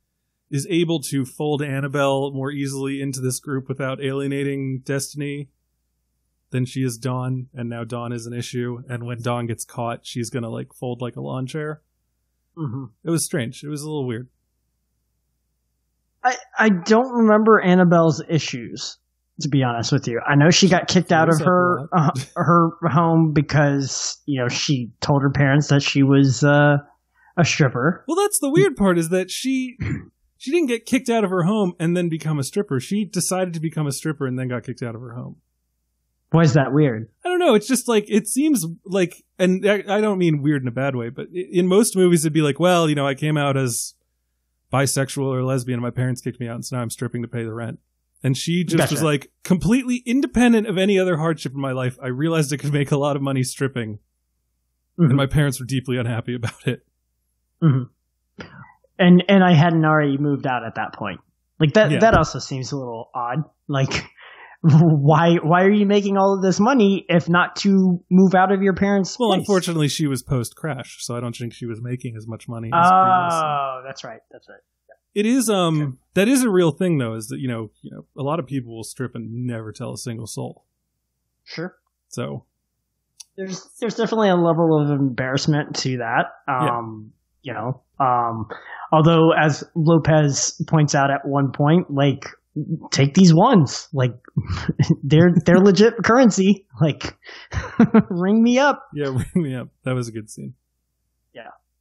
is 0.50 0.66
able 0.68 1.00
to 1.10 1.24
fold 1.24 1.62
Annabelle 1.62 2.32
more 2.32 2.50
easily 2.50 3.00
into 3.00 3.20
this 3.20 3.40
group 3.40 3.68
without 3.68 4.02
alienating 4.02 4.80
Destiny 4.84 5.48
than 6.50 6.64
she 6.66 6.82
is 6.82 6.98
Dawn, 6.98 7.48
and 7.54 7.68
now 7.68 7.84
Dawn 7.84 8.12
is 8.12 8.26
an 8.26 8.32
issue, 8.32 8.82
and 8.88 9.06
when 9.06 9.22
Dawn 9.22 9.46
gets 9.46 9.64
caught, 9.64 10.00
she's 10.04 10.28
gonna 10.30 10.50
like 10.50 10.72
fold 10.74 11.00
like 11.00 11.16
a 11.16 11.20
lawn 11.20 11.46
chair. 11.46 11.80
Mm-hmm. 12.56 12.84
It 13.04 13.10
was 13.10 13.24
strange. 13.24 13.62
It 13.64 13.68
was 13.68 13.82
a 13.82 13.86
little 13.86 14.06
weird. 14.06 14.28
I, 16.22 16.36
I 16.58 16.68
don't 16.68 17.10
remember 17.10 17.60
Annabelle's 17.60 18.22
issues, 18.28 18.98
to 19.40 19.48
be 19.48 19.62
honest 19.62 19.92
with 19.92 20.06
you. 20.06 20.20
I 20.26 20.34
know 20.34 20.50
she 20.50 20.68
got 20.68 20.88
kicked 20.88 21.12
out 21.12 21.28
of 21.28 21.38
throws 21.38 21.88
up 21.92 22.16
a 22.16 22.42
her 22.42 22.70
uh, 22.76 22.80
her 22.82 22.88
home 22.88 23.32
because 23.32 24.18
you 24.26 24.40
know 24.40 24.48
she 24.48 24.92
told 25.00 25.22
her 25.22 25.30
parents 25.30 25.68
that 25.68 25.82
she 25.82 26.02
was 26.02 26.44
uh, 26.44 26.76
a 27.36 27.44
stripper. 27.44 28.04
Well, 28.06 28.16
that's 28.16 28.38
the 28.38 28.50
weird 28.50 28.76
part 28.76 28.98
is 28.98 29.08
that 29.10 29.30
she 29.30 29.78
she 30.36 30.50
didn't 30.50 30.68
get 30.68 30.86
kicked 30.86 31.08
out 31.08 31.24
of 31.24 31.30
her 31.30 31.44
home 31.44 31.74
and 31.78 31.96
then 31.96 32.08
become 32.08 32.38
a 32.38 32.44
stripper. 32.44 32.80
She 32.80 33.04
decided 33.04 33.54
to 33.54 33.60
become 33.60 33.86
a 33.86 33.92
stripper 33.92 34.26
and 34.26 34.38
then 34.38 34.48
got 34.48 34.64
kicked 34.64 34.82
out 34.82 34.94
of 34.94 35.00
her 35.00 35.14
home. 35.14 35.36
Why 36.30 36.42
is 36.42 36.52
that 36.52 36.72
weird? 36.72 37.08
I 37.24 37.28
don't 37.28 37.40
know. 37.40 37.54
It's 37.54 37.66
just 37.66 37.88
like 37.88 38.04
it 38.08 38.28
seems 38.28 38.64
like, 38.84 39.24
and 39.38 39.68
I 39.68 39.82
I 39.88 40.00
don't 40.00 40.18
mean 40.18 40.42
weird 40.42 40.62
in 40.62 40.68
a 40.68 40.72
bad 40.72 40.94
way, 40.94 41.08
but 41.08 41.26
in 41.32 41.66
most 41.66 41.96
movies 41.96 42.24
it'd 42.24 42.32
be 42.32 42.42
like, 42.42 42.60
well, 42.60 42.88
you 42.88 42.94
know, 42.94 43.06
I 43.06 43.14
came 43.14 43.36
out 43.36 43.56
as 43.56 43.94
bisexual 44.72 45.24
or 45.26 45.42
lesbian, 45.42 45.76
and 45.78 45.82
my 45.82 45.90
parents 45.90 46.20
kicked 46.20 46.40
me 46.40 46.48
out, 46.48 46.54
and 46.56 46.64
so 46.64 46.76
now 46.76 46.82
I'm 46.82 46.90
stripping 46.90 47.22
to 47.22 47.28
pay 47.28 47.44
the 47.44 47.52
rent. 47.52 47.78
And 48.22 48.36
she 48.36 48.64
just 48.64 48.90
was 48.92 49.02
like 49.02 49.30
completely 49.44 50.02
independent 50.04 50.66
of 50.66 50.76
any 50.76 50.98
other 50.98 51.16
hardship 51.16 51.52
in 51.54 51.60
my 51.60 51.72
life. 51.72 51.98
I 52.02 52.08
realized 52.08 52.52
I 52.52 52.58
could 52.58 52.72
make 52.72 52.90
a 52.90 52.98
lot 52.98 53.16
of 53.16 53.22
money 53.22 53.42
stripping, 53.42 53.98
Mhm. 54.98 55.06
and 55.06 55.16
my 55.16 55.26
parents 55.26 55.58
were 55.58 55.66
deeply 55.66 55.96
unhappy 55.96 56.34
about 56.34 56.66
it. 56.66 56.86
And 57.62 59.24
and 59.28 59.42
I 59.42 59.54
hadn't 59.54 59.84
already 59.84 60.18
moved 60.18 60.46
out 60.46 60.64
at 60.64 60.74
that 60.74 60.92
point. 60.94 61.20
Like 61.58 61.72
that 61.74 61.90
Yeah. 61.90 61.98
that 62.00 62.14
also 62.14 62.38
seems 62.38 62.72
a 62.72 62.76
little 62.76 63.10
odd. 63.14 63.44
Like 63.68 64.04
why 64.62 65.36
why 65.42 65.62
are 65.62 65.70
you 65.70 65.86
making 65.86 66.16
all 66.16 66.34
of 66.36 66.42
this 66.42 66.60
money 66.60 67.04
if 67.08 67.28
not 67.28 67.56
to 67.56 68.02
move 68.10 68.34
out 68.34 68.52
of 68.52 68.62
your 68.62 68.74
parents' 68.74 69.18
Well, 69.18 69.30
place? 69.30 69.40
unfortunately, 69.40 69.88
she 69.88 70.06
was 70.06 70.22
post 70.22 70.54
crash, 70.56 70.98
so 71.00 71.16
I 71.16 71.20
don't 71.20 71.34
think 71.34 71.54
she 71.54 71.66
was 71.66 71.80
making 71.82 72.14
as 72.16 72.26
much 72.26 72.48
money. 72.48 72.70
as. 72.74 72.90
Oh, 72.92 73.82
that's 73.86 74.04
right. 74.04 74.20
That's 74.30 74.48
right. 74.48 74.60
It 75.14 75.26
is 75.26 75.48
um 75.50 75.98
that 76.14 76.28
is 76.28 76.42
a 76.42 76.50
real 76.50 76.70
thing 76.70 76.98
though, 76.98 77.14
is 77.14 77.28
that 77.28 77.38
you 77.40 77.48
know 77.48 77.70
you 77.82 77.90
know 77.90 78.04
a 78.16 78.22
lot 78.22 78.38
of 78.38 78.46
people 78.46 78.76
will 78.76 78.84
strip 78.84 79.14
and 79.14 79.46
never 79.46 79.72
tell 79.72 79.92
a 79.92 79.98
single 79.98 80.26
soul. 80.26 80.64
Sure. 81.44 81.74
So 82.08 82.44
there's 83.36 83.66
there's 83.80 83.94
definitely 83.96 84.28
a 84.28 84.36
level 84.36 84.80
of 84.80 84.90
embarrassment 84.90 85.74
to 85.76 85.98
that. 85.98 86.26
Yeah. 86.46 86.78
Um, 86.78 87.12
you 87.42 87.54
know, 87.54 87.80
um, 87.98 88.46
although 88.92 89.32
as 89.32 89.64
Lopez 89.74 90.62
points 90.68 90.94
out 90.94 91.10
at 91.10 91.26
one 91.26 91.50
point, 91.52 91.90
like 91.90 92.26
take 92.90 93.14
these 93.14 93.32
ones, 93.32 93.88
like 93.92 94.14
they're 95.02 95.32
they're 95.44 95.60
legit 95.60 95.94
currency. 96.04 96.66
Like 96.80 97.16
ring 98.10 98.42
me 98.42 98.58
up. 98.58 98.82
yeah, 98.94 99.06
ring 99.34 99.42
me 99.42 99.54
up. 99.54 99.68
That 99.84 99.94
was 99.94 100.08
a 100.08 100.12
good 100.12 100.30
scene. 100.30 100.54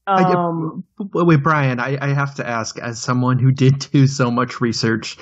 I 0.07 0.23
get- 0.23 0.35
Um, 0.35 0.83
Wait, 1.13 1.27
wait, 1.27 1.43
Brian, 1.43 1.79
I, 1.79 1.95
I 2.01 2.13
have 2.15 2.33
to 2.35 2.47
ask, 2.47 2.79
as 2.79 2.99
someone 2.99 3.37
who 3.37 3.51
did 3.51 3.77
do 3.91 4.07
so 4.07 4.31
much 4.31 4.59
research, 4.59 5.17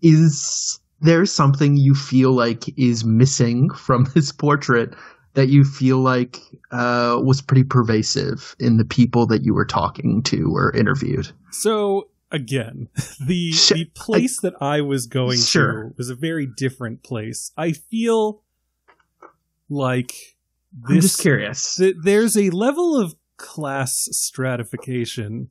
is 0.00 0.78
there 1.00 1.26
something 1.26 1.76
you 1.76 1.92
feel 1.94 2.30
like 2.32 2.62
is 2.78 3.04
missing 3.04 3.68
from 3.70 4.06
this 4.14 4.30
portrait 4.30 4.94
that 5.34 5.48
you 5.48 5.64
feel 5.64 5.98
like 5.98 6.38
uh, 6.70 7.18
was 7.20 7.40
pretty 7.42 7.64
pervasive 7.64 8.54
in 8.60 8.76
the 8.76 8.84
people 8.84 9.26
that 9.26 9.42
you 9.42 9.54
were 9.54 9.66
talking 9.66 10.22
to 10.24 10.52
or 10.54 10.70
interviewed? 10.76 11.28
So 11.50 12.08
again, 12.30 12.88
the 13.26 13.52
Sh- 13.52 13.68
the 13.70 13.84
place 13.94 14.40
that 14.40 14.54
I 14.60 14.80
was 14.80 15.06
going 15.06 15.38
Sure. 15.38 15.90
to 15.90 15.94
was 15.96 16.10
a 16.10 16.14
very 16.14 16.46
different 16.56 17.02
place. 17.02 17.52
I 17.56 17.72
feel 17.72 18.42
like 19.68 20.12
I'm 20.88 21.00
just 21.00 21.20
curious. 21.20 21.76
th- 21.76 21.96
there's 22.02 22.36
a 22.36 22.50
level 22.50 22.96
of 23.00 23.14
class 23.36 24.08
stratification 24.10 25.48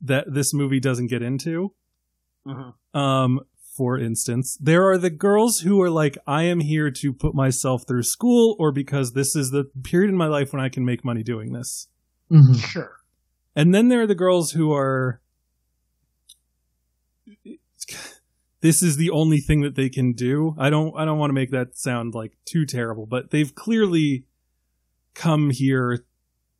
that 0.00 0.32
this 0.32 0.52
movie 0.52 0.80
doesn't 0.80 1.06
get 1.08 1.22
into. 1.22 1.74
Mhm. 2.46 2.74
Um, 2.94 3.40
for 3.76 3.98
instance, 3.98 4.58
there 4.60 4.88
are 4.90 4.98
the 4.98 5.10
girls 5.10 5.60
who 5.60 5.80
are 5.80 5.90
like, 5.90 6.18
I 6.26 6.42
am 6.42 6.60
here 6.60 6.90
to 6.90 7.12
put 7.12 7.34
myself 7.34 7.84
through 7.86 8.02
school, 8.02 8.56
or 8.58 8.70
because 8.72 9.12
this 9.12 9.34
is 9.36 9.50
the 9.50 9.64
period 9.84 10.10
in 10.10 10.16
my 10.16 10.26
life 10.26 10.52
when 10.52 10.60
I 10.60 10.68
can 10.68 10.84
make 10.84 11.04
money 11.04 11.22
doing 11.22 11.52
this. 11.52 11.88
Mhm. 12.30 12.56
sure. 12.58 12.96
And 13.54 13.74
then 13.74 13.88
there 13.88 14.02
are 14.02 14.06
the 14.06 14.14
girls 14.14 14.52
who 14.52 14.72
are. 14.72 15.20
This 18.62 18.82
is 18.82 18.96
the 18.96 19.10
only 19.10 19.38
thing 19.38 19.60
that 19.60 19.74
they 19.74 19.88
can 19.90 20.12
do. 20.14 20.54
I 20.58 20.70
don't. 20.70 20.94
I 20.96 21.04
don't 21.04 21.18
want 21.18 21.28
to 21.30 21.34
make 21.34 21.50
that 21.50 21.76
sound 21.76 22.14
like 22.14 22.32
too 22.46 22.64
terrible, 22.64 23.04
but 23.06 23.30
they've 23.30 23.54
clearly 23.54 24.24
come 25.14 25.50
here 25.50 26.04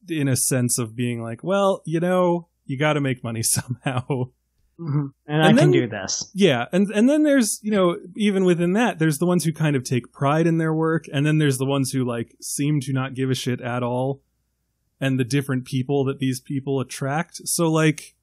in 0.08 0.28
a 0.28 0.36
sense 0.36 0.78
of 0.78 0.94
being 0.94 1.22
like, 1.22 1.42
well, 1.42 1.80
you 1.86 2.00
know, 2.00 2.48
you 2.66 2.76
got 2.78 2.92
to 2.94 3.00
make 3.00 3.24
money 3.24 3.42
somehow. 3.56 4.04
Mhm. 4.80 5.12
And, 5.26 5.42
I 5.42 5.48
And 5.50 5.58
can 5.58 5.70
then- 5.70 5.80
do 5.82 5.86
this. 5.88 6.30
Yeah, 6.34 6.66
and 6.72 6.90
and 6.90 7.08
then 7.08 7.22
there's 7.22 7.60
you 7.62 7.70
know 7.70 7.98
even 8.16 8.44
within 8.44 8.72
that 8.72 8.98
there's 8.98 9.18
the 9.18 9.26
ones 9.26 9.44
who 9.44 9.52
kind 9.52 9.76
of 9.76 9.84
take 9.84 10.12
pride 10.12 10.46
in 10.46 10.58
their 10.58 10.74
work, 10.74 11.04
and 11.12 11.24
then 11.24 11.38
there's 11.38 11.58
the 11.58 11.66
ones 11.66 11.92
who 11.92 12.04
like 12.04 12.34
seem 12.40 12.80
to 12.80 12.92
not 12.92 13.14
give 13.14 13.30
a 13.30 13.34
shit 13.34 13.60
at 13.60 13.82
all, 13.84 14.22
and 15.00 15.20
the 15.20 15.24
different 15.24 15.66
people 15.66 16.04
that 16.04 16.18
these 16.18 16.40
people 16.40 16.80
attract. 16.80 17.46
So 17.46 17.70
like, 17.70 18.16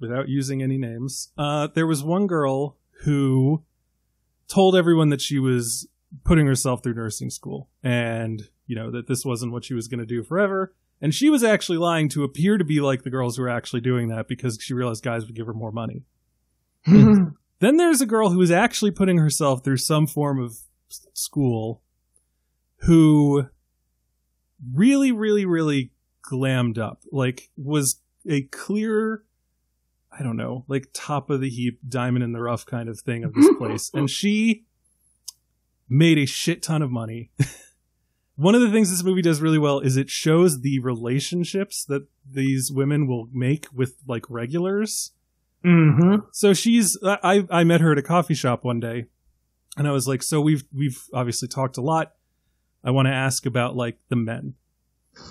without 0.00 0.28
using 0.28 0.62
any 0.62 0.78
names, 0.78 1.32
uh, 1.36 1.68
there 1.74 1.86
was 1.86 2.02
one 2.02 2.26
girl 2.26 2.76
who 3.04 3.64
told 4.48 4.76
everyone 4.76 5.10
that 5.10 5.20
she 5.20 5.38
was 5.38 5.88
putting 6.24 6.46
herself 6.46 6.82
through 6.82 6.94
nursing 6.94 7.30
school, 7.30 7.68
and 7.82 8.48
you 8.66 8.76
know 8.76 8.90
that 8.90 9.06
this 9.06 9.24
wasn't 9.24 9.52
what 9.52 9.64
she 9.64 9.74
was 9.74 9.88
going 9.88 10.00
to 10.00 10.06
do 10.06 10.22
forever. 10.22 10.74
And 11.00 11.14
she 11.14 11.30
was 11.30 11.44
actually 11.44 11.78
lying 11.78 12.08
to 12.08 12.24
appear 12.24 12.58
to 12.58 12.64
be 12.64 12.80
like 12.80 13.04
the 13.04 13.10
girls 13.10 13.36
who 13.36 13.42
were 13.42 13.48
actually 13.48 13.80
doing 13.80 14.08
that 14.08 14.26
because 14.26 14.58
she 14.60 14.74
realized 14.74 15.04
guys 15.04 15.26
would 15.26 15.36
give 15.36 15.46
her 15.46 15.54
more 15.54 15.70
money. 15.70 16.02
Then 17.60 17.76
there's 17.76 18.00
a 18.00 18.06
girl 18.06 18.30
who 18.30 18.40
is 18.40 18.50
actually 18.50 18.92
putting 18.92 19.18
herself 19.18 19.64
through 19.64 19.78
some 19.78 20.06
form 20.06 20.40
of 20.40 20.58
school 21.12 21.82
who 22.82 23.46
really, 24.72 25.10
really, 25.10 25.44
really 25.44 25.90
glammed 26.22 26.78
up. 26.78 27.02
Like, 27.10 27.50
was 27.56 28.00
a 28.28 28.42
clear, 28.42 29.24
I 30.18 30.22
don't 30.22 30.36
know, 30.36 30.64
like 30.68 30.88
top 30.92 31.30
of 31.30 31.40
the 31.40 31.48
heap, 31.48 31.78
diamond 31.88 32.24
in 32.24 32.32
the 32.32 32.40
rough 32.40 32.66
kind 32.66 32.88
of 32.88 32.98
thing 33.00 33.22
of 33.24 33.34
this 33.34 33.48
place. 33.58 33.90
and 33.94 34.10
she 34.10 34.64
made 35.88 36.18
a 36.18 36.26
shit 36.26 36.62
ton 36.62 36.82
of 36.82 36.90
money. 36.90 37.30
One 38.36 38.54
of 38.54 38.60
the 38.60 38.70
things 38.70 38.90
this 38.90 39.02
movie 39.02 39.22
does 39.22 39.40
really 39.40 39.58
well 39.58 39.80
is 39.80 39.96
it 39.96 40.10
shows 40.10 40.60
the 40.60 40.78
relationships 40.78 41.84
that 41.86 42.06
these 42.30 42.70
women 42.70 43.06
will 43.08 43.28
make 43.32 43.66
with 43.74 43.96
like 44.06 44.24
regulars. 44.28 45.12
hmm 45.64 46.16
So 46.32 46.54
she's 46.54 46.96
I 47.04 47.46
I 47.50 47.64
met 47.64 47.80
her 47.80 47.92
at 47.92 47.98
a 47.98 48.02
coffee 48.02 48.34
shop 48.34 48.64
one 48.64 48.78
day 48.80 49.06
and 49.76 49.88
I 49.88 49.92
was 49.92 50.06
like, 50.06 50.22
so 50.22 50.40
we've 50.40 50.64
we've 50.72 51.02
obviously 51.12 51.48
talked 51.48 51.78
a 51.78 51.82
lot. 51.82 52.12
I 52.84 52.90
want 52.92 53.06
to 53.06 53.12
ask 53.12 53.44
about 53.44 53.74
like 53.74 53.98
the 54.08 54.16
men. 54.16 54.54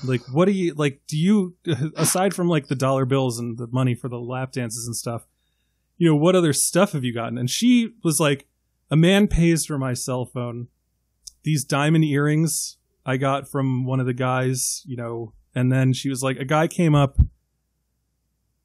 Like 0.04 0.22
what 0.32 0.46
do 0.46 0.52
you 0.52 0.74
like 0.74 1.02
do 1.08 1.18
you 1.18 1.56
aside 1.96 2.34
from 2.34 2.48
like 2.48 2.68
the 2.68 2.76
dollar 2.76 3.06
bills 3.06 3.40
and 3.40 3.58
the 3.58 3.68
money 3.68 3.96
for 3.96 4.10
the 4.10 4.20
lap 4.20 4.52
dances 4.52 4.86
and 4.86 4.96
stuff, 4.96 5.28
you 5.98 6.08
know, 6.08 6.16
what 6.16 6.36
other 6.36 6.54
stuff 6.54 6.92
have 6.92 7.04
you 7.04 7.14
gotten? 7.14 7.38
And 7.38 7.50
she 7.50 7.94
was 8.04 8.20
like, 8.20 8.48
a 8.90 8.96
man 8.96 9.28
pays 9.28 9.66
for 9.66 9.78
my 9.78 9.94
cell 9.94 10.26
phone. 10.26 10.68
These 11.44 11.64
diamond 11.64 12.04
earrings 12.04 12.78
I 13.06 13.18
got 13.18 13.50
from 13.50 13.86
one 13.86 14.00
of 14.00 14.06
the 14.06 14.14
guys, 14.14 14.84
you 14.86 14.98
know, 14.98 15.34
and 15.56 15.72
then 15.72 15.94
she 15.94 16.10
was 16.10 16.22
like, 16.22 16.38
a 16.38 16.46
guy 16.46 16.68
came 16.68 16.94
up 16.94 17.18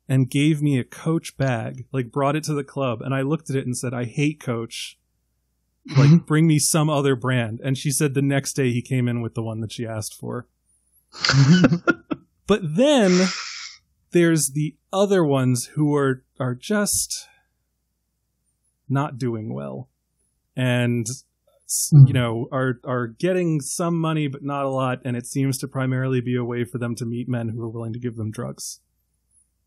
and 0.09 0.29
gave 0.29 0.61
me 0.61 0.79
a 0.79 0.85
Coach 0.85 1.37
bag, 1.37 1.87
like 1.93 2.13
brought 2.13 2.37
it 2.37 2.45
to 2.45 2.55
the 2.55 2.65
club, 2.65 3.01
and 3.01 3.15
I 3.15 3.23
looked 3.23 3.49
at 3.49 3.57
it 3.57 3.65
and 3.65 3.77
said, 3.77 3.95
"I 3.95 4.05
hate 4.05 4.41
Coach." 4.41 4.99
Like, 5.97 6.11
mm-hmm. 6.11 6.17
bring 6.19 6.47
me 6.47 6.61
some 6.61 6.89
other 6.89 7.17
brand. 7.17 7.61
And 7.65 7.77
she 7.77 7.91
said 7.91 8.15
the 8.15 8.23
next 8.23 8.53
day 8.53 8.71
he 8.71 8.83
came 8.83 9.09
in 9.09 9.21
with 9.21 9.35
the 9.35 9.43
one 9.43 9.61
that 9.63 9.73
she 9.73 9.85
asked 9.85 10.15
for. 10.15 10.47
But 12.49 12.61
then 12.77 13.29
there's 14.11 14.51
the 14.55 14.77
other 14.93 15.25
ones 15.25 15.67
who 15.75 15.95
are 15.97 16.25
are 16.41 16.55
just 16.55 17.27
not 18.89 19.17
doing 19.19 19.55
well, 19.55 19.89
and 20.57 21.07
Hmm. 21.91 22.07
you 22.07 22.13
know 22.13 22.49
are 22.53 22.81
are 22.85 23.07
getting 23.07 23.61
some 23.61 23.97
money 23.99 24.27
but 24.29 24.43
not 24.43 24.67
a 24.67 24.69
lot, 24.69 25.01
and 25.05 25.17
it 25.17 25.25
seems 25.25 25.57
to 25.59 25.69
primarily 25.69 26.21
be 26.21 26.37
a 26.37 26.45
way 26.45 26.65
for 26.65 26.77
them 26.77 26.95
to 26.97 27.07
meet 27.07 27.29
men 27.29 27.49
who 27.51 27.63
are 27.63 27.71
willing 27.71 27.95
to 27.95 27.99
give 27.99 28.17
them 28.17 28.31
drugs. 28.31 28.81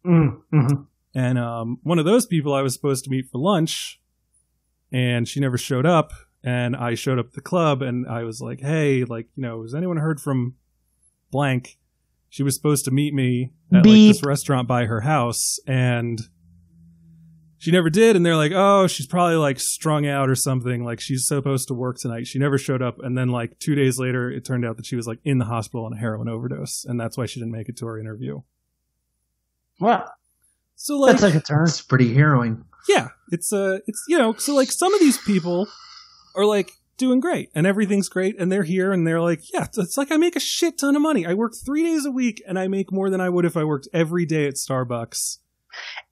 Mm, 0.06 0.42
mhm. 0.54 0.86
And 1.16 1.40
um, 1.40 1.80
one 1.82 1.98
of 1.98 2.06
those 2.06 2.28
people 2.28 2.54
I 2.54 2.62
was 2.62 2.74
supposed 2.74 3.06
to 3.06 3.10
meet 3.10 3.30
for 3.32 3.40
lunch, 3.40 4.00
and 4.92 5.28
she 5.28 5.40
never 5.40 5.58
showed 5.58 5.86
up. 5.86 6.12
And 6.44 6.76
I 6.76 6.94
showed 6.94 7.18
up 7.18 7.28
at 7.28 7.34
the 7.34 7.42
club, 7.42 7.82
and 7.82 8.06
I 8.08 8.24
was 8.24 8.40
like, 8.42 8.60
"Hey, 8.62 9.04
like, 9.06 9.30
you 9.36 9.42
know, 9.42 9.64
has 9.64 9.74
anyone 9.74 9.98
heard 9.98 10.20
from 10.22 10.56
blank?" 11.36 11.78
She 12.30 12.44
was 12.44 12.56
supposed 12.56 12.86
to 12.86 12.92
meet 12.92 13.14
me 13.14 13.52
at 13.72 13.86
like 13.86 13.86
this 13.86 14.24
restaurant 14.24 14.68
by 14.68 14.86
her 14.86 15.02
house, 15.02 15.58
and 15.68 16.20
she 17.58 17.72
never 17.72 17.90
did. 17.90 18.16
And 18.16 18.26
they're 18.26 18.36
like, 18.36 18.52
"Oh, 18.54 18.88
she's 18.88 19.08
probably 19.08 19.36
like 19.38 19.60
strung 19.60 20.06
out 20.06 20.30
or 20.30 20.36
something. 20.36 20.84
Like 20.84 21.00
she's 21.00 21.26
supposed 21.28 21.68
to 21.70 21.74
work 21.74 21.98
tonight." 21.98 22.28
She 22.28 22.40
never 22.40 22.58
showed 22.58 22.82
up, 22.82 22.98
and 23.00 23.18
then 23.18 23.30
like 23.30 23.58
two 23.60 23.76
days 23.76 23.98
later, 24.00 24.30
it 24.30 24.44
turned 24.46 24.66
out 24.66 24.76
that 24.78 24.86
she 24.86 24.96
was 24.96 25.08
like 25.08 25.20
in 25.24 25.38
the 25.38 25.46
hospital 25.46 25.86
on 25.86 25.94
a 25.94 25.98
heroin 25.98 26.28
overdose, 26.28 26.84
and 26.86 27.00
that's 27.00 27.18
why 27.18 27.26
she 27.26 27.40
didn't 27.40 27.54
make 27.54 27.70
it 27.70 27.78
to 27.78 27.86
our 27.86 27.98
interview. 28.00 28.42
Well, 29.80 30.10
So 30.76 30.98
like, 31.00 31.12
that's 31.14 31.24
like 31.24 31.36
a 31.36 31.42
turn. 31.46 31.66
It's 31.68 31.82
pretty 31.82 32.14
harrowing. 32.14 32.66
yeah, 32.90 33.10
it's 33.32 33.52
uh 33.54 33.80
it's 33.88 34.04
you 34.10 34.18
know, 34.18 34.34
so 34.36 34.54
like 34.56 34.72
some 34.72 34.94
of 34.94 35.00
these 35.00 35.18
people 35.20 35.68
are 36.36 36.46
like 36.46 36.72
doing 36.98 37.20
great 37.20 37.50
and 37.56 37.66
everything's 37.68 38.10
great 38.10 38.40
and 38.40 38.52
they're 38.52 38.64
here 38.64 38.92
and 38.92 39.06
they're 39.06 39.22
like, 39.22 39.42
yeah, 39.54 39.64
it's- 39.64 39.98
like 39.98 40.12
I 40.12 40.18
make 40.18 40.36
a 40.36 40.40
shit 40.40 40.78
ton 40.78 40.96
of 40.96 41.02
money. 41.02 41.26
I 41.26 41.34
work 41.34 41.54
3 41.66 41.84
days 41.84 42.06
a 42.06 42.12
week 42.12 42.42
and 42.48 42.58
I 42.58 42.68
make 42.68 42.92
more 42.92 43.10
than 43.10 43.22
I 43.22 43.30
would 43.30 43.46
if 43.46 43.58
I 43.58 43.64
worked 43.64 43.88
every 43.94 44.26
day 44.26 44.48
at 44.48 44.56
Starbucks. 44.56 45.40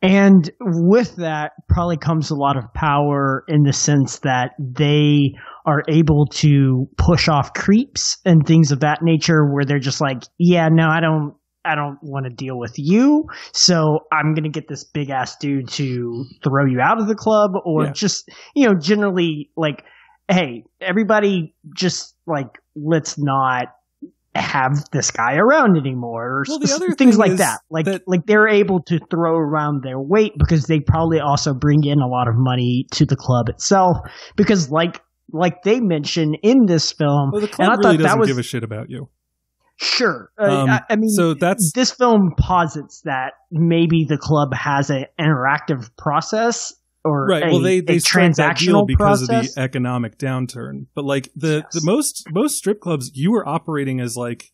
And 0.01 0.49
with 0.60 1.15
that 1.15 1.53
probably 1.69 1.95
comes 1.97 2.30
a 2.30 2.35
lot 2.35 2.57
of 2.57 2.65
power 2.73 3.45
in 3.47 3.64
the 3.64 3.72
sense 3.72 4.19
that 4.19 4.51
they 4.60 5.34
are 5.65 5.84
able 5.88 6.26
to 6.27 6.88
push 6.97 7.30
off 7.30 7.53
creeps 7.53 8.18
and 8.26 8.45
things 8.45 8.72
of 8.73 8.81
that 8.81 8.99
nature 9.01 9.45
where 9.45 9.64
they're 9.64 9.80
just 9.80 10.01
like, 10.01 10.23
yeah, 10.38 10.68
no, 10.69 10.88
I 10.89 10.99
don't 10.99 11.35
I 11.65 11.76
don't 11.76 11.97
want 12.01 12.26
to 12.26 12.30
deal 12.30 12.60
with 12.60 12.73
you. 12.76 13.23
So 13.53 13.99
I'm 14.11 14.34
going 14.34 14.43
to 14.43 14.49
get 14.49 14.68
this 14.68 14.84
big 14.84 15.10
ass 15.10 15.38
dude 15.38 15.69
to 15.69 16.26
throw 16.43 16.65
you 16.65 16.81
out 16.81 16.99
of 16.99 17.07
the 17.07 17.15
club 17.15 17.51
or 17.64 17.85
Yeah. 17.85 17.91
just, 17.93 18.30
you 18.53 18.68
know, 18.68 18.76
generally 18.77 19.49
like, 19.55 19.85
hey, 20.30 20.64
everybody 20.82 21.56
just 21.76 22.16
like, 22.26 22.48
let's 22.76 23.18
not 23.18 23.68
have 24.36 24.72
this 24.91 25.12
guy 25.12 25.36
around 25.36 25.78
anymore 25.78 26.40
or 26.40 26.44
Well, 26.48 26.58
the 26.60 26.66
s- 26.66 26.74
other 26.74 26.88
things 26.95 27.16
thing 27.16 27.20
like 27.20 27.38
that. 27.38 27.60
Like, 27.70 27.86
that- 27.86 28.02
like 28.08 28.26
they're 28.26 28.48
able 28.48 28.82
to 28.84 29.00
throw 29.12 29.36
around 29.36 29.84
their 29.84 30.00
weight 30.00 30.34
because 30.38 30.66
they 30.66 30.80
probably 30.80 31.20
also 31.20 31.54
bring 31.54 31.84
in 31.84 32.00
a 32.00 32.08
lot 32.08 32.28
of 32.28 32.34
money 32.36 32.88
to 32.94 33.06
the 33.06 33.16
club 33.16 33.50
itself 33.50 33.98
because 34.36 34.72
like, 34.72 35.02
like 35.32 35.62
they 35.64 35.80
mentioned 35.80 36.38
in 36.41 36.66
this 36.66 36.91
film, 36.91 37.32
Well, 37.32 37.41
the 37.41 37.48
and 37.48 37.54
I 37.54 37.56
club 37.56 37.70
thought 37.76 37.84
really 37.86 37.98
that 37.98 38.04
doesn't 38.04 38.20
was 38.20 38.28
give 38.30 38.40
a 38.40 38.44
shit 38.44 38.64
about 38.64 38.90
you. 38.90 39.10
Sure. 39.78 40.30
Uh, 40.40 40.44
Um, 40.64 40.70
I, 40.70 40.82
I 40.91 40.95
mean, 40.95 41.10
so 41.10 41.34
that's 41.34 41.72
this 41.74 41.91
film 41.91 42.34
posits 42.38 43.02
that 43.02 43.34
maybe 43.52 44.06
the 44.08 44.18
club 44.18 44.54
has 44.54 44.90
an 44.91 45.06
interactive 45.20 45.90
process 45.98 46.74
or 47.04 47.28
right. 47.28 47.44
a, 47.44 47.48
well, 47.48 47.60
they 47.60 47.80
they 47.80 48.00
struck 48.00 48.34
that 48.36 48.58
deal 48.58 48.84
transactional 48.84 48.88
because 48.88 49.26
process. 49.28 49.50
of 49.50 49.56
the 49.56 49.62
economic 49.62 50.18
downturn. 50.18 50.88
But 50.94 51.06
like 51.06 51.30
the 51.36 51.66
the 51.72 51.82
most 51.84 52.26
most 52.32 52.58
strip 52.58 52.80
clubs, 52.80 53.12
you 53.14 53.32
were 53.32 53.48
operating 53.48 54.00
as 54.00 54.16
like 54.16 54.52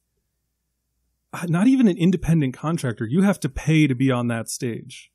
uh, 1.34 1.46
not 1.48 1.68
even 1.68 1.88
an 1.88 1.98
independent 1.98 2.54
contractor. 2.54 3.06
You 3.06 3.22
have 3.22 3.40
to 3.42 3.50
pay 3.50 3.88
to 3.88 3.96
be 3.96 4.12
on 4.12 4.28
that 4.28 4.50
stage. 4.50 5.12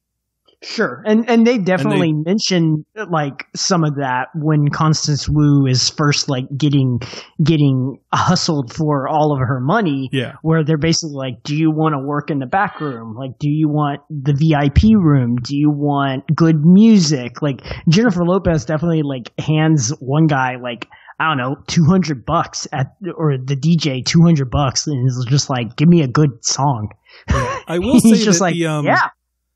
Sure, 0.65 1.03
and 1.05 1.29
and 1.29 1.47
they 1.47 1.59
definitely 1.59 2.13
mention 2.13 2.85
like 3.11 3.45
some 3.55 3.85
of 3.85 3.97
that 3.97 4.29
when 4.35 4.69
Constance 4.69 5.29
Wu 5.29 5.67
is 5.67 5.91
first 5.91 6.29
like 6.29 6.45
getting 6.57 7.01
getting 7.43 7.99
hustled 8.13 8.73
for 8.73 9.07
all 9.07 9.33
of 9.33 9.47
her 9.47 9.61
money. 9.61 10.09
Yeah. 10.13 10.35
Where 10.43 10.65
they're 10.65 10.79
basically 10.79 11.17
like, 11.17 11.43
"Do 11.43 11.55
you 11.55 11.71
want 11.71 11.95
to 11.95 11.99
work 11.99 12.31
in 12.31 12.39
the 12.39 12.47
back 12.47 12.81
room? 12.81 13.15
Like, 13.15 13.39
do 13.39 13.51
you 13.51 13.69
want 13.69 14.01
the 14.09 14.33
VIP 14.33 14.95
room? 14.97 15.37
Do 15.37 15.57
you 15.57 15.71
want 15.71 16.25
good 16.35 16.65
music?" 16.65 17.43
Like 17.43 17.61
Jennifer 17.89 18.25
Lopez 18.25 18.65
definitely 18.65 19.03
like 19.03 19.33
hands 19.39 19.91
one 20.01 20.27
guy 20.27 20.57
like 20.57 20.89
I 21.21 21.29
don't 21.29 21.39
know 21.39 21.57
two 21.67 21.85
hundred 21.85 22.25
bucks 22.25 22.67
at 22.73 22.87
or 23.17 23.37
the 23.37 23.57
DJ 23.57 24.05
two 24.05 24.23
hundred 24.23 24.51
bucks 24.51 24.87
and 24.87 25.07
is 25.07 25.27
just 25.29 25.51
like, 25.51 25.77
"Give 25.77 25.89
me 25.89 26.03
a 26.03 26.09
good 26.09 26.45
song." 26.45 26.89
I 27.29 27.79
will 27.83 28.01
say 28.01 28.11
He's 28.11 28.25
just 28.25 28.39
that 28.39 28.45
like, 28.47 28.55
the 28.55 28.67
um, 28.67 28.85
"Yeah, 28.85 29.09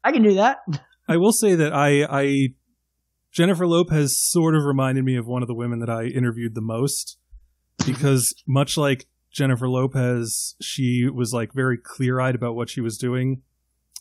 I 0.05 0.13
can 0.13 0.23
do 0.23 0.35
that." 0.35 0.59
I 1.09 1.17
will 1.17 1.33
say 1.33 1.55
that 1.55 1.75
I, 1.75 2.05
I, 2.05 2.49
Jennifer 3.33 3.67
Lopez 3.67 4.21
sort 4.21 4.55
of 4.55 4.65
reminded 4.65 5.05
me 5.05 5.17
of 5.17 5.27
one 5.27 5.43
of 5.43 5.49
the 5.49 5.55
women 5.55 5.79
that 5.81 5.89
I 5.89 6.05
interviewed 6.05 6.55
the 6.55 6.61
most 6.61 7.19
because 7.87 8.35
much 8.47 8.77
like 8.77 9.07
Jennifer 9.33 9.69
Lopez, 9.69 10.55
she 10.61 11.09
was 11.09 11.33
like 11.33 11.53
very 11.53 11.79
clear 11.79 12.21
eyed 12.21 12.35
about 12.35 12.55
what 12.55 12.69
she 12.69 12.81
was 12.81 12.99
doing. 12.99 13.43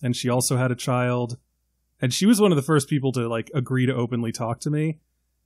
And 0.03 0.15
she 0.15 0.29
also 0.29 0.57
had 0.57 0.71
a 0.71 0.75
child. 0.75 1.38
And 2.01 2.13
she 2.13 2.25
was 2.25 2.41
one 2.41 2.51
of 2.51 2.55
the 2.55 2.61
first 2.61 2.89
people 2.89 3.11
to 3.13 3.27
like 3.27 3.49
agree 3.53 3.85
to 3.85 3.95
openly 3.95 4.31
talk 4.31 4.59
to 4.61 4.69
me. 4.69 4.99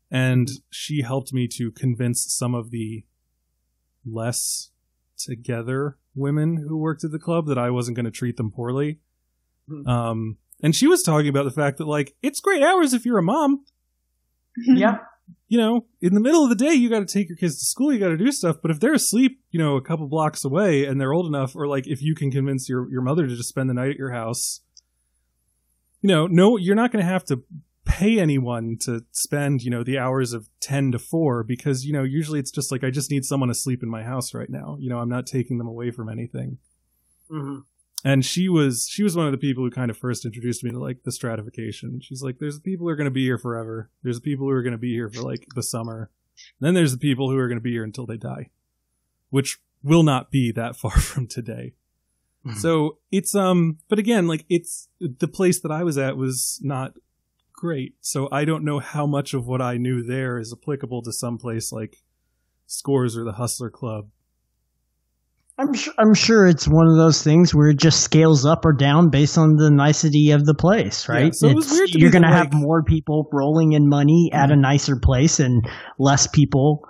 And 0.09 0.49
she 0.69 1.03
helped 1.03 1.31
me 1.31 1.47
to 1.55 1.71
convince 1.71 2.25
some 2.27 2.53
of 2.53 2.71
the 2.71 3.05
less 4.05 4.71
together 5.17 5.97
women 6.15 6.65
who 6.67 6.77
worked 6.77 7.03
at 7.03 7.11
the 7.11 7.19
club 7.19 7.45
that 7.47 7.57
I 7.57 7.69
wasn't 7.69 7.95
going 7.95 8.05
to 8.05 8.11
treat 8.11 8.38
them 8.38 8.51
poorly. 8.51 8.99
Um, 9.85 10.38
and 10.61 10.75
she 10.75 10.88
was 10.88 11.03
talking 11.03 11.27
about 11.29 11.45
the 11.45 11.51
fact 11.51 11.77
that 11.77 11.88
like 11.88 12.15
it's 12.21 12.39
great 12.39 12.61
hours 12.63 12.93
if 12.93 13.05
you're 13.05 13.17
a 13.17 13.23
mom. 13.23 13.65
yeah. 14.57 14.97
You 15.47 15.57
know, 15.57 15.85
in 16.01 16.13
the 16.13 16.19
middle 16.19 16.43
of 16.43 16.49
the 16.49 16.55
day, 16.55 16.73
you 16.73 16.89
got 16.89 16.99
to 16.99 17.05
take 17.05 17.29
your 17.29 17.38
kids 17.38 17.59
to 17.59 17.65
school, 17.65 17.93
you 17.93 17.99
got 17.99 18.09
to 18.09 18.17
do 18.17 18.31
stuff. 18.31 18.57
But 18.61 18.71
if 18.71 18.79
they're 18.79 18.93
asleep, 18.93 19.41
you 19.49 19.59
know, 19.59 19.75
a 19.75 19.81
couple 19.81 20.07
blocks 20.07 20.43
away 20.43 20.85
and 20.85 20.99
they're 20.99 21.13
old 21.13 21.25
enough, 21.25 21.55
or 21.55 21.67
like 21.67 21.88
if 21.88 22.01
you 22.01 22.15
can 22.15 22.31
convince 22.31 22.67
your 22.69 22.89
your 22.91 23.01
mother 23.01 23.27
to 23.27 23.35
just 23.35 23.49
spend 23.49 23.69
the 23.69 23.73
night 23.73 23.91
at 23.91 23.97
your 23.97 24.11
house, 24.11 24.61
you 26.01 26.07
know, 26.07 26.27
no, 26.27 26.57
you're 26.57 26.75
not 26.75 26.91
going 26.91 27.03
to 27.03 27.09
have 27.11 27.25
to 27.25 27.43
pay 27.85 28.19
anyone 28.19 28.77
to 28.79 29.01
spend 29.11 29.63
you 29.63 29.71
know 29.71 29.83
the 29.83 29.97
hours 29.97 30.33
of 30.33 30.47
10 30.61 30.91
to 30.91 30.99
4 30.99 31.43
because 31.43 31.83
you 31.83 31.91
know 31.91 32.03
usually 32.03 32.39
it's 32.39 32.51
just 32.51 32.71
like 32.71 32.83
i 32.83 32.91
just 32.91 33.09
need 33.09 33.25
someone 33.25 33.49
to 33.49 33.55
sleep 33.55 33.81
in 33.81 33.89
my 33.89 34.03
house 34.03 34.35
right 34.35 34.51
now 34.51 34.77
you 34.79 34.88
know 34.88 34.99
i'm 34.99 35.09
not 35.09 35.25
taking 35.25 35.57
them 35.57 35.67
away 35.67 35.89
from 35.89 36.07
anything 36.07 36.59
Mhm. 37.29 37.63
And 38.03 38.26
she 38.26 38.49
was 38.49 38.88
she 38.90 39.03
was 39.03 39.15
one 39.15 39.26
of 39.26 39.32
the 39.32 39.38
people 39.38 39.64
who 39.64 39.72
kind 39.72 39.91
of 39.91 39.98
first 39.98 40.26
introduced 40.26 40.64
me 40.64 40.72
to 40.72 40.80
like 40.80 41.03
the 41.03 41.11
stratification. 41.11 42.02
She's 42.02 42.23
like 42.23 42.40
there's 42.40 42.56
the 42.56 42.61
people 42.61 42.86
who 42.86 42.90
are 42.91 42.95
going 42.95 43.06
to 43.06 43.11
be 43.11 43.23
here 43.23 43.38
forever. 43.38 43.90
There's 44.03 44.18
the 44.18 44.23
people 44.23 44.48
who 44.48 44.53
are 44.53 44.64
going 44.64 44.72
to 44.72 44.78
be 44.78 44.94
here 44.94 45.10
for 45.10 45.22
like 45.22 45.48
the 45.56 45.64
summer. 45.64 46.10
And 46.60 46.68
then 46.68 46.73
there's 46.73 46.94
the 46.94 46.98
people 46.98 47.30
who 47.30 47.38
are 47.38 47.48
going 47.48 47.60
to 47.60 47.64
be 47.64 47.73
here 47.73 47.84
until 47.84 48.06
they 48.06 48.18
die 48.18 48.49
which 49.32 49.60
will 49.82 50.03
not 50.03 50.30
be 50.30 50.52
that 50.52 50.76
far 50.82 50.91
from 50.91 51.26
today. 51.26 51.73
So 52.56 52.98
it's 53.11 53.36
um 53.36 53.78
but 53.88 53.99
again 53.99 54.28
like 54.28 54.45
it's 54.49 54.90
the 54.99 55.28
place 55.28 55.60
that 55.60 55.72
i 55.72 55.84
was 55.84 55.99
at 55.99 56.18
was 56.18 56.60
not 56.64 56.94
great. 57.53 57.95
So 58.02 58.28
i 58.32 58.45
don't 58.45 58.65
know 58.65 58.80
how 58.80 59.06
much 59.06 59.36
of 59.36 59.45
what 59.45 59.61
i 59.61 59.78
knew 59.78 60.03
there 60.03 60.40
is 60.40 60.52
applicable 60.52 61.03
to 61.03 61.14
some 61.14 61.38
place 61.38 61.72
like 61.72 61.98
scores 62.65 63.15
or 63.15 63.23
the 63.23 63.34
hustler 63.34 63.69
club 63.69 64.07
I'm 65.61 65.73
sure, 65.73 65.93
I'm 65.99 66.13
sure 66.13 66.47
it's 66.47 66.67
one 66.67 66.88
of 66.88 66.97
those 66.97 67.21
things 67.23 67.53
where 67.53 67.69
it 67.69 67.77
just 67.77 68.01
scales 68.01 68.45
up 68.45 68.65
or 68.65 68.73
down 68.73 69.09
based 69.09 69.38
on 69.38 69.55
the 69.55 69.69
nicety 69.69 70.31
of 70.31 70.43
the 70.45 70.55
place, 70.55 71.07
right? 71.07 71.25
Yeah, 71.25 71.31
so 71.33 71.49
it 71.49 71.55
was 71.55 71.71
weird 71.71 71.89
you're 71.91 71.99
me 71.99 72.05
that, 72.07 72.11
going 72.11 72.23
to 72.23 72.38
have 72.38 72.47
Mm-hmm. 72.47 72.61
more 72.61 72.83
people 72.83 73.29
rolling 73.31 73.73
in 73.73 73.88
money 73.88 74.31
at 74.33 74.51
a 74.51 74.55
nicer 74.55 74.95
place 74.99 75.39
and 75.39 75.63
less 75.99 76.25
people 76.25 76.81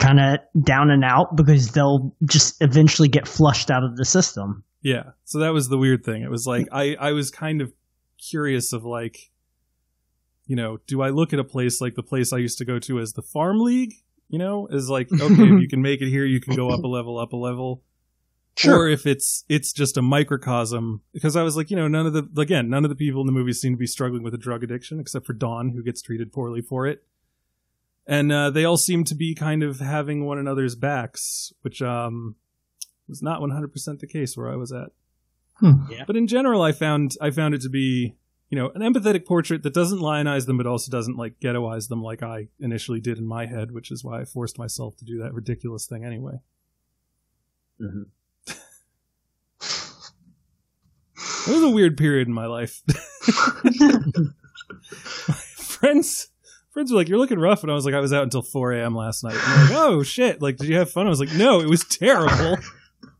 kind 0.00 0.18
of 0.18 0.64
down 0.64 0.90
and 0.90 1.04
out 1.04 1.36
because 1.36 1.70
they'll 1.70 2.14
just 2.28 2.56
eventually 2.60 3.08
get 3.08 3.28
flushed 3.28 3.70
out 3.70 3.84
of 3.84 3.96
the 3.96 4.04
system. 4.04 4.64
Yeah. 4.82 5.10
So 5.24 5.38
that 5.38 5.52
was 5.52 5.68
the 5.68 5.78
weird 5.78 6.04
thing. 6.04 6.22
It 6.22 6.30
was 6.30 6.46
like 6.46 6.66
I 6.72 6.96
I 6.98 7.12
was 7.12 7.30
kind 7.30 7.60
of 7.60 7.72
curious 8.18 8.72
of 8.72 8.84
like 8.84 9.30
you 10.46 10.56
know, 10.56 10.78
do 10.86 11.02
I 11.02 11.10
look 11.10 11.32
at 11.32 11.38
a 11.38 11.44
place 11.44 11.80
like 11.80 11.94
the 11.94 12.02
place 12.02 12.32
I 12.32 12.38
used 12.38 12.58
to 12.58 12.64
go 12.64 12.78
to 12.80 12.98
as 12.98 13.12
the 13.12 13.22
farm 13.22 13.58
league, 13.60 13.92
you 14.28 14.38
know, 14.38 14.66
is 14.70 14.88
like 14.88 15.08
okay, 15.12 15.24
if 15.24 15.38
you 15.60 15.68
can 15.68 15.82
make 15.82 16.00
it 16.00 16.08
here, 16.10 16.24
you 16.24 16.40
can 16.40 16.56
go 16.56 16.70
up 16.70 16.82
a 16.82 16.88
level, 16.88 17.18
up 17.18 17.32
a 17.32 17.36
level. 17.36 17.82
Or 18.76 18.88
if 18.88 19.06
it's 19.06 19.44
it's 19.48 19.72
just 19.72 19.96
a 19.96 20.02
microcosm 20.02 21.02
because 21.12 21.36
I 21.36 21.42
was 21.42 21.56
like, 21.56 21.70
you 21.70 21.76
know, 21.76 21.86
none 21.86 22.06
of 22.06 22.12
the 22.12 22.40
again, 22.40 22.68
none 22.68 22.84
of 22.84 22.88
the 22.88 22.96
people 22.96 23.20
in 23.20 23.26
the 23.26 23.32
movie 23.32 23.52
seem 23.52 23.74
to 23.74 23.78
be 23.78 23.86
struggling 23.86 24.22
with 24.22 24.34
a 24.34 24.38
drug 24.38 24.64
addiction 24.64 24.98
except 24.98 25.26
for 25.26 25.32
Dawn 25.32 25.70
who 25.70 25.82
gets 25.82 26.02
treated 26.02 26.32
poorly 26.32 26.60
for 26.60 26.86
it. 26.86 27.04
And 28.06 28.32
uh, 28.32 28.50
they 28.50 28.64
all 28.64 28.78
seem 28.78 29.04
to 29.04 29.14
be 29.14 29.34
kind 29.34 29.62
of 29.62 29.80
having 29.80 30.24
one 30.24 30.38
another's 30.38 30.74
backs, 30.74 31.52
which 31.62 31.80
um 31.82 32.34
was 33.08 33.22
not 33.22 33.40
100% 33.40 34.00
the 34.00 34.06
case 34.06 34.36
where 34.36 34.50
I 34.52 34.56
was 34.56 34.70
at. 34.72 34.90
But 36.06 36.16
in 36.16 36.26
general, 36.26 36.60
I 36.62 36.72
found 36.72 37.12
I 37.20 37.30
found 37.30 37.54
it 37.54 37.62
to 37.62 37.68
be 37.68 38.16
you 38.50 38.58
know 38.58 38.70
an 38.74 38.82
empathetic 38.82 39.26
portrait 39.26 39.62
that 39.62 39.74
doesn't 39.74 40.00
lionize 40.00 40.46
them, 40.46 40.56
but 40.56 40.66
also 40.66 40.90
doesn't 40.90 41.16
like 41.16 41.38
ghettoize 41.40 41.88
them 41.88 42.02
like 42.02 42.22
I 42.22 42.48
initially 42.58 43.00
did 43.00 43.18
in 43.18 43.26
my 43.26 43.46
head, 43.46 43.70
which 43.72 43.90
is 43.90 44.02
why 44.02 44.20
I 44.20 44.24
forced 44.24 44.58
myself 44.58 44.96
to 44.96 45.04
do 45.04 45.18
that 45.18 45.32
ridiculous 45.34 45.86
thing 45.86 46.04
anyway. 46.04 46.40
It 51.46 51.52
was 51.52 51.62
a 51.62 51.70
weird 51.70 51.96
period 51.96 52.28
in 52.28 52.34
my 52.34 52.46
life. 52.46 52.82
my 55.28 55.34
friends 55.34 56.28
friends 56.78 56.92
were 56.92 56.98
like, 56.98 57.08
"You're 57.08 57.18
looking 57.18 57.40
rough," 57.40 57.62
and 57.62 57.72
I 57.72 57.74
was 57.74 57.84
like, 57.84 57.94
"I 57.94 58.00
was 58.00 58.12
out 58.12 58.22
until 58.22 58.42
4 58.42 58.72
a.m. 58.74 58.94
last 58.94 59.24
night." 59.24 59.34
And 59.34 59.42
they're 59.42 59.78
like, 59.78 59.88
"Oh 59.88 60.02
shit! 60.02 60.40
Like, 60.40 60.58
did 60.58 60.68
you 60.68 60.76
have 60.76 60.90
fun?" 60.90 61.06
I 61.06 61.10
was 61.10 61.20
like, 61.20 61.34
"No, 61.34 61.60
it 61.60 61.68
was 61.68 61.84
terrible." 61.84 62.56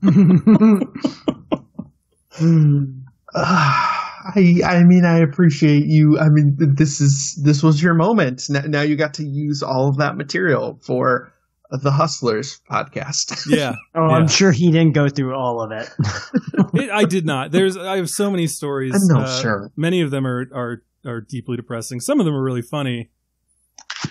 I 3.34 4.60
I 4.64 4.84
mean 4.84 5.04
I 5.04 5.18
appreciate 5.18 5.86
you. 5.86 6.18
I 6.18 6.28
mean 6.28 6.56
this 6.58 7.00
is 7.00 7.40
this 7.42 7.62
was 7.62 7.82
your 7.82 7.94
moment. 7.94 8.44
Now, 8.48 8.60
now 8.60 8.82
you 8.82 8.96
got 8.96 9.14
to 9.14 9.24
use 9.24 9.62
all 9.62 9.88
of 9.88 9.96
that 9.96 10.16
material 10.16 10.78
for 10.82 11.32
the 11.70 11.90
Hustlers 11.90 12.60
podcast. 12.70 13.46
yeah, 13.48 13.74
Oh, 13.94 14.08
Yeah. 14.08 14.14
I'm 14.16 14.28
sure 14.28 14.52
he 14.52 14.70
didn't 14.70 14.92
go 14.92 15.08
through 15.08 15.34
all 15.34 15.60
of 15.60 15.70
it. 15.72 15.90
it, 16.74 16.90
I 16.90 17.04
did 17.04 17.26
not. 17.26 17.50
There's 17.50 17.76
I 17.76 17.96
have 17.96 18.10
so 18.10 18.30
many 18.30 18.46
stories. 18.46 18.94
I'm 18.94 19.06
not 19.08 19.28
uh, 19.28 19.40
sure. 19.40 19.72
Many 19.76 20.00
of 20.00 20.10
them 20.10 20.26
are 20.26 20.46
are 20.54 20.82
are 21.04 21.20
deeply 21.20 21.56
depressing. 21.56 22.00
Some 22.00 22.20
of 22.20 22.26
them 22.26 22.34
are 22.34 22.42
really 22.42 22.62
funny. 22.62 23.10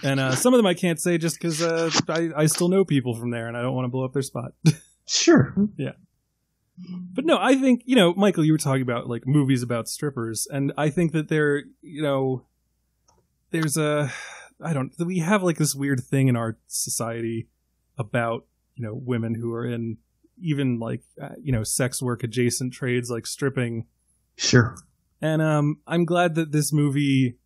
And 0.04 0.20
uh, 0.20 0.36
some 0.36 0.54
of 0.54 0.58
them 0.58 0.66
I 0.66 0.74
can't 0.74 1.00
say 1.00 1.18
just 1.18 1.38
because 1.38 1.62
uh, 1.62 1.90
I, 2.10 2.30
I 2.36 2.46
still 2.46 2.70
know 2.70 2.86
people 2.86 3.16
from 3.16 3.32
there 3.32 3.48
and 3.48 3.58
I 3.58 3.62
don't 3.62 3.74
want 3.74 3.86
to 3.86 3.90
blow 3.90 4.06
up 4.06 4.14
their 4.14 4.22
spot. 4.22 4.52
Sure. 5.10 5.56
Yeah. 5.78 5.94
But 7.14 7.24
no, 7.26 7.38
I 7.40 7.56
think 7.56 7.82
you 7.86 7.96
know, 7.96 8.14
Michael, 8.14 8.44
you 8.44 8.52
were 8.52 8.58
talking 8.58 8.82
about 8.82 9.08
like 9.08 9.26
movies 9.26 9.64
about 9.64 9.88
strippers, 9.88 10.48
and 10.52 10.74
I 10.78 10.90
think 10.90 11.14
that 11.14 11.30
there, 11.30 11.64
you 11.82 12.02
know, 12.04 12.46
there's 13.52 13.78
a, 13.78 14.12
I 14.62 14.74
don't, 14.74 14.92
we 15.00 15.20
have 15.20 15.44
like 15.44 15.58
this 15.58 15.76
weird 15.76 16.02
thing 16.04 16.28
in 16.28 16.36
our 16.36 16.58
society 16.68 17.48
about 17.98 18.46
you 18.76 18.84
know 18.86 18.94
women 18.94 19.36
who 19.36 19.52
are 19.54 19.66
in 19.66 19.98
even 20.40 20.80
like 20.80 21.02
uh, 21.22 21.30
you 21.42 21.52
know 21.52 21.64
sex 21.64 22.02
work 22.02 22.24
adjacent 22.24 22.74
trades 22.74 23.10
like 23.10 23.26
stripping, 23.28 23.86
Sure. 24.36 24.76
and 25.22 25.42
um, 25.42 25.80
I'm 25.88 26.06
glad 26.06 26.36
that 26.36 26.52
this 26.52 26.72
movie, 26.74 27.38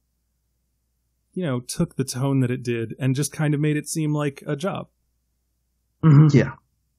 you 1.34 1.44
know, 1.46 1.60
took 1.62 1.96
the 1.96 2.04
tone 2.04 2.42
that 2.42 2.52
it 2.52 2.64
did 2.64 2.96
and 3.00 3.16
just 3.16 3.32
kind 3.32 3.54
of 3.54 3.60
made 3.60 3.78
it 3.78 3.88
seem 3.88 4.14
like 4.14 4.44
a 4.46 4.56
job. 4.56 4.88
Yeah. 6.04 6.54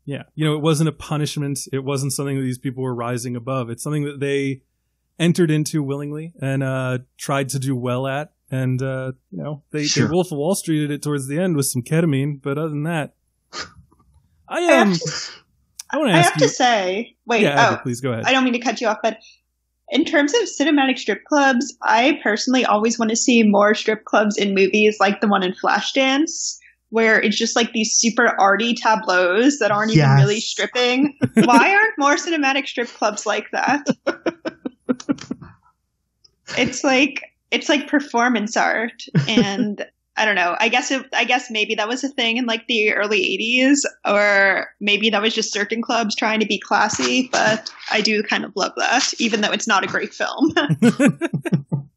Yeah. 0.05 0.23
You 0.35 0.45
know, 0.45 0.55
it 0.55 0.63
wasn't 0.63 0.89
a 0.89 0.93
punishment. 0.93 1.61
It 1.73 1.85
wasn't 1.85 2.13
something 2.13 2.37
that 2.37 2.43
these 2.43 2.59
people 2.59 2.83
were 2.83 2.95
rising 2.95 3.37
above. 3.37 3.69
It's 3.69 3.83
something 3.83 4.05
that 4.05 4.21
they 4.21 4.63
entered 5.19 5.51
into 5.51 5.83
willingly 5.83 6.33
and 6.41 6.63
uh, 6.63 6.99
tried 7.19 7.49
to 7.51 7.59
do 7.59 7.77
well 7.77 8.07
at. 8.07 8.33
And, 8.53 8.81
uh, 8.83 9.13
you 9.31 9.43
know, 9.43 9.63
they, 9.73 9.85
Sure. 9.85 10.07
they 10.07 10.13
Wolf 10.13 10.31
of 10.31 10.39
Wall 10.39 10.55
Streeted 10.55 10.91
it 10.91 11.03
towards 11.03 11.27
the 11.27 11.39
end 11.41 11.57
with 11.57 11.67
some 11.67 11.83
ketamine. 11.83 12.41
But 12.41 12.59
other 12.59 12.69
than 12.69 12.83
that, 12.85 13.15
I 14.49 14.49
I 14.49 14.59
am. 14.61 14.89
have, 14.91 14.99
to, 14.99 15.31
I 15.91 15.97
want 15.97 16.11
to 16.11 16.15
I 16.15 16.19
ask 16.19 16.33
have 16.35 16.43
you. 16.43 16.47
to 16.49 16.53
say, 16.53 17.17
wait, 17.27 17.43
yeah, 17.43 17.61
Abby, 17.69 17.77
oh, 17.79 17.83
please 17.83 18.01
go 18.03 18.13
ahead. 18.13 18.25
I 18.27 18.33
don't 18.33 18.45
mean 18.45 18.53
to 18.53 18.59
cut 18.61 18.81
you 18.81 18.87
off, 18.89 18.99
but 19.03 19.19
in 19.89 20.05
terms 20.05 20.33
of 20.35 20.41
cinematic 20.43 20.99
strip 20.99 21.25
clubs, 21.25 21.75
I 21.83 22.21
personally 22.23 22.65
always 22.67 22.99
want 22.99 23.11
to 23.11 23.17
see 23.17 23.43
more 23.43 23.75
strip 23.75 24.05
clubs 24.05 24.37
in 24.37 24.55
movies 24.55 24.99
like 25.01 25.21
the 25.23 25.29
one 25.29 25.43
in 25.43 25.55
Flashdance, 25.55 26.59
where 26.91 27.19
it's 27.21 27.37
just 27.39 27.57
like 27.57 27.73
these 27.73 27.95
super 27.95 28.27
arty 28.39 28.75
tableaus 28.75 29.59
that 29.61 29.71
aren't 29.71 29.93
even 29.93 30.11
really 30.17 30.41
stripping. 30.41 31.17
Why 31.35 31.75
aren't 31.75 31.99
more 31.99 32.17
cinematic 32.17 32.67
strip 32.67 32.89
clubs 32.89 33.25
like 33.27 33.47
that? 33.53 33.87
it's 36.59 36.85
like 36.85 37.23
it's 37.53 37.69
like 37.69 37.87
performance 37.87 38.57
art 38.57 39.05
and 39.29 39.87
I 40.17 40.27
don't 40.27 40.35
know. 40.35 40.57
I 40.59 40.69
guess 40.69 40.91
it, 40.91 41.07
I 41.15 41.25
guess 41.25 41.51
maybe 41.51 41.75
that 41.77 41.89
was 41.89 42.05
a 42.05 42.09
thing 42.09 42.37
in 42.37 42.45
like 42.45 42.67
the 42.67 42.93
early 42.93 43.21
80s 43.21 43.79
or 44.05 44.69
maybe 44.81 45.09
that 45.11 45.23
was 45.23 45.35
just 45.35 45.53
certain 45.53 45.81
clubs 45.81 46.15
trying 46.15 46.41
to 46.41 46.47
be 46.47 46.59
classy, 46.59 47.29
but 47.33 47.73
I 47.91 48.03
do 48.03 48.23
kind 48.23 48.45
of 48.45 48.53
love 48.55 48.73
that 48.77 49.15
even 49.19 49.41
though 49.41 49.53
it's 49.53 49.67
not 49.67 49.85
a 49.85 49.87
great 49.87 50.13
film. 50.13 50.53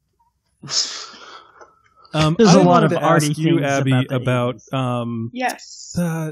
Um, 2.14 2.36
There's 2.38 2.50
I 2.50 2.54
a 2.54 2.58
lot 2.60 2.66
wanted 2.66 2.86
of 2.86 2.92
to 2.92 3.04
ask 3.04 3.28
arty 3.28 3.34
you, 3.36 3.60
things 3.60 3.64
Abby, 3.64 3.92
about 3.92 4.62
about 4.62 4.74
um, 4.74 5.32
yes. 5.34 5.94
uh, 6.00 6.32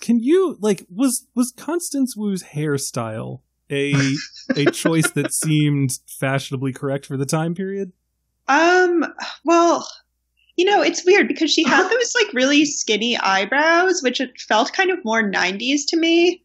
can 0.00 0.18
you 0.18 0.56
like 0.60 0.84
was 0.90 1.28
was 1.36 1.52
Constance 1.56 2.16
Wu's 2.16 2.42
hairstyle 2.42 3.42
a 3.70 3.94
a 4.56 4.64
choice 4.72 5.08
that 5.12 5.32
seemed 5.32 6.00
fashionably 6.08 6.72
correct 6.72 7.06
for 7.06 7.16
the 7.16 7.24
time 7.24 7.54
period? 7.54 7.92
Um 8.48 9.04
well, 9.44 9.88
you 10.56 10.64
know, 10.64 10.82
it's 10.82 11.04
weird 11.04 11.28
because 11.28 11.50
she 11.50 11.64
had 11.64 11.88
those 11.90 12.14
like 12.14 12.32
really 12.32 12.64
skinny 12.64 13.18
eyebrows 13.18 14.02
which 14.02 14.20
it 14.20 14.40
felt 14.40 14.72
kind 14.72 14.90
of 14.90 15.04
more 15.04 15.22
90s 15.22 15.84
to 15.88 15.96
me. 15.96 16.42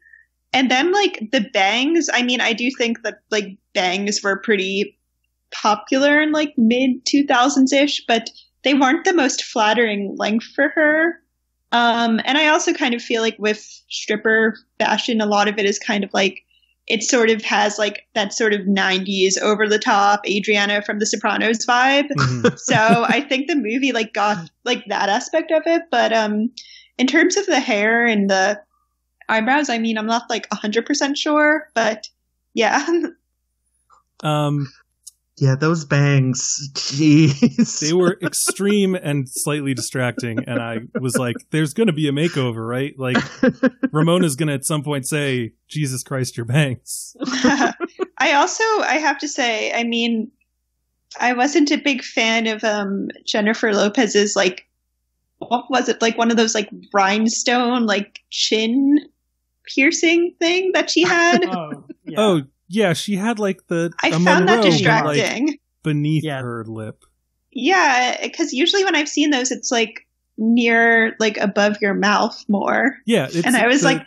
And 0.53 0.69
then 0.69 0.91
like 0.91 1.29
the 1.31 1.47
bangs, 1.53 2.09
I 2.13 2.23
mean, 2.23 2.41
I 2.41 2.53
do 2.53 2.69
think 2.77 3.03
that 3.03 3.19
like 3.29 3.57
bangs 3.73 4.21
were 4.21 4.41
pretty 4.41 4.97
popular 5.51 6.21
in 6.21 6.31
like 6.31 6.53
mid 6.57 7.05
2000s 7.05 7.73
ish, 7.73 8.03
but 8.07 8.29
they 8.63 8.73
weren't 8.73 9.05
the 9.05 9.13
most 9.13 9.43
flattering 9.43 10.15
length 10.17 10.45
for 10.55 10.69
her. 10.69 11.19
Um, 11.71 12.19
and 12.25 12.37
I 12.37 12.47
also 12.47 12.73
kind 12.73 12.93
of 12.93 13.01
feel 13.01 13.21
like 13.21 13.37
with 13.39 13.59
stripper 13.89 14.55
fashion, 14.77 15.21
a 15.21 15.25
lot 15.25 15.47
of 15.47 15.57
it 15.57 15.65
is 15.65 15.79
kind 15.79 16.03
of 16.03 16.13
like 16.13 16.43
it 16.91 17.03
sort 17.03 17.29
of 17.29 17.41
has 17.43 17.79
like 17.79 18.05
that 18.15 18.33
sort 18.33 18.53
of 18.53 18.61
90s 18.61 19.41
over 19.41 19.67
the 19.69 19.79
top 19.79 20.27
Adriana 20.27 20.81
from 20.81 20.99
The 20.99 21.05
Sopranos 21.05 21.65
vibe. 21.65 22.09
Mhm. 22.09 22.59
so 22.59 23.05
I 23.07 23.21
think 23.21 23.47
the 23.47 23.55
movie 23.55 23.93
like 23.93 24.13
got 24.13 24.49
like 24.65 24.83
that 24.87 25.07
aspect 25.07 25.51
of 25.51 25.63
it. 25.65 25.83
But 25.89 26.11
um, 26.11 26.51
in 26.97 27.07
terms 27.07 27.37
of 27.37 27.45
the 27.45 27.61
hair 27.61 28.05
and 28.05 28.29
the 28.29 28.61
eyebrows, 29.29 29.69
I 29.69 29.77
mean, 29.77 29.97
I'm 29.97 30.05
not 30.05 30.29
like 30.29 30.49
100% 30.49 31.17
sure, 31.17 31.67
but 31.73 32.09
yeah. 32.53 32.85
Um, 34.23 34.71
Yeah, 35.41 35.55
those 35.55 35.85
bangs. 35.85 36.69
Jeez. 36.73 37.79
they 37.79 37.93
were 37.93 38.15
extreme 38.21 38.93
and 38.93 39.27
slightly 39.27 39.73
distracting, 39.73 40.43
and 40.45 40.61
I 40.61 40.81
was 40.99 41.17
like, 41.17 41.35
"There's 41.49 41.73
going 41.73 41.87
to 41.87 41.93
be 41.93 42.07
a 42.07 42.11
makeover, 42.11 42.63
right? 42.65 42.93
Like 42.95 43.17
Ramona's 43.91 44.35
going 44.35 44.49
to 44.49 44.53
at 44.53 44.65
some 44.65 44.83
point 44.83 45.07
say, 45.07 45.53
Jesus 45.67 46.03
Christ, 46.03 46.37
your 46.37 46.45
bangs.'" 46.45 47.15
I 48.19 48.33
also 48.33 48.63
I 48.81 48.99
have 49.01 49.17
to 49.17 49.27
say, 49.27 49.73
I 49.73 49.83
mean, 49.83 50.29
I 51.19 51.33
wasn't 51.33 51.71
a 51.71 51.77
big 51.77 52.03
fan 52.03 52.45
of 52.45 52.63
um 52.63 53.07
Jennifer 53.25 53.73
Lopez's 53.73 54.35
like 54.35 54.67
what 55.39 55.65
was 55.71 55.89
it 55.89 56.03
like 56.03 56.19
one 56.19 56.29
of 56.29 56.37
those 56.37 56.53
like 56.53 56.69
rhinestone 56.93 57.87
like 57.87 58.19
chin 58.29 58.99
piercing 59.65 60.35
thing 60.39 60.71
that 60.75 60.91
she 60.91 61.01
had. 61.01 61.39
Oh, 61.51 61.85
yeah. 62.05 62.19
Oh 62.19 62.41
yeah, 62.71 62.93
she 62.93 63.15
had 63.15 63.37
like 63.39 63.67
the 63.67 63.91
I 64.01 64.07
a 64.07 64.11
found 64.13 64.45
Monroe, 64.45 64.63
that 64.63 65.03
but, 65.03 65.15
like, 65.17 65.59
beneath 65.83 66.23
Yeah. 66.23 66.41
her 66.41 66.63
lip. 66.65 67.03
yeah, 67.51 68.17
because 68.21 68.53
usually 68.53 68.83
when 68.85 68.95
I've 68.95 69.09
seen 69.09 69.29
those, 69.29 69.51
it's 69.51 69.71
like 69.71 70.07
near 70.37 71.15
like 71.19 71.37
above 71.37 71.77
your 71.81 71.93
mouth 71.93 72.43
more. 72.47 72.97
Yeah, 73.05 73.25
it's, 73.31 73.45
and 73.45 73.55
I 73.55 73.67
was 73.67 73.81
the- 73.81 73.87
like, 73.87 73.97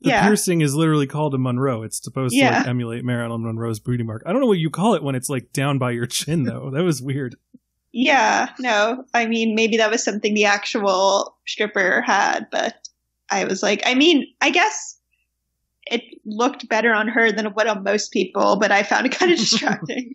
the 0.00 0.08
yeah. 0.08 0.22
piercing 0.26 0.62
is 0.62 0.74
literally 0.74 1.06
called 1.06 1.32
a 1.34 1.38
Monroe. 1.38 1.82
It's 1.84 2.02
supposed 2.02 2.34
to 2.34 2.44
like 2.44 2.66
emulate 2.66 3.04
Marilyn 3.04 3.44
Monroe's 3.44 3.78
booty 3.78 4.02
mark. 4.02 4.22
I 4.26 4.32
don't 4.32 4.40
know 4.40 4.48
what 4.48 4.58
you 4.58 4.68
call 4.68 4.94
it 4.94 5.02
when 5.04 5.14
it's 5.14 5.28
like 5.28 5.52
down 5.52 5.78
by 5.78 5.92
your 5.92 6.06
chin 6.06 6.42
though. 6.42 6.70
That 6.74 6.82
was 6.82 7.00
weird. 7.00 7.36
Yeah, 7.92 8.48
no, 8.58 9.04
I 9.14 9.26
mean, 9.26 9.54
maybe 9.54 9.76
that 9.76 9.90
was 9.90 10.02
something 10.02 10.32
the 10.34 10.46
actual 10.46 11.36
stripper 11.46 12.00
had, 12.00 12.46
but 12.50 12.74
I 13.30 13.44
was 13.44 13.62
like, 13.62 13.82
I 13.86 13.94
mean, 13.94 14.26
I 14.40 14.48
guess 14.50 14.98
it 15.86 16.02
looked 16.24 16.68
better 16.68 16.92
on 16.92 17.08
her 17.08 17.32
than 17.32 17.46
what 17.46 17.66
on 17.66 17.82
most 17.82 18.12
people, 18.12 18.58
but 18.60 18.70
I 18.70 18.82
found 18.82 19.06
it 19.06 19.12
kind 19.12 19.32
of 19.32 19.38
distracting. 19.46 20.14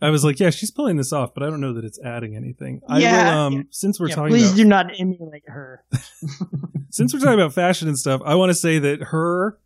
I 0.00 0.10
was 0.10 0.24
like, 0.24 0.38
yeah, 0.38 0.50
she's 0.50 0.70
pulling 0.70 0.96
this 0.98 1.12
off, 1.12 1.32
but 1.32 1.42
I 1.42 1.46
don't 1.46 1.60
know 1.60 1.72
that 1.72 1.84
it's 1.84 1.98
adding 2.04 2.36
anything. 2.36 2.80
I 2.88 2.98
Yeah. 2.98 3.12
will, 3.28 3.38
um, 3.38 3.68
since 3.70 3.98
we're 3.98 4.08
Yeah, 4.08 4.16
talking 4.16 4.30
please 4.32 4.46
about 4.48 4.56
do 4.56 4.64
not 4.64 4.86
emulate 5.00 5.44
her. 5.46 5.84
since 6.90 7.14
we're 7.14 7.20
talking 7.20 7.40
about 7.40 7.54
fashion 7.54 7.88
and 7.88 7.98
stuff, 7.98 8.20
I 8.24 8.34
want 8.34 8.50
to 8.50 8.54
say 8.54 8.78
that 8.78 9.04
her 9.04 9.58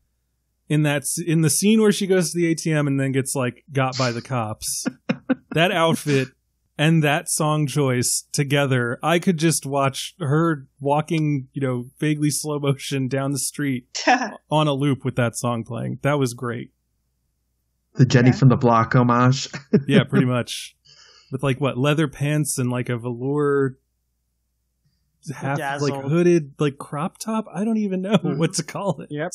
in 0.69 0.85
that 0.85 1.03
in 1.27 1.41
the 1.41 1.51
scene 1.51 1.81
where 1.83 1.91
she 1.91 2.07
goes 2.07 2.31
to 2.33 2.39
the 2.39 2.55
ATM 2.55 2.87
and 2.87 2.99
then 3.01 3.11
gets 3.11 3.35
like 3.35 3.65
got 3.73 3.99
by 3.99 4.13
the 4.13 4.23
cops, 4.23 4.87
that 5.53 5.73
outfit 5.73 6.29
and 6.81 7.05
that 7.05 7.29
song 7.29 7.67
choice 7.67 8.25
together, 8.33 8.99
I 9.03 9.19
could 9.19 9.37
just 9.37 9.67
watch 9.67 10.15
her 10.19 10.67
walking, 10.81 11.49
you 11.53 11.61
know, 11.61 11.87
vaguely 11.99 12.31
slow 12.31 12.59
motion 12.59 13.07
down 13.07 13.33
the 13.33 13.39
street 13.39 13.87
on 14.51 14.67
a 14.67 14.73
loop 14.73 15.05
with 15.05 15.17
that 15.17 15.37
song 15.37 15.63
playing. 15.63 15.99
That 16.03 16.19
was 16.19 16.33
great. 16.35 16.71
the 17.97 18.07
Jenny 18.07 18.29
Yeah. 18.31 18.37
from 18.37 18.49
the 18.49 18.57
Block 18.57 18.95
homage. 18.95 19.49
Yeah, 19.87 20.05
pretty 20.05 20.25
much. 20.27 20.75
With 21.31 21.43
like 21.43 21.61
what 21.61 21.77
leather 21.77 22.09
pants 22.09 22.57
and 22.57 22.71
like 22.71 22.89
a 22.89 22.97
velour 22.97 23.77
half 25.35 25.81
like 25.83 25.95
hooded 26.05 26.55
like 26.59 26.79
crop 26.79 27.19
top. 27.19 27.45
I 27.55 27.65
don't 27.65 27.77
even 27.77 28.01
know 28.01 28.17
Mhm. 28.17 28.39
what 28.39 28.55
to 28.55 28.63
call 28.63 29.01
it. 29.03 29.09
Yep. 29.11 29.31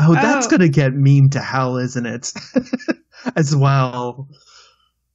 Oh, 0.00 0.14
that's 0.14 0.46
Oh. 0.46 0.50
gonna 0.50 0.68
get 0.68 0.92
meme 0.94 1.30
to 1.30 1.40
hell, 1.40 1.76
isn't 1.76 2.04
it? 2.06 2.32
As 3.36 3.54
well. 3.54 4.28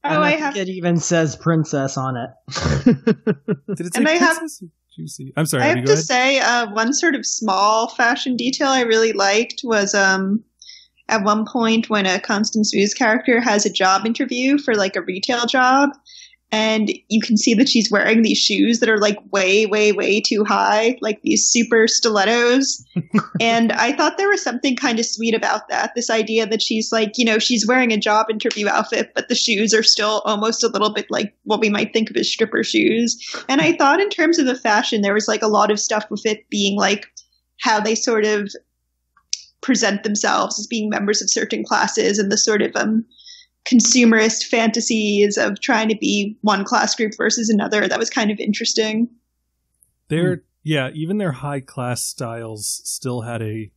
Oh, 0.06 0.10
And 0.10 0.24
I 0.24 0.32
think 0.32 0.42
have 0.42 0.58
it 0.58 0.70
even 0.70 0.98
says 0.98 1.36
princess 1.36 1.96
on 1.98 2.18
it. 2.18 2.30
Did 2.86 3.88
it 3.88 3.94
say 3.94 4.00
And 4.00 4.08
I 4.08 4.12
have- 4.14 4.38
Princess 4.38 4.62
or 4.64 4.68
Juicy? 4.96 5.34
I'm 5.38 5.46
sorry. 5.46 5.64
I 5.64 5.68
have 5.68 5.86
to 5.86 5.94
ahead. 5.94 6.04
say, 6.04 6.40
uh, 6.40 6.70
one 6.72 6.94
sort 6.94 7.16
of 7.16 7.26
small 7.26 7.88
fashion 7.90 8.36
detail 8.36 8.68
I 8.68 8.82
really 8.82 9.12
liked 9.14 9.62
was 9.64 9.96
um, 9.96 10.44
at 11.10 11.24
one 11.24 11.46
point 11.46 11.90
when 11.90 12.06
a 12.06 12.20
Constance 12.20 12.72
Wu's 12.76 12.94
character 12.94 13.40
has 13.42 13.66
a 13.66 13.72
job 13.72 14.06
interview 14.06 14.58
for 14.60 14.76
like 14.76 14.96
a 14.96 15.02
retail 15.02 15.46
job, 15.48 15.90
and 16.54 16.92
you 17.10 17.20
can 17.20 17.36
see 17.36 17.56
that 17.56 17.68
she's 17.68 17.90
wearing 17.90 18.22
these 18.22 18.38
shoes 18.38 18.80
that 18.80 18.88
are 18.88 19.00
like 19.00 19.18
way, 19.32 19.66
way, 19.66 19.92
way 19.92 20.22
too 20.22 20.46
high, 20.48 21.00
like 21.02 21.20
these 21.24 21.50
super 21.50 21.88
stilettos. 21.88 22.86
and 23.42 23.72
I 23.72 23.94
thought 23.94 24.20
there 24.20 24.30
was 24.30 24.44
something 24.44 24.76
kind 24.76 25.00
of 25.00 25.08
sweet 25.08 25.34
about 25.34 25.68
that. 25.70 25.94
This 25.96 26.12
idea 26.12 26.46
that 26.46 26.62
she's 26.62 26.92
like, 26.92 27.14
you 27.18 27.26
know, 27.26 27.40
she's 27.40 27.66
wearing 27.66 27.92
a 27.92 27.98
job 27.98 28.28
interview 28.30 28.68
outfit, 28.68 29.14
but 29.16 29.30
the 29.30 29.36
shoes 29.36 29.74
are 29.74 29.82
still 29.82 30.22
almost 30.26 30.64
a 30.64 30.68
little 30.68 30.94
bit 30.94 31.08
like 31.10 31.34
what 31.42 31.60
we 31.60 31.72
might 31.72 31.92
think 31.92 32.12
of 32.12 32.18
as 32.18 32.32
stripper 32.32 32.64
shoes. 32.64 33.18
And 33.50 33.60
I 33.60 33.76
thought 33.76 34.00
in 34.00 34.12
terms 34.12 34.38
of 34.38 34.46
the 34.46 34.54
fashion, 34.54 35.02
there 35.02 35.16
was 35.16 35.28
like 35.28 35.42
a 35.42 35.48
lot 35.48 35.72
of 35.72 35.80
stuff 35.80 36.06
with 36.12 36.24
it 36.24 36.48
being 36.52 36.78
like 36.78 37.08
how 37.62 37.80
they 37.80 37.96
sort 37.96 38.26
of 38.26 38.52
present 39.64 40.04
themselves 40.04 40.60
as 40.60 40.68
being 40.68 40.88
members 40.88 41.20
of 41.20 41.32
certain 41.32 41.64
classes 41.64 42.20
and 42.20 42.32
the 42.32 42.38
sort 42.38 42.62
of 42.62 42.76
um 42.76 43.06
consumerist 43.66 44.46
fantasies 44.46 45.38
of 45.38 45.60
trying 45.60 45.90
to 45.90 45.98
be 45.98 46.38
one 46.42 46.64
class 46.66 46.96
group 46.96 47.14
versus 47.18 47.50
another. 47.50 47.88
That 47.88 48.00
was 48.00 48.10
kind 48.10 48.32
of 48.32 48.40
interesting. 48.40 49.10
Their 50.10 50.36
Hmm. 50.36 50.42
yeah, 50.64 50.90
even 50.94 51.18
their 51.18 51.32
high 51.32 51.62
class 51.62 52.04
styles 52.04 52.82
still 52.84 53.22
had 53.22 53.42
a 53.42 53.72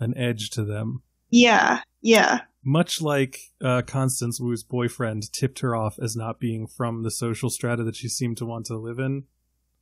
an 0.00 0.16
edge 0.16 0.50
to 0.50 0.64
them. 0.64 1.02
Yeah, 1.30 1.80
yeah. 2.00 2.42
Much 2.64 3.00
like 3.00 3.38
uh, 3.60 3.82
Constance 3.82 4.40
Wu's 4.40 4.62
boyfriend 4.62 5.32
tipped 5.32 5.60
her 5.60 5.74
off 5.74 5.98
as 5.98 6.16
not 6.16 6.38
being 6.38 6.66
from 6.66 7.02
the 7.02 7.10
social 7.10 7.50
strata 7.50 7.82
that 7.84 7.96
she 7.96 8.08
seemed 8.08 8.36
to 8.36 8.46
want 8.46 8.66
to 8.66 8.76
live 8.76 8.98
in. 8.98 9.24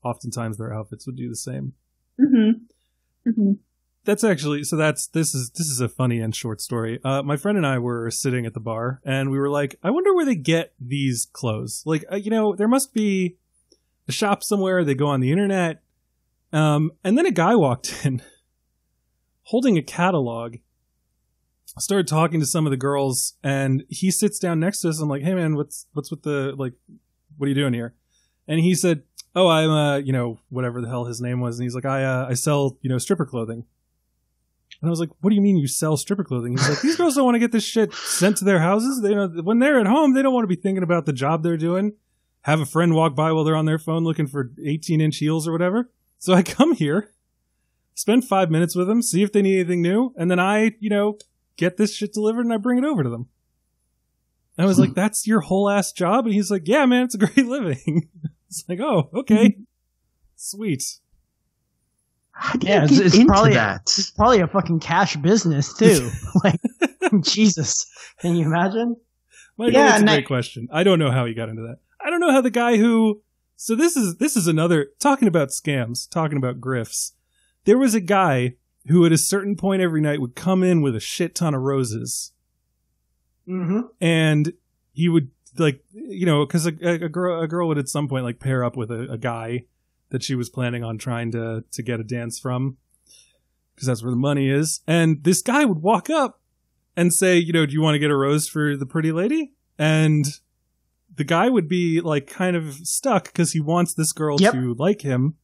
Oftentimes, 0.03 0.57
their 0.57 0.73
outfits 0.73 1.07
would 1.07 1.17
do 1.17 1.29
the 1.29 1.37
same. 1.37 1.73
Mm-hmm. 2.21 3.31
Mm-hmm. 3.31 3.53
That's 4.07 4.23
actually 4.23 4.63
so. 4.63 4.77
That's 4.77 5.09
this 5.09 5.35
is 5.35 5.51
this 5.51 5.67
is 5.67 5.81
a 5.81 5.89
funny 5.89 6.21
and 6.21 6.35
short 6.35 6.61
story. 6.61 7.01
Uh, 7.05 7.25
my 7.25 7.37
friend 7.37 7.59
and 7.59 7.67
I 7.67 7.79
were 7.79 8.09
sitting 8.13 8.47
at 8.47 8.55
the 8.55 8.61
bar, 8.61 9.01
and 9.05 9.33
we 9.33 9.39
were 9.39 9.51
like, 9.51 9.75
"I 9.83 9.91
wonder 9.91 10.15
where 10.15 10.25
they 10.25 10.37
get 10.37 10.75
these 10.81 11.27
clothes. 11.33 11.83
Like, 11.85 12.05
uh, 12.11 12.15
you 12.15 12.31
know, 12.31 12.55
there 12.55 12.69
must 12.69 12.95
be 12.95 13.37
a 14.09 14.13
shop 14.13 14.45
somewhere. 14.45 14.85
They 14.85 14.95
go 14.95 15.09
on 15.09 15.19
the 15.19 15.33
internet." 15.33 15.83
Um, 16.53 16.93
and 17.03 17.19
then 17.19 17.27
a 17.27 17.33
guy 17.33 17.57
walked 17.57 17.93
in, 18.07 18.23
holding 19.43 19.77
a 19.77 19.83
catalog. 19.83 20.59
Started 21.79 22.07
talking 22.07 22.39
to 22.39 22.47
some 22.47 22.65
of 22.65 22.71
the 22.71 22.77
girls, 22.77 23.35
and 23.43 23.83
he 23.91 24.13
sits 24.13 24.39
down 24.39 24.61
next 24.61 24.83
to 24.83 24.89
us. 24.89 25.01
I'm 25.01 25.09
like, 25.09 25.23
"Hey, 25.23 25.35
man, 25.35 25.57
what's 25.57 25.89
what's 25.95 26.13
with 26.13 26.23
the 26.23 26.55
like? 26.57 26.75
What 27.39 27.47
are 27.47 27.49
you 27.49 27.57
doing 27.57 27.75
here?" 27.75 27.97
And 28.47 28.61
he 28.61 28.77
said, 28.77 29.03
"Oh, 29.35 29.49
I'm 29.49 29.71
uh, 29.71 29.97
you 29.97 30.13
know, 30.13 30.39
whatever 30.49 30.81
the 30.81 30.89
hell 30.89 31.07
his 31.07 31.21
name 31.21 31.41
was." 31.41 31.59
And 31.59 31.65
he's 31.65 31.75
like, 31.75 31.85
"I 31.85 32.05
uh, 32.05 32.29
I 32.31 32.35
sell 32.35 32.79
you 32.83 32.89
know 32.89 32.99
stripper 32.99 33.27
clothing." 33.27 33.65
And 34.81 34.89
I 34.89 34.91
was 34.91 35.01
like, 35.01 35.11
"What 35.21 35.31
do 35.31 35.37
you 35.37 35.43
mean 35.43 35.57
you 35.57 35.69
sell 35.69 35.97
stripper 35.97 36.25
clothing?" 36.25 36.53
He's 36.53 36.69
like, 36.69 36.81
"These 36.81 36.97
girls 36.97 37.15
don't 37.15 37.25
want 37.25 37.35
to 37.37 37.41
get 37.41 37.53
this 37.53 37.65
shit 37.65 37.95
sent 37.95 38.37
to 38.39 38.45
their 38.45 38.59
houses. 38.59 39.01
They 39.01 39.15
know 39.15 39.29
when 39.29 39.59
they're 39.59 39.81
at 39.81 39.87
home, 39.87 40.15
they 40.15 40.23
don't 40.23 40.35
want 40.35 40.45
to 40.45 40.55
be 40.55 40.61
thinking 40.61 40.83
about 40.83 41.07
the 41.07 41.13
job 41.13 41.43
they're 41.43 41.57
doing. 41.57 41.93
Have 42.43 42.61
a 42.61 42.67
friend 42.67 42.95
walk 42.95 43.15
by 43.15 43.33
while 43.33 43.45
they're 43.45 43.57
on 43.57 43.65
their 43.65 43.79
phone 43.79 44.05
looking 44.05 44.27
for 44.27 44.53
18 44.65 45.01
inch 45.01 45.17
heels 45.17 45.49
or 45.49 45.53
whatever. 45.53 45.91
So 46.19 46.33
I 46.35 46.43
come 46.43 46.75
here, 46.75 47.11
spend 47.95 48.25
five 48.25 48.51
minutes 48.51 48.77
with 48.77 48.87
them, 48.87 49.03
see 49.03 49.23
if 49.23 49.33
they 49.33 49.43
need 49.43 49.61
anything 49.61 49.83
new, 49.83 50.13
and 50.17 50.31
then 50.31 50.39
I, 50.39 50.73
you 50.79 50.91
know, 50.91 51.19
get 51.57 51.77
this 51.77 51.95
shit 51.95 52.13
delivered 52.13 52.45
and 52.45 52.53
I 52.53 52.59
bring 52.59 52.79
it 52.79 52.85
over 52.85 53.03
to 53.03 53.11
them." 53.11 53.29
And 54.57 54.65
I 54.65 54.69
was 54.69 54.79
like, 54.79 54.95
"That's 54.95 55.27
your 55.27 55.41
whole 55.41 55.69
ass 55.71 55.93
job?" 55.93 56.27
And 56.27 56.35
he's 56.35 56.51
like, 56.51 56.69
"Yeah, 56.69 56.85
man, 56.87 57.05
it's 57.05 57.15
a 57.15 57.19
great 57.19 57.37
living." 57.47 58.09
it's 58.49 58.65
like, 58.69 58.81
"Oh, 58.81 59.11
okay, 59.15 59.57
sweet." 60.37 61.01
How 62.39 62.59
do 62.59 62.67
Yeah, 62.67 62.79
you 62.81 62.85
it's- 62.85 62.99
get 62.99 63.07
it's 63.07 63.15
into 63.17 63.27
probably- 63.27 63.55
that? 63.55 63.81
It's 63.83 64.11
probably 64.11 64.41
a 64.41 64.47
fucking 64.47 64.81
cash 64.81 65.17
business 65.17 65.73
too. 65.79 66.11
like 66.45 66.61
Jesus, 67.23 67.87
can 68.21 68.37
you 68.37 68.45
imagine? 68.47 68.97
Michael, 69.59 69.73
Yeah, 69.73 69.85
that's 69.87 69.97
a 69.99 70.01
and 70.03 70.11
I- 70.11 70.17
great 70.17 70.27
question. 70.27 70.69
I 70.73 70.83
don't 70.85 70.99
know 70.99 71.11
how 71.11 71.25
he 71.27 71.35
got 71.35 71.49
into 71.49 71.63
that. 71.63 71.79
I 72.05 72.11
don't 72.11 72.21
know 72.21 72.31
how 72.33 72.41
the 72.43 72.51
guy 72.51 72.77
who. 72.77 73.23
So 73.57 73.75
this 73.75 73.97
is 73.97 74.17
this 74.19 74.37
is 74.37 74.47
another 74.47 74.89
talking 75.01 75.29
about 75.29 75.49
scams, 75.49 76.09
talking 76.09 76.37
about 76.37 76.61
grifts. 76.61 77.13
There 77.65 77.79
was 77.79 77.95
a 77.95 78.01
guy 78.01 78.57
who, 78.89 79.05
at 79.07 79.13
a 79.13 79.19
certain 79.19 79.57
point 79.57 79.81
every 79.83 80.01
night, 80.03 80.21
would 80.21 80.35
come 80.37 80.63
in 80.63 80.83
with 80.83 80.95
a 80.95 81.01
shit 81.01 81.35
ton 81.35 81.55
of 81.55 81.63
roses, 81.63 82.33
Mm-hmm. 83.49 83.81
and 84.01 84.53
he 84.93 85.09
would 85.09 85.31
like 85.57 85.83
you 85.93 86.27
know 86.27 86.45
because 86.45 86.67
a, 86.67 86.73
a, 86.83 87.05
a 87.05 87.09
girl 87.09 87.41
a 87.41 87.49
girl 87.49 87.69
would 87.69 87.79
at 87.79 87.89
some 87.89 88.09
point 88.09 88.25
like 88.25 88.41
pair 88.41 88.63
up 88.65 88.77
with 88.77 88.91
a, 88.91 89.11
a 89.13 89.17
guy 89.17 89.65
that 90.11 90.23
she 90.23 90.35
was 90.35 90.49
planning 90.49 90.83
on 90.85 90.99
trying 90.99 91.31
to 91.33 91.65
to 91.73 91.83
get 91.83 92.01
a 92.01 92.05
dance 92.05 92.39
from 92.39 92.77
because 93.75 93.87
that's 93.89 94.03
where 94.03 94.11
the 94.11 94.17
money 94.17 94.49
is 94.49 94.81
and 94.87 95.23
this 95.25 95.43
guy 95.43 95.65
would 95.65 95.83
walk 95.83 96.09
up 96.09 96.41
and 96.97 97.13
say 97.13 97.37
you 97.37 97.53
know 97.53 97.67
do 97.67 97.73
you 97.73 97.81
want 97.83 97.95
to 97.95 97.99
get 97.99 98.11
a 98.11 98.17
rose 98.17 98.49
for 98.49 98.77
the 98.77 98.87
pretty 98.87 99.13
lady 99.13 99.53
and 99.79 100.25
the 101.15 101.25
guy 101.25 101.49
would 101.49 101.69
be 101.69 102.01
like 102.01 102.27
kind 102.27 102.57
of 102.57 102.75
stuck 102.75 103.25
because 103.27 103.53
he 103.53 103.61
wants 103.61 103.95
this 103.95 104.13
girl 104.13 104.37
Yep. 104.41 104.53
to 104.55 104.75
like 104.75 105.03
him 105.03 105.35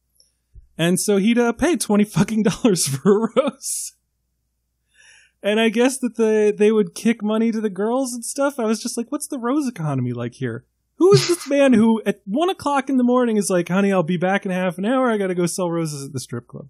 and 0.77 0.99
so 0.99 1.17
he'd 1.17 1.37
uh, 1.37 1.53
pay 1.53 1.75
20 1.75 2.03
fucking 2.05 2.43
dollars 2.51 2.87
for 2.87 3.25
a 3.25 3.29
rose 3.35 3.93
and 5.43 5.59
I 5.59 5.67
guess 5.69 5.97
that 5.99 6.15
the 6.15 6.55
they 6.57 6.71
would 6.71 6.95
kick 6.95 7.21
money 7.21 7.51
to 7.51 7.59
the 7.59 7.69
girls 7.69 8.13
and 8.13 8.23
stuff. 8.23 8.57
I 8.57 8.63
was 8.63 8.81
just 8.81 8.97
like, 8.97 9.11
what's 9.11 9.27
the 9.27 9.37
rose 9.37 9.67
economy 9.67 10.13
like 10.13 10.35
here? 10.35 10.63
Who 11.03 11.11
is 11.11 11.27
this 11.27 11.49
man 11.49 11.73
who 11.73 12.01
at 12.05 12.21
one 12.23 12.49
o'clock 12.49 12.89
in 12.89 12.95
the 12.95 13.03
morning 13.03 13.35
is 13.35 13.49
like, 13.49 13.67
honey, 13.67 13.91
I'll 13.91 14.03
be 14.03 14.15
back 14.15 14.45
in 14.45 14.51
half 14.53 14.77
an 14.77 14.85
hour. 14.85 15.11
I 15.11 15.17
got 15.17 15.27
to 15.27 15.35
go 15.35 15.45
sell 15.45 15.69
roses 15.69 16.05
at 16.05 16.13
the 16.13 16.19
strip 16.21 16.47
club. 16.47 16.69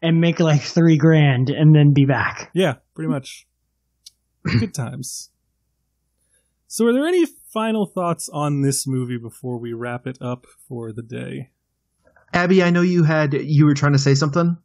And 0.00 0.18
make 0.18 0.40
like 0.40 0.62
three 0.62 0.96
grand 0.96 1.50
and 1.50 1.74
then 1.74 1.92
be 1.92 2.06
back. 2.06 2.50
Yeah, 2.54 2.76
pretty 2.94 3.10
much. 3.10 3.46
Good 4.44 4.72
times. 4.72 5.28
So, 6.68 6.86
are 6.86 6.94
there 6.94 7.06
any 7.06 7.26
final 7.52 7.84
thoughts 7.84 8.30
on 8.32 8.62
this 8.62 8.86
movie 8.86 9.18
before 9.18 9.58
we 9.58 9.74
wrap 9.74 10.06
it 10.06 10.16
up 10.22 10.46
for 10.66 10.90
the 10.90 11.02
day? 11.02 11.50
Abby, 12.32 12.62
I 12.62 12.70
know 12.70 12.80
you 12.80 13.04
had 13.04 13.34
you 13.34 13.66
were 13.66 13.74
trying 13.74 13.92
to 13.92 13.98
say 13.98 14.14
something. 14.14 14.56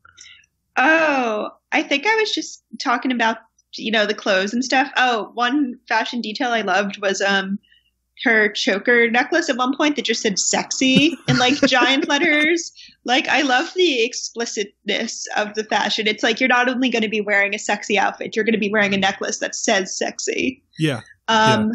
Oh, 0.78 1.50
I 1.74 1.84
think 1.84 2.08
I 2.08 2.16
was 2.16 2.32
just 2.32 2.64
talking 2.82 3.12
about 3.12 3.40
you 3.76 3.92
know 3.92 4.06
the 4.06 4.14
clothes 4.14 4.54
and 4.54 4.64
stuff. 4.64 4.90
Oh, 4.96 5.32
one 5.34 5.74
fashion 5.90 6.22
detail 6.22 6.52
I 6.52 6.62
loved 6.62 7.02
was 7.02 7.20
um 7.20 7.60
her 8.24 8.50
choker 8.50 9.10
necklace 9.10 9.50
at 9.50 9.58
one 9.58 9.76
point 9.76 9.96
that 9.96 10.06
just 10.06 10.22
said 10.22 10.40
sexy 10.40 11.18
in 11.28 11.38
like 11.38 11.60
giant 11.68 12.08
letters. 12.08 12.72
Like 13.04 13.28
I 13.28 13.42
love 13.42 13.74
the 13.76 14.04
explicitness 14.04 15.28
of 15.36 15.54
the 15.56 15.64
fashion. 15.64 16.08
It's 16.08 16.24
like 16.24 16.40
you're 16.40 16.50
not 16.50 16.70
only 16.70 16.90
going 16.90 17.04
to 17.04 17.10
be 17.10 17.22
wearing 17.22 17.54
a 17.54 17.60
sexy 17.60 18.00
outfit, 18.00 18.36
you're 18.36 18.46
going 18.46 18.54
to 18.54 18.60
be 18.60 18.72
wearing 18.72 18.94
a 18.94 18.98
necklace 18.98 19.40
that 19.40 19.56
says 19.56 19.98
sexy. 19.98 20.64
Yeah. 20.80 21.02
Um, 21.28 21.74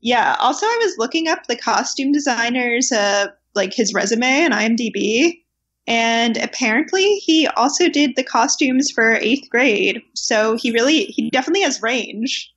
yeah. 0.00 0.36
Also, 0.38 0.66
I 0.66 0.78
was 0.82 0.94
looking 0.98 1.28
up 1.28 1.46
the 1.46 1.56
costume 1.56 2.12
designers, 2.12 2.92
uh, 2.92 3.28
like 3.54 3.74
his 3.74 3.92
resume 3.92 4.24
and 4.24 4.54
IMDb, 4.54 5.42
and 5.86 6.36
apparently 6.36 7.16
he 7.16 7.46
also 7.48 7.88
did 7.88 8.14
the 8.16 8.22
costumes 8.22 8.90
for 8.90 9.12
eighth 9.14 9.50
grade. 9.50 10.00
So 10.14 10.56
he 10.56 10.70
really, 10.70 11.04
he 11.06 11.28
definitely 11.30 11.62
has 11.62 11.82
range. 11.82 12.52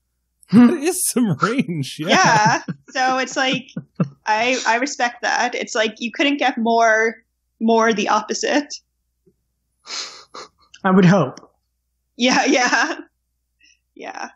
There 0.51 0.77
is 0.77 1.03
some 1.05 1.35
range. 1.41 1.97
Yeah. 1.99 2.07
Yeah. 2.09 2.61
so 2.91 3.17
it's 3.17 3.35
like, 3.35 3.67
I 4.25 4.57
I 4.67 4.75
respect 4.77 5.21
that. 5.23 5.55
It's 5.55 5.73
like 5.75 5.95
you 5.99 6.11
couldn't 6.11 6.37
get 6.37 6.57
more 6.57 7.15
more 7.59 7.93
the 7.93 8.09
opposite. 8.09 8.73
I 10.83 10.91
would 10.91 11.05
hope. 11.05 11.39
Yeah. 12.17 12.45
Yeah. 12.47 12.95
Yeah. 13.95 14.29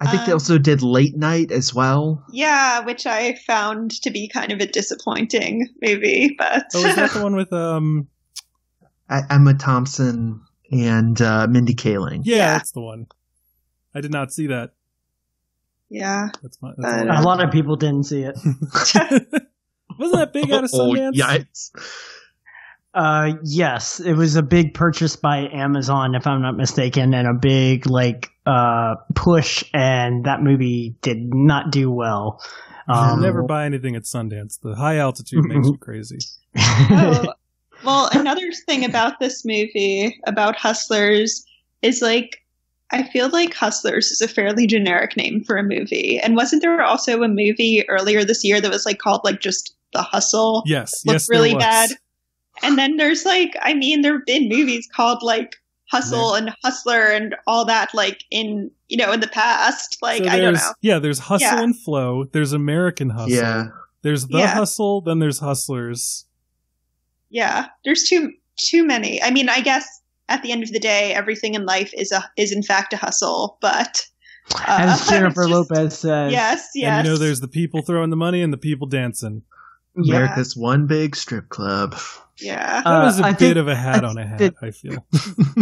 I 0.00 0.10
think 0.10 0.24
they 0.24 0.32
Um, 0.32 0.36
also 0.36 0.58
did 0.58 0.82
late 0.82 1.16
night 1.16 1.52
as 1.52 1.72
well. 1.72 2.24
Yeah, 2.32 2.80
which 2.80 3.06
I 3.06 3.36
found 3.46 3.92
to 4.02 4.10
be 4.10 4.26
kind 4.28 4.50
of 4.50 4.58
a 4.58 4.66
disappointing 4.66 5.68
movie, 5.80 6.34
but 6.36 6.64
Oh, 6.74 6.84
is 6.84 6.96
that 6.96 7.12
the 7.12 7.22
one 7.22 7.36
with 7.36 7.52
um? 7.52 8.08
Emma 9.08 9.54
Thompson 9.54 10.40
and 10.72 11.20
uh, 11.20 11.46
Mindy 11.46 11.74
Kaling. 11.74 12.22
Yeah, 12.24 12.36
Yeah. 12.36 12.52
that's 12.54 12.72
the 12.72 12.80
one. 12.80 13.06
I 13.94 14.00
did 14.00 14.10
not 14.10 14.32
see 14.32 14.46
that. 14.48 14.70
Yeah. 15.92 16.28
That's 16.42 16.60
my. 16.62 16.72
That's 16.76 17.08
Uh, 17.08 17.12
all 17.18 17.22
lot 17.24 17.44
of 17.44 17.50
people 17.52 17.76
didn't 17.76 18.04
see 18.04 18.22
it. 18.22 18.36
Wasn't 19.98 20.18
that 20.18 20.32
big 20.32 20.50
out 20.50 20.64
of 20.64 20.70
Oh, 20.72 20.90
Sundance? 20.90 21.14
yikes. 21.14 21.70
Uh, 22.94 23.34
yes, 23.42 24.00
it 24.00 24.12
was 24.14 24.36
a 24.36 24.42
big 24.42 24.74
purchase 24.74 25.16
by 25.16 25.48
Amazon, 25.52 26.14
if 26.14 26.26
I'm 26.26 26.42
not 26.42 26.56
mistaken, 26.56 27.14
and 27.14 27.26
a 27.26 27.32
big 27.34 27.86
like 27.88 28.30
uh 28.44 28.96
push, 29.14 29.62
and 29.72 30.24
that 30.24 30.42
movie 30.42 30.94
did 31.02 31.32
not 31.34 31.70
do 31.70 31.90
well. 31.90 32.42
I'll 32.88 33.14
Um, 33.14 33.22
never 33.22 33.42
buy 33.44 33.64
anything 33.64 33.94
at 33.96 34.02
Sundance. 34.02 34.60
The 34.60 34.74
high 34.74 34.98
altitude 34.98 35.44
makes 35.44 35.68
me 35.68 35.76
crazy. 35.80 36.18
Oh, 36.58 37.32
well, 37.84 38.10
another 38.12 38.50
thing 38.66 38.84
about 38.84 39.20
this 39.20 39.44
movie, 39.44 40.18
about 40.26 40.56
Hustlers, 40.56 41.46
is 41.80 42.02
like 42.02 42.41
I 42.92 43.02
feel 43.04 43.30
like 43.30 43.54
Hustlers 43.54 44.10
is 44.10 44.20
a 44.20 44.28
fairly 44.28 44.66
generic 44.66 45.16
name 45.16 45.42
for 45.44 45.56
a 45.56 45.62
movie. 45.62 46.18
And 46.18 46.36
wasn't 46.36 46.62
there 46.62 46.82
also 46.82 47.22
a 47.22 47.28
movie 47.28 47.84
earlier 47.88 48.24
this 48.24 48.44
year 48.44 48.60
that 48.60 48.70
was 48.70 48.84
like 48.86 48.98
called 48.98 49.22
like 49.24 49.40
just 49.40 49.74
The 49.92 50.02
Hustle? 50.02 50.62
Yes, 50.66 50.92
Looked 51.06 51.14
yes, 51.14 51.26
there 51.28 51.38
really 51.38 51.54
was. 51.54 51.64
bad. 51.64 51.90
And 52.62 52.76
then 52.78 52.98
there's 52.98 53.24
like, 53.24 53.56
I 53.62 53.74
mean, 53.74 54.02
there 54.02 54.12
have 54.18 54.26
been 54.26 54.48
movies 54.48 54.86
called 54.94 55.22
like 55.22 55.56
Hustle 55.90 56.34
and 56.34 56.54
Hustler 56.62 57.06
and 57.06 57.34
all 57.46 57.64
that, 57.66 57.92
like 57.94 58.24
in 58.30 58.70
you 58.88 58.96
know 58.96 59.10
in 59.12 59.20
the 59.20 59.28
past. 59.28 59.98
Like 60.02 60.24
So 60.24 60.30
I 60.30 60.38
don't 60.38 60.54
know. 60.54 60.72
Yeah, 60.80 60.98
there's 60.98 61.18
Hustle 61.18 61.46
Yeah. 61.48 61.62
and 61.62 61.78
Flow. 61.78 62.24
There's 62.24 62.52
American 62.52 63.10
Hustle. 63.10 63.30
Yeah. 63.30 63.68
There's 64.02 64.26
The 64.26 64.38
Yeah. 64.38 64.54
Hustle. 64.54 65.00
Then 65.00 65.18
there's 65.18 65.38
Hustlers. 65.38 66.26
Yeah, 67.30 67.66
there's 67.84 68.04
too 68.04 68.32
too 68.58 68.84
many. 68.86 69.22
I 69.22 69.30
mean, 69.30 69.48
I 69.48 69.60
guess 69.60 70.01
at 70.28 70.42
the 70.42 70.52
end 70.52 70.62
of 70.62 70.70
the 70.72 70.78
day, 70.80 71.12
everything 71.14 71.54
in 71.54 71.64
life 71.66 71.92
is 71.94 72.12
a 72.12 72.24
is 72.36 72.52
in 72.52 72.62
fact 72.62 72.92
a 72.92 72.96
hustle. 72.96 73.58
But 73.60 74.06
uh, 74.54 74.64
As 74.66 75.06
Jennifer 75.10 75.42
just- 75.48 75.50
Lopez 75.70 75.98
says. 75.98 76.32
Yes, 76.32 76.68
yes. 76.74 76.90
And 76.98 77.06
you 77.06 77.12
know, 77.12 77.18
there's 77.18 77.40
the 77.40 77.48
people 77.48 77.82
throwing 77.82 78.10
the 78.10 78.16
money 78.16 78.42
and 78.42 78.52
the 78.52 78.56
people 78.58 78.86
dancing. 78.88 79.42
Yeah. 79.94 80.16
America's 80.16 80.56
one 80.56 80.86
big 80.86 81.14
strip 81.14 81.50
club. 81.50 81.94
yeah. 82.38 82.80
That 82.82 82.86
Uh, 82.86 83.04
was 83.04 83.20
a 83.20 83.24
I 83.24 83.30
bit 83.32 83.38
think- 83.38 83.56
of 83.56 83.68
a 83.68 83.76
hat 83.76 84.04
I 84.04 84.08
on 84.08 84.16
a 84.18 84.26
hat. 84.26 84.38
think 84.38 84.54
I 84.62 84.70
feel. 84.70 85.04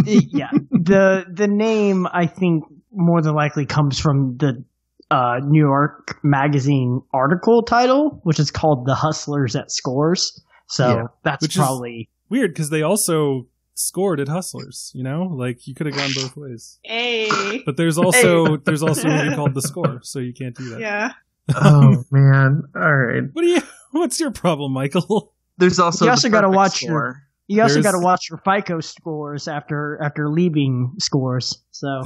yeah, 0.05 0.51
the 0.71 1.25
the 1.31 1.47
name 1.47 2.07
I 2.13 2.27
think 2.27 2.63
more 2.93 3.21
than 3.21 3.33
likely 3.35 3.65
comes 3.65 3.99
from 3.99 4.37
the 4.37 4.63
uh, 5.09 5.39
New 5.43 5.59
York 5.61 6.17
Magazine 6.23 7.01
article 7.13 7.63
title, 7.63 8.21
which 8.23 8.39
is 8.39 8.51
called 8.51 8.85
"The 8.85 8.95
Hustlers 8.95 9.55
at 9.57 9.69
Scores." 9.69 10.41
So 10.69 10.87
Yeah. 10.87 11.03
that's 11.23 11.41
Which 11.41 11.57
probably 11.57 12.09
Weird 12.29 12.53
because 12.53 12.69
they 12.69 12.81
also 12.83 13.47
scored 13.85 14.19
at 14.19 14.27
Hustlers. 14.27 14.91
You 14.93 15.03
know, 15.03 15.23
like 15.23 15.67
you 15.67 15.75
could 15.75 15.87
have 15.87 15.95
gone 15.95 16.11
both 16.15 16.35
ways. 16.37 16.79
Hey. 16.83 17.61
But 17.65 17.77
there's 17.77 17.97
also 17.97 18.57
there's 18.65 18.83
also 18.83 19.07
a 19.07 19.11
movie 19.23 19.35
called 19.35 19.53
The 19.53 19.61
Score, 19.61 19.99
so 20.03 20.19
you 20.19 20.33
can't 20.33 20.55
do 20.55 20.69
that. 20.69 20.79
Yeah. 20.79 21.11
oh 21.55 22.03
man! 22.11 22.63
All 22.75 22.95
right. 22.95 23.23
What 23.33 23.41
do 23.41 23.47
you? 23.47 23.61
What's 23.91 24.19
your 24.19 24.31
problem, 24.31 24.71
Michael? 24.71 25.33
There's 25.57 25.79
also 25.79 26.05
You 26.05 26.11
also 26.11 26.29
gotta 26.29 26.47
perfect 26.47 26.55
watch 26.57 26.81
your- 26.83 27.23
you 27.47 27.61
also 27.61 27.81
got 27.81 27.91
to 27.91 27.99
watch 27.99 28.29
your 28.29 28.37
FICO 28.45 28.79
scores 28.79 29.49
after 29.49 29.99
after 30.01 30.29
leaving 30.29 30.93
scores. 30.99 31.57
So 31.71 32.03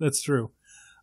That's 0.00 0.20
true. 0.20 0.50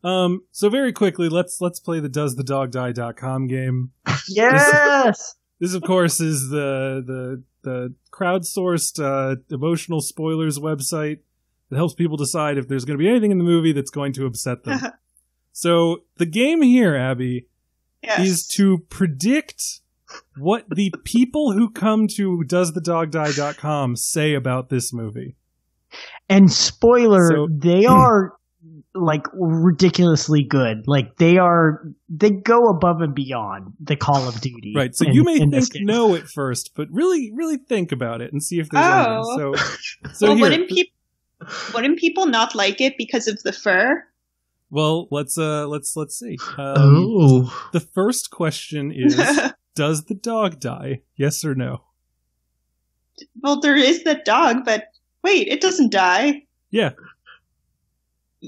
Um, 0.03 0.41
so 0.52 0.69
very 0.69 0.91
quickly, 0.91 1.30
let's 1.30 1.61
let's 1.61 1.80
play 1.80 2.02
the 2.02 2.10
does 2.10 2.36
the 2.36 2.44
dog 2.44 2.72
die.com 2.72 3.48
game. 3.48 3.91
yes, 4.27 5.36
This, 5.60 5.73
of 5.73 5.81
course, 5.84 6.19
is 6.19 6.49
the 6.49 7.03
the 7.06 7.44
the 7.64 7.94
crowdsourced 8.11 8.99
uh, 9.03 9.36
emotional 9.49 10.02
spoilers 10.02 10.60
website 10.60 11.19
that 11.69 11.76
helps 11.77 11.94
people 11.94 12.18
decide 12.18 12.57
if 12.57 12.68
there's 12.68 12.86
going 12.86 12.98
to 12.98 13.03
be 13.03 13.10
anything 13.10 13.31
in 13.31 13.38
the 13.38 13.44
movie 13.44 13.72
that's 13.73 13.91
going 13.91 14.14
to 14.14 14.26
upset 14.26 14.64
them. 14.64 14.80
so 15.52 16.03
the 16.18 16.26
game 16.26 16.61
here, 16.61 16.95
Abby, 16.95 17.48
Yes. 18.02 18.27
is 18.27 18.48
to 18.56 18.77
predict 18.90 19.61
what 20.38 20.65
the 20.73 20.91
people 21.03 21.52
who 21.52 21.69
come 21.69 22.07
to 22.15 22.44
doesthedogdie.com 22.48 23.95
say 23.98 24.34
about 24.34 24.69
this 24.69 24.94
movie. 24.94 25.36
and 26.30 26.52
spoiler, 26.52 27.27
So- 27.30 27.48
they 27.52 27.86
are 27.86 28.34
like 28.95 29.25
ridiculously 29.33 30.43
good. 30.43 30.83
Like 30.87 31.17
they 31.17 31.37
are, 31.37 31.83
they 32.09 32.31
go 32.31 32.69
above 32.69 33.01
and 33.01 33.13
beyond 33.13 33.73
the 33.79 33.95
Call 33.95 34.27
of 34.27 34.41
Duty. 34.41 34.73
Right. 34.75 34.95
So 34.95 35.05
in- 35.05 35.13
you 35.13 35.23
may 35.23 35.39
in 35.39 35.49
this 35.51 35.69
think 35.69 35.85
no 35.85 36.15
at 36.15 36.27
first, 36.27 36.71
but 36.75 36.87
really, 36.91 37.31
really 37.35 37.57
think 37.57 37.91
about 37.91 38.21
it 38.21 38.31
and 38.33 38.41
see 38.43 38.59
if 38.59 38.69
there's 38.69 38.85
Oh. 38.85 39.33
anything. 39.33 39.55
So, 39.65 40.11
so 40.13 40.27
well, 40.27 40.35
here, 40.35 40.49
wouldn't 40.49 40.69
people 40.69 40.93
wouldn't 41.73 41.99
people 41.99 42.25
not 42.25 42.53
like 42.55 42.81
it 42.81 42.95
because 42.97 43.27
of 43.27 43.41
the 43.43 43.53
fur? 43.53 44.03
well, 44.71 45.07
let's 45.11 45.37
uh, 45.37 45.67
let's 45.67 45.95
let's 45.95 46.19
see. 46.19 46.37
Um, 46.57 46.75
oh, 46.77 47.69
The 47.73 47.79
first 47.79 48.29
question 48.31 48.91
is: 48.93 49.15
Does 49.75 50.05
the 50.05 50.15
dog 50.15 50.59
die? 50.59 51.01
Yes 51.15 51.45
or 51.45 51.55
no? 51.55 51.83
well, 53.41 53.59
there 53.59 53.75
is 53.75 54.03
the 54.03 54.15
dog, 54.25 54.65
but 54.65 54.85
wait, 55.23 55.47
it 55.47 55.61
doesn't 55.61 55.91
die. 55.91 56.43
Yeah. 56.71 56.91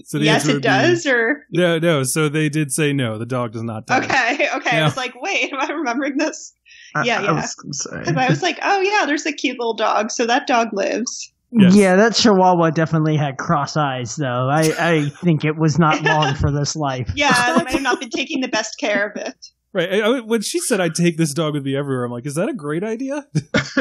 So 0.06 0.20
the 0.20 0.26
yes, 0.26 0.46
it 0.48 0.54
would 0.54 0.62
be- 0.62 0.68
does. 0.68 1.06
Or 1.06 1.46
No, 1.52 1.78
no. 1.80 2.04
So 2.04 2.30
they 2.30 2.48
did 2.50 2.72
say 2.72 2.94
no. 2.94 3.18
The 3.18 3.26
dog 3.26 3.52
does 3.52 3.64
not 3.64 3.88
die. 3.88 4.04
okay, 4.04 4.48
okay. 4.56 4.78
Yeah. 4.78 4.82
I 4.82 4.84
was 4.86 4.98
like, 4.98 5.14
wait, 5.22 5.52
am 5.52 5.60
I 5.60 5.72
remembering 5.74 6.18
this? 6.18 6.54
I- 6.96 7.04
Yeah, 7.04 7.20
I, 7.20 7.24
yeah. 7.24 7.32
was 7.34 7.56
gonna 7.56 7.74
say. 7.74 8.00
Because 8.00 8.16
I 8.18 8.30
was 8.30 8.42
like, 8.42 8.60
oh 8.62 8.80
yeah, 8.82 9.06
there's 9.06 9.26
a 9.26 9.34
cute 9.34 9.58
little 9.60 9.76
dog, 9.76 10.12
so 10.12 10.26
that 10.26 10.48
dog 10.48 10.70
lives. 10.74 11.32
Yes. 11.54 11.76
Yeah, 11.76 11.98
that 11.98 12.16
Chihuahua 12.16 12.70
definitely 12.70 13.18
had 13.18 13.38
cross 13.38 13.76
eyes, 13.76 14.16
though. 14.16 14.48
I, 14.50 14.72
I 14.80 15.10
think 15.22 15.44
it 15.44 15.58
was 15.58 15.78
not 15.78 16.02
long 16.02 16.34
for 16.36 16.50
this 16.50 16.78
life. 16.78 17.12
Yeah, 17.16 17.54
they 17.58 17.64
might 17.66 17.74
have 17.74 17.82
not 17.82 18.00
been 18.00 18.10
taking 18.10 18.40
the 18.40 18.48
best 18.48 18.78
care 18.80 19.10
of 19.10 19.18
it. 19.18 19.36
Right. 19.74 19.92
I, 19.92 20.00
I- 20.00 20.20
when 20.22 20.42
she 20.42 20.60
said 20.60 20.80
I'd 20.80 20.96
take 20.96 21.18
this 21.18 21.34
dog 21.34 21.54
with 21.54 21.64
me 21.66 21.76
everywhere, 21.76 22.06
I'm 22.06 22.12
like, 22.12 22.26
is 22.26 22.36
that 22.36 22.48
a 22.48 22.54
great 22.54 22.86
idea? 22.86 23.26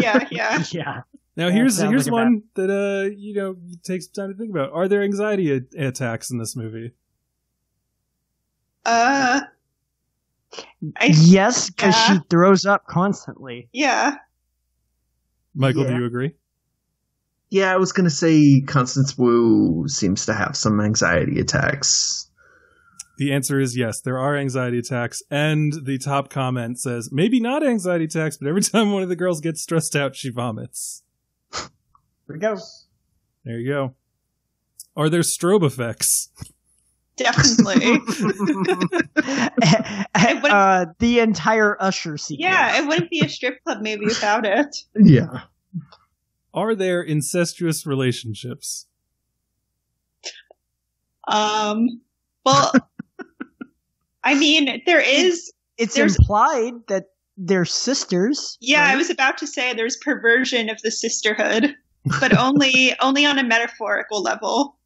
Yeah, 0.01 0.27
yeah. 0.33 0.65
Yeah. 0.73 1.01
Now 1.37 1.47
Yeah, 1.47 1.53
here's 1.55 1.79
here's 1.81 2.07
like 2.07 2.13
a 2.13 2.25
one 2.27 2.43
that 2.55 2.71
uh 2.71 3.09
you 3.17 3.35
know 3.35 3.57
takes 3.85 4.07
time 4.09 4.31
to 4.33 4.37
think 4.37 4.51
about. 4.51 4.73
Are 4.73 4.89
there 4.89 5.03
anxiety 5.03 5.53
a- 5.53 5.87
attacks 5.87 6.31
in 6.31 6.39
this 6.39 6.57
movie? 6.57 6.93
Uh, 8.85 9.41
I 10.97 11.07
Yes, 11.07 11.71
because 11.71 11.95
Yeah. 11.95 12.15
she 12.15 12.21
throws 12.29 12.67
up 12.67 12.87
constantly. 12.87 13.69
yeah. 13.73 14.17
Michael, 15.55 15.85
do 15.85 15.95
you 15.95 16.05
agree? 16.07 16.35
Yeah, 17.51 17.73
I 17.73 17.77
was 17.77 17.91
gonna 17.93 18.11
say 18.11 18.61
Constance 18.67 19.19
Wu 19.19 19.85
seems 19.89 20.25
to 20.27 20.33
have 20.35 20.57
some 20.57 20.81
anxiety 20.81 21.41
attacks. 21.41 22.31
The 23.19 23.33
answer 23.33 23.61
is 23.61 23.77
yes. 23.77 24.01
There 24.01 24.17
are 24.19 24.37
anxiety 24.37 24.79
attacks, 24.79 25.23
and 25.31 25.73
the 25.85 25.99
top 25.99 26.31
comment 26.31 26.79
says 26.81 27.11
maybe 27.13 27.41
not 27.41 27.67
anxiety 27.67 28.05
attacks, 28.05 28.37
but 28.39 28.49
every 28.49 28.63
time 28.63 28.93
one 28.93 29.03
of 29.03 29.09
the 29.09 29.17
girls 29.17 29.41
gets 29.41 29.61
stressed 29.61 29.95
out, 29.97 30.15
she 30.17 30.31
vomits. 30.31 31.03
Here 32.31 32.37
we 32.37 32.41
go. 32.41 32.57
There 33.45 33.59
you 33.59 33.69
go. 33.69 33.95
Are 34.97 35.09
there 35.09 35.23
strobe 35.23 35.65
effects? 35.65 36.29
Definitely. 37.17 37.75
uh, 40.49 40.87
the 41.01 41.19
entire 41.19 41.77
Usher 41.83 42.17
sequence. 42.17 42.41
yeah, 42.43 42.81
it 42.81 42.87
wouldn't 42.87 43.11
be 43.11 43.21
a 43.21 43.29
strip 43.29 43.63
club 43.65 43.79
maybe 43.83 44.05
without 44.07 44.47
it. 44.47 44.77
Yeah. 44.95 45.41
Are 46.55 46.77
there 46.77 47.03
incestuous 47.03 47.85
relationships? 47.85 48.87
Um, 51.29 52.01
well, 52.47 52.73
I 54.23 54.35
mean, 54.35 54.83
there 54.87 55.01
is. 55.01 55.53
it's 55.77 55.99
implied 55.99 56.75
that 56.89 57.07
they're 57.37 57.65
sisters. 57.65 58.57
Yeah, 58.61 58.85
I 58.85 58.97
was 58.97 59.11
about 59.11 59.39
to 59.39 59.47
say 59.47 59.75
there's 59.75 59.97
perversion 59.97 60.71
of 60.71 60.81
the 60.83 60.91
sisterhood, 60.91 61.75
but 62.19 62.37
only 62.37 62.93
only 63.01 63.27
on 63.27 63.39
a 63.39 63.45
metaphorical 63.45 64.23
level. 64.23 64.77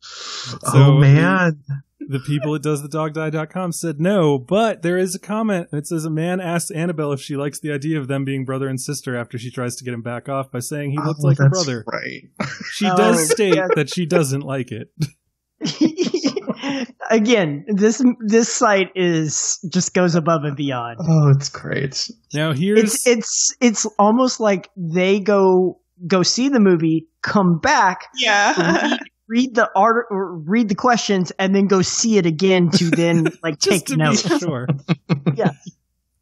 So, 0.00 0.58
oh 0.74 0.98
man. 0.98 1.62
The 2.06 2.20
people 2.20 2.54
at 2.54 2.60
doesthedogdie.com 2.60 3.72
said 3.72 3.98
no, 3.98 4.38
but 4.38 4.82
there 4.82 4.98
is 4.98 5.14
a 5.14 5.18
comment. 5.18 5.68
and 5.72 5.78
It 5.78 5.86
says 5.86 6.04
a 6.04 6.10
man 6.10 6.38
asks 6.38 6.70
Annabelle 6.70 7.12
if 7.12 7.20
she 7.22 7.34
likes 7.34 7.60
the 7.60 7.72
idea 7.72 7.98
of 7.98 8.08
them 8.08 8.26
being 8.26 8.44
brother 8.44 8.68
and 8.68 8.78
sister 8.78 9.16
after 9.16 9.38
she 9.38 9.50
tries 9.50 9.74
to 9.76 9.84
get 9.84 9.94
him 9.94 10.02
back 10.02 10.28
off 10.28 10.50
by 10.50 10.58
saying 10.58 10.90
he 10.90 10.98
looks 10.98 11.20
Oh, 11.24 11.28
like 11.28 11.38
her 11.38 11.44
that's 11.44 11.64
brother. 11.64 11.82
Right. 11.90 12.24
She 12.72 12.84
Oh, 12.90 12.94
does 12.96 13.30
state 13.30 13.54
yeah. 13.54 13.68
that 13.74 13.88
she 13.88 14.04
doesn't 14.04 14.42
like 14.42 14.70
it. 14.70 14.92
Again, 17.10 17.64
this 17.68 18.02
this 18.26 18.52
site 18.52 18.90
is 18.94 19.58
just 19.72 19.94
goes 19.94 20.14
above 20.14 20.44
and 20.44 20.56
beyond. 20.56 20.98
Oh, 21.00 21.30
it's 21.30 21.48
great. 21.48 22.08
Now 22.32 22.52
here's 22.52 22.80
It's 22.82 23.06
it's 23.06 23.56
it's 23.60 23.86
almost 23.98 24.40
like 24.40 24.68
they 24.76 25.20
go 25.20 25.80
go 26.06 26.22
see 26.22 26.48
the 26.48 26.60
movie, 26.60 27.06
come 27.22 27.58
back, 27.58 28.06
Yeah. 28.18 28.90
read, 28.90 29.00
read 29.28 29.54
the 29.54 29.70
art 29.76 30.06
or 30.10 30.34
read 30.34 30.68
the 30.68 30.74
questions, 30.74 31.32
and 31.38 31.54
then 31.54 31.66
go 31.66 31.82
see 31.82 32.18
it 32.18 32.26
again 32.26 32.70
to 32.72 32.90
then 32.90 33.28
like 33.42 33.58
take 33.58 33.86
to 33.86 33.96
notes. 33.96 34.22
be 34.28 34.38
sure. 34.38 34.66
Yeah. 35.34 35.50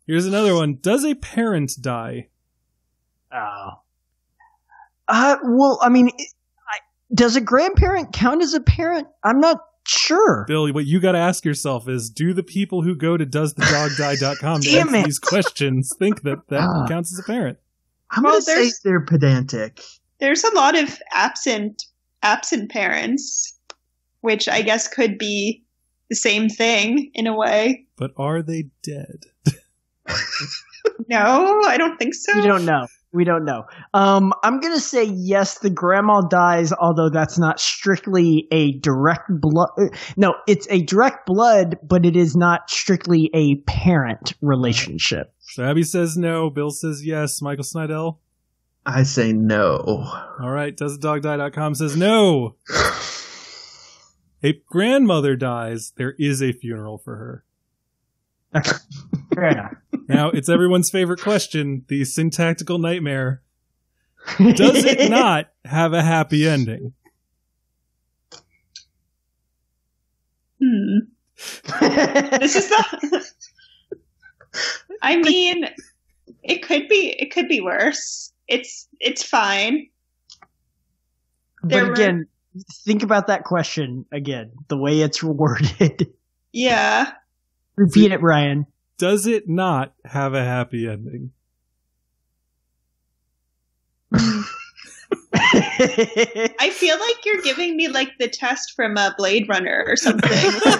Here's 0.06 0.26
another 0.26 0.54
one. 0.54 0.78
Does 0.80 1.04
a 1.04 1.14
parent 1.14 1.72
die? 1.80 2.28
Oh. 3.32 3.70
Uh, 5.08 5.36
well, 5.44 5.78
I 5.82 5.88
mean, 5.88 6.08
it- 6.08 6.14
I, 6.68 6.78
does 7.14 7.36
a 7.36 7.40
grandparent 7.40 8.12
count 8.12 8.42
as 8.42 8.54
a 8.54 8.60
parent? 8.60 9.06
I'm 9.24 9.40
not 9.40 9.58
sure. 9.86 10.44
Billy, 10.48 10.72
what 10.72 10.86
you 10.86 11.00
got 11.00 11.12
to 11.12 11.18
ask 11.18 11.44
yourself 11.44 11.88
is 11.88 12.08
do 12.10 12.32
the 12.32 12.42
people 12.42 12.82
who 12.82 12.94
go 12.94 13.16
to 13.16 13.26
doesthedogdie.com 13.26 14.60
to 14.62 14.70
Damn 14.70 14.88
answer 14.88 14.96
it. 15.00 15.04
these 15.06 15.18
questions 15.18 15.92
think 15.98 16.22
that 16.22 16.38
that 16.48 16.60
Ah. 16.62 16.86
counts 16.88 17.12
as 17.12 17.18
a 17.18 17.22
parent? 17.24 17.58
I'm 18.12 18.22
Well, 18.22 18.40
gonna 18.40 18.42
say 18.42 18.72
they're 18.84 19.04
pedantic. 19.04 19.80
There's 20.20 20.44
a 20.44 20.54
lot 20.54 20.78
of 20.78 20.98
absent 21.12 21.84
absent 22.22 22.70
parents, 22.70 23.58
which 24.20 24.48
I 24.48 24.62
guess 24.62 24.86
could 24.86 25.18
be 25.18 25.64
the 26.08 26.16
same 26.16 26.48
thing 26.48 27.10
in 27.14 27.26
a 27.26 27.36
way. 27.36 27.86
But 27.96 28.12
are 28.16 28.42
they 28.42 28.66
dead? 28.82 29.24
No, 31.08 31.60
I 31.64 31.76
don't 31.78 31.98
think 31.98 32.14
so. 32.14 32.32
We 32.34 32.46
don't 32.46 32.64
know. 32.64 32.86
We 33.12 33.24
don't 33.24 33.44
know. 33.44 33.64
Um, 33.92 34.32
I'm 34.42 34.60
gonna 34.60 34.80
say 34.80 35.04
yes. 35.04 35.58
The 35.58 35.70
grandma 35.70 36.22
dies, 36.22 36.72
although 36.72 37.10
that's 37.10 37.38
not 37.38 37.60
strictly 37.60 38.48
a 38.50 38.72
direct 38.78 39.28
blood. 39.28 39.70
No, 40.16 40.34
it's 40.46 40.66
a 40.70 40.82
direct 40.82 41.26
blood, 41.26 41.78
but 41.82 42.06
it 42.06 42.16
is 42.16 42.34
not 42.34 42.70
strictly 42.70 43.30
a 43.34 43.56
parent 43.66 44.34
relationship. 44.40 45.31
So 45.52 45.62
Abby 45.62 45.82
says 45.82 46.16
no. 46.16 46.48
Bill 46.48 46.70
says 46.70 47.04
yes. 47.04 47.42
Michael 47.42 47.62
Snydel. 47.62 48.16
I 48.86 49.02
say 49.02 49.34
no. 49.34 50.08
All 50.40 50.50
right. 50.50 50.74
Doesn't 50.74 51.02
says 51.74 51.94
no. 51.94 52.56
a 54.42 54.54
grandmother 54.66 55.36
dies. 55.36 55.92
There 55.96 56.14
is 56.18 56.42
a 56.42 56.52
funeral 56.52 56.96
for 56.96 57.16
her. 57.16 57.44
Okay. 58.56 58.72
Now 60.08 60.30
it's 60.30 60.48
everyone's 60.48 60.90
favorite 60.90 61.20
question: 61.20 61.84
the 61.88 62.06
syntactical 62.06 62.78
nightmare. 62.78 63.42
Does 64.38 64.86
it 64.86 65.10
not 65.10 65.50
have 65.66 65.92
a 65.92 66.02
happy 66.02 66.48
ending? 66.48 66.94
Hmm. 70.62 70.98
This 72.40 72.56
is 72.56 72.70
the. 72.70 73.32
I 75.02 75.16
mean, 75.16 75.68
it 76.42 76.62
could 76.62 76.88
be. 76.88 77.14
It 77.18 77.32
could 77.32 77.48
be 77.48 77.60
worse. 77.60 78.32
It's. 78.48 78.88
It's 79.00 79.22
fine. 79.22 79.88
There 81.64 81.82
but 81.82 81.88
were- 81.88 81.94
again, 81.94 82.26
think 82.84 83.02
about 83.02 83.26
that 83.26 83.44
question 83.44 84.06
again. 84.12 84.52
The 84.68 84.76
way 84.76 85.00
it's 85.00 85.22
worded. 85.22 86.12
Yeah. 86.52 87.12
Repeat 87.76 88.12
it, 88.12 88.20
Ryan. 88.22 88.66
Does 88.98 89.26
it 89.26 89.48
not 89.48 89.94
have 90.04 90.34
a 90.34 90.44
happy 90.44 90.86
ending? 90.88 91.32
I 95.34 96.70
feel 96.72 96.98
like 97.00 97.24
you're 97.24 97.40
giving 97.42 97.76
me 97.76 97.88
like 97.88 98.12
the 98.18 98.28
test 98.28 98.74
from 98.76 98.96
a 98.96 99.14
Blade 99.16 99.48
Runner 99.48 99.84
or 99.86 99.96
something 99.96 100.30
with 100.30 100.62
the 100.62 100.70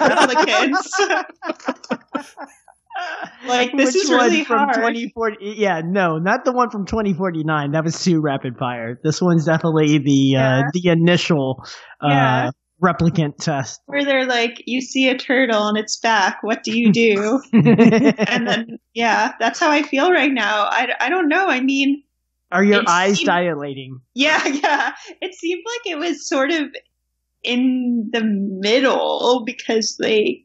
replicants. 2.15 2.53
like 3.47 3.71
this 3.75 3.93
Which 3.93 4.03
is 4.03 4.09
really 4.09 4.37
one 4.39 4.45
from 4.45 4.57
hard. 4.59 4.75
2040 4.75 5.37
yeah 5.57 5.81
no 5.85 6.17
not 6.17 6.45
the 6.45 6.51
one 6.51 6.69
from 6.69 6.85
2049 6.85 7.71
that 7.71 7.83
was 7.83 8.01
too 8.03 8.21
rapid 8.21 8.57
fire 8.57 8.99
this 9.03 9.21
one's 9.21 9.45
definitely 9.45 9.97
the 9.99 10.11
Yeah. 10.11 10.59
uh 10.59 10.63
the 10.73 10.89
initial 10.89 11.63
uh 12.01 12.07
Yeah. 12.09 12.49
replicant 12.83 13.37
test 13.39 13.81
Where 13.85 14.03
they're 14.05 14.25
like, 14.27 14.61
you 14.65 14.81
see 14.81 15.07
a 15.09 15.17
turtle 15.17 15.67
and 15.67 15.77
it's 15.77 15.97
back. 15.99 16.39
What 16.41 16.63
do 16.63 16.77
you 16.77 16.91
do? 16.91 17.39
and 17.53 18.45
then, 18.47 18.77
yeah, 18.93 19.31
that's 19.39 19.59
how 19.59 19.71
I 19.71 19.83
feel 19.83 20.11
right 20.11 20.31
now. 20.33 20.65
I, 20.69 20.89
I 20.99 21.09
don't 21.09 21.29
know. 21.29 21.47
I 21.47 21.61
mean, 21.61 22.03
are 22.51 22.63
your 22.63 22.83
eyes 22.87 23.17
seemed- 23.17 23.27
dilating 23.27 24.01
yeah, 24.13 24.45
yeah. 24.47 24.91
It 25.21 25.33
seemed 25.33 25.63
like 25.65 25.93
it 25.93 25.97
was 25.97 26.27
sort 26.27 26.51
of 26.51 26.63
in 27.43 28.09
the 28.11 28.21
middle 28.23 29.43
because 29.45 29.97
they 29.99 30.43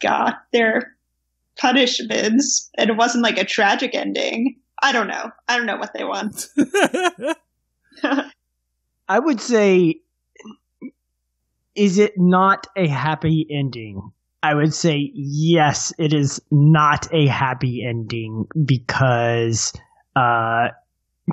got 0.00 0.34
their 0.52 0.94
punishments 1.58 2.70
and 2.76 2.90
it 2.90 2.96
wasn't 2.96 3.24
like 3.24 3.38
a 3.38 3.44
tragic 3.44 3.94
ending. 3.94 4.56
I 4.82 4.92
don't 4.92 5.08
know. 5.08 5.30
I 5.48 5.56
don't 5.56 5.66
know 5.66 5.76
what 5.76 5.92
they 5.92 6.04
want. 6.04 6.46
i 9.08 9.18
would 9.18 9.40
say 9.40 9.96
is 11.74 11.98
it 11.98 12.12
not 12.16 12.66
a 12.76 12.86
happy 12.86 13.46
ending 13.50 14.00
i 14.42 14.54
would 14.54 14.74
say 14.74 15.10
yes 15.14 15.92
it 15.98 16.12
is 16.12 16.40
not 16.50 17.12
a 17.12 17.26
happy 17.26 17.84
ending 17.86 18.46
because 18.64 19.72
uh 20.16 20.68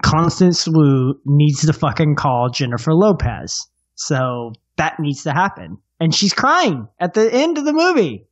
constance 0.02 0.68
wu 0.68 1.19
needs 1.26 1.65
to 1.65 1.73
fucking 1.73 2.15
call 2.15 2.49
jennifer 2.49 2.93
lopez 2.93 3.68
so 3.95 4.52
that 4.77 4.99
needs 4.99 5.23
to 5.23 5.31
happen 5.31 5.77
and 5.99 6.14
she's 6.14 6.34
crying 6.34 6.88
at 6.99 7.14
the 7.14 7.31
end 7.34 7.57
of 7.57 7.65
the 7.65 7.73
movie 7.73 8.26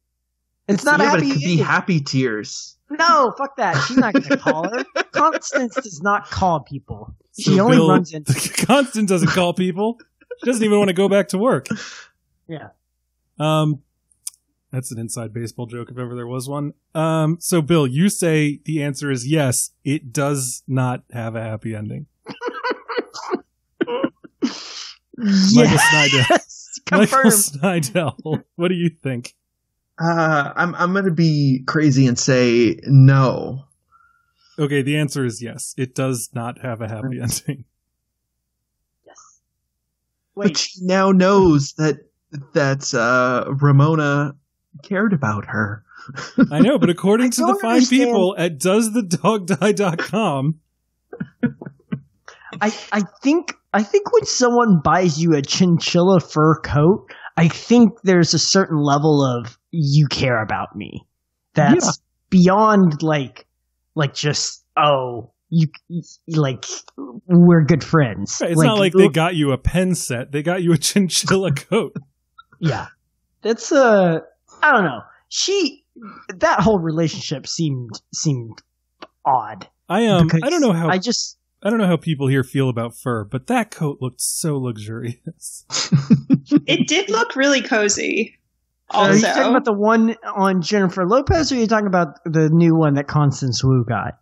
it's 0.67 0.85
not 0.85 0.99
a 0.99 1.03
yeah, 1.03 1.11
but 1.11 1.19
happy 1.19 1.29
it 1.29 1.33
could 1.33 1.41
be 1.41 1.57
happy 1.57 1.99
tears. 2.01 2.77
no 2.89 3.33
fuck 3.37 3.55
that 3.57 3.75
she's 3.87 3.97
not 3.97 4.13
gonna 4.13 4.37
call 4.37 4.69
her 4.69 4.83
constance 5.11 5.75
does 5.75 6.01
not 6.01 6.29
call 6.29 6.61
people 6.61 7.15
she 7.39 7.59
only 7.59 7.77
Bill- 7.77 7.89
runs 7.89 8.13
into 8.13 8.33
Constance 8.65 9.09
doesn't 9.09 9.29
call 9.29 9.53
people. 9.53 9.97
She 10.39 10.45
doesn't 10.45 10.63
even 10.63 10.77
want 10.77 10.89
to 10.89 10.93
go 10.93 11.09
back 11.09 11.29
to 11.29 11.37
work. 11.37 11.67
Yeah. 12.47 12.69
Um, 13.39 13.81
that's 14.71 14.91
an 14.91 14.99
inside 14.99 15.33
baseball 15.33 15.65
joke 15.65 15.89
if 15.89 15.97
ever 15.97 16.15
there 16.15 16.27
was 16.27 16.47
one. 16.47 16.73
Um, 16.93 17.37
so 17.39 17.61
Bill, 17.61 17.87
you 17.87 18.09
say 18.09 18.59
the 18.65 18.83
answer 18.83 19.09
is 19.11 19.27
yes. 19.27 19.71
It 19.83 20.11
does 20.13 20.63
not 20.67 21.03
have 21.11 21.35
a 21.35 21.41
happy 21.41 21.75
ending. 21.75 22.07
Michael 25.15 25.77
Snydel. 25.77 26.29
yes 26.29 26.69
Michael 26.91 27.05
confirmed 27.07 27.33
Snydel, 27.33 28.43
what 28.55 28.67
do 28.67 28.75
you 28.75 28.89
think? 28.89 29.35
Uh, 29.99 30.53
I'm 30.55 30.73
I'm 30.75 30.93
gonna 30.93 31.11
be 31.11 31.63
crazy 31.67 32.07
and 32.07 32.17
say 32.17 32.79
no. 32.83 33.65
Okay, 34.57 34.81
the 34.81 34.97
answer 34.97 35.25
is 35.25 35.41
yes. 35.41 35.75
It 35.77 35.93
does 35.95 36.29
not 36.33 36.61
have 36.61 36.81
a 36.81 36.87
happy 36.87 37.19
ending. 37.21 37.65
But 40.35 40.45
wait 40.45 40.57
she 40.57 40.79
now 40.81 41.11
knows 41.11 41.73
that 41.73 41.97
that 42.53 42.91
uh, 42.93 43.51
Ramona 43.53 44.35
cared 44.81 45.13
about 45.13 45.45
her. 45.45 45.83
I 46.51 46.59
know, 46.59 46.77
but 46.79 46.89
according 46.89 47.31
to 47.31 47.41
the 47.41 47.47
don't 47.47 47.61
fine 47.61 47.75
understand- 47.75 48.01
people 48.03 48.35
at 48.37 48.59
doesthedogdie.com, 48.59 50.59
I, 52.61 52.73
I 52.91 53.01
think 53.21 53.53
I 53.73 53.83
think 53.83 54.11
when 54.11 54.25
someone 54.25 54.81
buys 54.83 55.21
you 55.21 55.35
a 55.35 55.41
chinchilla 55.41 56.19
fur 56.19 56.59
coat, 56.61 57.09
I 57.37 57.47
think 57.47 58.01
there's 58.03 58.33
a 58.33 58.39
certain 58.39 58.77
level 58.77 59.23
of 59.23 59.57
you 59.73 60.07
care 60.07 60.41
about 60.41 60.75
me. 60.75 61.05
That's 61.55 61.99
beyond 62.29 63.01
like 63.01 63.47
like 63.95 64.13
just 64.13 64.63
oh 64.77 65.31
you, 65.49 65.67
you- 65.87 66.03
like 66.27 66.65
we're 67.27 67.63
good 67.65 67.83
friends. 67.83 68.39
it's 68.41 68.61
not 68.61 68.77
like 68.77 68.93
they 68.93 69.09
got 69.09 69.35
you 69.35 69.51
a 69.51 69.57
pen 69.57 69.95
set. 69.95 70.31
They 70.31 70.43
got 70.43 70.61
you 70.63 70.73
a 70.73 70.77
chinchilla 70.79 71.51
coat. 71.53 71.95
yeah. 72.59 72.87
That's 73.41 73.71
uh 73.71 74.19
I 74.61 74.71
don't 74.71 74.85
know. 74.85 75.01
She 75.27 75.85
that 76.37 76.59
whole 76.59 76.79
relationship 76.79 77.47
seemed 77.47 77.99
seemed 78.13 78.61
odd. 79.25 79.67
I 79.89 80.05
um 80.07 80.29
I 80.43 80.49
don't 80.49 80.61
know 80.61 80.71
how 80.71 80.89
I 80.89 80.99
just 80.99 81.37
I, 81.63 81.69
don't 81.69 81.79
know 81.79 81.87
how 81.87 81.97
people 81.97 82.27
here 82.27 82.43
feel 82.43 82.67
about 82.69 82.95
fur, 82.95 83.23
but 83.23 83.47
that 83.47 83.71
coat 83.71 83.99
looked 84.01 84.21
so 84.21 84.57
luxurious. 84.57 85.65
It 86.67 86.87
did 86.87 87.09
look 87.09 87.35
really 87.37 87.61
cozy. 87.61 88.37
Oh, 88.91 89.05
are 89.07 89.15
you 89.15 89.21
talking 89.21 89.49
about 89.49 89.65
the 89.65 89.73
one 89.73 90.15
on 90.35 90.61
Jennifer 90.61 91.05
Lopez, 91.07 91.51
or 91.51 91.55
are 91.55 91.59
you 91.59 91.67
talking 91.67 91.87
about 91.87 92.19
the 92.25 92.49
new 92.51 92.75
one 92.75 92.95
that 92.95 93.07
Constance 93.07 93.63
Wu 93.63 93.83
got, 93.87 94.19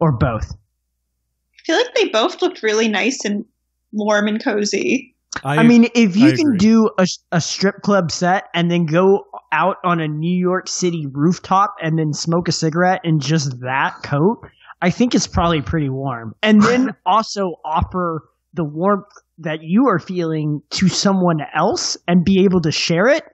or 0.00 0.16
both? 0.16 0.50
I 0.52 1.62
feel 1.64 1.76
like 1.76 1.94
they 1.94 2.08
both 2.08 2.40
looked 2.40 2.62
really 2.62 2.88
nice 2.88 3.24
and 3.24 3.44
warm 3.92 4.28
and 4.28 4.42
cozy. 4.42 5.14
I, 5.44 5.62
mean, 5.62 5.88
if 5.94 6.16
you 6.16 6.28
I 6.28 6.36
can 6.36 6.46
agree. 6.48 6.58
do 6.58 6.90
a, 6.98 7.06
a 7.32 7.40
strip 7.40 7.82
club 7.82 8.10
set 8.10 8.44
and 8.54 8.70
then 8.70 8.86
go 8.86 9.24
out 9.52 9.76
on 9.84 10.00
a 10.00 10.08
New 10.08 10.36
York 10.36 10.68
City 10.68 11.06
rooftop 11.10 11.74
and 11.82 11.98
then 11.98 12.12
smoke 12.12 12.48
a 12.48 12.52
cigarette 12.52 13.00
in 13.04 13.20
just 13.20 13.60
that 13.60 13.96
coat, 14.02 14.40
I 14.80 14.90
think 14.90 15.14
it's 15.14 15.26
probably 15.26 15.62
pretty 15.62 15.90
warm. 15.90 16.34
And 16.42 16.62
then 16.64 16.94
also 17.04 17.54
offer 17.64 18.28
the 18.54 18.64
warmth 18.64 19.06
that 19.38 19.58
you 19.62 19.86
are 19.88 19.98
feeling 19.98 20.62
to 20.70 20.88
someone 20.88 21.38
else 21.54 21.96
and 22.08 22.24
be 22.24 22.44
able 22.44 22.60
to 22.62 22.72
share 22.72 23.06
it. 23.06 23.24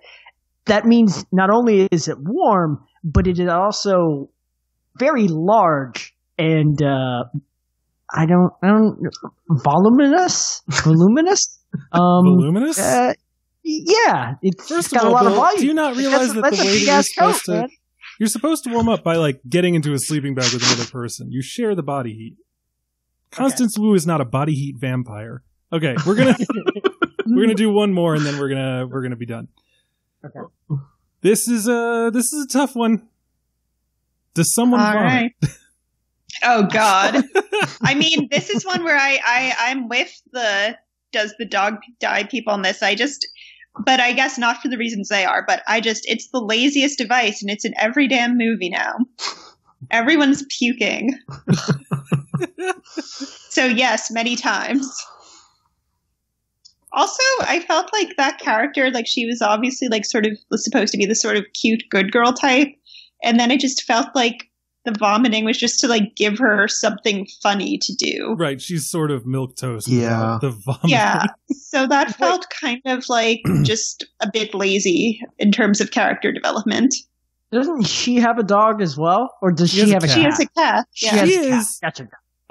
That 0.67 0.87
means 0.87 1.25
not 1.33 1.51
only 1.51 1.89
is 1.91 2.09
it 2.09 2.17
warm, 2.21 2.85
but 3.03 3.27
it 3.27 3.39
is 3.39 3.49
also 3.49 4.31
very 4.99 5.29
large 5.29 6.15
and 6.39 6.81
uh, 6.83 7.25
I 8.13 8.27
don't, 8.27 8.53
I 8.63 8.69
don't, 8.69 8.99
voluminous, 9.51 10.63
voluminous. 10.69 11.61
Um, 11.93 12.23
voluminous. 12.39 12.79
uh, 12.79 13.15
yeah, 13.65 14.35
it's 14.43 14.69
First 14.69 14.93
got 14.93 15.03
all, 15.07 15.11
a 15.11 15.13
lot 15.13 15.27
of 15.27 15.35
volume. 15.35 15.61
do 15.61 15.67
you 15.67 15.75
not 15.75 15.97
That's 15.97 16.07
realize 16.07 16.31
a- 16.31 16.35
that 16.35 16.43
that's 16.43 16.57
the 16.59 16.63
way 16.65 16.69
that 16.71 16.79
you're 16.79 16.81
big-ass 16.87 17.09
coat, 17.19 17.33
supposed 17.33 17.45
to 17.47 17.53
man. 17.53 17.69
you're 18.21 18.29
supposed 18.29 18.63
to 18.65 18.71
warm 18.71 18.89
up 18.89 19.03
by 19.03 19.17
like 19.17 19.41
getting 19.49 19.75
into 19.75 19.93
a 19.93 19.99
sleeping 19.99 20.37
bag 20.37 20.53
with 20.53 20.63
another 20.63 20.89
person. 20.89 21.33
You 21.33 21.43
share 21.43 21.75
the 21.75 21.83
body 21.83 22.13
heat. 22.13 22.37
Constance 23.33 23.77
Wu 23.77 23.95
is 23.95 24.07
not 24.07 24.21
a 24.21 24.25
body 24.25 24.53
heat 24.53 24.77
vampire. 24.79 25.43
Okay, 25.73 25.97
we're 26.07 26.15
gonna 26.15 26.37
we're 27.27 27.43
gonna 27.43 27.55
do 27.57 27.73
one 27.73 27.93
more 27.93 28.15
and 28.15 28.25
then 28.25 28.39
we're 28.39 28.51
gonna 28.51 28.87
we're 28.87 29.03
gonna 29.03 29.17
be 29.17 29.27
done. 29.27 29.49
Okay. 30.25 30.41
This 31.21 31.49
is 31.49 31.69
a 31.69 32.11
this 32.13 32.33
is 32.33 32.45
a 32.45 32.49
tough 32.49 32.75
one. 32.77 33.09
Does 34.35 34.55
someone 34.55 34.81
All 34.81 34.93
vomit? 34.93 35.03
right. 35.03 35.33
Oh 36.43 36.65
God. 36.65 37.23
I 37.81 37.95
mean, 37.95 38.29
this 38.31 38.51
is 38.51 38.67
one 38.67 38.83
where 38.83 38.97
I, 38.97 39.19
I 39.25 39.55
I'm 39.71 39.89
with 39.89 40.21
the 40.33 40.77
does 41.13 41.33
the 41.39 41.45
dog 41.47 41.77
die 42.01 42.25
people 42.25 42.53
on 42.53 42.63
this. 42.63 42.83
I 42.83 42.97
just 42.97 43.27
but 43.85 44.01
I 44.01 44.13
guess 44.13 44.37
not 44.37 44.61
for 44.61 44.69
the 44.69 44.77
reasons 44.77 45.09
they 45.09 45.25
are, 45.25 45.45
but 45.47 45.63
I 45.69 45.81
just 45.81 46.05
it's 46.07 46.29
the 46.31 46.41
laziest 46.41 46.99
device 46.99 47.41
and 47.41 47.51
it's 47.51 47.65
in 47.65 47.73
every 47.79 48.09
damn 48.09 48.37
movie 48.37 48.69
now. 48.69 48.97
Everyone's 49.91 50.45
puking. 50.51 51.17
So 53.55 53.67
yes, 53.67 54.11
many 54.11 54.35
times. 54.35 54.93
Also, 56.95 57.23
I 57.41 57.61
felt 57.61 57.91
like 57.93 58.17
that 58.17 58.39
character, 58.39 58.91
like 58.91 59.07
she 59.07 59.27
was 59.27 59.43
obviously 59.43 59.89
like 59.89 60.05
sort 60.05 60.27
of 60.27 60.33
was 60.51 60.65
supposed 60.65 60.93
to 60.93 60.99
be 60.99 61.07
the 61.07 61.15
sort 61.15 61.37
of 61.37 61.45
cute 61.61 61.83
good 61.91 62.13
girl 62.13 62.33
type, 62.33 62.69
and 63.23 63.39
then 63.39 63.51
I 63.51 63.57
just 63.57 63.83
felt 63.83 64.09
like 64.15 64.45
the 64.85 64.93
vomiting 64.99 65.47
was 65.47 65.57
just 65.57 65.81
to 65.81 65.89
like 65.89 66.15
give 66.15 66.39
her 66.39 66.69
something 66.69 67.27
funny 67.43 67.79
to 67.81 67.95
do. 67.95 68.35
Right, 68.39 68.61
she's 68.61 68.87
sort 68.89 69.11
of 69.11 69.25
milk 69.27 69.57
toast. 69.57 69.89
Yeah. 69.89 70.39
the 70.41 70.51
vomit. 70.51 70.81
Yeah, 70.85 71.25
so 71.51 71.87
that 71.87 72.15
felt 72.17 72.47
kind 72.51 72.83
of 72.85 73.09
like 73.09 73.41
just 73.63 74.05
a 74.21 74.29
bit 74.33 74.55
lazy 74.55 75.21
in 75.39 75.53
terms 75.53 75.81
of 75.81 75.91
character 75.91 76.33
development. 76.33 76.95
Doesn't 77.51 77.85
she 77.85 78.17
have 78.17 78.39
a 78.39 78.43
dog 78.43 78.83
as 78.83 78.97
well, 78.97 79.35
or 79.41 79.53
does 79.53 79.71
She 79.71 79.85
she, 79.85 79.91
have 79.91 80.03
a 80.05 80.07
cat. 80.07 80.17
She 80.17 80.23
has 80.23 80.41
a 80.41 80.47
cat. 80.49 80.87
She 80.93 81.07
Yeah. 81.07 81.13
has 81.17 81.29
She 81.31 81.37
a 81.37 81.41
cat. 81.49 81.61
is- 81.61 81.79
Gotcha. 81.83 82.09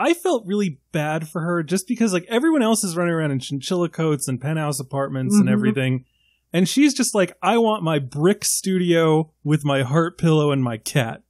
I 0.09 0.13
felt 0.13 0.45
really 0.45 0.80
bad 0.91 1.27
for 1.30 1.41
her 1.41 1.63
just 1.63 1.88
because 1.88 2.11
like 2.13 2.25
everyone 2.27 2.61
else 2.61 2.84
is 2.84 2.97
running 2.97 3.13
around 3.13 3.31
in 3.31 3.39
chinchilla 3.39 3.89
coats 3.89 4.27
and 4.27 4.39
penthouse 4.41 4.80
apartments 4.80 5.35
and 5.35 5.47
Mhm. 5.47 5.51
everything. 5.51 6.05
And 6.51 6.67
she's 6.69 6.93
just 6.93 7.15
like, 7.15 7.35
I 7.41 7.57
want 7.57 7.84
my 7.84 7.97
brick 7.99 8.43
studio 8.45 9.31
with 9.43 9.63
my 9.65 9.81
heart 9.84 10.17
pillow 10.17 10.51
and 10.51 10.63
my 10.63 10.77
cat. 10.77 11.23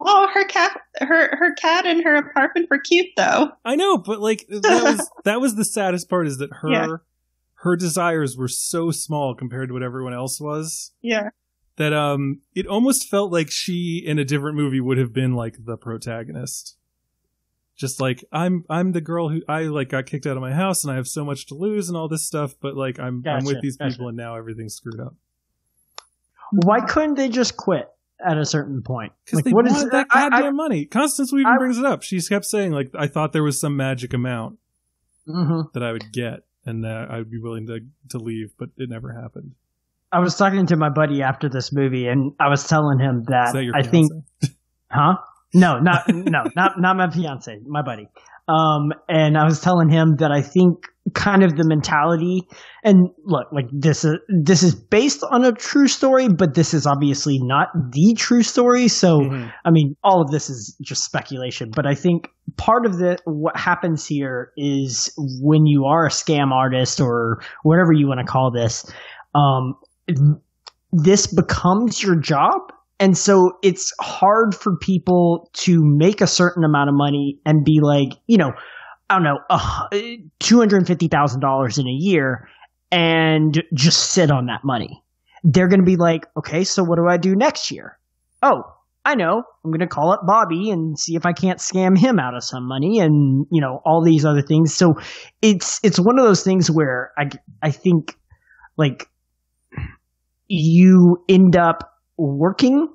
Oh, 0.00 0.28
her 0.34 0.44
cat, 0.46 0.80
her 1.00 1.36
her 1.36 1.54
cat 1.54 1.86
and 1.86 2.02
her 2.04 2.16
apartment 2.16 2.68
were 2.70 2.78
cute 2.80 3.06
though. 3.16 3.50
I 3.64 3.76
know, 3.76 3.96
but 3.98 4.20
like 4.20 4.46
that 4.48 4.82
was 4.82 5.10
that 5.24 5.40
was 5.40 5.54
the 5.56 5.64
saddest 5.64 6.08
part 6.10 6.26
is 6.26 6.38
that 6.38 6.50
her 6.62 6.70
Yeah. 6.70 6.86
her 7.64 7.76
desires 7.76 8.36
were 8.36 8.48
so 8.48 8.90
small 8.90 9.34
compared 9.34 9.68
to 9.68 9.74
what 9.74 9.82
everyone 9.82 10.12
else 10.14 10.40
was 10.40 10.92
Yeah. 11.02 11.28
that 11.76 11.92
um 11.92 12.40
it 12.54 12.66
almost 12.66 13.08
felt 13.08 13.32
like 13.32 13.50
she 13.50 14.02
in 14.04 14.18
a 14.18 14.24
different 14.24 14.56
movie 14.56 14.80
would 14.80 14.98
have 14.98 15.12
been 15.12 15.34
like 15.34 15.56
the 15.64 15.76
protagonist. 15.76 16.76
Just 17.76 18.00
like 18.00 18.24
I'm 18.32 18.64
I'm 18.70 18.92
the 18.92 19.00
girl 19.00 19.28
who 19.28 19.42
I 19.48 19.62
like 19.62 19.88
got 19.88 20.06
kicked 20.06 20.26
out 20.26 20.36
of 20.36 20.40
my 20.42 20.52
house 20.52 20.84
and 20.84 20.92
I 20.92 20.96
have 20.96 21.08
so 21.08 21.24
much 21.24 21.46
to 21.46 21.54
lose 21.54 21.88
and 21.88 21.96
all 21.96 22.08
this 22.08 22.24
stuff, 22.24 22.54
but 22.60 22.76
like 22.76 22.98
I'm 23.00 23.22
I'm 23.26 23.44
with 23.44 23.60
these 23.62 23.76
gotcha. 23.76 23.90
people 23.90 24.08
and 24.08 24.16
now 24.16 24.36
everything's 24.36 24.74
screwed 24.74 25.00
up. 25.00 25.14
Why 26.52 26.80
couldn't 26.80 27.14
they 27.16 27.28
just 27.28 27.56
quit 27.56 27.88
at 28.24 28.38
a 28.38 28.44
certain 28.44 28.82
point? 28.82 29.12
Because 29.24 29.38
Like, 29.38 29.44
they 29.46 29.52
what 29.52 29.66
is 29.66 29.72
wanted 29.72 29.90
that 29.92 30.06
I- 30.10 30.26
I- 30.26 30.30
goddamn 30.30 30.56
money. 30.56 30.84
Constance 30.84 31.32
even 31.32 31.46
I- 31.46 31.56
brings 31.58 31.78
it 31.78 31.84
up. 31.84 32.02
She 32.02 32.20
kept 32.20 32.44
saying 32.44 32.72
like 32.72 32.90
I 32.96 33.06
thought 33.08 33.32
there 33.32 33.42
was 33.42 33.60
some 33.60 33.76
magic 33.76 34.14
amount 34.14 34.58
Mhm. 35.28 35.72
that 35.72 35.82
I 35.82 35.90
would 35.92 36.12
get 36.12 36.44
and 36.64 36.84
that 36.84 37.10
I 37.10 37.18
would 37.18 37.30
be 37.30 37.38
willing 37.38 37.66
to 37.66 37.80
to 38.10 38.18
leave, 38.18 38.52
but 38.56 38.70
it 38.76 38.88
never 38.88 39.12
happened. 39.12 39.52
I 40.12 40.20
was 40.20 40.36
talking 40.36 40.66
to 40.66 40.76
my 40.76 40.90
buddy 40.90 41.22
after 41.22 41.48
this 41.48 41.72
movie, 41.72 42.06
and 42.06 42.34
I 42.38 42.48
was 42.48 42.68
telling 42.68 43.00
him 43.00 43.20
Is 43.22 43.26
that, 43.26 43.52
that 43.52 43.64
your 43.64 43.74
I 43.74 43.82
think, 43.82 44.12
huh? 44.90 45.16
No, 45.54 45.78
not 45.78 46.02
no, 46.08 46.44
not 46.56 46.80
not 46.80 46.96
my 46.96 47.10
fiance, 47.10 47.60
my 47.66 47.82
buddy. 47.82 48.08
Um, 48.46 48.92
and 49.08 49.38
I 49.38 49.44
was 49.44 49.60
telling 49.60 49.88
him 49.88 50.16
that 50.18 50.30
I 50.30 50.42
think 50.42 50.84
kind 51.14 51.42
of 51.42 51.56
the 51.56 51.64
mentality, 51.66 52.42
and 52.82 53.08
look, 53.24 53.46
like 53.52 53.66
this 53.72 54.04
is 54.04 54.18
this 54.28 54.62
is 54.62 54.74
based 54.74 55.24
on 55.30 55.44
a 55.44 55.52
true 55.52 55.88
story, 55.88 56.28
but 56.28 56.54
this 56.54 56.74
is 56.74 56.86
obviously 56.86 57.38
not 57.40 57.68
the 57.92 58.14
true 58.18 58.42
story. 58.42 58.88
So, 58.88 59.20
Mhm. 59.20 59.52
I 59.64 59.70
mean, 59.70 59.96
all 60.04 60.20
of 60.20 60.30
this 60.30 60.50
is 60.50 60.76
just 60.82 61.04
speculation, 61.04 61.70
but 61.74 61.86
I 61.86 61.94
think 61.94 62.28
part 62.58 62.84
of 62.84 62.98
the 62.98 63.16
what 63.24 63.56
happens 63.56 64.04
here 64.06 64.50
is 64.58 65.10
when 65.40 65.64
you 65.64 65.86
are 65.86 66.04
a 66.04 66.10
scam 66.10 66.52
artist 66.52 67.00
or 67.00 67.40
whatever 67.62 67.92
you 67.92 68.06
want 68.08 68.20
to 68.20 68.26
call 68.26 68.50
this, 68.50 68.84
um, 69.34 69.74
this 70.92 71.26
becomes 71.26 72.02
your 72.02 72.16
job. 72.16 72.60
And 73.04 73.18
so 73.18 73.58
it's 73.62 73.92
hard 74.00 74.54
for 74.54 74.78
people 74.78 75.50
to 75.52 75.78
make 75.84 76.22
a 76.22 76.26
certain 76.26 76.64
amount 76.64 76.88
of 76.88 76.94
money 76.96 77.38
and 77.44 77.62
be 77.62 77.80
like, 77.82 78.08
you 78.26 78.38
know, 78.38 78.52
I 79.10 79.16
don't 79.16 79.24
know, 79.24 79.40
uh, 79.50 79.88
$250,000 80.40 81.78
in 81.78 81.86
a 81.86 81.90
year 81.90 82.48
and 82.90 83.62
just 83.74 84.12
sit 84.12 84.30
on 84.30 84.46
that 84.46 84.60
money. 84.64 85.02
They're 85.42 85.68
going 85.68 85.80
to 85.80 85.84
be 85.84 85.96
like, 85.96 86.24
okay, 86.38 86.64
so 86.64 86.82
what 86.82 86.96
do 86.96 87.06
I 87.06 87.18
do 87.18 87.36
next 87.36 87.70
year? 87.70 87.98
Oh, 88.42 88.62
I 89.04 89.16
know. 89.16 89.42
I'm 89.62 89.70
going 89.70 89.80
to 89.80 89.86
call 89.86 90.10
up 90.10 90.22
Bobby 90.26 90.70
and 90.70 90.98
see 90.98 91.14
if 91.14 91.26
I 91.26 91.34
can't 91.34 91.58
scam 91.58 91.98
him 91.98 92.18
out 92.18 92.34
of 92.34 92.42
some 92.42 92.66
money 92.66 93.00
and, 93.00 93.44
you 93.52 93.60
know, 93.60 93.82
all 93.84 94.02
these 94.02 94.24
other 94.24 94.40
things. 94.40 94.74
So 94.74 94.94
it's, 95.42 95.78
it's 95.82 96.00
one 96.00 96.18
of 96.18 96.24
those 96.24 96.42
things 96.42 96.70
where 96.70 97.12
I, 97.18 97.28
I 97.60 97.70
think 97.70 98.16
like 98.78 99.10
you 100.48 101.22
end 101.28 101.54
up 101.54 101.90
working 102.16 102.88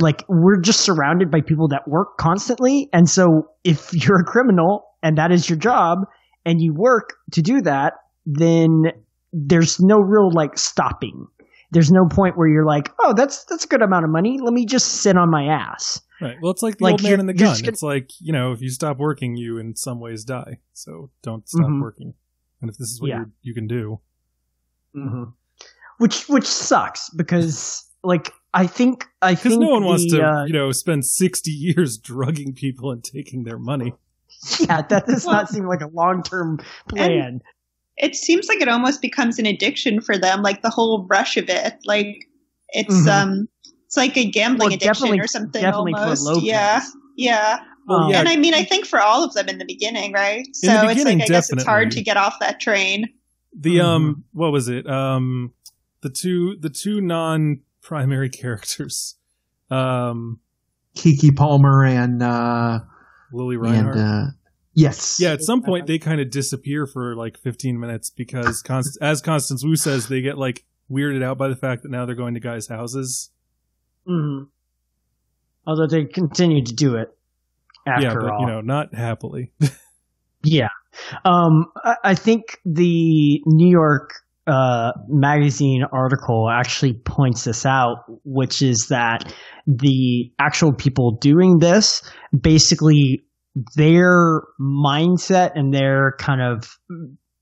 like 0.00 0.24
we're 0.28 0.60
just 0.60 0.80
surrounded 0.80 1.30
by 1.30 1.40
people 1.40 1.68
that 1.68 1.86
work 1.86 2.18
constantly 2.18 2.88
and 2.92 3.08
so 3.08 3.48
if 3.62 3.92
you're 4.04 4.20
a 4.20 4.24
criminal 4.24 4.84
and 5.02 5.16
that 5.18 5.30
is 5.30 5.48
your 5.48 5.58
job 5.58 5.98
and 6.44 6.60
you 6.60 6.74
work 6.74 7.14
to 7.32 7.40
do 7.40 7.60
that 7.62 7.94
then 8.26 8.84
there's 9.32 9.78
no 9.80 9.98
real 10.00 10.30
like 10.32 10.58
stopping 10.58 11.26
there's 11.70 11.90
no 11.92 12.06
point 12.10 12.36
where 12.36 12.48
you're 12.48 12.64
like 12.66 12.90
oh 13.00 13.12
that's 13.14 13.44
that's 13.44 13.64
a 13.64 13.68
good 13.68 13.82
amount 13.82 14.04
of 14.04 14.10
money 14.10 14.38
let 14.42 14.52
me 14.52 14.66
just 14.66 14.86
sit 15.02 15.16
on 15.16 15.30
my 15.30 15.44
ass 15.44 16.00
Right. 16.20 16.36
Well, 16.40 16.52
it's 16.52 16.62
like 16.62 16.78
the 16.78 16.84
Like, 16.84 16.92
old 16.92 17.02
man 17.02 17.18
and 17.20 17.28
the 17.28 17.34
gun. 17.34 17.54
gonna- 17.56 17.68
It's 17.68 17.82
like 17.82 18.08
you 18.20 18.32
know, 18.32 18.52
if 18.52 18.62
you 18.62 18.70
stop 18.70 18.98
working, 18.98 19.36
you 19.36 19.58
in 19.58 19.74
some 19.74 19.98
ways 19.98 20.24
die. 20.24 20.60
So 20.72 21.10
don't 21.22 21.46
stop 21.46 21.66
Mhm. 21.66 21.82
working. 21.82 22.14
And 22.62 22.70
if 22.70 22.78
this 22.78 22.88
is 22.88 23.00
what 23.00 23.08
Yeah. 23.08 23.18
you 23.18 23.32
you 23.42 23.52
can 23.52 23.66
do, 23.66 24.00
mm-hmm. 24.96 25.24
which 25.98 26.28
which 26.28 26.46
sucks 26.46 27.10
because 27.10 27.90
like 28.04 28.32
i 28.52 28.66
think 28.66 29.06
i 29.22 29.34
think 29.34 29.60
no 29.60 29.68
one 29.70 29.84
wants 29.84 30.06
to 30.12 30.22
uh, 30.22 30.44
you 30.44 30.52
know 30.52 30.70
spend 30.72 31.04
sixty 31.06 31.50
years 31.50 31.98
drugging 31.98 32.52
people 32.54 32.90
and 32.92 33.02
taking 33.02 33.44
their 33.44 33.58
money. 33.58 33.92
yeah 34.60 34.82
that 34.82 35.06
does 35.06 35.24
Well- 35.24 35.34
not 35.36 35.48
seem 35.48 35.66
like 35.66 35.80
a 35.80 35.88
long-term 35.88 36.60
plan 36.88 37.40
It 37.96 38.14
seems 38.16 38.48
like 38.48 38.60
it 38.60 38.68
almost 38.68 39.00
becomes 39.00 39.38
an 39.38 39.46
addiction 39.46 40.00
for 40.00 40.18
them, 40.18 40.42
like 40.42 40.62
the 40.62 40.68
whole 40.70 41.06
rush 41.08 41.36
of 41.36 41.48
it. 41.48 41.74
Like 41.84 42.26
it's 42.70 42.92
Mhm. 42.92 43.08
um 43.22 43.48
it's 43.86 43.96
like 43.96 44.16
a 44.16 44.24
gambling 44.28 44.70
Well, 44.70 44.74
addiction 44.76 45.20
or 45.20 45.28
something 45.28 45.62
definitely 45.62 45.92
for 45.92 46.00
almost. 46.00 46.26
Lopez. 46.26 46.42
Yeah. 46.42 46.82
Yeah. 47.16 47.58
Well, 47.86 47.98
Um, 48.04 48.10
yeah, 48.10 48.18
And 48.18 48.28
I 48.28 48.36
mean 48.36 48.52
I 48.52 48.64
think 48.64 48.84
for 48.86 49.00
all 49.00 49.22
of 49.22 49.32
them 49.34 49.48
in 49.48 49.58
the 49.58 49.64
beginning, 49.64 50.12
right? 50.12 50.44
So 50.54 50.66
the 50.66 50.90
it's 50.90 51.04
like 51.04 51.22
I 51.22 51.26
guess 51.26 51.52
it's 51.52 51.62
hard 51.64 51.92
to 51.92 52.02
get 52.02 52.16
off 52.16 52.40
that 52.40 52.58
train. 52.60 53.06
the 53.56 53.76
Mm-hmm. 53.76 53.86
um, 53.86 54.24
what 54.32 54.50
was 54.50 54.68
it? 54.68 54.88
Um, 54.90 55.52
the 56.02 56.10
two 56.10 56.56
the 56.58 56.70
two 56.70 57.00
non 57.00 57.60
primary 57.84 58.28
characters, 58.42 59.16
um, 59.70 60.40
Keke 60.96 61.36
Palmer 61.36 61.84
and 61.84 62.22
uh, 62.22 62.80
Lili 63.32 63.54
and 63.56 63.62
Reinhart. 63.62 63.96
uh, 63.96 64.24
yes, 64.74 65.18
yeah, 65.20 65.32
at 65.32 65.42
some 65.42 65.62
point 65.62 65.86
they 65.86 65.98
kind 65.98 66.20
of 66.20 66.30
disappear 66.30 66.86
for 66.86 67.14
like 67.14 67.38
15 67.38 67.78
minutes 67.78 68.10
because, 68.10 68.62
Const- 68.62 68.98
as 69.02 69.20
Constance 69.20 69.64
Wu 69.64 69.76
says, 69.76 70.08
they 70.08 70.20
get 70.20 70.38
like 70.38 70.64
weirded 70.90 71.22
out 71.22 71.38
by 71.38 71.48
the 71.48 71.56
fact 71.56 71.82
that 71.82 71.90
now 71.90 72.06
they're 72.06 72.14
going 72.14 72.34
to 72.34 72.40
guys' 72.40 72.66
houses. 72.66 73.30
hmm 74.06 74.44
Although 75.66 75.86
they 75.86 76.04
continue 76.04 76.62
to 76.62 76.74
do 76.74 76.96
it 76.96 77.08
after 77.86 78.02
yeah, 78.02 78.14
but 78.14 78.30
all. 78.30 78.40
you 78.40 78.46
know, 78.46 78.60
not 78.60 78.94
happily. 78.94 79.50
yeah. 80.44 80.68
Um, 81.24 81.72
I, 81.82 81.96
I 82.04 82.14
think 82.14 82.58
the 82.66 83.40
New 83.46 83.70
York 83.70 84.10
uh, 84.46 84.92
magazine 85.08 85.84
article 85.92 86.48
actually 86.50 86.94
points 87.04 87.44
this 87.44 87.64
out, 87.64 88.04
which 88.24 88.62
is 88.62 88.88
that 88.88 89.32
the 89.66 90.30
actual 90.38 90.72
people 90.72 91.16
doing 91.20 91.58
this 91.58 92.02
basically 92.38 93.24
their 93.76 94.42
mindset 94.60 95.52
and 95.54 95.72
their 95.72 96.14
kind 96.18 96.42
of 96.42 96.76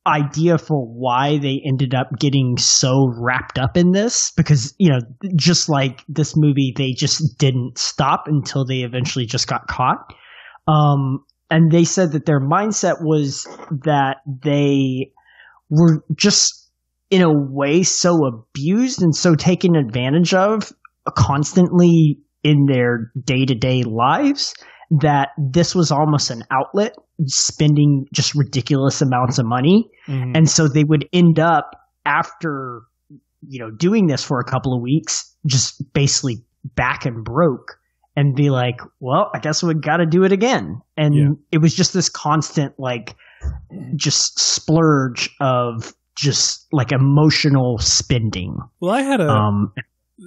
idea 0.07 0.59
for 0.59 0.85
why 0.85 1.39
they 1.39 1.63
ended 1.65 1.95
up 1.95 2.09
getting 2.19 2.57
so 2.59 3.09
wrapped 3.19 3.59
up 3.59 3.77
in 3.77 3.93
this 3.93 4.33
because 4.37 4.75
you 4.79 4.91
know 4.91 4.99
just 5.37 5.69
like 5.69 6.03
this 6.09 6.35
movie 6.37 6.73
they 6.77 6.91
just 6.91 7.39
didn't 7.39 7.79
stop 7.79 8.25
until 8.27 8.65
they 8.65 8.81
eventually 8.81 9.27
just 9.27 9.47
got 9.47 9.67
caught. 9.69 10.13
Um 10.69 11.25
and 11.51 11.71
they 11.71 11.85
said 11.85 12.13
that 12.13 12.27
their 12.27 12.41
mindset 12.41 12.97
was 13.01 13.47
that 13.85 14.17
they 14.27 15.13
were 15.71 16.05
just 16.17 16.62
in 17.13 17.21
a 17.23 17.31
way 17.33 17.83
so 17.83 18.19
abused 18.27 19.03
and 19.03 19.15
so 19.15 19.35
taken 19.35 19.77
advantage 19.77 20.33
of 20.33 20.73
constantly 21.15 22.19
in 22.43 22.65
their 22.67 23.13
day-to-day 23.25 23.83
lives 23.85 24.55
that 24.91 25.29
this 25.39 25.75
was 25.75 25.93
almost 25.93 26.31
an 26.31 26.43
outlet 26.51 26.95
spending 27.27 28.07
just 28.13 28.35
ridiculous 28.35 29.01
amounts 29.03 29.39
of 29.39 29.47
money 29.47 29.89
Mhm. 30.09 30.37
and 30.37 30.49
so 30.49 30.67
they 30.69 30.85
would 30.85 31.07
end 31.13 31.39
up 31.39 31.71
after 32.07 32.83
you 33.47 33.59
know 33.61 33.71
doing 33.71 34.07
this 34.07 34.25
for 34.25 34.41
a 34.41 34.45
couple 34.45 34.75
of 34.75 34.81
weeks 34.83 35.37
just 35.47 35.83
basically 35.93 36.37
back 36.77 37.05
and 37.07 37.25
broke 37.25 37.77
and 38.17 38.35
be 38.35 38.51
like 38.51 38.81
well 39.01 39.31
i 39.35 39.39
guess 39.39 39.63
we 39.63 39.75
got 39.75 39.99
to 39.99 40.07
do 40.07 40.25
it 40.25 40.33
again 40.33 40.81
and 40.97 41.15
Yeah. 41.15 41.29
it 41.53 41.59
was 41.59 41.75
just 41.75 41.93
this 41.93 42.09
constant 42.09 42.75
like 42.79 43.15
just 43.97 44.39
splurge 44.39 45.31
of 45.41 45.93
just 46.17 46.67
like 46.73 46.93
emotional 46.93 47.79
spending 47.79 48.57
well, 48.81 48.91
I 48.93 49.03
had 49.03 49.21
a, 49.21 49.29
um 49.31 49.73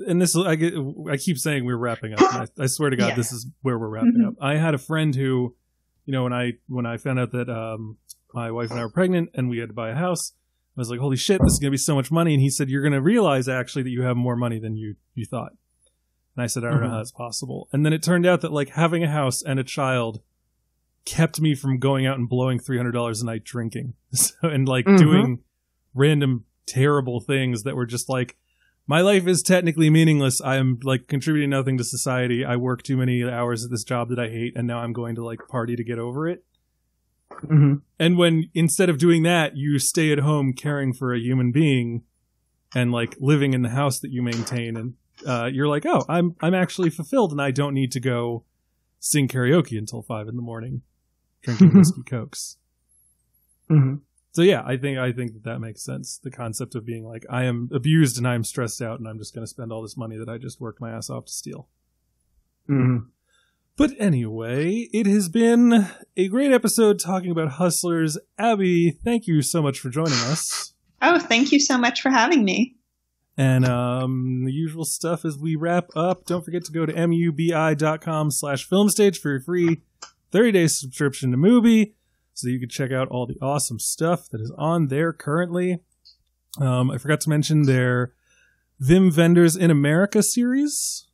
and 0.07 0.21
this 0.21 0.35
I 0.35 0.55
get, 0.55 0.73
I 1.09 1.15
keep 1.17 1.37
saying 1.37 1.63
we're 1.63 1.77
wrapping 1.77 2.13
up. 2.13 2.19
I, 2.21 2.47
I 2.59 2.65
swear 2.65 2.89
to 2.89 2.95
God, 2.97 3.09
Yeah. 3.09 3.15
this 3.15 3.31
is 3.31 3.47
where 3.61 3.77
we're 3.79 3.87
wrapping 3.89 4.19
Mhm. 4.21 4.27
up. 4.29 4.33
I 4.41 4.55
had 4.57 4.73
a 4.73 4.77
friend 4.79 5.15
who 5.15 5.55
you 6.05 6.11
know, 6.11 6.23
when 6.23 6.33
I 6.33 6.53
when 6.67 6.85
I 6.85 6.97
found 6.97 7.19
out 7.19 7.31
that 7.31 7.49
um, 7.49 7.97
my 8.33 8.51
wife 8.51 8.69
and 8.71 8.79
I 8.79 8.83
were 8.83 8.89
pregnant 8.91 9.29
and 9.35 9.49
we 9.49 9.57
had 9.59 9.69
to 9.69 9.73
buy 9.73 9.89
a 9.91 9.95
house, 9.95 10.33
I 10.77 10.81
was 10.81 10.89
like, 10.89 10.99
"Holy 10.99 11.15
shit, 11.17 11.39
this 11.43 11.53
is 11.53 11.59
gonna 11.59 11.71
be 11.71 11.77
so 11.77 11.95
much 11.95 12.11
money!" 12.11 12.33
And 12.33 12.41
he 12.41 12.49
said, 12.49 12.69
"You're 12.69 12.83
gonna 12.83 13.01
realize 13.01 13.47
actually 13.47 13.83
that 13.83 13.89
you 13.91 14.01
have 14.03 14.17
more 14.17 14.35
money 14.35 14.59
than 14.59 14.75
you 14.75 14.95
you 15.13 15.25
thought." 15.25 15.51
And 16.35 16.43
I 16.43 16.47
said, 16.47 16.63
"I 16.65 16.69
don't 16.71 16.81
know 16.81 16.87
Mhm. 16.87 16.91
how 16.91 16.97
that's 16.97 17.11
possible." 17.11 17.69
And 17.71 17.85
then 17.85 17.93
it 17.93 18.03
turned 18.03 18.25
out 18.25 18.41
that 18.41 18.51
like 18.51 18.69
having 18.69 19.03
a 19.03 19.09
house 19.09 19.41
and 19.41 19.59
a 19.59 19.63
child 19.63 20.21
kept 21.05 21.39
me 21.39 21.55
from 21.55 21.79
going 21.79 22.05
out 22.05 22.17
and 22.17 22.27
blowing 22.27 22.59
three 22.59 22.77
hundred 22.77 22.91
dollars 22.91 23.21
a 23.21 23.25
night 23.25 23.43
drinking, 23.43 23.93
so, 24.13 24.33
and 24.43 24.67
like 24.67 24.85
Mhm. 24.85 24.97
doing 24.97 25.39
random 25.95 26.45
terrible 26.67 27.19
things 27.19 27.63
that 27.63 27.75
were 27.75 27.85
just 27.85 28.09
like. 28.09 28.37
My 28.87 29.01
life 29.01 29.25
is 29.25 29.41
technically 29.41 29.89
meaningless. 29.89 30.39
I 30.41 30.57
am 30.57 30.77
like 30.83 31.07
contributing 31.07 31.49
nothing 31.49 31.75
to 31.79 31.83
society. 31.83 32.45
I 32.45 32.55
work 32.57 32.83
too 32.83 32.95
many 32.97 33.23
hours 33.23 33.65
at 33.65 33.71
this 33.71 33.83
job 33.83 34.09
that 34.09 34.19
I 34.19 34.27
hate, 34.29 34.55
and 34.55 34.67
now 34.67 34.77
I'm 34.77 34.93
going 34.93 35.15
to 35.15 35.25
like 35.25 35.39
party 35.47 35.75
to 35.75 35.83
get 35.83 35.97
over 35.97 36.27
it. 36.27 36.43
Mhm. 37.31 37.81
And 37.99 38.17
when 38.17 38.51
instead 38.53 38.89
of 38.89 38.99
doing 38.99 39.23
that, 39.23 39.57
you 39.57 39.79
stay 39.79 40.11
at 40.11 40.19
home 40.19 40.53
caring 40.53 40.93
for 40.93 41.13
a 41.13 41.19
human 41.19 41.51
being 41.51 42.03
and 42.75 42.91
like 42.91 43.15
living 43.19 43.53
in 43.53 43.63
the 43.63 43.69
house 43.69 43.99
that 44.01 44.11
you 44.11 44.21
maintain, 44.21 44.77
and 44.77 44.93
uh, 45.25 45.45
you're 45.51 45.67
like, 45.67 45.85
oh, 45.87 46.05
I'm 46.07 46.35
I'm 46.39 46.53
actually 46.53 46.91
fulfilled, 46.91 47.31
and 47.31 47.41
I 47.41 47.49
don't 47.49 47.73
need 47.73 47.91
to 47.93 47.99
go 47.99 48.43
sing 48.99 49.27
karaoke 49.27 49.77
until 49.79 50.03
five 50.03 50.27
in 50.27 50.35
the 50.35 50.41
morning, 50.43 50.83
drinking 51.41 51.73
whiskey 51.75 52.03
cokes. 52.03 52.57
Mhm. 53.69 54.01
So 54.35 54.41
yeah, 54.41 54.63
I 54.65 54.75
think 54.75 54.97
I 54.97 55.13
think 55.13 55.31
that 55.31 55.45
that 55.45 55.59
makes 55.59 55.81
sense. 55.81 56.19
The 56.21 56.29
concept 56.29 56.75
of 56.75 56.85
being 56.85 57.05
like, 57.05 57.25
I 57.29 57.45
am 57.45 57.69
abused 57.73 58.17
and 58.17 58.27
I 58.27 58.35
am 58.35 58.43
stressed 58.43 58.81
out, 58.81 58.99
and 58.99 59.07
I'm 59.07 59.17
just 59.17 59.33
going 59.33 59.45
to 59.45 59.49
spend 59.49 59.71
all 59.71 59.81
this 59.81 59.95
money 59.95 60.17
that 60.17 60.27
I 60.27 60.37
just 60.37 60.59
worked 60.59 60.81
my 60.81 60.91
ass 60.91 61.09
off 61.09 61.27
to 61.27 61.31
steal. 61.31 61.69
Mhm. 62.69 63.05
But 63.77 63.91
anyway, 63.97 64.89
it 64.91 65.07
has 65.07 65.29
been 65.29 65.87
a 66.17 66.27
great 66.27 66.51
episode 66.51 66.99
talking 66.99 67.31
about 67.31 67.51
hustlers. 67.51 68.17
Abby, 68.37 68.91
thank 68.91 69.25
you 69.25 69.41
so 69.41 69.61
much 69.61 69.79
for 69.79 69.89
joining 69.89 70.19
us. 70.19 70.73
Oh, 71.01 71.17
thank 71.17 71.53
you 71.53 71.59
so 71.59 71.77
much 71.77 72.01
for 72.01 72.09
having 72.09 72.43
me. 72.43 72.75
And 73.37 73.65
um, 73.65 74.43
the 74.45 74.51
usual 74.51 74.83
stuff 74.83 75.23
as 75.23 75.37
we 75.37 75.55
wrap 75.55 75.89
up. 75.95 76.25
Don't 76.25 76.43
forget 76.43 76.65
to 76.65 76.73
go 76.73 76.85
to 76.85 76.91
mubi.com 76.93 78.31
slash 78.31 78.67
filmstage 78.67 79.17
for 79.17 79.31
your 79.31 79.41
free 79.41 79.81
30-day 80.33 80.67
subscription 80.67 81.31
to 81.31 81.37
Mubi 81.37 81.93
so 82.35 82.47
that 82.47 82.51
you 82.53 82.59
can 82.59 82.69
check 82.69 82.91
out 82.91 83.07
all 83.07 83.25
the 83.25 83.37
awesome 83.41 83.79
stuff 83.79 84.29
that 84.29 84.41
is 84.41 84.53
on 84.57 84.87
there 84.87 85.11
currently. 85.13 85.79
Um, 86.59 86.91
I 86.91 86.97
forgot 86.97 87.21
to 87.21 87.29
mention 87.29 87.63
their 87.63 88.13
Wim 88.81 89.15
Wenders 89.15 89.55
in 89.55 89.71
America 89.71 90.21
series, 90.21 91.07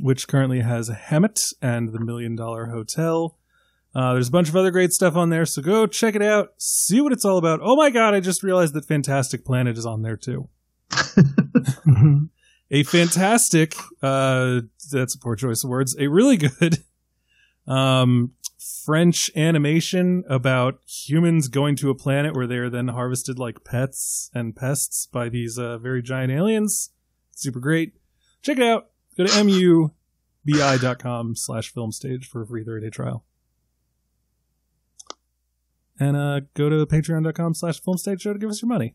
which 0.00 0.28
currently 0.28 0.60
has 0.60 0.88
Hammett 0.88 1.40
and 1.60 1.88
the 1.92 2.00
Million 2.00 2.36
Dollar 2.36 2.66
Hotel. 2.66 3.38
Uh, 3.94 4.12
there's 4.12 4.28
a 4.28 4.32
bunch 4.32 4.50
of 4.50 4.56
other 4.56 4.70
great 4.70 4.92
stuff 4.92 5.16
on 5.16 5.30
there, 5.30 5.46
so 5.46 5.62
go 5.62 5.86
check 5.86 6.14
it 6.14 6.22
out, 6.22 6.50
see 6.58 7.00
what 7.00 7.12
it's 7.12 7.24
all 7.24 7.38
about. 7.38 7.60
Oh 7.62 7.76
my 7.76 7.88
god, 7.88 8.14
I 8.14 8.20
just 8.20 8.42
realized 8.42 8.74
that 8.74 8.86
Fantastic 8.86 9.42
Planet 9.44 9.78
is 9.78 9.86
on 9.86 10.02
there 10.02 10.18
too. 10.18 10.48
A 12.68 12.82
fantastic, 12.82 13.76
uh, 14.02 14.62
that's 14.90 15.14
a 15.14 15.18
poor 15.20 15.36
choice 15.36 15.62
of 15.62 15.70
words, 15.70 15.94
a 16.00 16.08
really 16.08 16.36
good 16.36 16.82
um, 17.68 18.32
French 18.84 19.30
animation 19.36 20.24
about 20.28 20.80
humans 20.86 21.48
going 21.48 21.76
to 21.76 21.90
a 21.90 21.94
planet 21.94 22.34
where 22.34 22.46
they're 22.46 22.70
then 22.70 22.88
harvested 22.88 23.38
like 23.38 23.64
pets 23.64 24.30
and 24.34 24.56
pests 24.56 25.06
by 25.06 25.28
these 25.28 25.58
uh, 25.58 25.78
very 25.78 26.02
giant 26.02 26.32
aliens. 26.32 26.90
Super 27.32 27.60
great. 27.60 27.94
Check 28.42 28.58
it 28.58 28.62
out. 28.62 28.90
Go 29.16 29.26
to 29.26 29.90
mubi.com 30.46 31.34
slash 31.36 31.72
filmstage 31.72 32.24
for 32.24 32.42
a 32.42 32.46
free 32.46 32.64
30 32.64 32.86
day 32.86 32.90
trial. 32.90 33.24
And 35.98 36.16
uh, 36.16 36.40
go 36.54 36.68
to 36.68 36.86
patreon.com 36.86 37.54
slash 37.54 37.82
filmstage 37.82 38.20
show 38.20 38.32
to 38.32 38.38
give 38.38 38.50
us 38.50 38.62
your 38.62 38.68
money. 38.68 38.94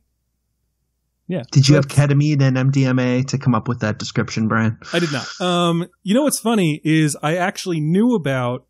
Yeah. 1.28 1.44
Did 1.52 1.70
you 1.70 1.76
have 1.76 1.88
ketamine 1.88 2.42
and 2.42 2.58
MDMA 2.58 3.26
to 3.28 3.38
come 3.38 3.56
up 3.56 3.68
with 3.68 3.80
that 3.80 3.98
description, 3.98 4.48
Brian? 4.48 4.78
I 4.92 5.00
did 5.00 5.12
not. 5.12 5.42
Um, 5.42 5.88
you 6.04 6.14
know 6.14 6.24
what's 6.24 6.40
funny 6.40 6.82
is 6.84 7.18
I 7.24 7.38
actually 7.38 7.80
knew 7.80 8.16
about 8.16 8.66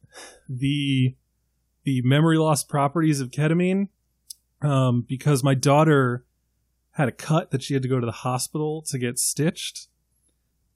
the 0.49 1.15
the 1.83 2.01
memory 2.03 2.37
loss 2.37 2.63
properties 2.63 3.21
of 3.21 3.31
ketamine 3.31 3.87
um, 4.61 5.01
because 5.07 5.43
my 5.43 5.55
daughter 5.55 6.25
had 6.91 7.07
a 7.07 7.11
cut 7.11 7.51
that 7.51 7.63
she 7.63 7.73
had 7.73 7.83
to 7.83 7.89
go 7.89 7.99
to 7.99 8.05
the 8.05 8.11
hospital 8.11 8.81
to 8.83 8.97
get 8.97 9.17
stitched, 9.17 9.87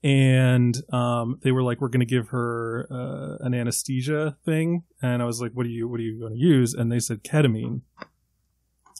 and 0.02 0.82
um, 0.92 1.38
they 1.42 1.52
were 1.52 1.62
like, 1.62 1.80
"We're 1.80 1.88
going 1.88 2.00
to 2.00 2.06
give 2.06 2.28
her 2.28 2.88
uh, 2.90 3.44
an 3.44 3.54
anesthesia 3.54 4.36
thing," 4.44 4.84
and 5.02 5.22
I 5.22 5.24
was 5.26 5.40
like, 5.40 5.52
"What 5.52 5.66
are 5.66 5.70
you 5.70 5.88
What 5.88 6.00
are 6.00 6.04
you 6.04 6.18
going 6.18 6.32
to 6.32 6.38
use?" 6.38 6.74
And 6.74 6.90
they 6.90 7.00
said 7.00 7.22
ketamine. 7.22 7.82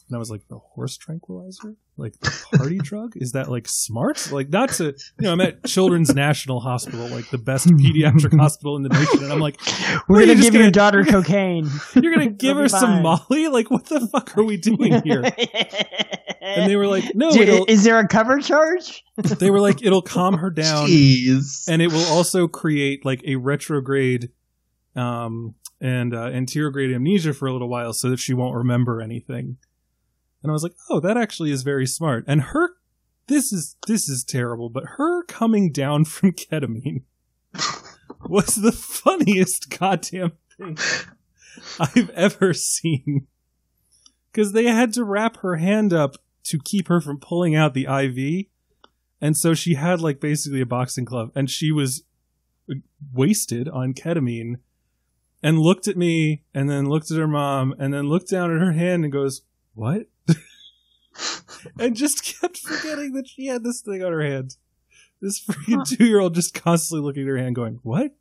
And 0.08 0.14
I 0.14 0.18
was 0.20 0.30
like, 0.30 0.42
the 0.48 0.58
horse 0.58 0.96
tranquilizer? 0.96 1.74
Like 1.96 2.12
the 2.20 2.30
party 2.56 2.78
drug? 2.82 3.14
Is 3.16 3.32
that 3.32 3.50
like 3.50 3.66
smart? 3.66 4.30
Like 4.30 4.50
not 4.50 4.68
to, 4.74 4.84
you 4.84 4.94
know, 5.18 5.32
I'm 5.32 5.40
at 5.40 5.64
Children's 5.64 6.14
National 6.14 6.60
Hospital, 6.60 7.08
like 7.08 7.28
the 7.30 7.38
best 7.38 7.66
pediatric 7.68 8.38
hospital 8.38 8.76
in 8.76 8.82
the 8.84 8.90
nation. 8.90 9.24
And 9.24 9.32
I'm 9.32 9.40
like, 9.40 9.58
We're 10.08 10.20
gonna 10.20 10.36
give 10.36 10.54
your 10.54 10.62
gonna- 10.64 10.70
daughter 10.70 11.04
cocaine. 11.04 11.68
you're 11.94 12.14
going 12.14 12.28
to 12.28 12.34
give 12.34 12.56
her 12.56 12.64
be 12.64 12.68
some. 12.68 13.02
Molly? 13.02 13.48
Like 13.48 13.70
what 13.70 13.86
the 13.86 14.06
fuck 14.06 14.36
are 14.38 14.44
we 14.44 14.56
doing 14.58 15.02
here? 15.02 15.24
And 16.40 16.70
they 16.70 16.76
were 16.76 16.86
like, 16.86 17.04
no, 17.14 17.30
is 17.30 17.82
there 17.82 17.98
a 17.98 18.06
cover 18.06 18.38
charge? 18.38 19.02
they 19.16 19.50
were 19.50 19.60
like, 19.60 19.82
it'll 19.82 20.02
calm 20.02 20.34
her 20.38 20.50
down. 20.50 20.86
Jeez. 20.88 21.64
and 21.68 21.82
it 21.82 21.90
will 21.90 22.06
also 22.06 22.46
create 22.46 23.04
like 23.04 23.22
a 23.26 23.36
retrograde 23.36 24.30
um 24.94 25.54
and 25.80 26.14
uh, 26.14 26.30
anterograde 26.30 26.94
amnesia 26.94 27.34
for 27.34 27.46
a 27.48 27.52
little 27.52 27.68
while 27.68 27.92
so 27.92 28.08
that 28.08 28.18
she 28.18 28.32
won't 28.32 28.54
remember 28.54 29.02
anything 29.02 29.58
and 30.42 30.50
i 30.50 30.52
was 30.52 30.62
like 30.62 30.74
oh 30.90 31.00
that 31.00 31.16
actually 31.16 31.50
is 31.50 31.62
very 31.62 31.86
smart. 31.86 32.24
And 32.26 32.42
her 32.42 32.70
this 33.26 33.52
is 33.52 33.76
this 33.86 34.08
is 34.08 34.24
terrible 34.24 34.68
but 34.68 34.84
her 34.96 35.24
coming 35.24 35.72
down 35.72 36.04
from 36.04 36.32
ketamine 36.32 37.02
was 38.28 38.56
the 38.56 38.72
funniest 38.72 39.76
goddamn 39.78 40.32
thing 40.56 40.78
i've 41.80 42.10
ever 42.10 42.52
seen. 42.52 43.26
Because 44.32 44.52
they 44.52 44.64
had 44.64 44.92
to 44.92 45.04
wrap 45.04 45.38
her 45.38 45.56
hand 45.56 45.94
up 45.94 46.16
to 46.44 46.58
keep 46.58 46.88
her 46.88 47.00
from 47.00 47.18
pulling 47.18 47.54
out 47.54 47.74
the 47.74 47.86
iv 47.86 48.46
and 49.20 49.36
so 49.36 49.54
she 49.54 49.74
had 49.74 50.00
like 50.00 50.20
basically 50.20 50.60
a 50.60 50.66
boxing 50.66 51.04
glove 51.04 51.30
and 51.34 51.50
she 51.50 51.72
was 51.72 52.04
uh, 52.70 52.74
wasted 53.12 53.68
on 53.68 53.94
ketamine 53.94 54.56
and 55.42 55.58
looked 55.58 55.86
at 55.88 55.96
me 55.96 56.42
and 56.54 56.68
then 56.68 56.88
looked 56.88 57.10
at 57.10 57.18
her 57.18 57.28
mom 57.28 57.74
and 57.78 57.92
then 57.92 58.08
looked 58.08 58.30
down 58.30 58.54
at 58.54 58.60
her 58.60 58.72
hand 58.72 59.04
and 59.04 59.12
goes, 59.12 59.42
What? 59.74 60.08
and 61.78 61.96
just 61.96 62.24
kept 62.24 62.58
forgetting 62.58 63.12
that 63.12 63.28
she 63.28 63.46
had 63.46 63.64
this 63.64 63.80
thing 63.80 64.02
on 64.02 64.12
her 64.12 64.22
hand. 64.22 64.56
This 65.20 65.42
freaking 65.44 65.86
two 65.88 66.04
year 66.04 66.20
old 66.20 66.34
just 66.34 66.54
constantly 66.54 67.04
looking 67.04 67.22
at 67.22 67.28
her 67.28 67.38
hand 67.38 67.54
going, 67.54 67.80
What? 67.82 68.12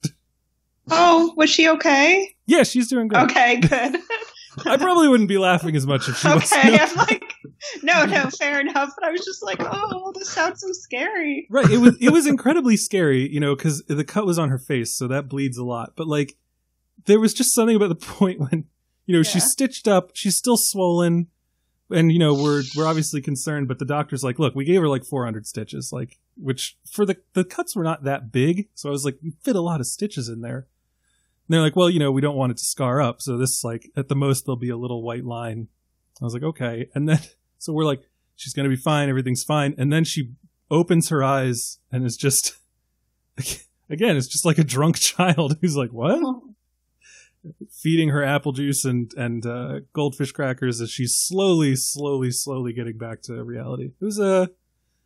Oh, 0.89 1.33
was 1.35 1.49
she 1.49 1.67
okay? 1.69 2.35
Yeah, 2.45 2.63
she's 2.63 2.89
doing 2.89 3.07
good. 3.07 3.19
Okay, 3.31 3.59
good. 3.59 3.97
I 4.65 4.77
probably 4.77 5.07
wouldn't 5.09 5.27
be 5.29 5.37
laughing 5.37 5.75
as 5.75 5.85
much 5.85 6.07
if 6.07 6.17
she 6.17 6.27
was. 6.27 6.51
okay, 6.51 6.77
I'm 6.79 6.95
like, 6.95 7.33
no, 7.83 8.05
no, 8.05 8.29
fair 8.29 8.61
enough. 8.61 8.91
But 8.95 9.05
I 9.05 9.11
was 9.11 9.25
just 9.25 9.43
like, 9.43 9.57
oh, 9.59 10.13
this 10.15 10.29
sounds 10.29 10.61
so 10.61 10.71
scary. 10.71 11.47
Right. 11.49 11.69
It 11.69 11.79
was 11.79 11.97
it 11.99 12.11
was 12.11 12.25
incredibly 12.27 12.77
scary, 12.77 13.29
you 13.29 13.39
know, 13.39 13.55
because 13.55 13.83
the 13.87 14.03
cut 14.03 14.25
was 14.25 14.39
on 14.39 14.49
her 14.49 14.57
face, 14.57 14.95
so 14.95 15.07
that 15.07 15.27
bleeds 15.27 15.57
a 15.57 15.65
lot. 15.65 15.93
But 15.95 16.07
like, 16.07 16.37
there 17.05 17.19
was 17.19 17.33
just 17.33 17.53
something 17.53 17.75
about 17.75 17.89
the 17.89 17.95
point 18.07 18.39
when, 18.39 18.65
you 19.05 19.15
know, 19.15 19.23
she's 19.23 19.45
stitched 19.45 19.87
up, 19.87 20.11
she's 20.13 20.37
still 20.37 20.57
swollen, 20.57 21.27
and 21.89 22.11
you 22.11 22.19
know, 22.19 22.33
we're 22.33 22.63
we're 22.75 22.87
obviously 22.87 23.21
concerned. 23.21 23.67
But 23.67 23.79
the 23.79 23.85
doctor's 23.85 24.23
like, 24.23 24.39
look, 24.39 24.55
we 24.55 24.65
gave 24.65 24.81
her 24.81 24.87
like 24.87 25.05
400 25.05 25.45
stitches, 25.45 25.91
like, 25.91 26.19
which 26.35 26.77
for 26.89 27.05
the 27.05 27.17
the 27.33 27.43
cuts 27.43 27.75
were 27.75 27.83
not 27.83 28.03
that 28.03 28.31
big, 28.31 28.69
so 28.73 28.89
I 28.89 28.91
was 28.91 29.05
like, 29.05 29.19
fit 29.41 29.55
a 29.55 29.61
lot 29.61 29.79
of 29.79 29.87
stitches 29.87 30.29
in 30.29 30.41
there. 30.41 30.67
And 31.47 31.53
they're 31.53 31.61
like, 31.61 31.75
well, 31.75 31.89
you 31.89 31.99
know, 31.99 32.11
we 32.11 32.21
don't 32.21 32.37
want 32.37 32.51
it 32.51 32.57
to 32.57 32.65
scar 32.65 33.01
up, 33.01 33.21
so 33.21 33.37
this 33.37 33.63
like 33.63 33.91
at 33.95 34.09
the 34.09 34.15
most 34.15 34.45
there'll 34.45 34.57
be 34.57 34.69
a 34.69 34.77
little 34.77 35.03
white 35.03 35.25
line. 35.25 35.67
I 36.21 36.25
was 36.25 36.33
like, 36.33 36.43
okay, 36.43 36.89
and 36.95 37.07
then 37.07 37.19
so 37.57 37.73
we're 37.73 37.85
like, 37.85 38.01
she's 38.35 38.53
gonna 38.53 38.69
be 38.69 38.75
fine, 38.75 39.09
everything's 39.09 39.43
fine, 39.43 39.75
and 39.77 39.91
then 39.91 40.03
she 40.03 40.31
opens 40.71 41.09
her 41.09 41.23
eyes 41.23 41.79
and 41.91 42.05
is 42.05 42.17
just 42.17 42.57
again 43.89 44.17
it's 44.17 44.27
just 44.27 44.45
like 44.45 44.57
a 44.57 44.63
drunk 44.63 44.95
child 44.99 45.57
who's 45.61 45.75
like 45.75 45.91
what 45.91 46.11
oh. 46.11 46.54
Feeding 47.71 48.09
her 48.09 48.23
apple 48.23 48.51
juice 48.51 48.85
and 48.85 49.11
and 49.15 49.45
uh, 49.45 49.79
goldfish 49.93 50.31
crackers 50.31 50.81
as 50.81 50.89
she's 50.89 51.15
slowly 51.15 51.75
slowly 51.75 52.31
slowly 52.31 52.73
getting 52.73 52.97
back 52.97 53.21
to 53.21 53.43
reality 53.43 53.91
it 53.99 54.05
was 54.05 54.19
uh, 54.19 54.47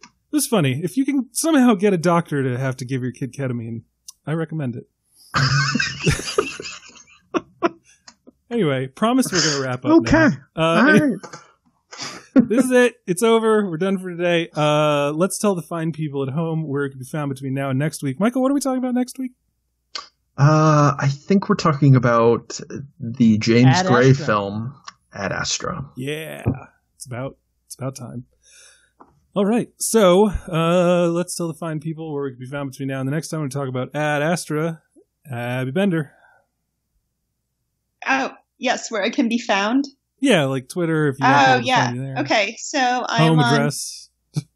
it 0.03 0.31
was 0.31 0.47
funny 0.47 0.81
if 0.83 0.97
you 0.97 1.05
can 1.05 1.27
somehow 1.31 1.73
get 1.73 1.93
a 1.93 1.97
doctor 1.97 2.43
to 2.43 2.57
have 2.57 2.75
to 2.77 2.85
give 2.85 3.01
your 3.01 3.11
kid 3.11 3.33
ketamine 3.33 3.81
i 4.25 4.31
recommend 4.31 4.75
it 4.75 4.87
anyway 8.49 8.87
promise 8.87 9.31
we're 9.31 9.41
gonna 9.41 9.61
wrap 9.63 9.85
up 9.85 9.91
Okay. 10.01 10.27
uh, 10.55 10.59
All 10.59 10.83
right. 10.85 11.17
this 12.47 12.65
is 12.65 12.71
it. 12.71 12.95
It's 13.05 13.23
over. 13.23 13.69
We're 13.69 13.77
done 13.77 13.97
for 13.97 14.09
today. 14.11 14.49
Uh, 14.55 15.11
let's 15.11 15.37
tell 15.37 15.55
the 15.55 15.61
fine 15.61 15.91
people 15.91 16.23
at 16.23 16.29
home 16.29 16.67
where 16.67 16.85
it 16.85 16.91
can 16.91 16.99
be 16.99 17.05
found 17.05 17.29
between 17.29 17.53
now 17.53 17.69
and 17.69 17.79
next 17.79 18.01
week. 18.03 18.19
Michael, 18.19 18.41
what 18.41 18.51
are 18.51 18.53
we 18.53 18.59
talking 18.61 18.77
about 18.77 18.93
next 18.93 19.17
week? 19.19 19.31
Uh, 20.39 20.95
I 20.97 21.09
think 21.09 21.49
we're 21.49 21.55
talking 21.55 21.95
about 21.97 22.59
the 22.99 23.37
James 23.39 23.75
Ad 23.75 23.87
Gray 23.87 24.11
Astra. 24.11 24.25
film 24.25 24.81
Ad 25.13 25.33
Astra. 25.33 25.85
Yeah, 25.97 26.43
it's 26.95 27.05
about 27.05 27.37
it's 27.65 27.75
about 27.75 27.95
time. 27.97 28.23
All 29.35 29.45
right, 29.45 29.69
so 29.77 30.29
uh, 30.51 31.07
let's 31.09 31.35
tell 31.35 31.47
the 31.49 31.53
fine 31.53 31.79
people 31.81 32.13
where 32.13 32.23
we 32.23 32.31
can 32.31 32.39
be 32.39 32.45
found 32.45 32.71
between 32.71 32.87
now 32.87 32.99
and 32.99 33.07
the 33.07 33.11
next 33.11 33.27
time 33.27 33.41
we 33.41 33.49
talk 33.49 33.67
about 33.67 33.93
Ad 33.93 34.21
Astra. 34.21 34.81
Abby 35.31 35.71
Bender. 35.71 36.11
Oh, 38.07 38.31
yes, 38.57 38.89
where 38.89 39.03
it 39.03 39.13
can 39.13 39.27
be 39.29 39.37
found. 39.39 39.85
Yeah, 40.19 40.45
like 40.45 40.67
Twitter. 40.69 41.09
If 41.09 41.19
you 41.19 41.25
Oh, 41.27 41.59
yeah. 41.63 41.93
there. 41.93 42.15
Okay, 42.19 42.55
so 42.59 42.79
I'm 43.07 43.27
Home 43.27 43.39
on. 43.39 43.53
address. 43.53 44.08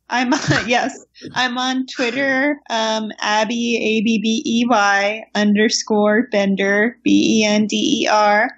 I'm 0.09 0.33
on, 0.33 0.39
yes, 0.67 0.97
I'm 1.33 1.57
on 1.57 1.85
Twitter. 1.87 2.59
Um, 2.69 3.11
Abby 3.19 3.77
A 3.77 4.03
B 4.03 4.19
B 4.21 4.43
E 4.45 4.65
Y 4.67 5.23
underscore 5.35 6.27
Bender 6.31 6.97
B 7.03 7.41
E 7.41 7.45
N 7.45 7.67
D 7.67 8.01
E 8.03 8.07
R, 8.07 8.49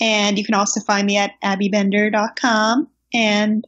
and 0.00 0.38
you 0.38 0.44
can 0.44 0.54
also 0.54 0.80
find 0.80 1.06
me 1.06 1.16
at 1.16 1.32
abbybender.com. 1.42 2.88
And 3.12 3.64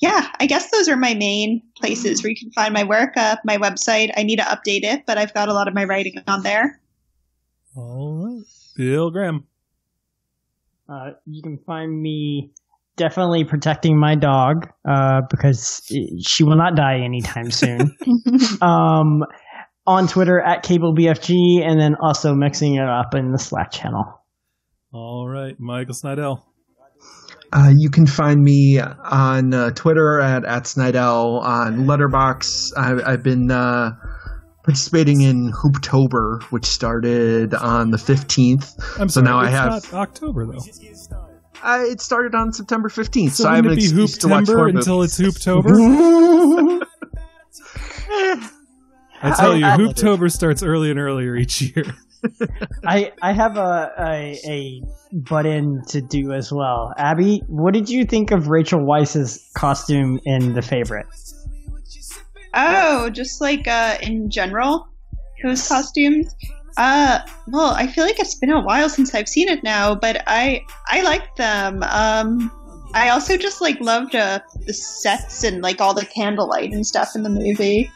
yeah, 0.00 0.28
I 0.38 0.46
guess 0.46 0.70
those 0.70 0.88
are 0.88 0.96
my 0.96 1.14
main 1.14 1.62
places 1.76 2.22
where 2.22 2.30
you 2.30 2.36
can 2.36 2.50
find 2.52 2.74
my 2.74 2.84
work. 2.84 3.16
Uh, 3.16 3.36
my 3.44 3.56
website, 3.56 4.10
I 4.16 4.22
need 4.22 4.36
to 4.36 4.44
update 4.44 4.84
it, 4.84 5.04
but 5.06 5.18
I've 5.18 5.32
got 5.32 5.48
a 5.48 5.54
lot 5.54 5.68
of 5.68 5.74
my 5.74 5.84
writing 5.84 6.14
on 6.28 6.42
there. 6.42 6.80
All 7.74 8.24
right, 8.24 8.44
Bill 8.76 9.10
Graham. 9.10 9.46
Uh, 10.88 11.12
you 11.24 11.42
can 11.42 11.58
find 11.58 12.00
me 12.00 12.52
definitely 12.96 13.44
protecting 13.44 13.98
my 13.98 14.14
dog 14.14 14.68
uh, 14.88 15.20
because 15.30 15.82
she 16.26 16.44
will 16.44 16.56
not 16.56 16.74
die 16.76 17.00
anytime 17.04 17.50
soon. 17.50 17.96
um, 18.62 19.22
on 19.86 20.08
Twitter 20.08 20.40
at 20.40 20.64
CableBFG, 20.64 21.62
and 21.64 21.80
then 21.80 21.94
also 22.02 22.34
mixing 22.34 22.74
it 22.74 22.88
up 22.88 23.14
in 23.14 23.30
the 23.32 23.38
Slack 23.38 23.70
channel. 23.70 24.04
All 24.92 25.28
right, 25.28 25.54
Michael 25.60 25.94
Snydel. 25.94 26.42
Uh, 27.52 27.72
you 27.76 27.90
can 27.90 28.06
find 28.06 28.42
me 28.42 28.80
on 28.80 29.54
uh, 29.54 29.70
Twitter 29.70 30.20
at 30.20 30.44
at 30.44 30.64
Snidell, 30.64 31.40
on 31.42 31.86
Letterboxd. 31.86 32.72
I've, 32.76 33.00
I've 33.06 33.22
been 33.22 33.50
uh, 33.52 33.92
participating 34.64 35.20
in 35.20 35.52
Hooptober, 35.52 36.42
which 36.50 36.64
started 36.66 37.54
on 37.54 37.90
the 37.90 37.98
fifteenth. 37.98 38.72
I'm 38.98 39.08
So 39.08 39.20
sorry, 39.20 39.26
now 39.26 39.38
I 39.38 39.48
have- 39.50 39.92
not 39.92 39.94
October 39.94 40.46
though. 40.46 40.58
Uh, 41.62 41.82
it 41.86 42.00
started 42.00 42.34
on 42.34 42.52
September 42.52 42.88
fifteenth, 42.88 43.34
So, 43.34 43.44
so, 43.44 43.50
I 43.50 43.56
have 43.56 43.64
an 43.64 43.70
wouldn't 43.70 43.80
be 43.80 43.84
excuse 44.02 44.18
to 44.18 44.28
watch 44.28 44.44
Hooptember 44.44 44.68
until 44.76 44.96
movies. 44.98 45.18
it's 45.20 45.44
Hooptober? 45.44 46.86
I 49.22 49.34
tell 49.36 49.56
you, 49.56 49.64
I- 49.64 49.74
I- 49.74 49.76
Hooptober 49.78 50.30
starts 50.30 50.62
early 50.62 50.90
and 50.90 50.98
earlier 51.00 51.36
each 51.36 51.60
year. 51.62 51.84
I 52.86 53.12
I 53.22 53.32
have 53.32 53.56
a, 53.56 53.92
a 53.98 54.38
a 54.46 54.82
button 55.12 55.82
to 55.88 56.00
do 56.00 56.32
as 56.32 56.50
well. 56.52 56.92
Abby, 56.98 57.42
what 57.46 57.72
did 57.74 57.88
you 57.88 58.04
think 58.04 58.30
of 58.32 58.48
Rachel 58.48 58.80
Weisz's 58.80 59.48
costume 59.56 60.18
in 60.24 60.54
The 60.54 60.62
Favorite? 60.62 61.06
Oh, 62.54 63.10
just 63.10 63.40
like 63.40 63.68
uh, 63.68 63.98
in 64.02 64.30
general, 64.30 64.88
those 65.44 65.66
costumes. 65.68 66.34
Uh, 66.76 67.20
well, 67.48 67.70
I 67.70 67.86
feel 67.86 68.04
like 68.04 68.18
it's 68.20 68.34
been 68.34 68.50
a 68.50 68.60
while 68.60 68.88
since 68.88 69.14
I've 69.14 69.28
seen 69.28 69.48
it 69.48 69.62
now, 69.62 69.94
but 69.94 70.22
I 70.26 70.64
I 70.88 71.02
like 71.02 71.34
them. 71.36 71.82
Um, 71.84 72.50
I 72.94 73.08
also 73.10 73.36
just 73.36 73.60
like 73.60 73.80
loved 73.80 74.14
uh, 74.14 74.40
the 74.66 74.72
sets 74.74 75.42
and 75.44 75.62
like 75.62 75.80
all 75.80 75.94
the 75.94 76.04
candlelight 76.06 76.72
and 76.72 76.86
stuff 76.86 77.14
in 77.14 77.22
the 77.22 77.30
movie. 77.30 77.90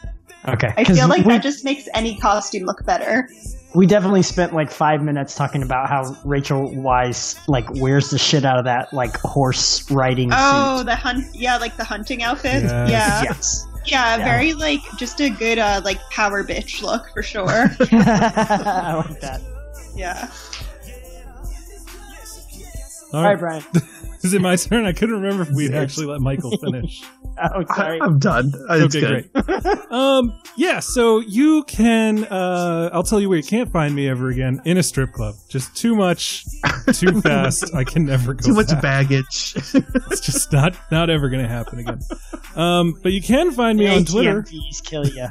Okay, 0.47 0.73
I 0.75 0.83
feel 0.83 1.07
like 1.07 1.23
we, 1.25 1.33
that 1.33 1.43
just 1.43 1.63
makes 1.63 1.87
any 1.93 2.17
costume 2.17 2.63
look 2.63 2.83
better. 2.83 3.29
we 3.75 3.85
definitely 3.85 4.23
spent 4.23 4.53
like 4.55 4.71
five 4.71 5.03
minutes 5.03 5.35
talking 5.35 5.61
about 5.61 5.87
how 5.87 6.17
Rachel 6.25 6.69
Weisz 6.71 7.39
like 7.47 7.69
wears 7.75 8.09
the 8.09 8.17
shit 8.17 8.43
out 8.43 8.57
of 8.57 8.65
that 8.65 8.91
like 8.91 9.15
horse 9.17 9.89
riding 9.91 10.31
Oh, 10.33 10.77
suit. 10.79 10.85
the 10.87 10.95
hunt, 10.95 11.25
yeah, 11.35 11.57
like 11.57 11.77
the 11.77 11.83
hunting 11.83 12.23
outfit. 12.23 12.63
Yes. 12.63 12.89
Yeah, 12.89 13.23
Yes. 13.23 13.67
Yeah, 13.85 14.17
Yeah. 14.17 14.23
very 14.25 14.53
like 14.53 14.81
just 14.97 15.19
a 15.19 15.29
good 15.29 15.57
uh 15.59 15.81
like 15.83 15.99
power 16.09 16.43
bitch 16.43 16.81
look 16.81 17.09
for 17.13 17.23
sure. 17.23 17.45
I 17.91 18.93
like 19.07 19.19
that. 19.21 19.41
yeah. 19.95 20.29
All 23.13 23.19
All 23.19 23.23
right, 23.25 23.39
right, 23.39 23.39
Brian. 23.39 23.63
is 24.23 24.33
it 24.33 24.41
my 24.41 24.55
turn? 24.55 24.85
I 24.85 24.93
couldn't 24.93 25.15
remember 25.21 25.43
if 25.43 25.49
we'd 25.51 25.73
actually 25.73 26.07
let 26.07 26.21
Michael 26.21 26.57
finish. 26.57 27.03
Oh, 27.43 27.63
sorry. 27.73 27.99
I'm 27.99 28.19
done. 28.19 28.51
It's 28.69 28.95
okay, 28.95 29.25
good. 29.33 29.45
great. 29.45 29.77
Um, 29.91 30.39
yeah, 30.57 30.79
so 30.79 31.19
you 31.19 31.63
can. 31.63 32.25
Uh, 32.25 32.89
I'll 32.93 33.03
tell 33.03 33.19
you 33.19 33.29
where 33.29 33.37
you 33.37 33.43
can't 33.43 33.71
find 33.71 33.95
me 33.95 34.07
ever 34.07 34.29
again 34.29 34.61
in 34.65 34.77
a 34.77 34.83
strip 34.83 35.11
club. 35.13 35.35
Just 35.49 35.75
too 35.75 35.95
much, 35.95 36.45
too 36.93 37.19
fast. 37.21 37.73
I 37.73 37.83
can 37.83 38.05
never 38.05 38.33
go. 38.33 38.45
Too 38.45 38.53
much 38.53 38.67
back. 38.67 38.81
baggage. 38.81 39.53
It's 39.55 40.19
just 40.19 40.51
not 40.51 40.75
not 40.91 41.09
ever 41.09 41.29
going 41.29 41.41
to 41.41 41.49
happen 41.49 41.79
again. 41.79 41.99
Um, 42.55 42.99
but 43.01 43.11
you 43.13 43.21
can 43.21 43.51
find 43.51 43.79
me 43.79 43.87
on 43.87 44.05
Twitter. 44.05 44.43
ATMTs 44.43 44.83
kill 44.83 45.07
you. 45.07 45.27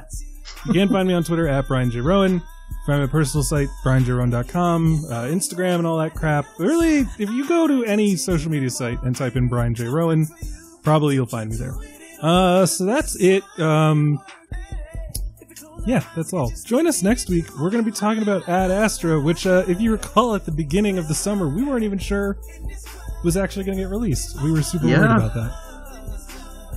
You 0.67 0.73
can 0.73 0.89
find 0.89 1.07
me 1.07 1.15
on 1.15 1.23
Twitter 1.23 1.47
at 1.47 1.69
Brian 1.69 1.91
J. 1.91 2.01
Roan. 2.01 2.43
Find 2.91 3.03
my 3.03 3.07
personal 3.07 3.45
site, 3.45 3.69
brianjroan.com, 3.85 5.05
uh, 5.05 5.23
Instagram, 5.27 5.77
and 5.77 5.87
all 5.87 5.99
that 5.99 6.13
crap. 6.13 6.45
Really, 6.59 7.07
if 7.21 7.31
you 7.31 7.47
go 7.47 7.69
to 7.69 7.85
any 7.85 8.17
social 8.17 8.51
media 8.51 8.69
site 8.69 9.01
and 9.05 9.15
type 9.15 9.37
in 9.37 9.47
Brian 9.47 9.77
J. 9.77 9.85
Roan, 9.85 10.27
probably 10.83 11.15
you'll 11.15 11.27
find 11.27 11.51
me 11.51 11.57
there. 11.57 11.77
Uh, 12.21 12.67
so 12.67 12.85
that's 12.85 13.15
it. 13.21 13.45
Um, 13.61 14.21
yeah, 15.87 16.03
that's 16.17 16.33
all. 16.33 16.51
Join 16.65 16.89
us 16.89 17.01
next 17.01 17.29
week. 17.29 17.45
We're 17.61 17.71
going 17.71 17.85
to 17.85 17.89
be 17.89 17.97
talking 17.97 18.25
about 18.25 18.49
Ad 18.49 18.73
Astra, 18.73 19.21
which, 19.21 19.47
uh, 19.47 19.63
if 19.69 19.81
you 19.81 19.93
recall, 19.93 20.35
at 20.35 20.45
the 20.45 20.51
beginning 20.51 20.99
of 20.99 21.07
the 21.07 21.15
summer, 21.15 21.49
we 21.49 21.63
weren't 21.63 21.85
even 21.85 22.01
sure 22.01 22.39
was 23.23 23.37
actually 23.37 23.67
going 23.67 23.79
to 23.79 23.85
get 23.85 23.91
released. 23.91 24.43
We 24.43 24.51
were 24.51 24.63
super 24.63 24.87
worried 24.87 25.13
about 25.13 25.35
that. 25.35 25.70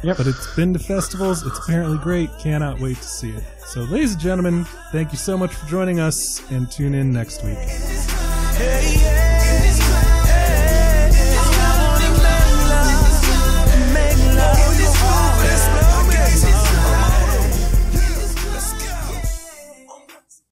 Yep. 0.03 0.17
But 0.17 0.27
it's 0.27 0.55
been 0.55 0.73
to 0.73 0.79
festivals. 0.79 1.45
It's 1.45 1.59
apparently 1.59 1.97
great. 1.97 2.29
Cannot 2.39 2.79
wait 2.79 2.97
to 2.97 3.03
see 3.03 3.31
it. 3.31 3.43
So, 3.65 3.81
ladies 3.81 4.13
and 4.13 4.21
gentlemen, 4.21 4.65
thank 4.91 5.11
you 5.11 5.17
so 5.17 5.37
much 5.37 5.53
for 5.53 5.65
joining 5.67 5.99
us, 5.99 6.41
and 6.51 6.69
tune 6.69 6.93
in 6.93 7.11
next 7.11 7.43
week. 7.43 7.57
Hey, 7.57 8.95
yeah. 8.97 9.22